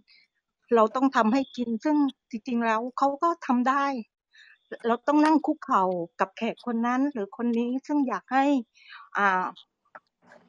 [0.75, 1.97] เราต้องทำให้กินซึ่ง
[2.29, 3.85] จริงๆแล้วเขาก็ทำได้
[4.87, 5.83] เราต้องนั่งคุกเข่า
[6.19, 8.45] กับแขกคนนั้น หรือคนนี้ซึ่งอยากให้
[9.17, 9.45] อ่า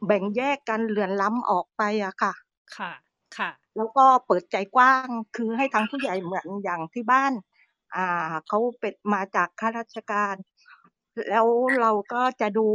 [0.06, 2.32] แบ่งแยกกันเหลื่อนล้ำออกไปอะค่ะ
[2.74, 2.92] ค่ะ
[3.36, 7.32] ค่ะ แล้วก็เปิดใจกว้างคือให้ทางผู้ใหญ่เหมือนอย่างที่บ้าน
[7.94, 10.34] อ่าเขาเป็นมาจากข้าราชการ
[11.30, 11.46] แล้ว
[11.80, 12.66] เราก็จะดู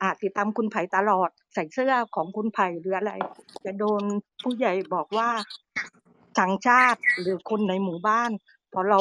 [0.00, 3.12] อ่าติดตามคุณไผ่ตลอด ใส่เสื้อของคุณไผ่หรืออะไร
[3.64, 4.02] จะโดน
[4.42, 5.28] ผู้ใหญ่บอกว่า
[6.38, 8.30] ต่างชาติหรือคนในหมู่บ้าน
[8.72, 9.00] พอเรา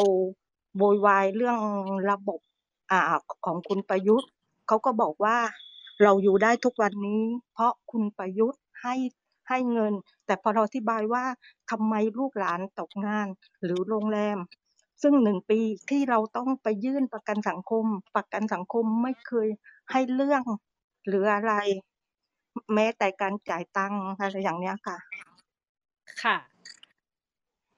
[0.77, 1.59] โวยวายเรื่อง
[2.11, 2.39] ระบบ
[2.91, 3.01] อ่า
[3.45, 4.29] ของคุณประยุทธ์
[4.67, 5.37] เขาก็บอกว่า
[6.03, 8.95] เราอยู่ได้ทุกวันนี้ เพราะคุณประยุทธ์ให้
[9.49, 9.93] ให้เงิน
[10.25, 11.23] แต่พอเราอธิบายว่า
[11.69, 13.27] ทำไมลูกหลานตกงาน
[13.63, 14.37] หรือโรงแรม
[15.01, 15.59] ซึ่งหนึ่งปี
[15.89, 17.85] ที่เราต้องไปยื่นประกันสังคม
[18.15, 19.47] ประกันสังคมไม่เคย
[19.91, 20.43] ให้เรื่อง
[21.07, 21.53] หรืออะไร
[22.73, 24.97] แม้แต่การจ่ายตังค์อะไรอย่างเนี้ยค่ะ
[26.23, 26.37] ค่ะ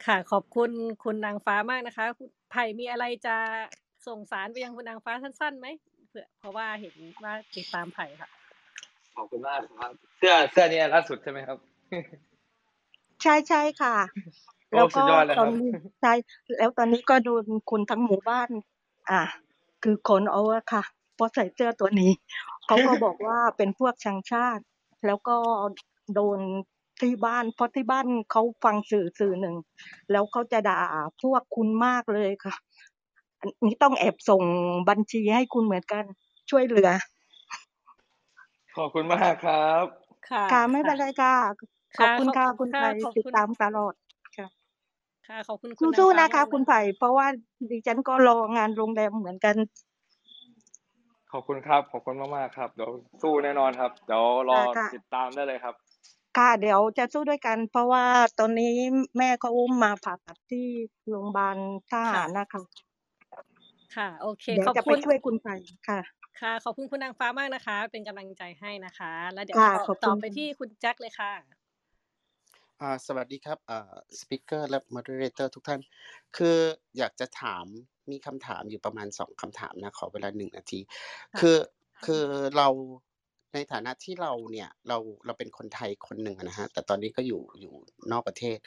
[0.05, 0.71] ค่ะ ขอบคุณ
[1.03, 3.35] คุณนางฟ้ามากนะคะคุณไผ่มีอะไรจะ
[4.07, 5.67] ส่งสารไปยังคุณนางฟ้าสั้นๆไหม
[6.09, 8.29] เผื่อเพราะว่าเห็นว่าติดตามไผ่ค่ะ
[9.15, 11.57] ขอบคุณมากครับ เสื้อเสื้อนี้ล่าสุดใช่ไหมครับ
[13.21, 15.71] ใช่ใช่ค่ะโอ้ แล้วสุก็ดยอดเลยตคอรันบนี้
[16.01, 16.13] ใช่
[16.57, 18.49] แล้วตอนนี้ก็โดนคนทั้งหมู่บ้าน
[19.09, 19.21] อ่า
[19.83, 20.83] คือคนเอาอะค่ะ
[21.15, 22.11] เพราะใส่เสื้อตัวนี้
[22.67, 24.63] เขาก็บอกว่าเป็นพวกชังชาติ
[25.05, 25.37] แล้วก็
[26.15, 26.39] โดน
[27.01, 29.55] ที่บ้านเพราะที่บ้านเขาฟังสื่อสื่อหนึ่ง
[30.11, 30.79] แล้วเขาจะด่า
[31.21, 32.55] พวกคุณมากเลยค่ะ
[33.41, 34.43] อันนี้ต้องแอบส่ง
[34.89, 36.03] บัญชีให้คุณเหมือนกัน
[36.49, 36.89] ช่วยเหลือ
[38.75, 39.85] ขอบคุณมากครับ
[40.29, 41.35] ค่ะค่ะไม่เป็ค่ะนไรค่ะ
[41.97, 43.93] ขอบค่ะคุณขอบค่ะคุคุณณค่ะไผ่ขอบติดคุณตามตลอด
[45.31, 47.27] ค่ะค่ะขอบคุณคุณนางสู้ๆฟ้านะมาคะกคุณนะไผ่เพราะว่า
[47.71, 49.55] ดิฉันก็รองานโรงแรมเหมือนกัน
[51.31, 52.91] ขอบคุณครับขอบคุณมากๆครับเดี๋ยว
[53.23, 55.75] สู้แน่นอนครับเดี๋ยวรอค่ะค่ะติดตามได้เลยครับ
[56.37, 58.05] ค่ะ เดี๋ยวจะสู้ด้วยกัน เพราะว่า
[58.39, 58.75] ตอนนี้
[59.17, 60.67] แม่เขาอุ้มมาผ่าตัดที่
[61.09, 61.57] โรงพยาบาล
[61.91, 62.61] ทหาค่ะรนะคะ
[63.95, 65.55] ค่ะ โอเคเดี๋ยวขอบจะไปคุณช่วยคุณไผ่
[65.87, 65.99] ค่ะ
[66.41, 71.31] ค่ะ ขอบคุณคุณนางฟ้ามากนะคะ เป็นกำลังใจให้นะคะ แล้วเดี๋ยวค่ะต่อขอบต่คุอณไปที่คุณแจ็คเลยค่ะ
[72.81, 75.81] อ่าสวัสดีครับอ่าสปิเกอร์และมอดเรเตอร์ทุกท่าน
[76.37, 76.57] คือ
[76.97, 77.65] อยากจะถาม
[78.11, 80.79] มีคำถามอยู่ประมาณสองคำถามนะ ขอเวลาหนึ่งนาที
[81.33, 81.57] ค่ะคือ
[82.05, 82.23] คือ
[82.57, 82.67] เรา
[83.53, 87.73] ในฐานะที่เราเนี่ยเราเราเป็นคนไทยคนหนึ่งอะนะฮะ แต่ตอนนี้ก็อยู่อยู่
[88.11, 88.59] นอกประเทศ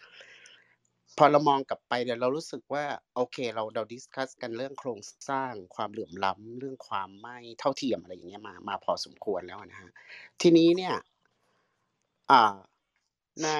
[1.18, 2.84] พอเรามองกลับไปเนี่ยเรารู้สึกว่า
[3.14, 9.90] โอเคเราเราดิสคัสกันเรื่องโครงสร้างความเหลื่อมล้ำเรื่องความไม่เท่าเทียมอะไรอย่างเงี้ยมามาพอสมควรแล้วนะฮะ
[10.42, 10.94] ทีนี้เนี่ย
[12.30, 12.54] อ่า
[13.42, 13.50] ใน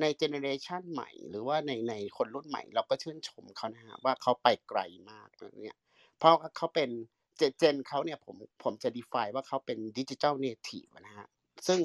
[0.00, 4.80] ใน generation ใหม่ หรือว่าในในคนรุ่นใหม่ เราก็ชื่นชมเขานะฮะว่าเขาไปไกล
[5.10, 5.76] มากนะเนี่ย
[6.18, 6.90] เพราะว่าเขาเป็น
[7.36, 11.28] เจ gen เขาเนี่ยผมผมจะ define ว่าเขาเป็นดิจิ t a ลเนทีฟนะฮะ
[11.66, 11.80] ซึ่ง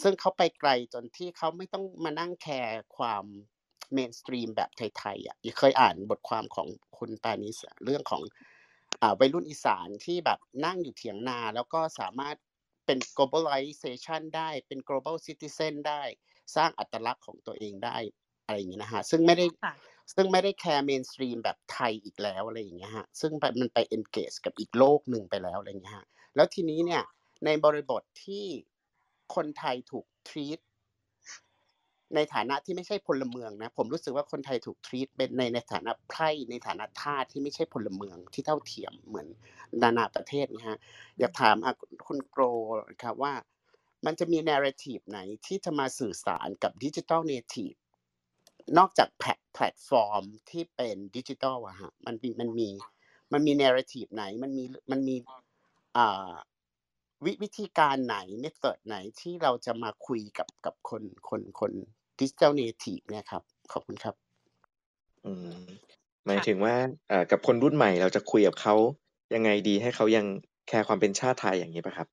[0.00, 3.24] ซึ่งเขาไปไกลจนที่เขาไม่ต้องมานั่งแคร์ความ
[3.92, 8.22] mainstream แบบไทยๆอะเคยอ่านบทความของคุณปานิสอะเรื่องของ
[9.02, 12.36] อ่าวัยรุ่นอีสานที่แบบนั่งอยู่เถียงนา แล้วก็สามารถ
[12.86, 16.02] เป็น globalization ได้เป็น global citizen ได้
[16.56, 17.96] สร้างอัตลักษณ์ของตัวเองได้
[18.46, 19.74] อะไรอย่างเงี้ยนะฮะซึ่งไม่ได้ค่ะ
[20.14, 26.06] ซึ่งไม่ได้แคร์ mainstream แบบไทยอีกแล้วอะไรอย่างเงี้ยฮะซึ่งไปมันไป engage กับอีกโลกหนึ่งไปแล้วอะไรอย่างเงี้ยฮะ
[26.36, 27.02] แล้วทีนี้เนี่ย
[27.44, 28.46] ในบริบทที่
[29.34, 30.60] คนไทยถูก treat
[32.14, 39.28] ในฐานะที่ไม่ใช่พลเมืองนะผมรู้สึกว่าคนไทยถูก treat เป็นในในฐานะไพร่ในฐานะทาสที่ไม่ใช่พลเมืองที่เท่าเทียมเหมือน
[39.82, 40.78] นานาประเทศนะฮะ
[41.18, 41.56] อยากถาม
[42.06, 42.42] คุณโกร
[43.02, 43.34] ครับว่า
[44.06, 47.72] มันจะมี narrative ไหนที่จะมาสื่อสารกับดิจิ t a ลเนทีฟ
[48.78, 52.68] นอกจากแพลตฟอร์มที่เป็นดิจิทัลอะฮะมันมีมันมี
[53.32, 55.16] มันมี narrative ไหนมันมีมันมี
[55.96, 56.32] อ่า
[57.24, 61.72] วิวิธีการไหน method ไหนที่เราจะมาคุยกับกับคนคนคน
[62.20, 64.14] digital native เนี่ยครับ ขอบคุณครับ
[65.26, 65.64] อืม
[66.26, 66.74] หมายค่ะถึงว่า
[67.08, 68.74] เอ่อกับคนรุ่นใหม่เราจะคุยกับเขา
[69.34, 70.26] ยังไงดีให้เขายัง
[70.68, 72.08] แคร์ความเป็นชาติไทยอย่างนี้ป่ะครับ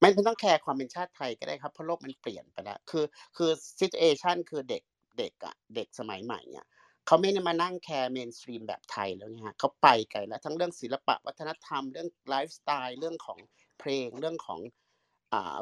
[0.00, 3.04] ไม่ไม่ต้องแคร์ความเป็นชาติไทยก็ได้ครับเพราะโลกมันเปลี่ยนไปแล้วคือ
[3.36, 4.82] คือซิ t u เอชันคือเด็ก
[5.18, 6.66] เด็กอะเด็กสมัยใหม่เนี่ย
[7.06, 13.38] เขาไม่ได้มานั่งแคร์ mainstream แบบไทยแล้วเนี่ยฮะเขาไปไกลแล้วทั้งเรื่องศิลปะวัฒนธรรมเรื่องไลฟ์สไตล์เรื่องของ
[13.80, 14.81] เพลงเรื่องของอ่า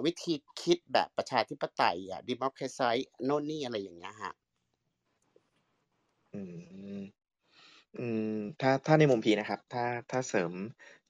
[0.04, 2.80] วิธีคิดแบบประชาธิปไตยอะดิมอคร a ไซ
[3.24, 4.32] โน่นนี่อะไรอย่างเงี้ยฮะ
[6.34, 6.40] อื
[6.98, 7.02] ม
[7.98, 10.52] อืม ถ้าถ้าในมุมพีนะครับ ถ้าถ้าเสริม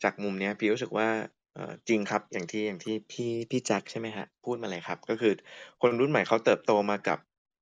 [0.03, 1.09] จากมุมเนี้ยพีรู้สึกว่า
[1.55, 5.33] เอ่อจริงครับอย่างที่อย่างที่พี่พี่แจ็คใช่ไหมฮะพูดมาเลยครับ ก็คือ
[5.83, 7.19] คนรุ่นใหม่เขาเติบโตมากับ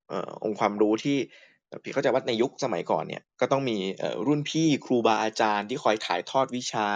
[0.09, 1.17] เอ่อองค์ความรู้ที่
[1.83, 6.89] พี่เข้าใจว่าในยุคสมัยก่อนเนี่ยก็ต้องมีเอ่อรุ่นพี่ครูบาอาจารย์ที่คอยถ่ายทอดวิชา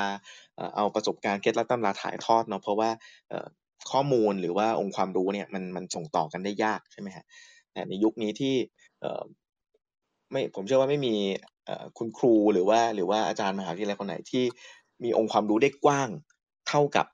[0.57, 2.91] เอ่อเอาประสบการณ์เคล็ดลับตำราถ่ายทอดเนาะเพราะว่า
[3.29, 3.47] เอ่อ
[3.91, 7.25] ข้อมูลหรือว่าองค์ความรู้เนี่ยมันมันส่งต่อกันได้ยากใช่ไหมฮะ
[7.73, 8.55] แต่ในยุคนี้ที่
[9.01, 9.23] เออ
[10.31, 11.15] ไม่ผมเชื่อว่าไม่มี
[11.99, 14.45] คุณครูหรือว่าหรือว่าอาจารย์มหาวิทยาลัยคนไหนที่
[15.05, 16.09] มีองค์ความรู้ได้กว้าง
[16.69, 17.07] เท่ากับ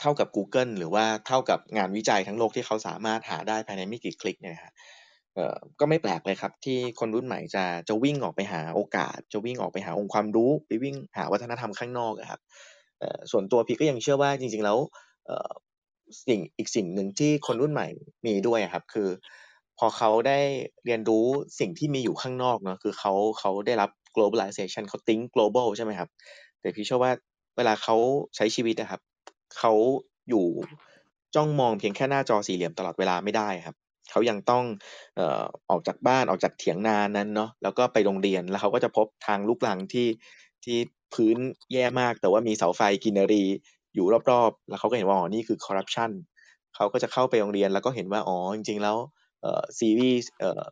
[0.00, 4.72] เท่ากับ Google หรือว่าเท่ากับงานวิจัยทั้งโลกที่เขาสามารถหาได้ภายในไม่กี่คลิกเนี่ยฮะ
[5.34, 12.40] เออก็ไม่แปลกเลยครับที่คนรุ่นใหม่จะจะวิ่งออกไปหาโอกาส จะวิ่งออกไปหาองค์ความรู้ ไปวิ่งหาวัฒนธรรมข้างนอกครับ
[13.30, 14.78] ส่วนตัวพี่ก็ยังเชื่อว่าจริง ๆ แล้ว
[16.26, 17.88] สิ่งอีกสิ่งหนึ่งที่คนรุ่นใหม่
[18.26, 19.08] มีด้วยครับ คือ
[19.78, 20.38] พอเขาได้
[20.84, 21.26] เรียนรู้
[21.60, 26.08] สิ่งที่มีอยู่ข้างนอกเนาะคือเขาเขาได้รับ globalization เขา think global ใช่ไหมครับ
[26.60, 27.12] แต่พี่เชื่อว่า
[27.56, 27.96] เวลาเขา
[28.36, 29.00] ใช้ชีวิตนะครับ
[29.58, 29.72] เขา
[30.28, 30.46] อยู่
[31.34, 33.76] จ้องมองเพียงแค่หน้าจอสี่เหลี่ยมตลอดเวลาไม่ได้ครับ
[34.10, 34.64] เขายังต้อง
[35.16, 40.08] เอ่อออกจากบ้านออกจากเถียงนานั้นเนาะแล้วก็ไปโรงเรียนแล้วเขาก็จะพบทางลูกลังที่
[40.64, 40.78] ที่
[41.14, 41.36] พื้น
[41.72, 43.44] แย่มาก แต่ว่ามีเสาไฟกินรี
[43.94, 46.10] อยู่รอบๆ แล้วเขาก็เห็นว่าอ๋อนี่คือคอร์รัปชัน
[46.74, 48.96] เขาก็จะเข้าไปโรงเรียนแล้วก็เห็นว่าอ๋อจริง ๆ แล้ว
[49.42, 50.62] เอ่อซีรีส์เอ่อ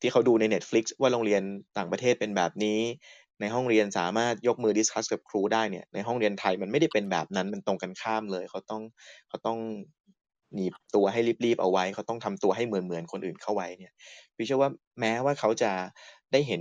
[0.00, 1.42] ที่เขาดูใน Netflix ว่าโรงเรียน
[1.76, 2.80] ต่างประเทศเป็นแบบนี้
[3.40, 8.82] ในห้องเรียนสามารถยกมือ discuss กับครูได้เนี่ยในห้องเรียนไทยมันไม่ได้เป็นแบบนั้นมันตรงกันข้ามเลยเขาต้อง
[9.28, 9.58] เขาต้อง
[10.54, 13.92] หนีบตัวให้ลีบๆเอาไว้ เขาต้องทำตัวให้เหมือนเหมือนคนอื่นเข้าไว้เนี่ย
[14.36, 14.70] พี่เชื่อว่า
[15.00, 15.72] แม้ว่าเขาจะ
[16.32, 16.60] ได้เห็น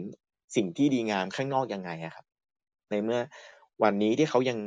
[0.55, 2.25] สิ่งที่ดีงามข้างนอกยังไงอะครับ
[2.89, 3.19] ในเมื่อ
[3.83, 4.57] วันนี้ที่เขายัง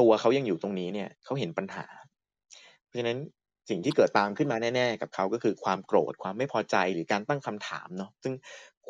[0.00, 1.84] ตัวเขายังอยู่ตรงนี้เนี่ยเขาเห็นปัญหา
[2.86, 3.18] เพราะฉะนั้น
[3.68, 8.34] สิ่งที่เกิดตามขึ้นมาแน่ๆ กับเขาก็คือความโกรธความไม่พอใจหรือการตั้งคำถามเนาะซึ่ง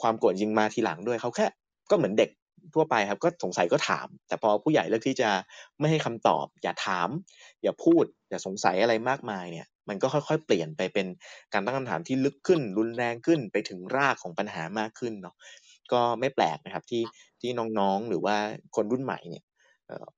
[0.01, 1.47] ความโกรธยิงมาทีหลังด้วยเขาแค่
[1.91, 2.31] ก็เหมือนเด็ก
[2.75, 5.31] ทั่วไปครับก็สงสัยก็ถาม แต่พอผู้ใหญ่เลือกที่จะ
[5.79, 7.09] ไม่ให้คำตอบ อย่าถาม
[7.63, 11.07] อย่าพูด อย่าสงสัยอะไรมากมายเนี่ย มันก็ค่อยๆ เปลี่ยนไปเป็น
[11.53, 15.35] การตั้งคำถามที่ลึกขึ้น รุนแรงขึ้นไปถึงรากของปัญหามากขึ้นเนาะ
[15.93, 17.03] ก็ไม่แปลกนะครับที่
[17.41, 18.37] ที่น้องๆหรือว่า
[18.77, 19.45] คนรุ่นใหม่เนี่ย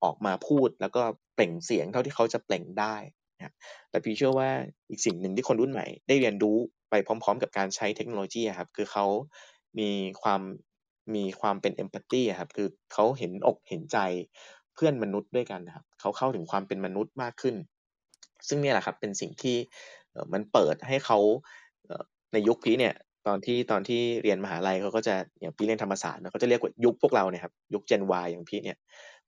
[0.03, 1.03] ออกมาพูดแล้วก็
[1.35, 2.95] เปล่งเสียงเท่าที่เขาจะเปล่งได้
[3.37, 3.53] นะ
[3.89, 4.49] แต่พี่เชื่อว่า
[4.89, 6.57] อีกสิ่งหนึ่งที่คนรุ่นใหม่ ได้เรียนรู้
[6.89, 9.05] ไปพร้อม ๆ กับการใช้เทคโนโลยีครับคือเขา
[9.79, 9.89] มี
[10.23, 10.41] ความ
[11.15, 13.97] มีความเป็นเอมพัตตีครับคือเขาเห็นอกเห็นใจ
[14.73, 17.55] เพื่อนมนุษย์ด้วยกันนะครับเขาเข้าถึงความเป็นมนุษย์มากขึ้น
[18.47, 19.57] ซึ่งนี่แหละครับเป็นสิ่งที่
[20.33, 21.19] มันเปิดให้เขา
[22.33, 22.95] ในยุคพี่เนี่ย
[23.27, 28.77] ตอนที่ตอนที่เรียนมหาลัยเขาก็จะอย่างพี่เรียนธรรมศาสตร์เนะเขาจะเรียกว่ายุคพวกเราเนี่ยครับยุค Gen Y อย่างพี่เนี่ย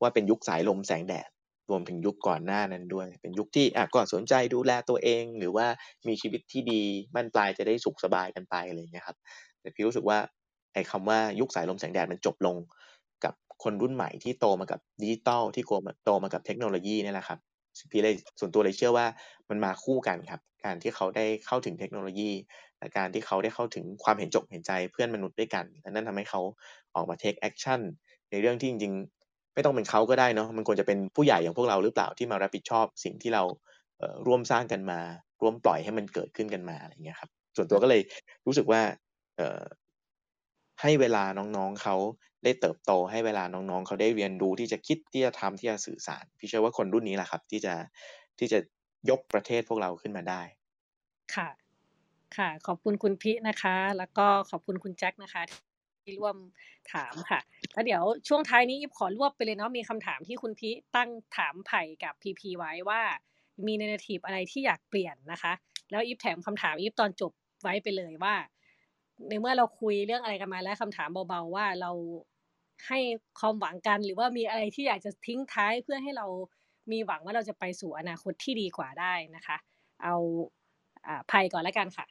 [0.01, 1.29] ว่าเป็นยุคสายลมแสงแดด
[1.69, 5.67] รวมถึงยุคก่อนหน้านั้นด้วย เป็นยุคที่อะก็สนใจดูแลตัวเอง หรือว่า
[6.07, 6.81] มีชีวิตที่ดี
[7.13, 9.17] บั้นปลายจะได้สุขสบายกันไปอะไรอย่างเงี้ยครับ
[9.61, 10.17] แต่พี่รู้สึกว่า
[10.73, 12.55] ไอ้คำว่ายุคสายลมแสงแดดมันจบลง
[13.23, 13.33] กับ
[13.63, 17.39] คนรุ่นใหม่ที่โตมากับดิจิตอลที่โตมาโตมากับเทคโนโลยีนี่แหละครับ
[17.91, 19.05] พี่เลยส่วนตัวเลยเชื่อว่า
[19.49, 22.31] มันมาคู่กันครับ การที่เขาได้เข้าถึงเทคโนโลยี
[22.79, 26.41] และการที่เขาได้เข้าถึงความเห็นจกเห็นใจเพื่อนมนุษย์ด้วยกันและนั่นทำให้เขา
[26.95, 27.81] ออกมา take action
[28.31, 28.93] ในเรื่องที่จริง
[29.57, 33.43] ไม่ต้องเป็นเขาก็ได้เนาะมันควรจะเป็นผู้ใหญ่อย่างพวกเราหรือเปล่าที่มารับผิดชอบสิ่งที่เรา
[33.99, 34.99] เออร่วมสร้างกันมา
[35.41, 38.01] ร่วมปล่อยให้มันเกิดขึ้นกันมาอะไรอย่างเงี้ยครับ ส่วนตัวก็เลย
[38.45, 38.81] รู้สึกว่า
[39.37, 39.61] เออ
[40.81, 41.95] ให้เวลาน้องๆเขา
[42.43, 47.73] ได้เติบโตให้เวลาน้องๆเขาได้เรียนรู้ที่จะคิดที่จะทำที่จะสื่อสาร พี่เชื่อว่าคนรุ่นนี้แหละครับ ที่จะ
[48.39, 48.59] ที่จะ
[49.09, 50.41] ยกประเทศพวกเราขึ้นมาได้
[51.35, 51.49] ค่ะ
[52.37, 55.43] ค่ะ ขอบคุณคุณพินะคะ แล้วก็ขอบคุณคุณแจ็คนะคะ
[56.07, 56.37] ที่ร่วม
[56.93, 57.39] ถามค่ะ
[57.73, 63.01] แล้วเดี๋ยวช่วงท้ายนี้อีฟขอรวบไปเลยเนาะมีคำถามที่คุณพิตั้งถามไผ่กับพีพีไว้ว่า
[63.65, 65.53] มีเนเรทีฟอะไรที่อยากเปลี่ยนนะคะ
[65.91, 67.31] แล้วอีฟแถมคำถามอีฟตอนจบ
[67.61, 68.35] ไว้ไปเลยว่า
[69.29, 71.91] ในเมื่อเราคุยเรื่องอะไรกันมาแล้วคำถามเบาๆว่าเรา
[72.87, 72.99] ให้
[73.39, 76.25] ความหวังกันหรือว่ามีอะไรที่อยากจะทิ้งท้ายเพื่อให้เรา
[76.91, 79.57] มีหวังว่าเราจะไปสู่อนาคตที่ดีกว่าได้นะคะ
[80.03, 80.15] เอา
[81.07, 82.05] อ่าไผ่ก่อนแล้วกันค่ะ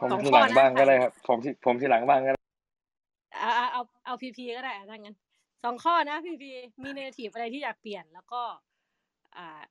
[0.00, 2.45] ผมสองทีข้หลังบ้างก็ได้ครับผมทีผมทีหลังบ้างก็ได้
[3.34, 5.16] เอาเอาเอาเอาพีพีก็ได้อะถ้างั้น
[5.62, 8.42] สองข้อนะพีพีมีเนทีฟอะไรที่อยากเปลี่ยนแล้วก็
[9.36, 9.62] อ่า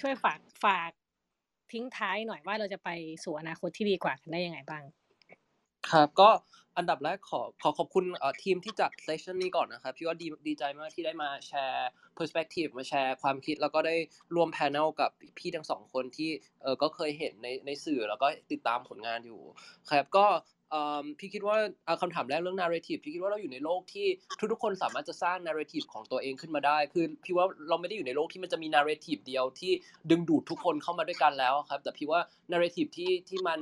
[0.00, 0.90] ช่วยฝากฝาก
[1.72, 2.90] ทิ้งท้ายหน่อยว่าเราจะไป
[3.24, 4.82] สู่อนาคตที่ดีกว่ากันได้ยังไงบ้าง
[5.90, 6.30] ครับ ก็
[6.76, 8.04] อันดับแรกขอขอขอบคุณ
[8.42, 13.96] ทีมที่จัด session นี้ก่อนนะครับพี่ว่าดีดีใจมากที่ได้มาแชร์ perspective มาแชร์ความคิด แล้วก็ได้
[14.34, 16.30] ร่วม panel กับพี่ทั้งสองคนที่
[16.62, 19.40] เออก็เคยเห็นในในสื่อแล้วก็ติดตามผลงานอยู่
[19.90, 20.26] ครับก็
[21.18, 24.06] พี่คิดว่าเอาคำถามแรกเรื่อง narrative พี่คิดว่าเราอยู่ในโลกที่
[24.52, 29.72] ทุกๆคนสามารถจะสร้าง narrative ของตัวเองขึ้นมาได้ คือพี่ว่าเราไม่ได้อยู่ในโลกที่มันจะมี narrative เดียวที่
[30.10, 32.20] ดึงดูดทุกคนเข้ามาด้วยกันแล้วครับ แต่พี่ว่า
[32.52, 33.60] narrative ที่ที่มัน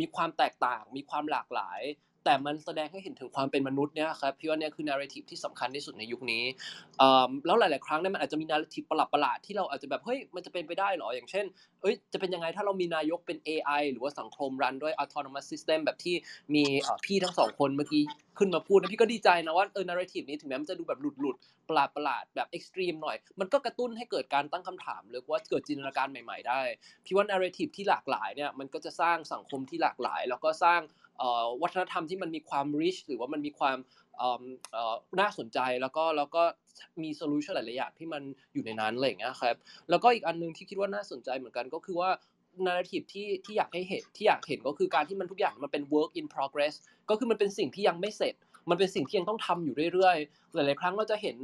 [0.00, 1.80] มีความแตกต่าง มีความหลากหลาย
[2.24, 6.44] แต่มันแสดงให้เห็นถึงความเป็นมนุษย์เนี่ยครับพี่ว่าเนี่ยคือ narrative ที่สำคัญที่สุดในยุคนี้
[7.46, 11.44] แล้วหลาย ๆ ครั้งเนี่ยมันอาจจะมี narrative ประหลาดๆที่เราอาจจะแบบเฮ้ยมันจะเป็นไปได้เหรออย่างเช่น
[11.82, 16.14] เอ้ยจะเป็นยังไงถ้าเรามีนายกเป็น AI หรือว่าสังคมรันด้วย autonomous system แบบที่
[16.54, 16.64] มี
[17.04, 18.02] พี่ทั้งสองคนเมื่อกี้
[18.38, 26.60] ขึ้นมาพูดนะพี่ก็ดีใจนะว่าเออ narrative นี้ถึงแม้มันจะดูแบบหลุดๆประหลาดประหลาดๆแบบ extreme หน่อย มันก็กระตุ้นให้เกิดการตั้งคำถามหรือว่าเกิดจินตนาการใหม่ ๆ ได้
[27.04, 30.80] พี่ว่า narrative ที่หลากหลายเนี่ยมันก็จะสร้างสังคมที่หลากหลาย แล้วก็สร้าง
[31.62, 33.76] วัฒนธรรมที่มันมีความ rich หรือว่ามันมีความ
[35.20, 36.42] น่าสนใจแล้วก็แล้วก็
[37.02, 38.22] มี solution หลาย ๆ อย่างที่มัน
[38.52, 39.56] อยู่ในนั้นอะไรอย่างเงี้ยครับ
[39.90, 42.10] แล้วก็อีกอันหนึงที่คิดว่าน่าสนใจเหมือนกันก็คือว่า
[42.66, 46.74] narrative ที่ที่อยากให้เห็นที่อยากเห็นก็คือการที่มันทุกอย่างมันเป็น work in progress
[47.10, 48.34] ก็คือมันเป็นสิ่งที่ยังไม่เสร็จ
[48.70, 51.36] มันเป็นสิ่งที่ยังต้องทำอยู่เรื่อย ๆ หลาย ๆ ครั้งเราจะเห็น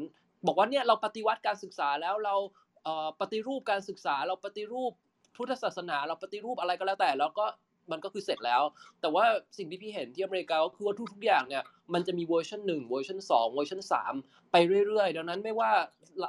[0.47, 2.35] บอกว่าเนี่ยเราปฏิวัติการศึกษาแล้วเรา
[3.21, 4.93] ปฏิรูปการศึกษาเราปฏิรูป
[5.37, 7.47] พุทธศาสนา เราปฏิรูปอะไรก็แล้วแต่ แล้วก็
[7.93, 8.63] มันก็คือเสร็จแล้ว
[9.01, 9.25] แต่ว่า
[9.59, 11.63] สิ่งที่พี่เห็นที่อเมริกาก็คือว่าทุกๆอย่างเนี่ย
[11.95, 14.15] มันจะมีเวอร์ชันหนึ่งเวอร์ชันสองเวอร์ชันสาม
[14.53, 14.57] ไป
[14.87, 15.71] เรื่อยๆ ดังนั้นไม่ว่า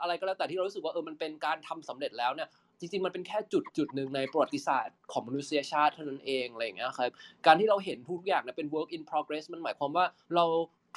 [0.02, 7.10] อะไรก็แล้วแต่ที่เรารู้สึกว่าเออมันเป็นการทำสำเร็จแล้วเนี่ยจริงๆ มันเป็นแค่จุดจุดหนึ่งในประวัติศาสตร์ของมนุษยชาติเท่านั้นเองอะไรอย่างเงี้ยครับ
[7.46, 10.06] การที่เราเห็นทุกอย่างเนี่ยเป็น work in progress มันหมายความว่า
[10.36, 10.46] เรา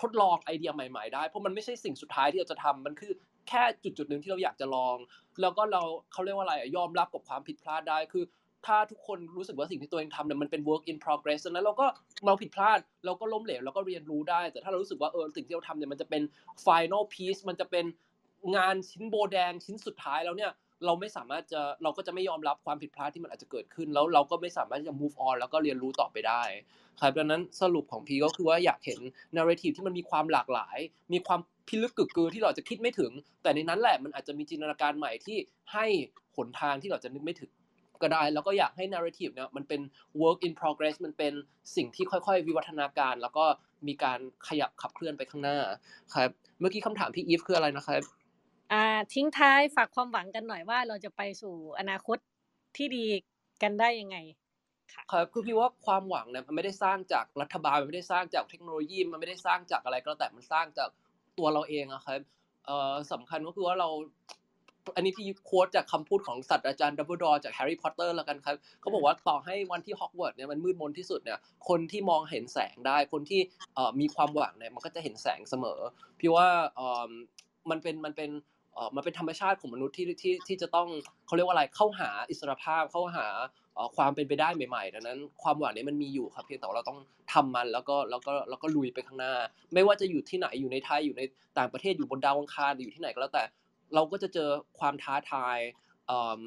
[0.01, 3.13] ทดลองไอเดียใหม่ๆได้ เพราะมันไม่ใช่สิ่งสุดท้ายที่เราจะทำมันคือ
[3.49, 4.97] แค่จุดจุดหนึ่งที่เราอยากจะลอง
[5.41, 5.83] แล้วก็เรา
[6.13, 8.25] เขาเรียกว่าอะไรยอมรับกับความผิดพลาดได้คือ
[8.67, 11.87] ถ้าทุกคนรู้สึกว่าสิ่งที่ตัวเองทำเนี่ยมันเป็น work in progress ดังนั้นเราก็
[12.27, 16.23] เราผิดพลาดเราก็ล้มเหลวเราก็เรียนรู้ได้ แต่ถ้าเรารู้สึกว่าเออสิ่งที่เราทำเนี่ยมันจะเป็น
[16.67, 17.85] final piece มันจะเป็น
[18.57, 20.53] งานชิ้นโบแดงชิ้นสุดท้ายแล้วเนี่ย
[20.87, 26.43] เราไม่สามารถจะเราก็จะไม่ยอมรับความผิดพลาดที่มันอาจจะเกิดขึ้น แล้วเราก็ไม่สามารถจะ move on แล้วก็เรียนรู้ต่อไปได้
[27.01, 29.01] ครับดังนั้นสรุปของพีก็คือว่าอยากเห็น
[29.37, 30.79] narrative ที่มันมีความหลากหลาย
[31.13, 33.13] มีความพิลึกกึกกือที่เราจจะคิดไม่ถึง
[33.43, 35.37] แต่ในนั้นแหละมันอาจจะมีจินตนาการใหม่ที่
[35.73, 35.87] ให้
[36.37, 37.51] หนทางที่เราจะนึกไม่ถึง
[38.05, 39.81] ก็ได้ แล้วก็อยากให้ narrative เนี่ยมันเป็น
[40.23, 41.33] work in progress มันเป็น
[41.77, 43.45] สิ่งที่ค่อยๆ วิวัฒนาการ แล้วก็
[43.87, 44.19] มีการ
[44.49, 45.59] ขยับขับเคลื่อนไปข้างหน้า
[46.15, 48.03] ครับเมื่อกี้คำถามพี่อีฟคืออะไรนะครับ
[48.73, 52.19] อ่าทิ้งท้ายฝากความหวังกันหน่อยว่าเราจะไปสู่อนาคต
[52.77, 53.07] ที่ดี
[53.63, 54.17] กันได้ยังไง
[55.13, 60.91] ครับคือพี่ว่าความหวังเนี่ยมันไม่ได้สร้างจากรัฐบาลมันไม่ได้สร้างจากเทคโนโลยี มันไม่ได้สร้างจากอะไรก็แล้วแต่มันสร้างจาก
[61.39, 62.21] ตัวเราเองอะครับ
[62.67, 63.89] เอ่อสำคัญก็คือว่าเรา
[64.97, 71.39] อันนี้พี่ quote จากคำพูดของศาสตราจารย์ดัมเบิลดอร์จากแฮร์รี่พอตเตอร์แล้วกันครับเขาบอกว่าต่อให้วันที่ฮอกวอตส์เนี่ยมันมืดมนที่สุดเนี่ย
[71.69, 73.41] คนที่มองเห็นแสงได้คนที่
[74.01, 75.81] มีความหวังเนี่ยมันก็จะเห็นแสงเสมอ
[76.21, 76.47] พี่ว่า
[77.71, 78.31] มันเป็นมันเป็น
[78.97, 80.89] มันเป็นธรรมชาติของมนุษย์ที่ที่ที่จะต้อง
[81.27, 83.27] เขาเรียกว่าอะไรเข้าหาอิสรภาพเข้าหา
[83.97, 86.99] ความเป็นไปได้ใหม่ๆดังนั้น ความหวังนี้มันมีอยู่ครับเพียงแต่เราต้อง
[87.33, 89.35] ทำมันแล้วก็แล้วก็แล้วก็ลุยไปข้างหน้า
[89.75, 91.23] ไม่ว่าจะอยู่ที่ไหนอยู่ในไทยอยู่ใน
[91.59, 93.45] ต่างประเทศอยู่บนดาวอังคารหรืออยู่ที่ไหนก็แล้วแต่
[93.95, 95.59] เราก็จะเจอความท้าทาย
[96.07, 96.41] เอิ่ม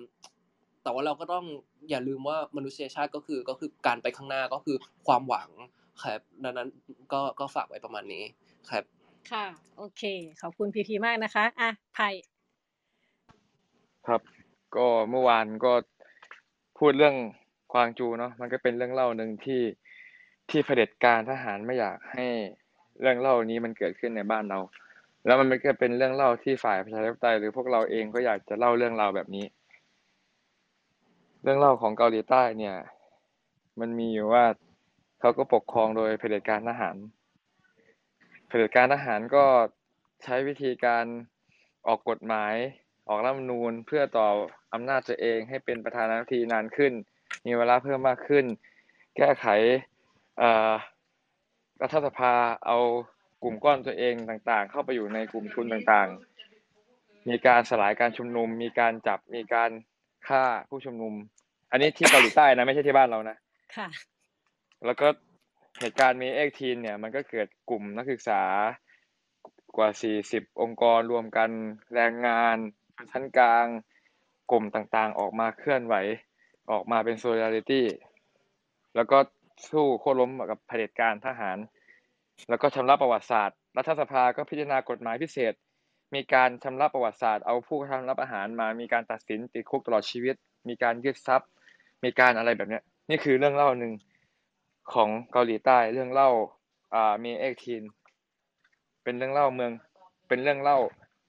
[0.84, 1.46] แต่ว่าเราก็ต้อง
[1.90, 5.50] อย่าลืมว่ามนุษยชาติก็คือก็คือการไปข้างหน้าก็คือความหวัง
[6.04, 6.68] ครับดังนั้น
[7.14, 8.24] ก็ก็ฝากไว้ประมาณนี้
[8.70, 8.84] ครับ
[9.32, 9.46] ค่ะ
[9.78, 10.04] โอเค
[10.42, 12.10] ขอบคุณพีพีมากนะคะอะไผ่
[14.08, 14.22] ครับ
[14.76, 15.74] ก็เมื่อวานก็
[16.78, 17.16] พูดเรื่อง
[17.74, 19.62] ควางจูเนาะมันก็เป็นเรื่องเล่าหนึ่งที่
[20.50, 22.26] ที่เผด็จการทหารไม่อยากให้
[23.02, 24.60] เรื่องเล่านี้มันเกิดขึ้นในบ้านเรา
[25.28, 29.46] แล้วมันก็เป็นเรื่องเล่าที่ฝ่ายประชาธิปไตยหรือพวกเราเองก็อยากจะเล่าเรื่องราวแบบนี้
[31.44, 32.76] เรื่องเล่าของเกาหลีใต้เนี่ย
[33.80, 34.46] มันมีอยู่ว่า
[35.20, 36.96] เขาก็ปกครองโดยเผด็จการทหาร
[38.48, 39.46] เผด็จการทหารก็
[40.24, 41.06] ใช้วิธีการ
[41.88, 42.54] ออกกฎหมาย
[43.08, 44.28] ออกรัฐมนูญเพื่อต่อ
[44.74, 46.94] อำนาจตัวเองให้เป็นประธานาธิบดีนานขึ้น
[47.46, 48.46] มีเวลาเพิ่มมากขึ้น
[49.18, 49.46] แก้ไข
[51.82, 52.34] รัฐสภา
[52.66, 52.78] เอา
[53.44, 59.72] กลุ่มก้อนตัวเองต่างๆ เข้าไปอยู่ในกลุ่มทุนต่างๆ มีการสลายการชุมนุม มีการจับมีการ
[60.28, 61.14] ฆ่าผู้ชุมนุม
[61.72, 63.38] อันนี้ที่เกาหลีใต้นะไม่ใช่ที่บ้านเรานะ
[63.76, 63.88] ค่ะ
[64.86, 65.08] แล้วก็
[65.80, 68.42] เหตุการณ์มีเอ็กทีนเนี่ยมันก็เกิดกลุ่มนักศึกษา
[69.78, 69.90] กว่า
[70.26, 71.50] 40 องค์กรรวมกัน
[71.96, 72.56] แรงงาน
[73.12, 73.66] ชั้นกลาง
[74.52, 75.96] กลุ่มต่างๆ ออกมาเคลื่อนไหว
[76.72, 77.82] ออกมาเป็น solidarity
[78.96, 79.18] แล้วก็
[79.70, 81.58] สู้โค่นล้มกับเผด็จการทหาร
[82.50, 85.54] แล้วก็ชำระประวัติศาสตร์ รัฐสภาก็พิจารณากฎหมายพิเศษ
[86.16, 90.36] มีการชำระประวัติศาสตร์ เอาผู้กระทำรับอาหารมา มีการตัดสินติดคุกตลอดชีวิต
[90.68, 91.50] มีการยึดทรัพย์
[92.04, 93.94] มีการอะไรแบบเนี้ย นี่คือเรื่องเล่าหนึ่ง
[94.94, 96.30] ของเกาหลีใต้เรื่องเล่า
[96.96, 97.84] อ่ามีเอ็กทีน
[99.04, 99.72] เป็นเรื่องเล่าเมือง
[100.28, 100.78] เป็นเรื่องเล่า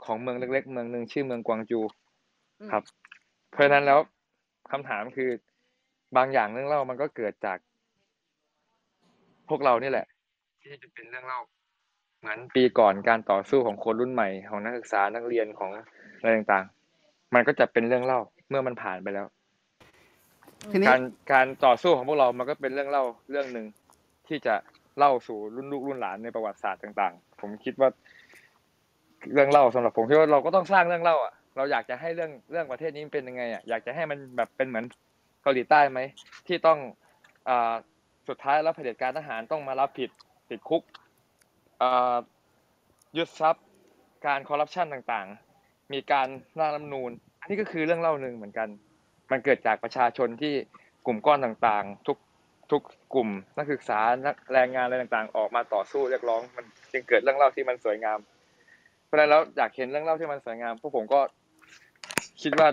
[0.04, 1.80] ของเมืองเล็ก ๆ เมืองหนึ่งชื่อเมืองกวางจู
[2.60, 2.82] อืมครับ
[3.50, 3.98] เพราะฉะนั้นแล้ว
[4.70, 5.30] คำถามคือ
[6.16, 7.58] บางอย่างเรื่องเล่ามันก็เกิดจาก
[9.48, 10.06] พวกเรานี่แหละ
[10.70, 11.40] ที่จะเป็นเรื่องเล่า
[12.20, 19.26] เหมือนปีก่อนการต่อสู้ของคนรุ่นใหม่ของนักศึกษานักเรียนของอะไรต่างๆ มันก็จะเป็นเรื่องเล่าเมื่อมันผ่านไปแล้ว
[20.72, 21.00] ทีนี้การ
[21.32, 23.66] การต่อสู้ของพวกเรามันก็เป็นเรื่องเล่าเรื่องหนึ่ง
[24.28, 24.54] ที่จะ
[24.98, 27.88] เล่าสู่รุ่นลูกรุ่นหลานในประวัติศาสตร์ต่าง ๆ ผมคิดว่า
[29.32, 34.84] เรื่องเล่าสำหรับผมคิดว่าเราก็ต้องสร้างเรื่องเล่าอะเราอยากจะให้เรื่องเรื่องประเทศนี้มันเป็นยังไงอะอยากจะให้มันแบบเป็นเหมือน
[35.42, 36.00] เกาหลีใต้ไหม
[36.46, 36.78] ที่ต้อง
[37.48, 37.72] อ่า
[38.28, 40.10] สุดท้ายแล้วเผด็จการทหารต้องมารับผิด
[40.50, 40.82] ติดคุก
[43.16, 43.64] ยึดทรัพย์
[44.26, 48.68] การคอร์รัปชันต่างๆ มีการร่างรัฐนูญอันนี้ก็คือเรื่องเล่าหนึ่งเหมือนกัน
[49.30, 50.54] มันเกิดจากประชาชนที่
[51.06, 52.18] กลุ่มก้อนต่างๆ ทุก
[52.70, 52.82] ทุก
[53.14, 58.18] กลุ่มนักศึกษานักแรงงานอะไรต่างๆ ออกมาต่อสู้เรียกร้อง มันจึงเกิดเรื่องเล่าที่มันสวยงาม
[59.06, 61.20] เพราะฉะนั้นแล้วอยากเห็นเรื่องเล่าที่มันสวยงามพวกผมก็
[62.42, 62.68] คิดว่า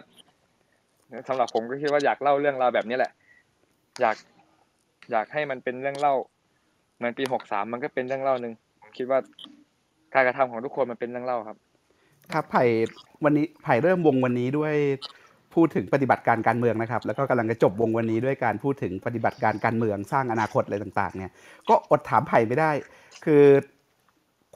[1.27, 3.11] สำหรับผมก็คิดว่าอยากเล่าเรื่องราวแบบนี้แหละ
[4.01, 4.17] อยาก
[5.11, 6.13] อยากให้มันเป็นเรื่องเล่า
[6.97, 9.19] เหมือนปีหกสามมันก็เป็นเรื่องเล่าหนึ่งผมคิดว่า
[10.13, 11.57] การกระทำของทุกคนมันเป็นเรื่องเล่าครับ
[12.33, 12.63] ครับไผ่
[13.23, 14.75] วันนี้ไผ่เริ่มวงวันนี้ด้วย
[15.53, 21.31] พูดถึงปฏิบัติการการเมืองนะครับ แล้วก็กำลังจะจบวงวันนี้ด้วยการพูดถึงปฏิบัติการการเมืองสร้างอนาคตอะไรต่าง ๆ เนี่ย
[21.69, 22.71] ก็อดถามไผ่ไม่ได้
[23.25, 23.43] คือ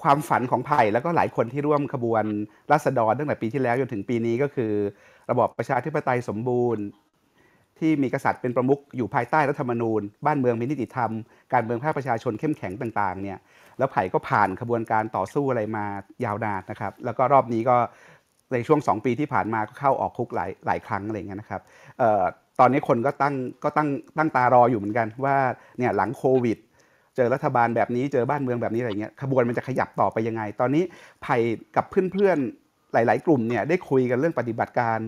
[0.01, 2.23] ความฝันของไผ่แล้วก็หลายคนที่ร่วมขบวน
[2.71, 4.71] ราษฎรตั้งแต่ปีที่แล้วจนถึงปีนี้ก็คือ
[5.29, 6.83] ระบอบประชาธิปไตยสมบูรณ์
[7.81, 11.11] ที่มีกษัตริย์เป็นประมุขอยู่ภายใต้รัฐธรรมนูญ บ้านเมืองมีนิติธรรม
[11.53, 13.37] การเมืองภาคประชาชนเข้มแข็งต่างๆเนี่ย
[13.77, 15.85] แล้วไผ่ก็ผ่านขบวนการต่อสู้อะไรมา
[16.25, 17.77] ยาวนานนะครับ แล้วก็รอบนี้ก็
[18.53, 21.61] ในช่วง 2 ปีที่ผ่านมาก็เข้าออกคุกหลายหลายครั้งอะไรเงี้ยนะครับ
[22.01, 22.23] ออ
[22.59, 25.35] ตอนนี้คนก็ตั้งก็ตั้งตั้งตารออยู่เหมือนกันว่า
[25.77, 26.57] เนี่ยหลังโควิด
[27.15, 30.83] เจอรัฐบาลแบบนี้เจอบ้านเมืองแบบนี้อะไรเงี้ยขบวนมันจะขยับต่อไปยังไง ตอนนี้
[31.23, 31.37] ไผ่
[31.75, 34.99] กับเพื่อนๆหลาย ๆ กลุ่มเนี่ยได้คุยกันเรื่องปฏิบัติการ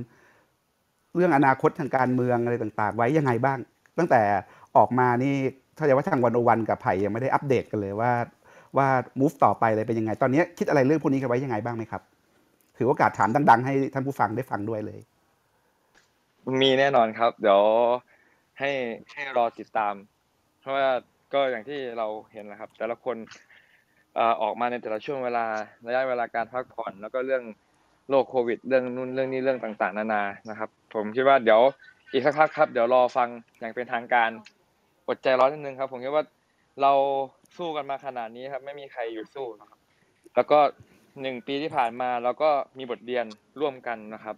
[1.16, 3.58] เรื่องอนาคตทางการเมืองอะไรต่างๆ ไว้ยังไงบ้าง
[3.98, 4.22] ตั้งแต่
[4.78, 5.36] ออกมานี่
[5.78, 8.12] ถ้าจะว่าทางวันโอวันกับไผ่ยังไม่ได้อัปเดตกันเลยว่า
[8.78, 8.88] ว่า
[9.20, 12.02] move ต่อไปเลยเป็นยังไง ตอนนี้คิดอะไรเรื่องพวกนี้กันไว้ยังไงบ้างไหมครับ
[12.78, 15.00] ถือโอกาสถามดัง ๆ ให้ท่านผู้ฟังได้ฟังด้วยเลย
[16.62, 17.62] มีแน่นอนครับ เดี๋ยว
[18.60, 18.70] ให้
[19.14, 19.94] ให้รอติดตาม
[20.62, 20.88] เพราะว่า
[21.34, 23.18] ก็อย่างที่เราเห็นนะครับ แต่ละคน
[24.42, 25.46] ออกมาในแต่ละช่วงเวลา
[25.88, 27.44] ระยะเวลาการพักผ่อน แล้วก็เรื่อง
[28.12, 31.62] โรคโควิด เรื่องนู่นเรื่องนี้เรื่องต่างๆ นานานะครับ ผมคิดว่าเดี๋ยว
[32.12, 33.28] อีกสักพักครับ เดี๋ยวรอฟัง
[33.60, 34.30] อย่างเป็นทางการ
[35.08, 36.24] อดใจร้อนนิดนึงครับ ผมคิดว่า
[36.82, 36.94] เรา
[37.58, 39.80] สู้กันมาขนาดนี้ครับ ไม่มีใครหยุดสู้นะครับ
[40.36, 40.60] แล้วก็
[41.22, 43.26] หนึ่งปีที่ผ่านมาเราก็มีบทเรียน
[43.60, 44.36] ร่วมกันนะครับ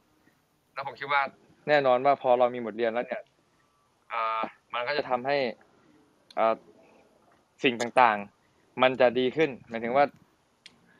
[0.73, 1.21] แล้วผมคิดว่า
[1.67, 3.21] แน่นอนว่าพอเรามีบทเรียนแล้วเนี่ย
[4.73, 5.37] มันก็จะทำให้
[7.63, 10.05] สิ่งต่างๆ มันจะดีขึ้นหมายถึงว่า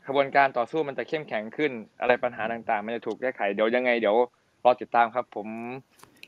[0.07, 1.71] ขบวนการต่อสู้มันจะเข้มแข็งขึ้น
[2.01, 4.17] อะไรปัญหาต่างๆ มันจะถูกแก้ไขเดี๋ยวยังไงเดี๋ยว
[4.63, 5.47] รอติดตามครับ ผม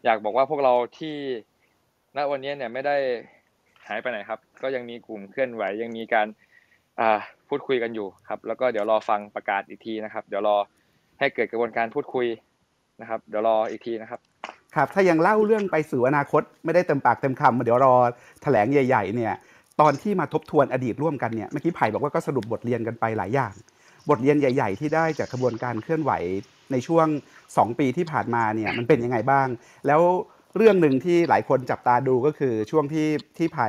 [0.06, 1.16] อยากบอกว่าพวกเราที่
[2.16, 2.98] ณวันนี้เนี่ยไม่ได้
[3.88, 6.28] หายไปไหนครับ ก็ยังมีกลุ่มเคลื่อนไหวยังมีการ
[7.00, 7.20] อ่า
[7.50, 10.58] พูดคุยกันอยู่ครับ แล้วก็เดี๋ยวรอฟังประกาศอีกทีนะครับ เดี๋ยวรอ
[11.20, 12.28] ให้เกิดกระบวนการพูดคุย
[13.02, 14.20] นะครับ เดี๋ยวรออีกทีนะครับ
[14.76, 17.94] ครับ ถ้ายังเล่าเรื่องไปสู่อนาคตไม่ได้เต็มปากเต็มคำเดี๋ยวรอ
[18.42, 19.34] แถลงใหญ่ ๆ เนี่ย
[19.82, 23.54] ตอนที่มาทบทวนอดีตร่วมกันเนี่ยเมื่อกี้ไผ่บอกว่าก็สรุปบทเรียนกันไปหลายอย่าง
[24.10, 26.12] บทเรียนใหญ่ ๆ ที่ได้จากกระบวนการเคลื่อนไหว
[26.72, 27.08] ในช่วง
[27.44, 29.48] 2 ปีที่ผ่านมาเนี่ยมันเป็นยังไงบ้าง
[29.88, 30.02] แล้ว
[30.58, 33.08] เรื่องหนึ่งที่หลายคนจับตาดูก็คือช่วงที่
[33.38, 33.68] ที่ไผ่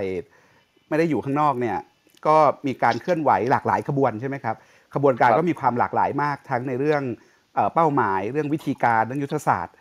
[0.89, 1.78] ไม่ได้อยู่ข้างนอกเนี่ย
[2.27, 4.57] ก็มีการเคลื่อนไหวหลากหลายขบวนใช่ไหมครับ
[4.95, 7.03] ขบวนการครับก็มีความหลากหลายมากทั้งในเรื่อง
[7.55, 9.74] เอ่อเป้าหมาย เรื่องวิธีการเรื่องยุทธศาสตร์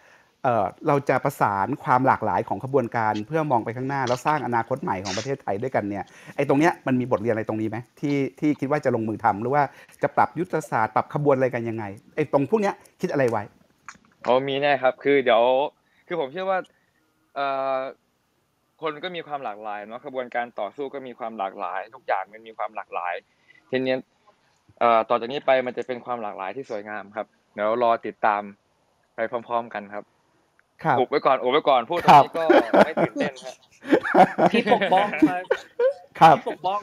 [0.46, 6.04] เเราจะประสานความหลากหลายของขบวนการเพื่อมองไปข้างหน้า แล้วสร้างอนาคตใหม่ของประเทศไทยด้วยกันเนี่ย
[6.36, 9.64] ไอ้ตรงเนี้ยมันมีบทเรียนอะไรตรงนี้ไหมที่ที่คิดว่าจะลงมือทำหรือว่า
[10.04, 11.84] จะปรับยุทธศาสตร์ปรับขบวนอะไรกันยังไง
[12.16, 13.44] ไอ้ตรงพวกเนี้ยคิดอะไรไว้
[14.28, 15.44] อ๋อมีแน่ครับ คือเดี๋ยว
[16.08, 16.60] คือผมเชื่อว่า
[17.36, 17.78] เอ่อ
[18.82, 23.14] คนก็มีความหลากหลายเนาะขบวนการต่อสู้ก็มีความหลากหลาย ทุกอย่างมันมีความหลากหลาย
[23.70, 23.96] ทีนี้
[24.80, 28.42] เอ่อต่อจากนี้ไปมันจะเป็นความหลากหลายที่สวยงามครับเดี๋ยวรอติดตาม
[29.16, 30.04] ไปพร้อม ๆ กันครับ
[31.00, 32.44] อุบไว้ก่อนอุบไว้ก่อนพูดตครรังบนี้ก็
[32.86, 33.56] ไม่ตื่นเต้นครับ
[34.52, 35.44] พี่ปกป้องครับ
[36.20, 36.82] ครับพี่ปกป้อง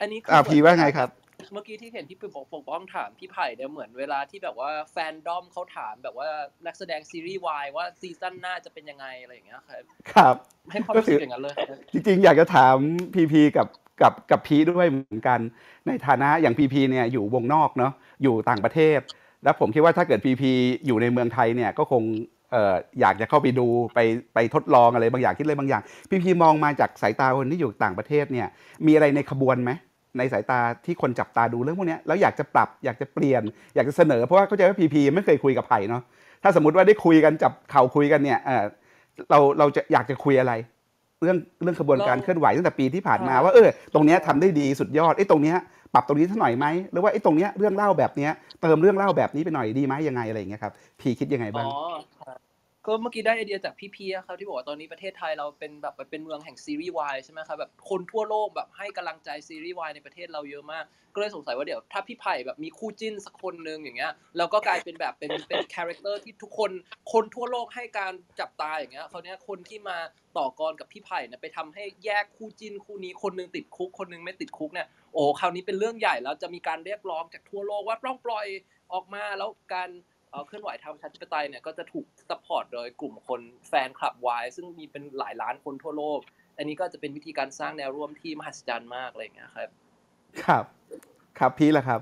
[0.00, 1.08] อันนี้คืออ่าเหมืพีอนว่าไงครับ
[1.52, 6.28] เมื่อกี้ที่เห็นพี่ปกปกป้องถามพี่ไผ่เนี่ยเหมือนเวลาที่แบบว่าแฟนดอมเขาถามแบบว่า
[6.66, 9.82] นักแสดงซีรีส์วายว่าซีซั่นหน้าจะเป็นยังไงอะไรอย่างเงี้ยครับ
[10.12, 10.34] ครับ
[10.70, 12.76] ให้ความก็รู้ถืสึอกอย่างนั้นเลยครับจริงๆ อยากจะถาม
[13.14, 13.66] พีพีกับ
[14.02, 15.40] กับกับพีด้วยเหมือนกัน
[15.86, 17.92] ในฐานะอย่างพีพีเนี่ยอยู่วงนอกเนาะ
[18.22, 19.00] อยู่ต่างประเทศ
[19.44, 20.50] แล้วผมคิดว่าถ้าเกิดพีพี
[20.86, 22.02] อยู่ในเมืองไทยเนี่ยก็คง
[22.37, 23.98] เอ่ออยากจะเข้าไปดูไป
[24.34, 28.46] ไปทดลองอะไรบางอย่างคิดอะไรบางอย่าง พีพีมองมาจากสายตาคนที่อยู่ต่างประเทศเนี่ย
[28.86, 29.70] มีอะไรในขบวนไหม
[30.18, 33.42] ในสายตาที่คนจับตาดูเรื่องพวกเนี้ยแล้วอยากจะปรับอยากจะเปลี่ยน
[33.74, 36.02] อยากจะเสนอเพราะว่าเข้าใจว่าพีพีไม่เคยคุยกับไผ่เนาะ
[36.42, 38.64] ถ้าสมมติว่าได้คุยกันจับเข่าคุยกันเนี่ยเออ
[39.30, 40.52] เราเราจะอยากจะคุยอะไร
[41.22, 45.56] เรื่องเรื่องขบวนการเราเคลื่อนไหวตั้งแต่ปีที่ผ่านมาใช่ว่าเออตรงเนี้ยทำได้ดีสุดยอดไอ้ยตรงเนี้ย
[45.94, 48.32] ปรับตรงนี้สักหน่อยไหมหรือว่าไอ้ตรงเนี้ยเรื่องเล่าแบบเนี้ย
[48.62, 51.66] เติมเรื่องเล่าแบบนี้ไปหน่อยดีไหมยังไงอะไรอย่างเงี้ยครับพี่คิดยังไงบ้าง
[52.86, 60.84] ก็เมื่อกี้ได้ไอเดียจากพี่พีอะครับที่บอกว่าตอนนี้ประเทศไทยเราเป็นแบบเป็นเมืองแห่งซีรีส์วายใช่ไหมครับแบบคนทั่วโลกแบบให้กำลังใจซีรีส์วายในประเทศเราเยอะมาก
[61.14, 66.70] ก็เลยสงสัยว่าเดี๋ยวถ้าพี่ไผ่แบบมีคู่จิ้นสักคนหนึ่งอย่างเงี้ยแล้วก็กลายเป็นแบบเป็นเป็นคาแรคเตอร์ที่ทุกคน
[67.12, 69.96] คนทั่วโลกให้การจับตาอย่างเงี้ยคราวเนี้ยคนที่มา
[70.38, 78.46] ต่อกรกับพี่ไผ่เนี่ยไปทำให้แยกคู่จิ้นคู่นี้คนนึงติดคุกคนนึงไม่ติดคุกเนี่ย โอ้คราวนี้เป็นเรื่องใหญ่แล้วจะมีการเรียกร้องจากทั่วโลกว่าต้องปล่อย
[78.92, 79.90] ออกมาแล้วการ
[80.30, 86.20] เอ่อเคลื่อนไหวทางประชาธิปไตยเนี่ยก็จะถูก support โดยกลุ่มคนแฟนคลับวายซึ่งมีเป็นหลายล้านคนทั่วโลก
[86.56, 89.70] อันนี้ก็จะเป็นวิธีการสร้างแนวร่วมที่มหัศจรรย์มากอะไรอย่างเงี้ยครับ
[90.44, 90.64] ครับ
[91.38, 92.00] ครับพี่ละครับ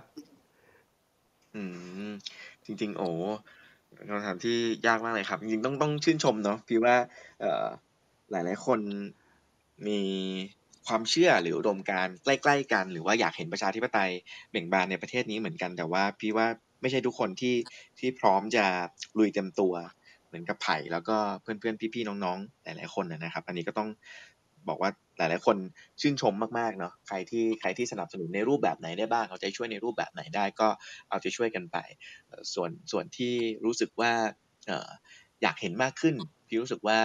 [1.54, 1.62] อื
[2.08, 2.10] ม
[2.64, 3.08] จริง ๆ โอ้
[4.08, 4.56] คำถามที่
[4.86, 6.94] ยากมากเลยครับ จริงๆต้องต้องชื่นชมเนาะพี่ว่า
[7.40, 7.66] เอ่อ
[8.30, 8.80] หลาย ๆ คน
[9.86, 10.00] มี
[10.88, 14.10] ความเชื่อหรืออุดมการใกล้ๆกัน หรือว่าอยากเห็นประชาธิปไตย
[14.50, 16.46] เบ่งบานในประเทศนี้เหมือนกัน แต่ว่าพี่ว่า
[16.80, 17.56] ไม่ใช่ทุกคนที่
[17.98, 18.64] ที่พร้อมจะ
[19.18, 19.74] ลุยเต็มตัว
[20.26, 23.88] เหมือนกับไผ่แล้วก็เพื่อนๆพี่ๆน้องๆ หลายๆคนนะครับ อันนี้ก็ต้อง
[24.68, 25.56] บอกว่าหลายๆคน
[26.00, 30.68] ชื่นชมมากๆเนาะใครที่ใครที่สนับสนุนในรูปแบบไหนได้บ้างเอาใจช่วยในรูปแบบไหนได้ก็
[31.08, 31.76] เอาใจช่วยกันไป
[32.54, 33.34] ส่วนส่วนที่
[33.64, 34.12] รู้สึกว่า
[34.70, 34.72] อ
[35.42, 36.14] อยากเห็นมากขึ้น
[36.48, 36.98] พี่รู้สึกว่า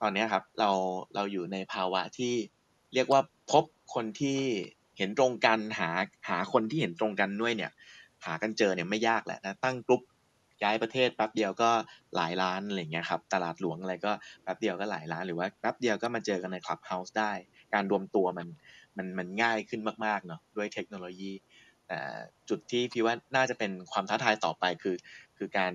[0.00, 0.70] ตอนนี้ครับเรา
[1.14, 2.34] เราอยู่ในภาวะที่
[2.94, 3.20] เรียกว่า
[3.52, 3.64] พบ
[3.94, 4.40] คนที่
[4.98, 5.90] เห็นตรงกันหา
[6.28, 7.72] หาคนที่เห็นตรงกันด้วยเนี่ย
[8.24, 10.02] หากันเจอเนี่ยไม่ยากแหละนะตั้งกลุ่ม
[10.62, 11.70] ย้ายประเทศแป๊บเดียวก็
[12.16, 14.12] หลายล้านอะไรเงี้ยครับตลาดหลวงอะไรก็
[14.42, 17.32] แป๊บเดียวก็หลายล้านหรือว่าแป๊บเดียวก็มาเจอกันในคลับเฮาส์ได้
[17.74, 18.48] การรวมตัวมัน
[18.96, 21.32] มันมันง่ายขึ้นมากๆเนาะด้วยเทคโนโลยี
[21.88, 21.98] แต่
[22.48, 24.96] จุดที่พี่ว่าน่าจะเป็นความท้าทายต่อไปคือ
[25.38, 25.72] คือการ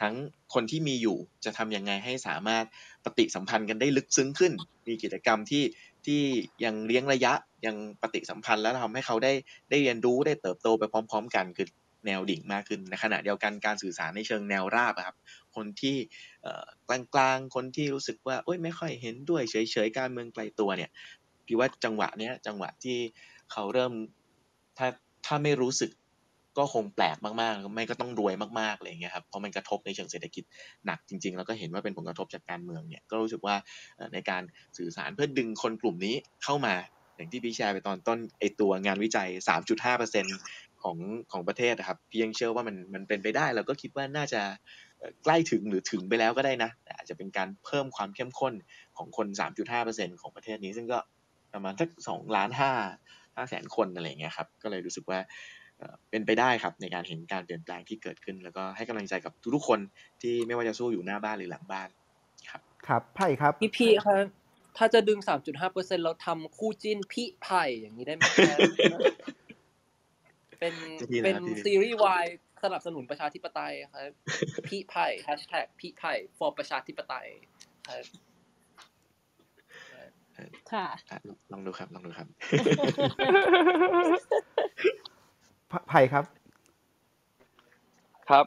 [0.00, 0.14] ทั้ง
[0.54, 2.64] คนที่มีอยู่จะทำยังไงให้สามารถ
[3.04, 4.52] ปฏิสัมพันธ์กันได้ลึกซึ้งขึ้น
[4.86, 5.62] มีกิจกรรมที่
[6.06, 6.22] ที่
[6.64, 7.32] ยังเลี้ยงระยะ
[7.66, 9.32] ยังปฏิสัมพันธ์ แล้วทำให้เขาได้
[9.70, 11.68] ได้เรียนรู้ได้เติบโตไปพร้อม ๆ กันคือ
[12.06, 15.16] แนวดิ่งมากขึ้นในขณะเดียวกันการสื่อสารในเชิงแนวราบครับ
[15.56, 15.96] คนที่
[17.14, 20.90] กลางๆ คนที่รู้สึกว่าโอ๊ยไม่ค่อยเห็นด้วยเฉยๆการเมืองไกลตัวเนี่ย
[21.46, 22.98] พี่ว่าจังหวะเนี้ยจังหวะที่
[23.52, 23.92] เขาเริ่ม
[24.78, 24.88] ถ้า
[25.26, 25.90] ถ้าไม่รู้สึก
[26.58, 30.44] ก็คงแปลกมากๆ ไม่ก็ต้องรวยมากๆอะไรอย่างเงี้ยครับ เพราะมันกระทบในเชิงเศรษฐกิจ
[30.86, 33.56] หนักจริง ๆ แล้วก็เห็นว่าเป็นผลกระทบจากการเมืองเนี่ย ก็รู้สึกว่า
[34.14, 34.42] ในการ
[34.78, 36.14] สื่อสารเพื่อดึงคนกลุ่มนี้
[36.44, 36.74] เข้ามา
[37.16, 39.28] อย่างที่พี่แชร์ไปตอนต้นไอตัวงานวิจัย
[39.90, 40.96] 3.5%ของ
[41.32, 44.42] ของประเทศนะครับ พี่ยังเชื่อว่ามันมันเป็นไปได้เราก็คิดว่าน่าจะ
[45.24, 48.54] ใกล้ถึงหรือถึงไปแล้วก็ได้นะ อาจจะเป็นการเพิ่มความเข้มข้น
[48.96, 49.26] ของคน
[49.74, 50.98] 3.5%ของประเทศนี้ ซึ่งก็
[51.52, 52.72] ประมาณสักสองล้านห้า
[53.36, 55.18] ห้าแสนคนอะไรอย่างเงี้ยครับ ก็เลยรู้สึกว่า
[55.82, 59.80] เอ่อเป็นไปได้ครับในการเห็นการเปลี่ยนแปลงที่เกิดขึ้น แล้วก็ให้กำลังใจกับทุกๆคน
[60.22, 61.88] ที่ไม่ว่าจะสู้อยู่หน้าบ้านหรือหลังบ้าน
[62.50, 64.24] ครับครับไผ่ครับพี่พีครับ
[64.78, 69.00] ถ้าจะดึง 3.5เปอร์เซ็นเราทำคู่จิ้นพี่ไผ่อย่างนี้ได้ไหมครับ
[70.60, 72.26] เป็นจะดีเหรอเป็นครับพี่ซีรีส์วาย
[72.64, 74.12] สนับสนุนประชาธิปไตยครับ
[74.68, 77.26] พี่ไผ่แฮชแท็กพี่ไผ่ for ประชาธิปไตย
[77.88, 78.04] ครับ
[80.72, 81.18] ค่ะอะ
[81.52, 82.26] ลองดูครับลองดูครับ
[85.88, 86.24] ไผ่ครับ
[88.30, 88.44] ครับ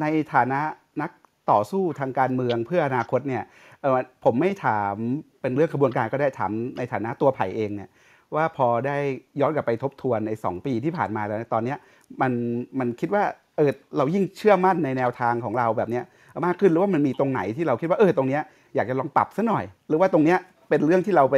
[0.00, 0.60] ในฐานะ
[1.02, 1.10] นัก
[1.50, 3.42] ต่อสู้ทางการเมืองเพื่ออนาคตเนี่ย
[3.82, 4.94] เออผมไม่ถาม
[5.40, 7.90] เป็นเรื่องกระบวนการก็ได้ถามในฐานะตัวไผ่เองเนี่ย
[8.34, 8.96] ว่าพอได้
[9.40, 11.78] ย้อนกลับไปทบทวนในสองปีที่ผ่านมาแล้วตอนเนี้ย
[12.20, 12.32] มัน
[12.78, 13.24] มันคิดว่า
[13.56, 16.04] เออเรายิ่งเชื่อมั่นในแนวทางของเราแบบเนี้ย
[16.44, 18.42] มากขึ้นหรือว่ามันมีตรงไหนที่เราคิดว่าเออตรงเนี้ย
[18.74, 21.36] อยากจะลองปรับซะหน่อย หรือว่าตรงเนี้ยเป็นเรื่องที่เราไป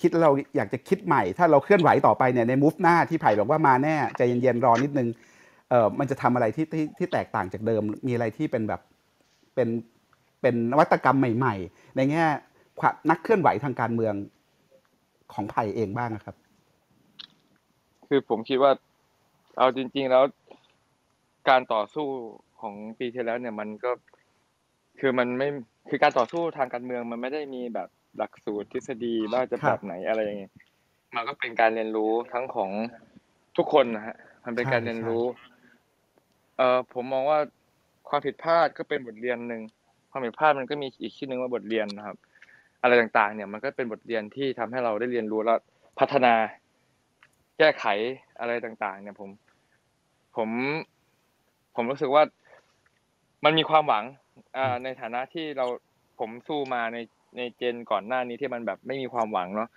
[0.00, 5.08] คิดเราอยากจะคิดใหม่ ถ้าเราเคลื่อนไหวต่อไปเนี่ยในมูฟหน้าที่ไผ่บอกว่ามาแน่ใจเย็นๆรอนิดนึง
[5.70, 8.80] เออมันจะทำอะไรที่ที่ที่แตกต่างจากเดิม มีอะไรที่เป็นแบบ
[9.54, 9.68] เป็น
[10.42, 12.24] เป็นนวัตกรรมใหม่ ๆ ในแง่
[13.10, 14.14] นักเคลื่อนไหวทางการเมือง
[15.32, 16.36] ของไผ่เองบ้างอะครับ
[18.08, 18.72] คือผมคิดว่า
[19.58, 20.24] เอาจริง ๆแล้ว
[21.48, 22.06] การต่อสู้
[22.60, 23.90] ของปีที่แล้วเนี่ยมันก็
[25.00, 25.48] คือมันไม่
[25.88, 30.52] คือการต่อสู้ทางการเมืองมันไม่ได้มีแบบ หลักสูตรทฤษฎีว่าจะครับแบบไหนอะไรอย่างเงี้ย
[31.16, 32.70] มันก็เป็นการเรียนรู้ทั้งของ
[33.56, 35.24] ทุกคนนะฮะ มันเป็นใช่การเรียนใช่รู้
[36.56, 37.38] เอ่อผมมองว่า
[38.08, 39.62] ความผิดพลาดก็เป็นบทเรียนหนึ่ง
[40.10, 42.16] ความผิดพลาดมันก็มีอีกชื่อหนึ่งว่าบทเรียนนะครับ
[42.82, 45.58] อะไรต่างๆ เนี่ยมันก็เป็นบทเรียนที่ทำให้เราได้เรียนรู้แล้ว
[45.98, 46.34] พัฒนา
[47.58, 47.84] แก้ไข
[48.40, 49.30] อะไรต่าง ๆ เนี่ย ผม
[50.36, 50.48] ผม
[51.76, 52.22] ผมรู้สึกว่า
[53.44, 54.04] มันมีความหวัง
[54.56, 55.66] อ่าในฐานะที่เรา
[56.20, 56.98] ผมสู้มาใน
[57.36, 59.68] ในเจนก่อนหน้านี้ที่มันแบบไม่มีความหวังเนาะ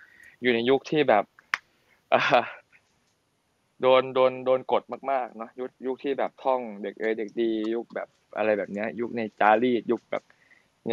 [0.42, 1.24] อยู่ในยุคที่แบบ
[3.80, 10.22] โดนโดนโดนกดมากๆเนาะยุคยุคที่แบบท่องเด็กเอยเด็กดี ยุคแบบอะไรแบบเนี้ย ยุคในจารีตยุคแบบ
[10.88, 10.92] ใน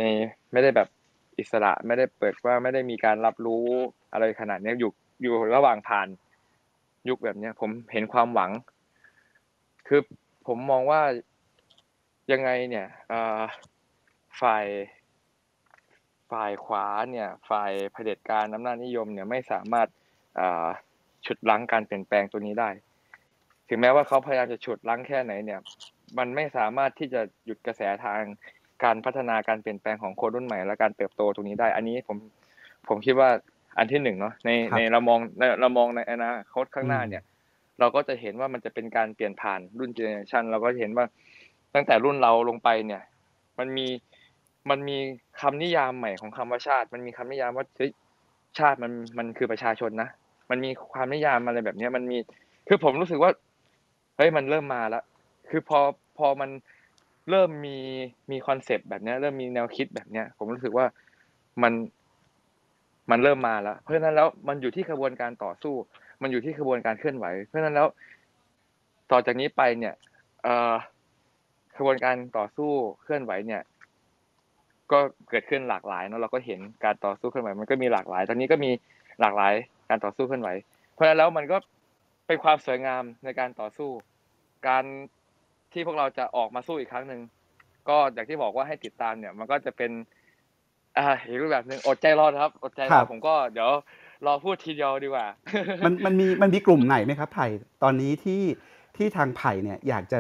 [0.52, 0.88] ไม่ได้แบบ
[1.40, 3.66] อิสระไม่ได้เปิดว่าไม่ได้มีการรับรู้
[4.14, 4.92] อะไรขนาดเนี้ยอยู่
[5.22, 6.08] อยู่ระหว่างผ่าน
[7.10, 8.52] ยุคแบบเนี้ย ผมเห็นความหวัง
[9.88, 10.02] คือ
[10.48, 11.02] ผมมองว่า
[12.32, 12.88] ยังไงเนี่ย
[14.42, 14.66] ฝ่าย
[16.32, 19.88] ฝ่ายขวาเนี่ยฝ่ายเผด็จการอำนาจนิยมเนี่ยไม่สามารถ
[20.36, 20.68] เอ่อ
[21.26, 22.70] ฉุดรั้งการเปลี่ยนแปลงตัวนี้ได้
[23.68, 25.60] ถึงแม้ว่าเขาพยายามจะฉุดรั้งแค่ไหนเนี่ย
[26.18, 28.22] มันไม่สามารถที่จะหยุดกระแสทาง
[28.84, 32.18] การพัฒนาการเปลี่ยนแปลงของคนรุ่นใหม่ และการเติบโตตรงนี้ได้ อันนี้ผม
[32.90, 33.30] ผมคิดว่า
[33.78, 37.24] อันที่หนึ่งเนาะในครับในเรามองในเรามองในอนาคตข้างหน้าอืมเนี่ย
[37.80, 41.06] เราก็จะเห็นว่ามันจะเป็นการเปลี่ยนผ่านรุ่นเจเนอเรชันเราก็เห็นว่า
[41.74, 43.02] ตั้งแต่รุ่นเราลงไปเนี่ย
[43.60, 43.88] มันมี
[44.70, 44.98] มันมี
[45.42, 47.92] คำนิยามใหม่ของคำว่าชาติ มันมีคำนิยามว่าเฮ้ย
[48.60, 50.10] ชาติมันมันคือประชาชนนะ
[50.50, 52.18] มันมีความนิยามอะไรแบบเนี้ยมันมี
[52.68, 53.32] คือผมรู้สึกว่า
[54.18, 55.04] เฮ้ยมันเริ่มมาแล้ว
[55.50, 55.80] คือพอ
[56.18, 56.50] พอมัน
[57.30, 57.78] เริ่มมี
[58.32, 60.86] มีคอนเซปต์แบบเนี้ย เริ่มมีแนวคิดแบบเนี้ย ผมรู้สึกว่า
[61.64, 61.74] มัน
[63.12, 65.76] มันเริ่มมาแล้ว เพราะฉะนั้นแล้วมันอยู่ที่กระบวนการต่อสู้
[66.22, 67.88] มันอยู่ที่กระบวนการเคลื่อนไหว เพราะฉะนั้นแล้ว
[69.12, 69.94] ต่อจากนี้ไปเนี่ย
[70.44, 70.74] เอ่อ
[71.76, 73.62] กระบวนการต่อสู้เคลื่อนไหวเนี่ย
[74.92, 78.72] ก็เกิดขึ้นหลากหลายเนาะเราก็เห็นการต่อสู้เคลื่อนไหวมันก็มีหลากหลาย ตอนนี้ก็มี
[79.22, 79.54] หลากหลาย
[79.90, 80.50] การต่อสู้เคลื่อนไหว
[80.94, 81.58] เพราะฉะนั้นแล้วมันก็
[82.28, 83.90] เป็นความสวยงามในการต่อสู้
[84.68, 84.84] การ
[85.74, 87.22] ที่พวกเราจะออกมาสู้อีกครั้งหนึ่ง
[87.90, 89.92] ก็อย่างที่บอกว่าให้ติดตามเนี่ย มันก็จะเป็น
[90.98, 93.72] อ่าอีกรูปแบบหนึ่งอดใจรอนะครับ อดใจรครัอบผมก็เดี๋ยว
[94.26, 95.28] รอพูดทีเดียวดีกว่า
[95.86, 97.48] มันมันมีมันมีกลุ่มไหนไหมครับไผ่
[97.84, 98.42] ตอนนี้ที่
[98.98, 100.20] ที่ทางไผ่เนี่ยอยากจะ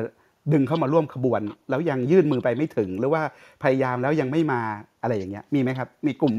[0.53, 3.21] ดึงเข้ามาร่วมขบวน แล้วยังยื่นมือไปไม่ถึง หรือว่า
[3.63, 4.61] พยายามแล้วยังไม่มา
[5.01, 6.33] อะไรอย่างเงี้ยมีไหมครับ มีกลุ่ม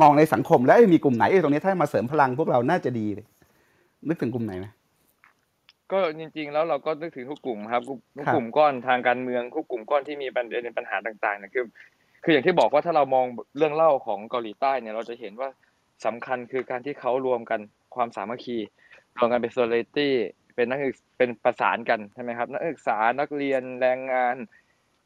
[0.00, 3.26] มองในสังคม แล้วเอ้ยมีกลุ่มไหนเอ้ยตรงนี้ถ้ามาเสริมพลังพวกเราน่าจะดีเลย
[4.08, 4.66] นึกถึงกลุ่มไหนไหม
[5.92, 11.64] ก็จริง ๆ แล้วเราก็นึกถึงทุกกลุ่มครับทุกทุกครับกลุ่มก้อนทางการเมืองทุกกลุ่มก้อนที่มีประเด็นปัญหาต่างๆเนี่ยคือ
[12.24, 13.26] คืออย่างที่บอกว่าถ้าเรามอง
[13.58, 15.48] เรื่องเล่าของเกาหลีใต้เนี่ยเราจะเห็นว่า
[16.06, 17.60] สำคัญคือการที่เขารวมกัน
[17.94, 18.58] ความสามัคคี
[19.18, 20.14] รวมกันเป็นโซเลตี้
[20.58, 24.36] เป็นนักศึกเป็นประสานกันใช่ไหมครับ นักศึกษานักเรียนแรงงาน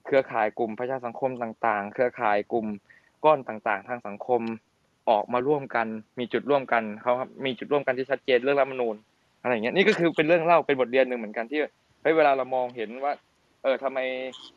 [0.06, 2.66] เครือข่ายกลุ่มประชาสังคมต่างๆ เครือข่ายกลุ่ม
[3.24, 4.40] ก้อนต่างๆ ทางสังคม
[5.10, 5.86] ออกมาร่วมกัน
[6.18, 8.97] มีจุดร่วมกันเขาครับมีจุดร่วมกันที่ชัดเจนเรื่องรัฐมนูญ
[9.42, 11.58] อะไรอย่างเงี้ยนี่ก็คือเป็นเรื่องเล่าเป็นบทเรียนหนึ่งเหมือนกันที่
[12.02, 13.12] เฮ้ยเวลาเรามองเห็นว่า
[13.62, 13.98] เออทำไม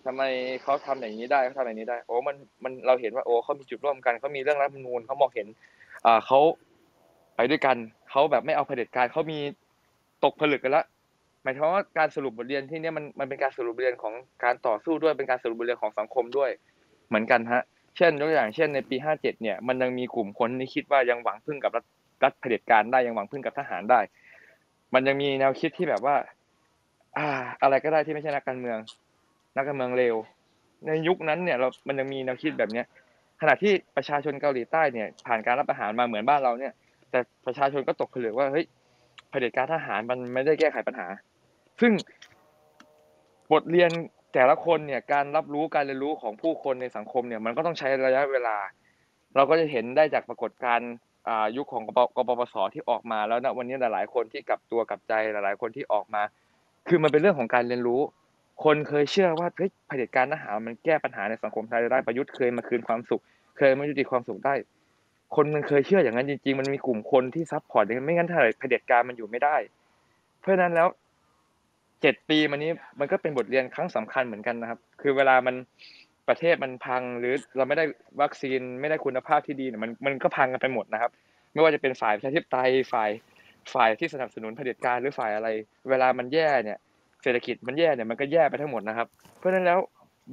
[0.06, 0.22] ทำไม
[0.64, 5.48] เขาทำอย่างนี้ได้เขาทำอย่างนี้ได้โอ้มันมันเราเห็นว่าโอ้เขามีจุดร่วมกันเขามีเรื่องรัฐมนูญเขามองเห็น
[6.06, 6.40] อ่าเขา
[7.36, 7.78] ไปด้วยกัน
[8.10, 9.40] เขาแบบไม่เอาเผด็จการเขามี
[10.26, 10.84] ตกผลึกกันละ
[11.44, 14.14] หมายถึงว่าการสรุปบทเรียนที่เนี้ยมันมันเป็นการสรุปบทเรียนของ
[14.44, 16.50] การต่อสู้ด้วยเป็นการสรุปบทเรียนของสังคมด้วย
[17.08, 17.62] เหมือนกันฮะ
[17.98, 21.86] เช่นยกตัวอย่างเช่นในปีห้าเจ็ดเนี่ย มันยังมีกลุ่มคนที่คิดว่ายังหวังพึ่งกับรัฐ
[22.24, 24.00] รัฐเผด็จการได้ยังหวังพึ่งกับทหารได้
[24.94, 26.16] มันยังมีแนวคิดที่แบบว่า
[27.18, 27.28] อ่า
[27.62, 28.78] อะไรก็ได้ที่ไม่ใช่นักการเมือง
[29.58, 30.16] นักการเมืองเลว
[30.86, 32.86] ในยุคนั้นเนี่ยเรา มันยังมีแนวคิดแบบเนี้ย
[33.42, 36.74] ขณะที่ประชาชนเกาหลีใต้เนี่ยผ่านการรับประหารมาเหมือนบ้านเราเนี่ย
[37.12, 38.66] แต่ประชาชนก็ตกผลึกว่าเฮ้ย
[39.36, 41.08] ผด็จการทหารมันไม่ได้แก้ไขปัญหา
[41.82, 41.92] ซึ่ง
[43.52, 43.92] บทเรียน
[44.34, 48.58] แต่ละคนเนี่ยการรับรู้การเรียนรู้ของผู้คนในสังคมเนี่ยมันก็ต้องใช้ระยะเวลา
[49.36, 50.92] เราก็จะเห็นได้จากปรากฏการณ์
[51.58, 56.22] ยุคของกปกปปสที่ออกมาแล้วนะวันนี้หลายๆ คนที่กลับตัวกลับใจหลาย ๆ คนที่ออกมา
[56.88, 58.02] คือมันเป็นเรื่องของการเรียนรู้
[58.64, 63.22] คนเคยเชื่อว่าเฮ้ยเผด็จการทหารมันแก้ปัญหาในสังคมไทยได้ประยุทธ์เคยมาคืนความสุข
[63.58, 64.54] เคยมายุติความสุขได้
[65.36, 69.56] คนมันเคยเชื่ออย่างนั้นจริง ๆ มันมีกลุ่มคนที่ support อย่างนั้นไม่งั้นถ้าเผด็จการมันอยู่ไม่ได้
[70.40, 70.88] เพราะฉะนั้นแล้ว
[72.02, 75.56] เจ็ดปีมานี้มันก็เป็นบทเรียนครั้งสำคัญเหมือนกันนะครับ คือเวลามัน
[76.28, 77.86] ประเทศมันพังหรือเราไม่ได้
[78.22, 81.12] วัคซีนไม่ได้คุณภาพที่ดีเนี่ยมันมันก็พังกันไปหมดนะครับ
[81.54, 83.10] ไม่ว่าจะเป็นฝ่ายประชาธิปไตยฝ่าย
[83.74, 85.50] ฝ่ายที่สนับสนุนเผด็จการหรือฝ่ายอะไร
[85.90, 86.78] เวลามันแย่เนี่ย
[87.24, 89.80] เศรษฐกิจมันแย่เนี่ยมันก็แย่ไปทั้งหมดนะครับ เพราะฉะนั้นแล้ว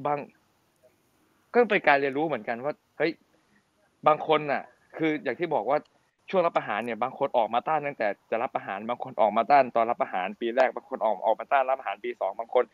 [0.07, 0.19] บาง
[1.53, 3.13] ก็เป็นการเรียนรู้เหมือนกันว่าเฮ้ย
[4.07, 4.63] บางคนน่ะ
[5.05, 5.79] คืออย่างที่บอกว่า
[6.31, 12.65] ช่วงรับประหารเนี่ยบางคนออกมาต้านตั้งแต่จะรับประหารบางคนออกมาต้านตอนรับประหารปีแรกบางคนออกออกมาต้านรับประหารปีสองบางคน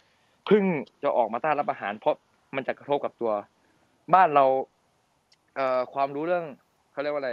[0.47, 0.65] เพิ่ง
[1.02, 2.15] จะออกมาต้านรับประหาร เพราะ
[2.57, 3.32] มันจะกระทบกับตัว
[4.15, 4.44] บ้านเรา
[5.57, 6.44] เอ่อความรู้เรื่อง
[6.92, 7.32] เขาเรียกว่าอะไร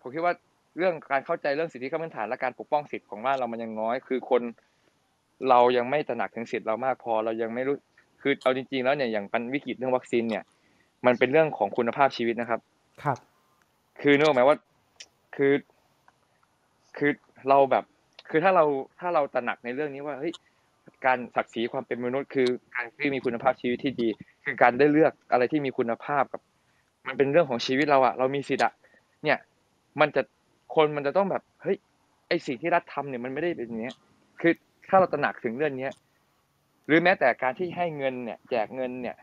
[0.00, 0.34] ผมคิดว่า
[0.78, 4.42] เรื่องการเข้าใจเรื่องสิทธิขั้นพื้นฐานและการปกป้องสิทธิ์ของบ้านเรามันยังน้อย คือคน
[5.48, 7.76] เรายังไม่ตระหนักถึงสิทธิ์เรามากพอเรายังไม่รู้
[8.22, 10.42] คือเอาจริงๆแล้วเนี่ยอย่างปันวิกฤตเรื่องวัคซีนเนี่ย
[11.06, 12.60] มันเป็นเรื่องของคุณภาพชีวิตนะครับ
[13.02, 13.18] ครับ
[14.00, 14.56] คือนึกออกไหมว่า
[15.36, 15.52] คือ
[16.96, 17.10] คือ
[17.48, 17.84] เราแบบ
[18.30, 18.64] คือถ้าเรา
[19.00, 20.32] ถ้าเราตระหนักในเรื่องนี้ว่าเฮ้ย
[21.06, 24.08] การศักดิ์ศรีความเป็นมนุษย์ คือการที่มีคุณภาพชีวิตที่ดี
[24.44, 26.40] คือการได้เลือกอะไรที่มีคุณภาพกับ
[27.06, 28.72] มันเป็นเรื่องของชีวิตเราอะเรามีสิทธิ์อะ
[29.24, 29.38] เนี่ย
[30.00, 30.22] มันจะ
[30.74, 31.76] คนมันจะต้องแบบเฮ้ย
[32.28, 33.94] ไอสิ่งที่รัฐทำเนี่ยมันไม่ได้เป็นอย่างเนี้ย
[34.40, 34.52] คือ
[34.88, 35.92] ถ้าเราตระหนักถึงเรื่องเนี้ย
[36.86, 39.16] หรือแม้แต่การที่ให้เงินเนี่ย แจกเงินเนี่ย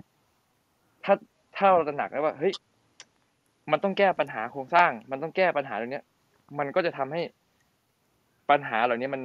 [1.04, 1.14] ถ้า
[1.58, 2.54] ถ้าเราตระหนักแล้วว่าเฮ้ย
[3.72, 6.06] มันต้องแก้ปัญหาโครงสร้าง มันต้องแก้ปัญหาตรงนี้ย
[6.60, 7.22] มันก็จะทำให้
[8.50, 9.22] ปัญหาเหล่านี้มัน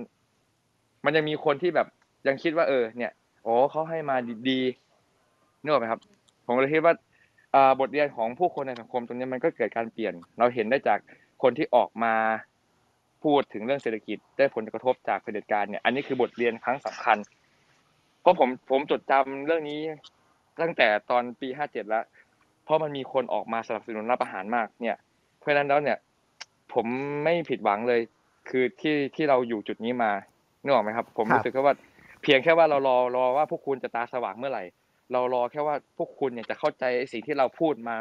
[1.04, 1.86] มันยังมีคนที่แบบ
[2.26, 3.12] ยังคิดว่า เออ เนี่ย
[3.44, 4.16] โอ้เขาให้มา
[4.48, 6.00] ดีๆนึกออกไหมครับ
[6.46, 6.94] ผมเลยคิดว่า
[7.54, 10.98] อ่าบทเรียนของผู้คนในสังคมตรงนี้มันก็เกิดการเปลี่ยน เราเห็นได้จาก
[11.42, 12.14] คนที่ออกมา
[13.22, 17.18] พูดถึงเรื่องเศรษฐกิจได้ผลกระทบจากเผด็จการเนี่ย อันนี้คือบทเรียนครั้งสำคัญ
[18.20, 19.80] เพราะผมผมจดจำเรื่องนี้
[20.60, 22.04] ตั้งแต่ตอนปีห้าเจ็ดแล้ว
[22.64, 24.96] เพราะมันมีคนออกมาสนับสนุนรับอาหารมากเนี่ย
[25.38, 25.98] เพราะฉะนั้นแล้วเนี่ย
[26.72, 26.86] ผม
[27.24, 28.00] ไม่ผิดหวังเลย
[28.48, 30.10] คือที่ที่เราอยู่จุดนี้มา
[30.62, 31.74] นึกออกไหมครับ ผมครับรู้สึกแค่ว่า
[32.22, 34.64] เพียงแค่ว่าเรารอรอว่าพวกคุณจะตาสว่างเมื่อไหร่
[35.12, 37.96] เรารอแค่ว่าพวกคุณเนี่ยจะเข้าใจไอ้สิ่งที่เราพูดมา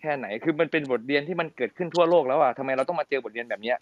[0.00, 3.78] แค่ไหน คือมันเป็นบทเรียนที่มันเกิดขึ้นทั่วโลกแล้วอะทำไมเราต้องมาเจอบทเรียนแบบเนี้ย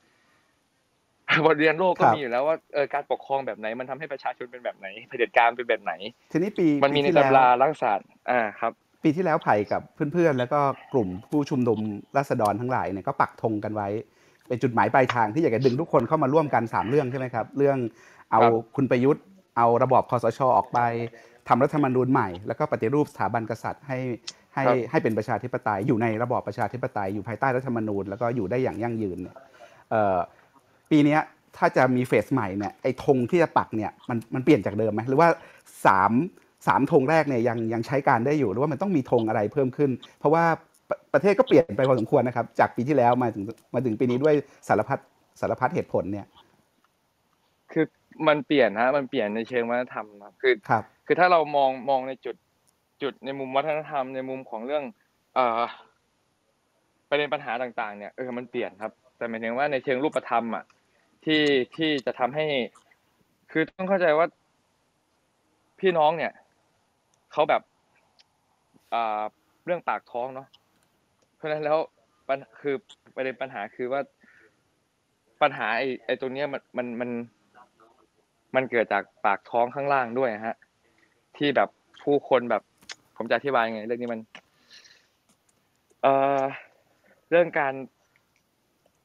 [1.47, 5.93] บทเรียนโลกก็ครับมีอยู่แล้วว่าเออการปกครองแบบไหน มันทำให้ประชาชนเป็นแบบไหนเผด็จการเป็นแบบไหน
[6.33, 8.73] ทีนี้ปีมันมีปีในที่แล้วตำรารัฐศาสตร์อ่าครับ
[9.03, 10.61] ปีที่แล้วไผ่กับเพื่อนๆ แล้วก็
[10.93, 11.79] กลุ่มผู้ชุมนุม
[12.17, 13.89] ราษฎรทั้งหลายเนี่ยก็ปักธงกันไว้
[14.49, 17.79] เป็นจุดหมายปลายทางที่อยากจะดึงทุกคนเข้ามาร่วมกันสามเรื่องใช่ไหมครับ เรื่อง
[18.31, 19.25] เอาครับคุณประยุทธ์
[19.57, 20.79] เอาระบอบคอสชออกไป
[21.49, 23.99] ทำรัฐธรรมนูญใหม่ แล้วก็ปฏิรูปสถาบันกษัตริย์ให้
[24.55, 29.37] ให้ครับให้เป็นประชาธิปไตยอยู่ในระบอบประชาธิปไตยอยู่ภายใต้รัฐธรรมนูญแล้วก็อยู่ได้อย่างยั่งยืนเนี่ย
[29.91, 30.17] เอ่อ
[30.91, 31.21] ปีเนี้ย
[31.57, 35.29] ถ้าจะมีเฟสใหม่เนี่ยไอ้ธงที่จะปักเนี่ยมันมันเปลี่ยนจากเดิมไหมหรือว่า
[35.87, 40.45] สามสามธงแรกเนี่ยยังยังใช้การได้อยู่ หรือว่ามันต้องมีธงอะไรเพิ่มขึ้น เพราะว่า
[40.89, 44.35] ประประเทศก็เปลี่ยนไปพอสมควรนะครับ จากปีที่แล้วมาถึงมาถึงปีนี้ด้วย
[44.69, 44.99] สารพัด
[45.41, 46.27] สารพัดเหตุผลเนี่ย
[47.73, 47.85] คือ
[48.29, 52.37] มันเปลี่ยนฮะมันเปลี่ยนในเชิงวัฒนธรรมครับคือครับ คือถ้าเรามองมองในจุด
[53.03, 54.85] จุดในมุมวัฒนธรรมในมุมของเรื่อง
[55.35, 55.63] เอ่อ
[57.09, 60.65] ประเด็นปัญหาต่างๆ เนี่ยเออมันเปลี่ยนครับ แต่หมายถึงว่าในเชิงรูปธรรมอะ
[61.25, 61.43] ที่
[61.77, 62.47] ที่จะทำให้
[63.51, 64.27] คือต้องเข้าใจว่า
[65.81, 66.33] พี่น้องเนี่ย
[67.33, 67.63] เขาแบบ
[68.95, 69.23] อ่า
[69.65, 70.49] เรื่องปากท้องเนาะ
[71.37, 71.79] เพราะฉะนั้นแล้ว
[72.29, 72.75] ปัญคือ
[73.15, 74.01] ประเด็นปัญหาคือว่า
[75.43, 77.11] ปัญหาไอ้ไอ้ตรงเนี้ยมันมันมัน
[78.55, 80.57] มันเกิดจากปากท้องข้างล่างด้วยฮะ
[81.37, 81.69] ที่แบบ
[82.03, 82.63] ผู้คนแบบ
[83.17, 84.21] ผมจะอธิบายยังไง เรื่องนี้มัน
[86.03, 86.43] เอ่อ
[87.31, 87.75] เรื่องการ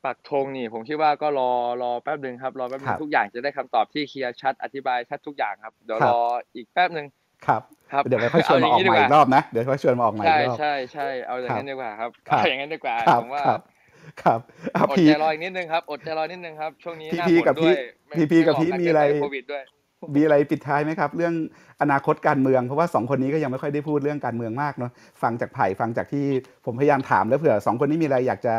[0.05, 1.51] ปักธงนี่ ผมคิดว่าก็รอ
[1.83, 6.19] รอแป๊บหนึ่งครับ รอแป๊บหนึครังบทุกอย่างจะได้คำตอบที่เคลียร์ชัดอธิบายชัดทุกอย่างครับเดี๋ยวครับรอ
[6.55, 7.07] อีกแป๊บหนึ่ง
[7.45, 13.61] ครับครับเดี๋ยวไปค่อยชวนมาออกเย่งใหม่ดีอีกรอบนะเดี๋ยวค่อยชวนมาออกใหม่ใช่อีกรอบใช่ใช่เอาอย่างครับนั้นดีกว่าครับครับเอาอย่างนั้นดีกว่าครับผมว่าครับ
[14.23, 14.39] ครับ
[14.75, 19.63] อะอดพีใจรออีกนิดนึงครับอดใจรอนิดนึงครับช่วงนี้พีหน้าพีฝนกับด้พี่วยไม่พีพีไม่กับบอกพี่กันมีเกินอะไรไปโควิดด้วย
[20.15, 21.33] มีอะไรปิดท้ายไหมครับ เรื่อง
[21.81, 24.91] อนาคตการเมืองเพราะว่าสองคนนี้ก็ยังไม่ค่อยได้พูดเรื่องการเมืองมากเนาะ
[25.21, 26.25] ฟังจากไผ่ฟังจากที่
[26.65, 28.55] ผมพยายามถามแล้วเผื่อสองคนนี้มีอะไรอยากจะ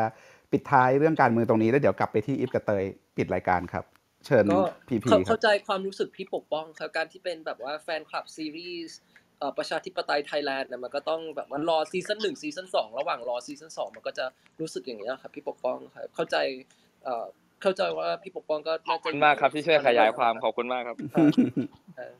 [0.52, 2.84] ปิดท้ายเรื่องการเมืองตรงนี้แล้วเดี๋ยวกลับไปที่อิฟกับเตย
[3.16, 3.84] ปิดรายการครับ
[4.26, 8.98] เชิญก็พีพีเข้าครัเข้าบใจความรู้สึกพี่ปกป้องครับการที่เป็นแบบว่าแฟนคลับซีรีส์
[9.38, 14.24] เอ่อประชาธิปไตยไทยแลนด์เนี่ยมันก็ต้องแบบว่ารอซีซั่นหนึ่งซีซั่นสองระหว่างรอซีซั่นสองมันก็จะ
[14.60, 16.36] รู้สึกอย่างนี้ยครับพี่ปกป้องครับเข้าใจ
[17.04, 17.26] เอ่อ
[17.62, 20.96] เข้าใจว่าพี่ปกป้องก็ขน่าอบจะคุณอยู่มากครับที่ช่วยตอนขนั้นด้ยาวยยความนะขอบคุณมากครับ
[21.96, 22.14] เออ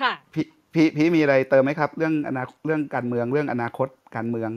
[0.00, 4.50] ค่ะพี่พี่พี่มีอะไรเติมไหมครับ เรื่องอนาเรื่องการเมืองเรื่องอนาคตการเมือง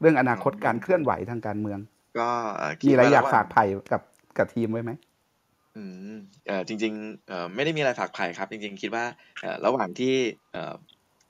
[0.00, 1.78] เรื่องอนาคตการเคลื่อนไหวทางการเมือง
[2.18, 4.02] ก็เอ่อคิดมีอะไรว่าอยากระหว่างฝากไผ่กับ
[4.38, 4.92] กับทีมไว้ไหม
[5.76, 9.04] อืมเอ่อจริงๆเอ่อไม่ได้มีอะไรฝากไผ่ครับ จริง ๆ คิดว่า
[9.40, 10.14] เอ่อระหว่างที่
[10.52, 10.74] เอ่อ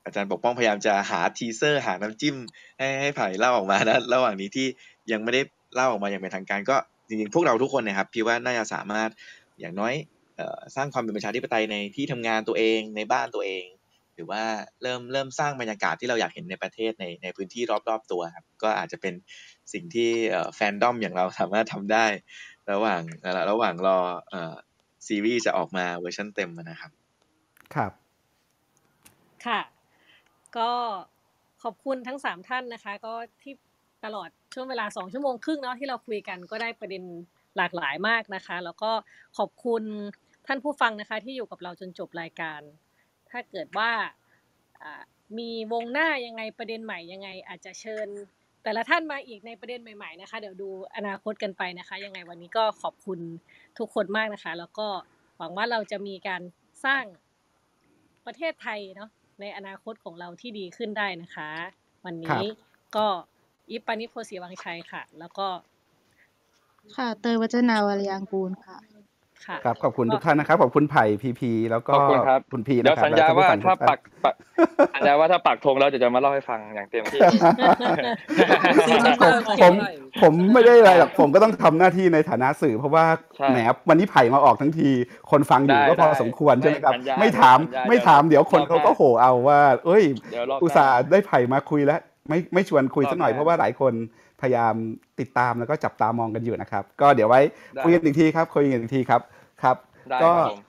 [0.05, 2.37] อาจารย์ปกป้องพยายามจะหาทีเซอร์หาน้ำจิ้ม
[2.79, 4.67] ให้ให้ไผ่เล่าออกมานะระหว่างนี้ที่
[5.13, 5.43] ยังไม่ได้
[5.75, 6.77] เล่าออกมาอย่างเป็นทางการ ก็
[7.09, 9.11] จริงๆ พวกเราทุกคนเนะครับพี่ว่าน่าจะสามารถ
[9.61, 9.95] อย่างน้อย
[10.37, 13.65] เอ่อสร้างความเป็นประชาธิปไตยในที่ทำงานตัวเองในบ้านตัวเอง
[14.15, 14.43] หรือว่า
[14.83, 19.15] เริ่มเริ่มสร้างบรรยากาศที่เราอยากเห็นในประเทศในในพื้นที่รอบๆตัวครับก็อาจจะเป็น
[19.73, 20.11] สิ่งที่
[20.55, 22.07] แฟนดอมอย่างเราสามารถทำได้
[22.71, 24.55] ระหว่างเอ่อระหว่างรอเอ่อ
[25.07, 26.93] ซีรีส์จะออกมาเวอร์ชันเต็มอะนะครับ
[27.75, 27.93] ครับ
[29.47, 29.61] ค่ะ
[30.59, 30.71] ก็
[31.63, 33.55] ขอบคุณทั้งสามท่านนะคะ ก็ที่
[34.05, 37.05] ตลอดช่วงเวลาสองชั่วโมงครึ่งเนาะที่เราคุยกันก็ได้ประเด็น
[37.57, 38.91] หลากหลายมากนะคะ แล้วก็
[39.39, 39.83] ขอบคุณ
[40.47, 42.61] ท่านผู้ฟังนะคะ ที่อยู่กับเราจนจบรายการ
[43.31, 43.91] ถ้าเกิดว่า
[44.83, 45.03] อ่า
[45.39, 48.09] มีวงหน้ายังไงประเด็นใหม่ยังไง อาจจะเชิญ
[48.63, 53.19] แต่ละท่านมาอีกในประเด็นใหม่ ๆนะคะ เดี๋ยวดูอนาคตกันไปนะคะ ยังไงวันนี้ก็ขอบคุณ
[53.79, 54.89] ทุกคนมากนะคะ แล้วก็
[55.39, 56.43] หวังว่าเราจะมีการ
[56.85, 57.05] สร้าง
[58.27, 59.11] ประเทศไทยเนาะ
[59.41, 61.51] ในอนาคตของเราที่ดีขึ้นได้นะคะ
[62.05, 62.43] วันนี้
[62.97, 63.07] ก็
[63.71, 65.49] อิปปานิโพสีวังชัยค่ะ แล้วก็
[66.97, 68.77] ค่ะ เตยวัจนาวรยางกูลค่ะ
[69.47, 74.35] ค่ะครับขอบคุณก็ทุกท่านนะครับขอบคุณไผ่พีพีแล้วก็ขอบคุณครับคุณพีเดี๋ยนะวครับสัญญาและว่าท่านผู้ฟังทุถ้ากปัท่านกปัก
[74.95, 77.21] สัญญาว่าถ้าปักธงแล้วเดี๋ยวจะมาเล่าให้ฟังอย่างเต็มที่
[79.23, 79.73] ผมผม
[80.23, 83.05] ผมไม่ได้อะไรหรอกผมก็ต้องทำหน้าที่ในฐานะสื่อ เพราะว่า
[83.37, 84.89] ใช่แหมวันนี้ไผ่มาออกทั้งที
[85.31, 93.93] คนฟังอยู่ได้ก็พอได้สมควรใช่ไหมครับสัญญาไม่ถามสัญญาไม่ถามเดี๋เดี๋ยยววคนรอบเขาก็หน้าโหเอาว่า เอ้ยเดี๋ยวรอบหน้าอุตส่าห์ได้ไผ่มาคุยแล้วไม่ไม่ชวนคุยรอบสักหน่อยหน้าเพราะว่าหลายคน
[94.43, 94.75] พยายาม
[95.21, 97.41] ติดตามแล้วก็จับตามองกันอยู่นะครับ ก็เดี๋ยวไว้
[97.77, 99.21] ได้คุยกันอีกทีครับคุยกันอีกทีครับ
[99.62, 99.77] ครับ
[100.11, 100.61] ได้ก็ครับผม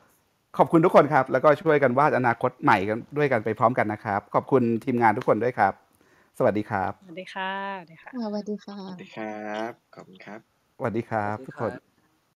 [0.58, 5.74] ขอบคุณทุกคนครับ แล้วก็ช่วยกันวาดอนาคตใหม่กันด้วยกันไปพร้อมกันนะครับ ขอบคุณทีมงานทุกคนด้วยครับ
[6.38, 9.28] สวัสดีครับ สวัสดีค่ะสวัสดีค่ะสวัสดีค่ะสวัสดีครั
[9.70, 10.40] บขอบคุณครับ
[10.78, 11.93] สวัสดีครับสวัสดีทุกคครันบ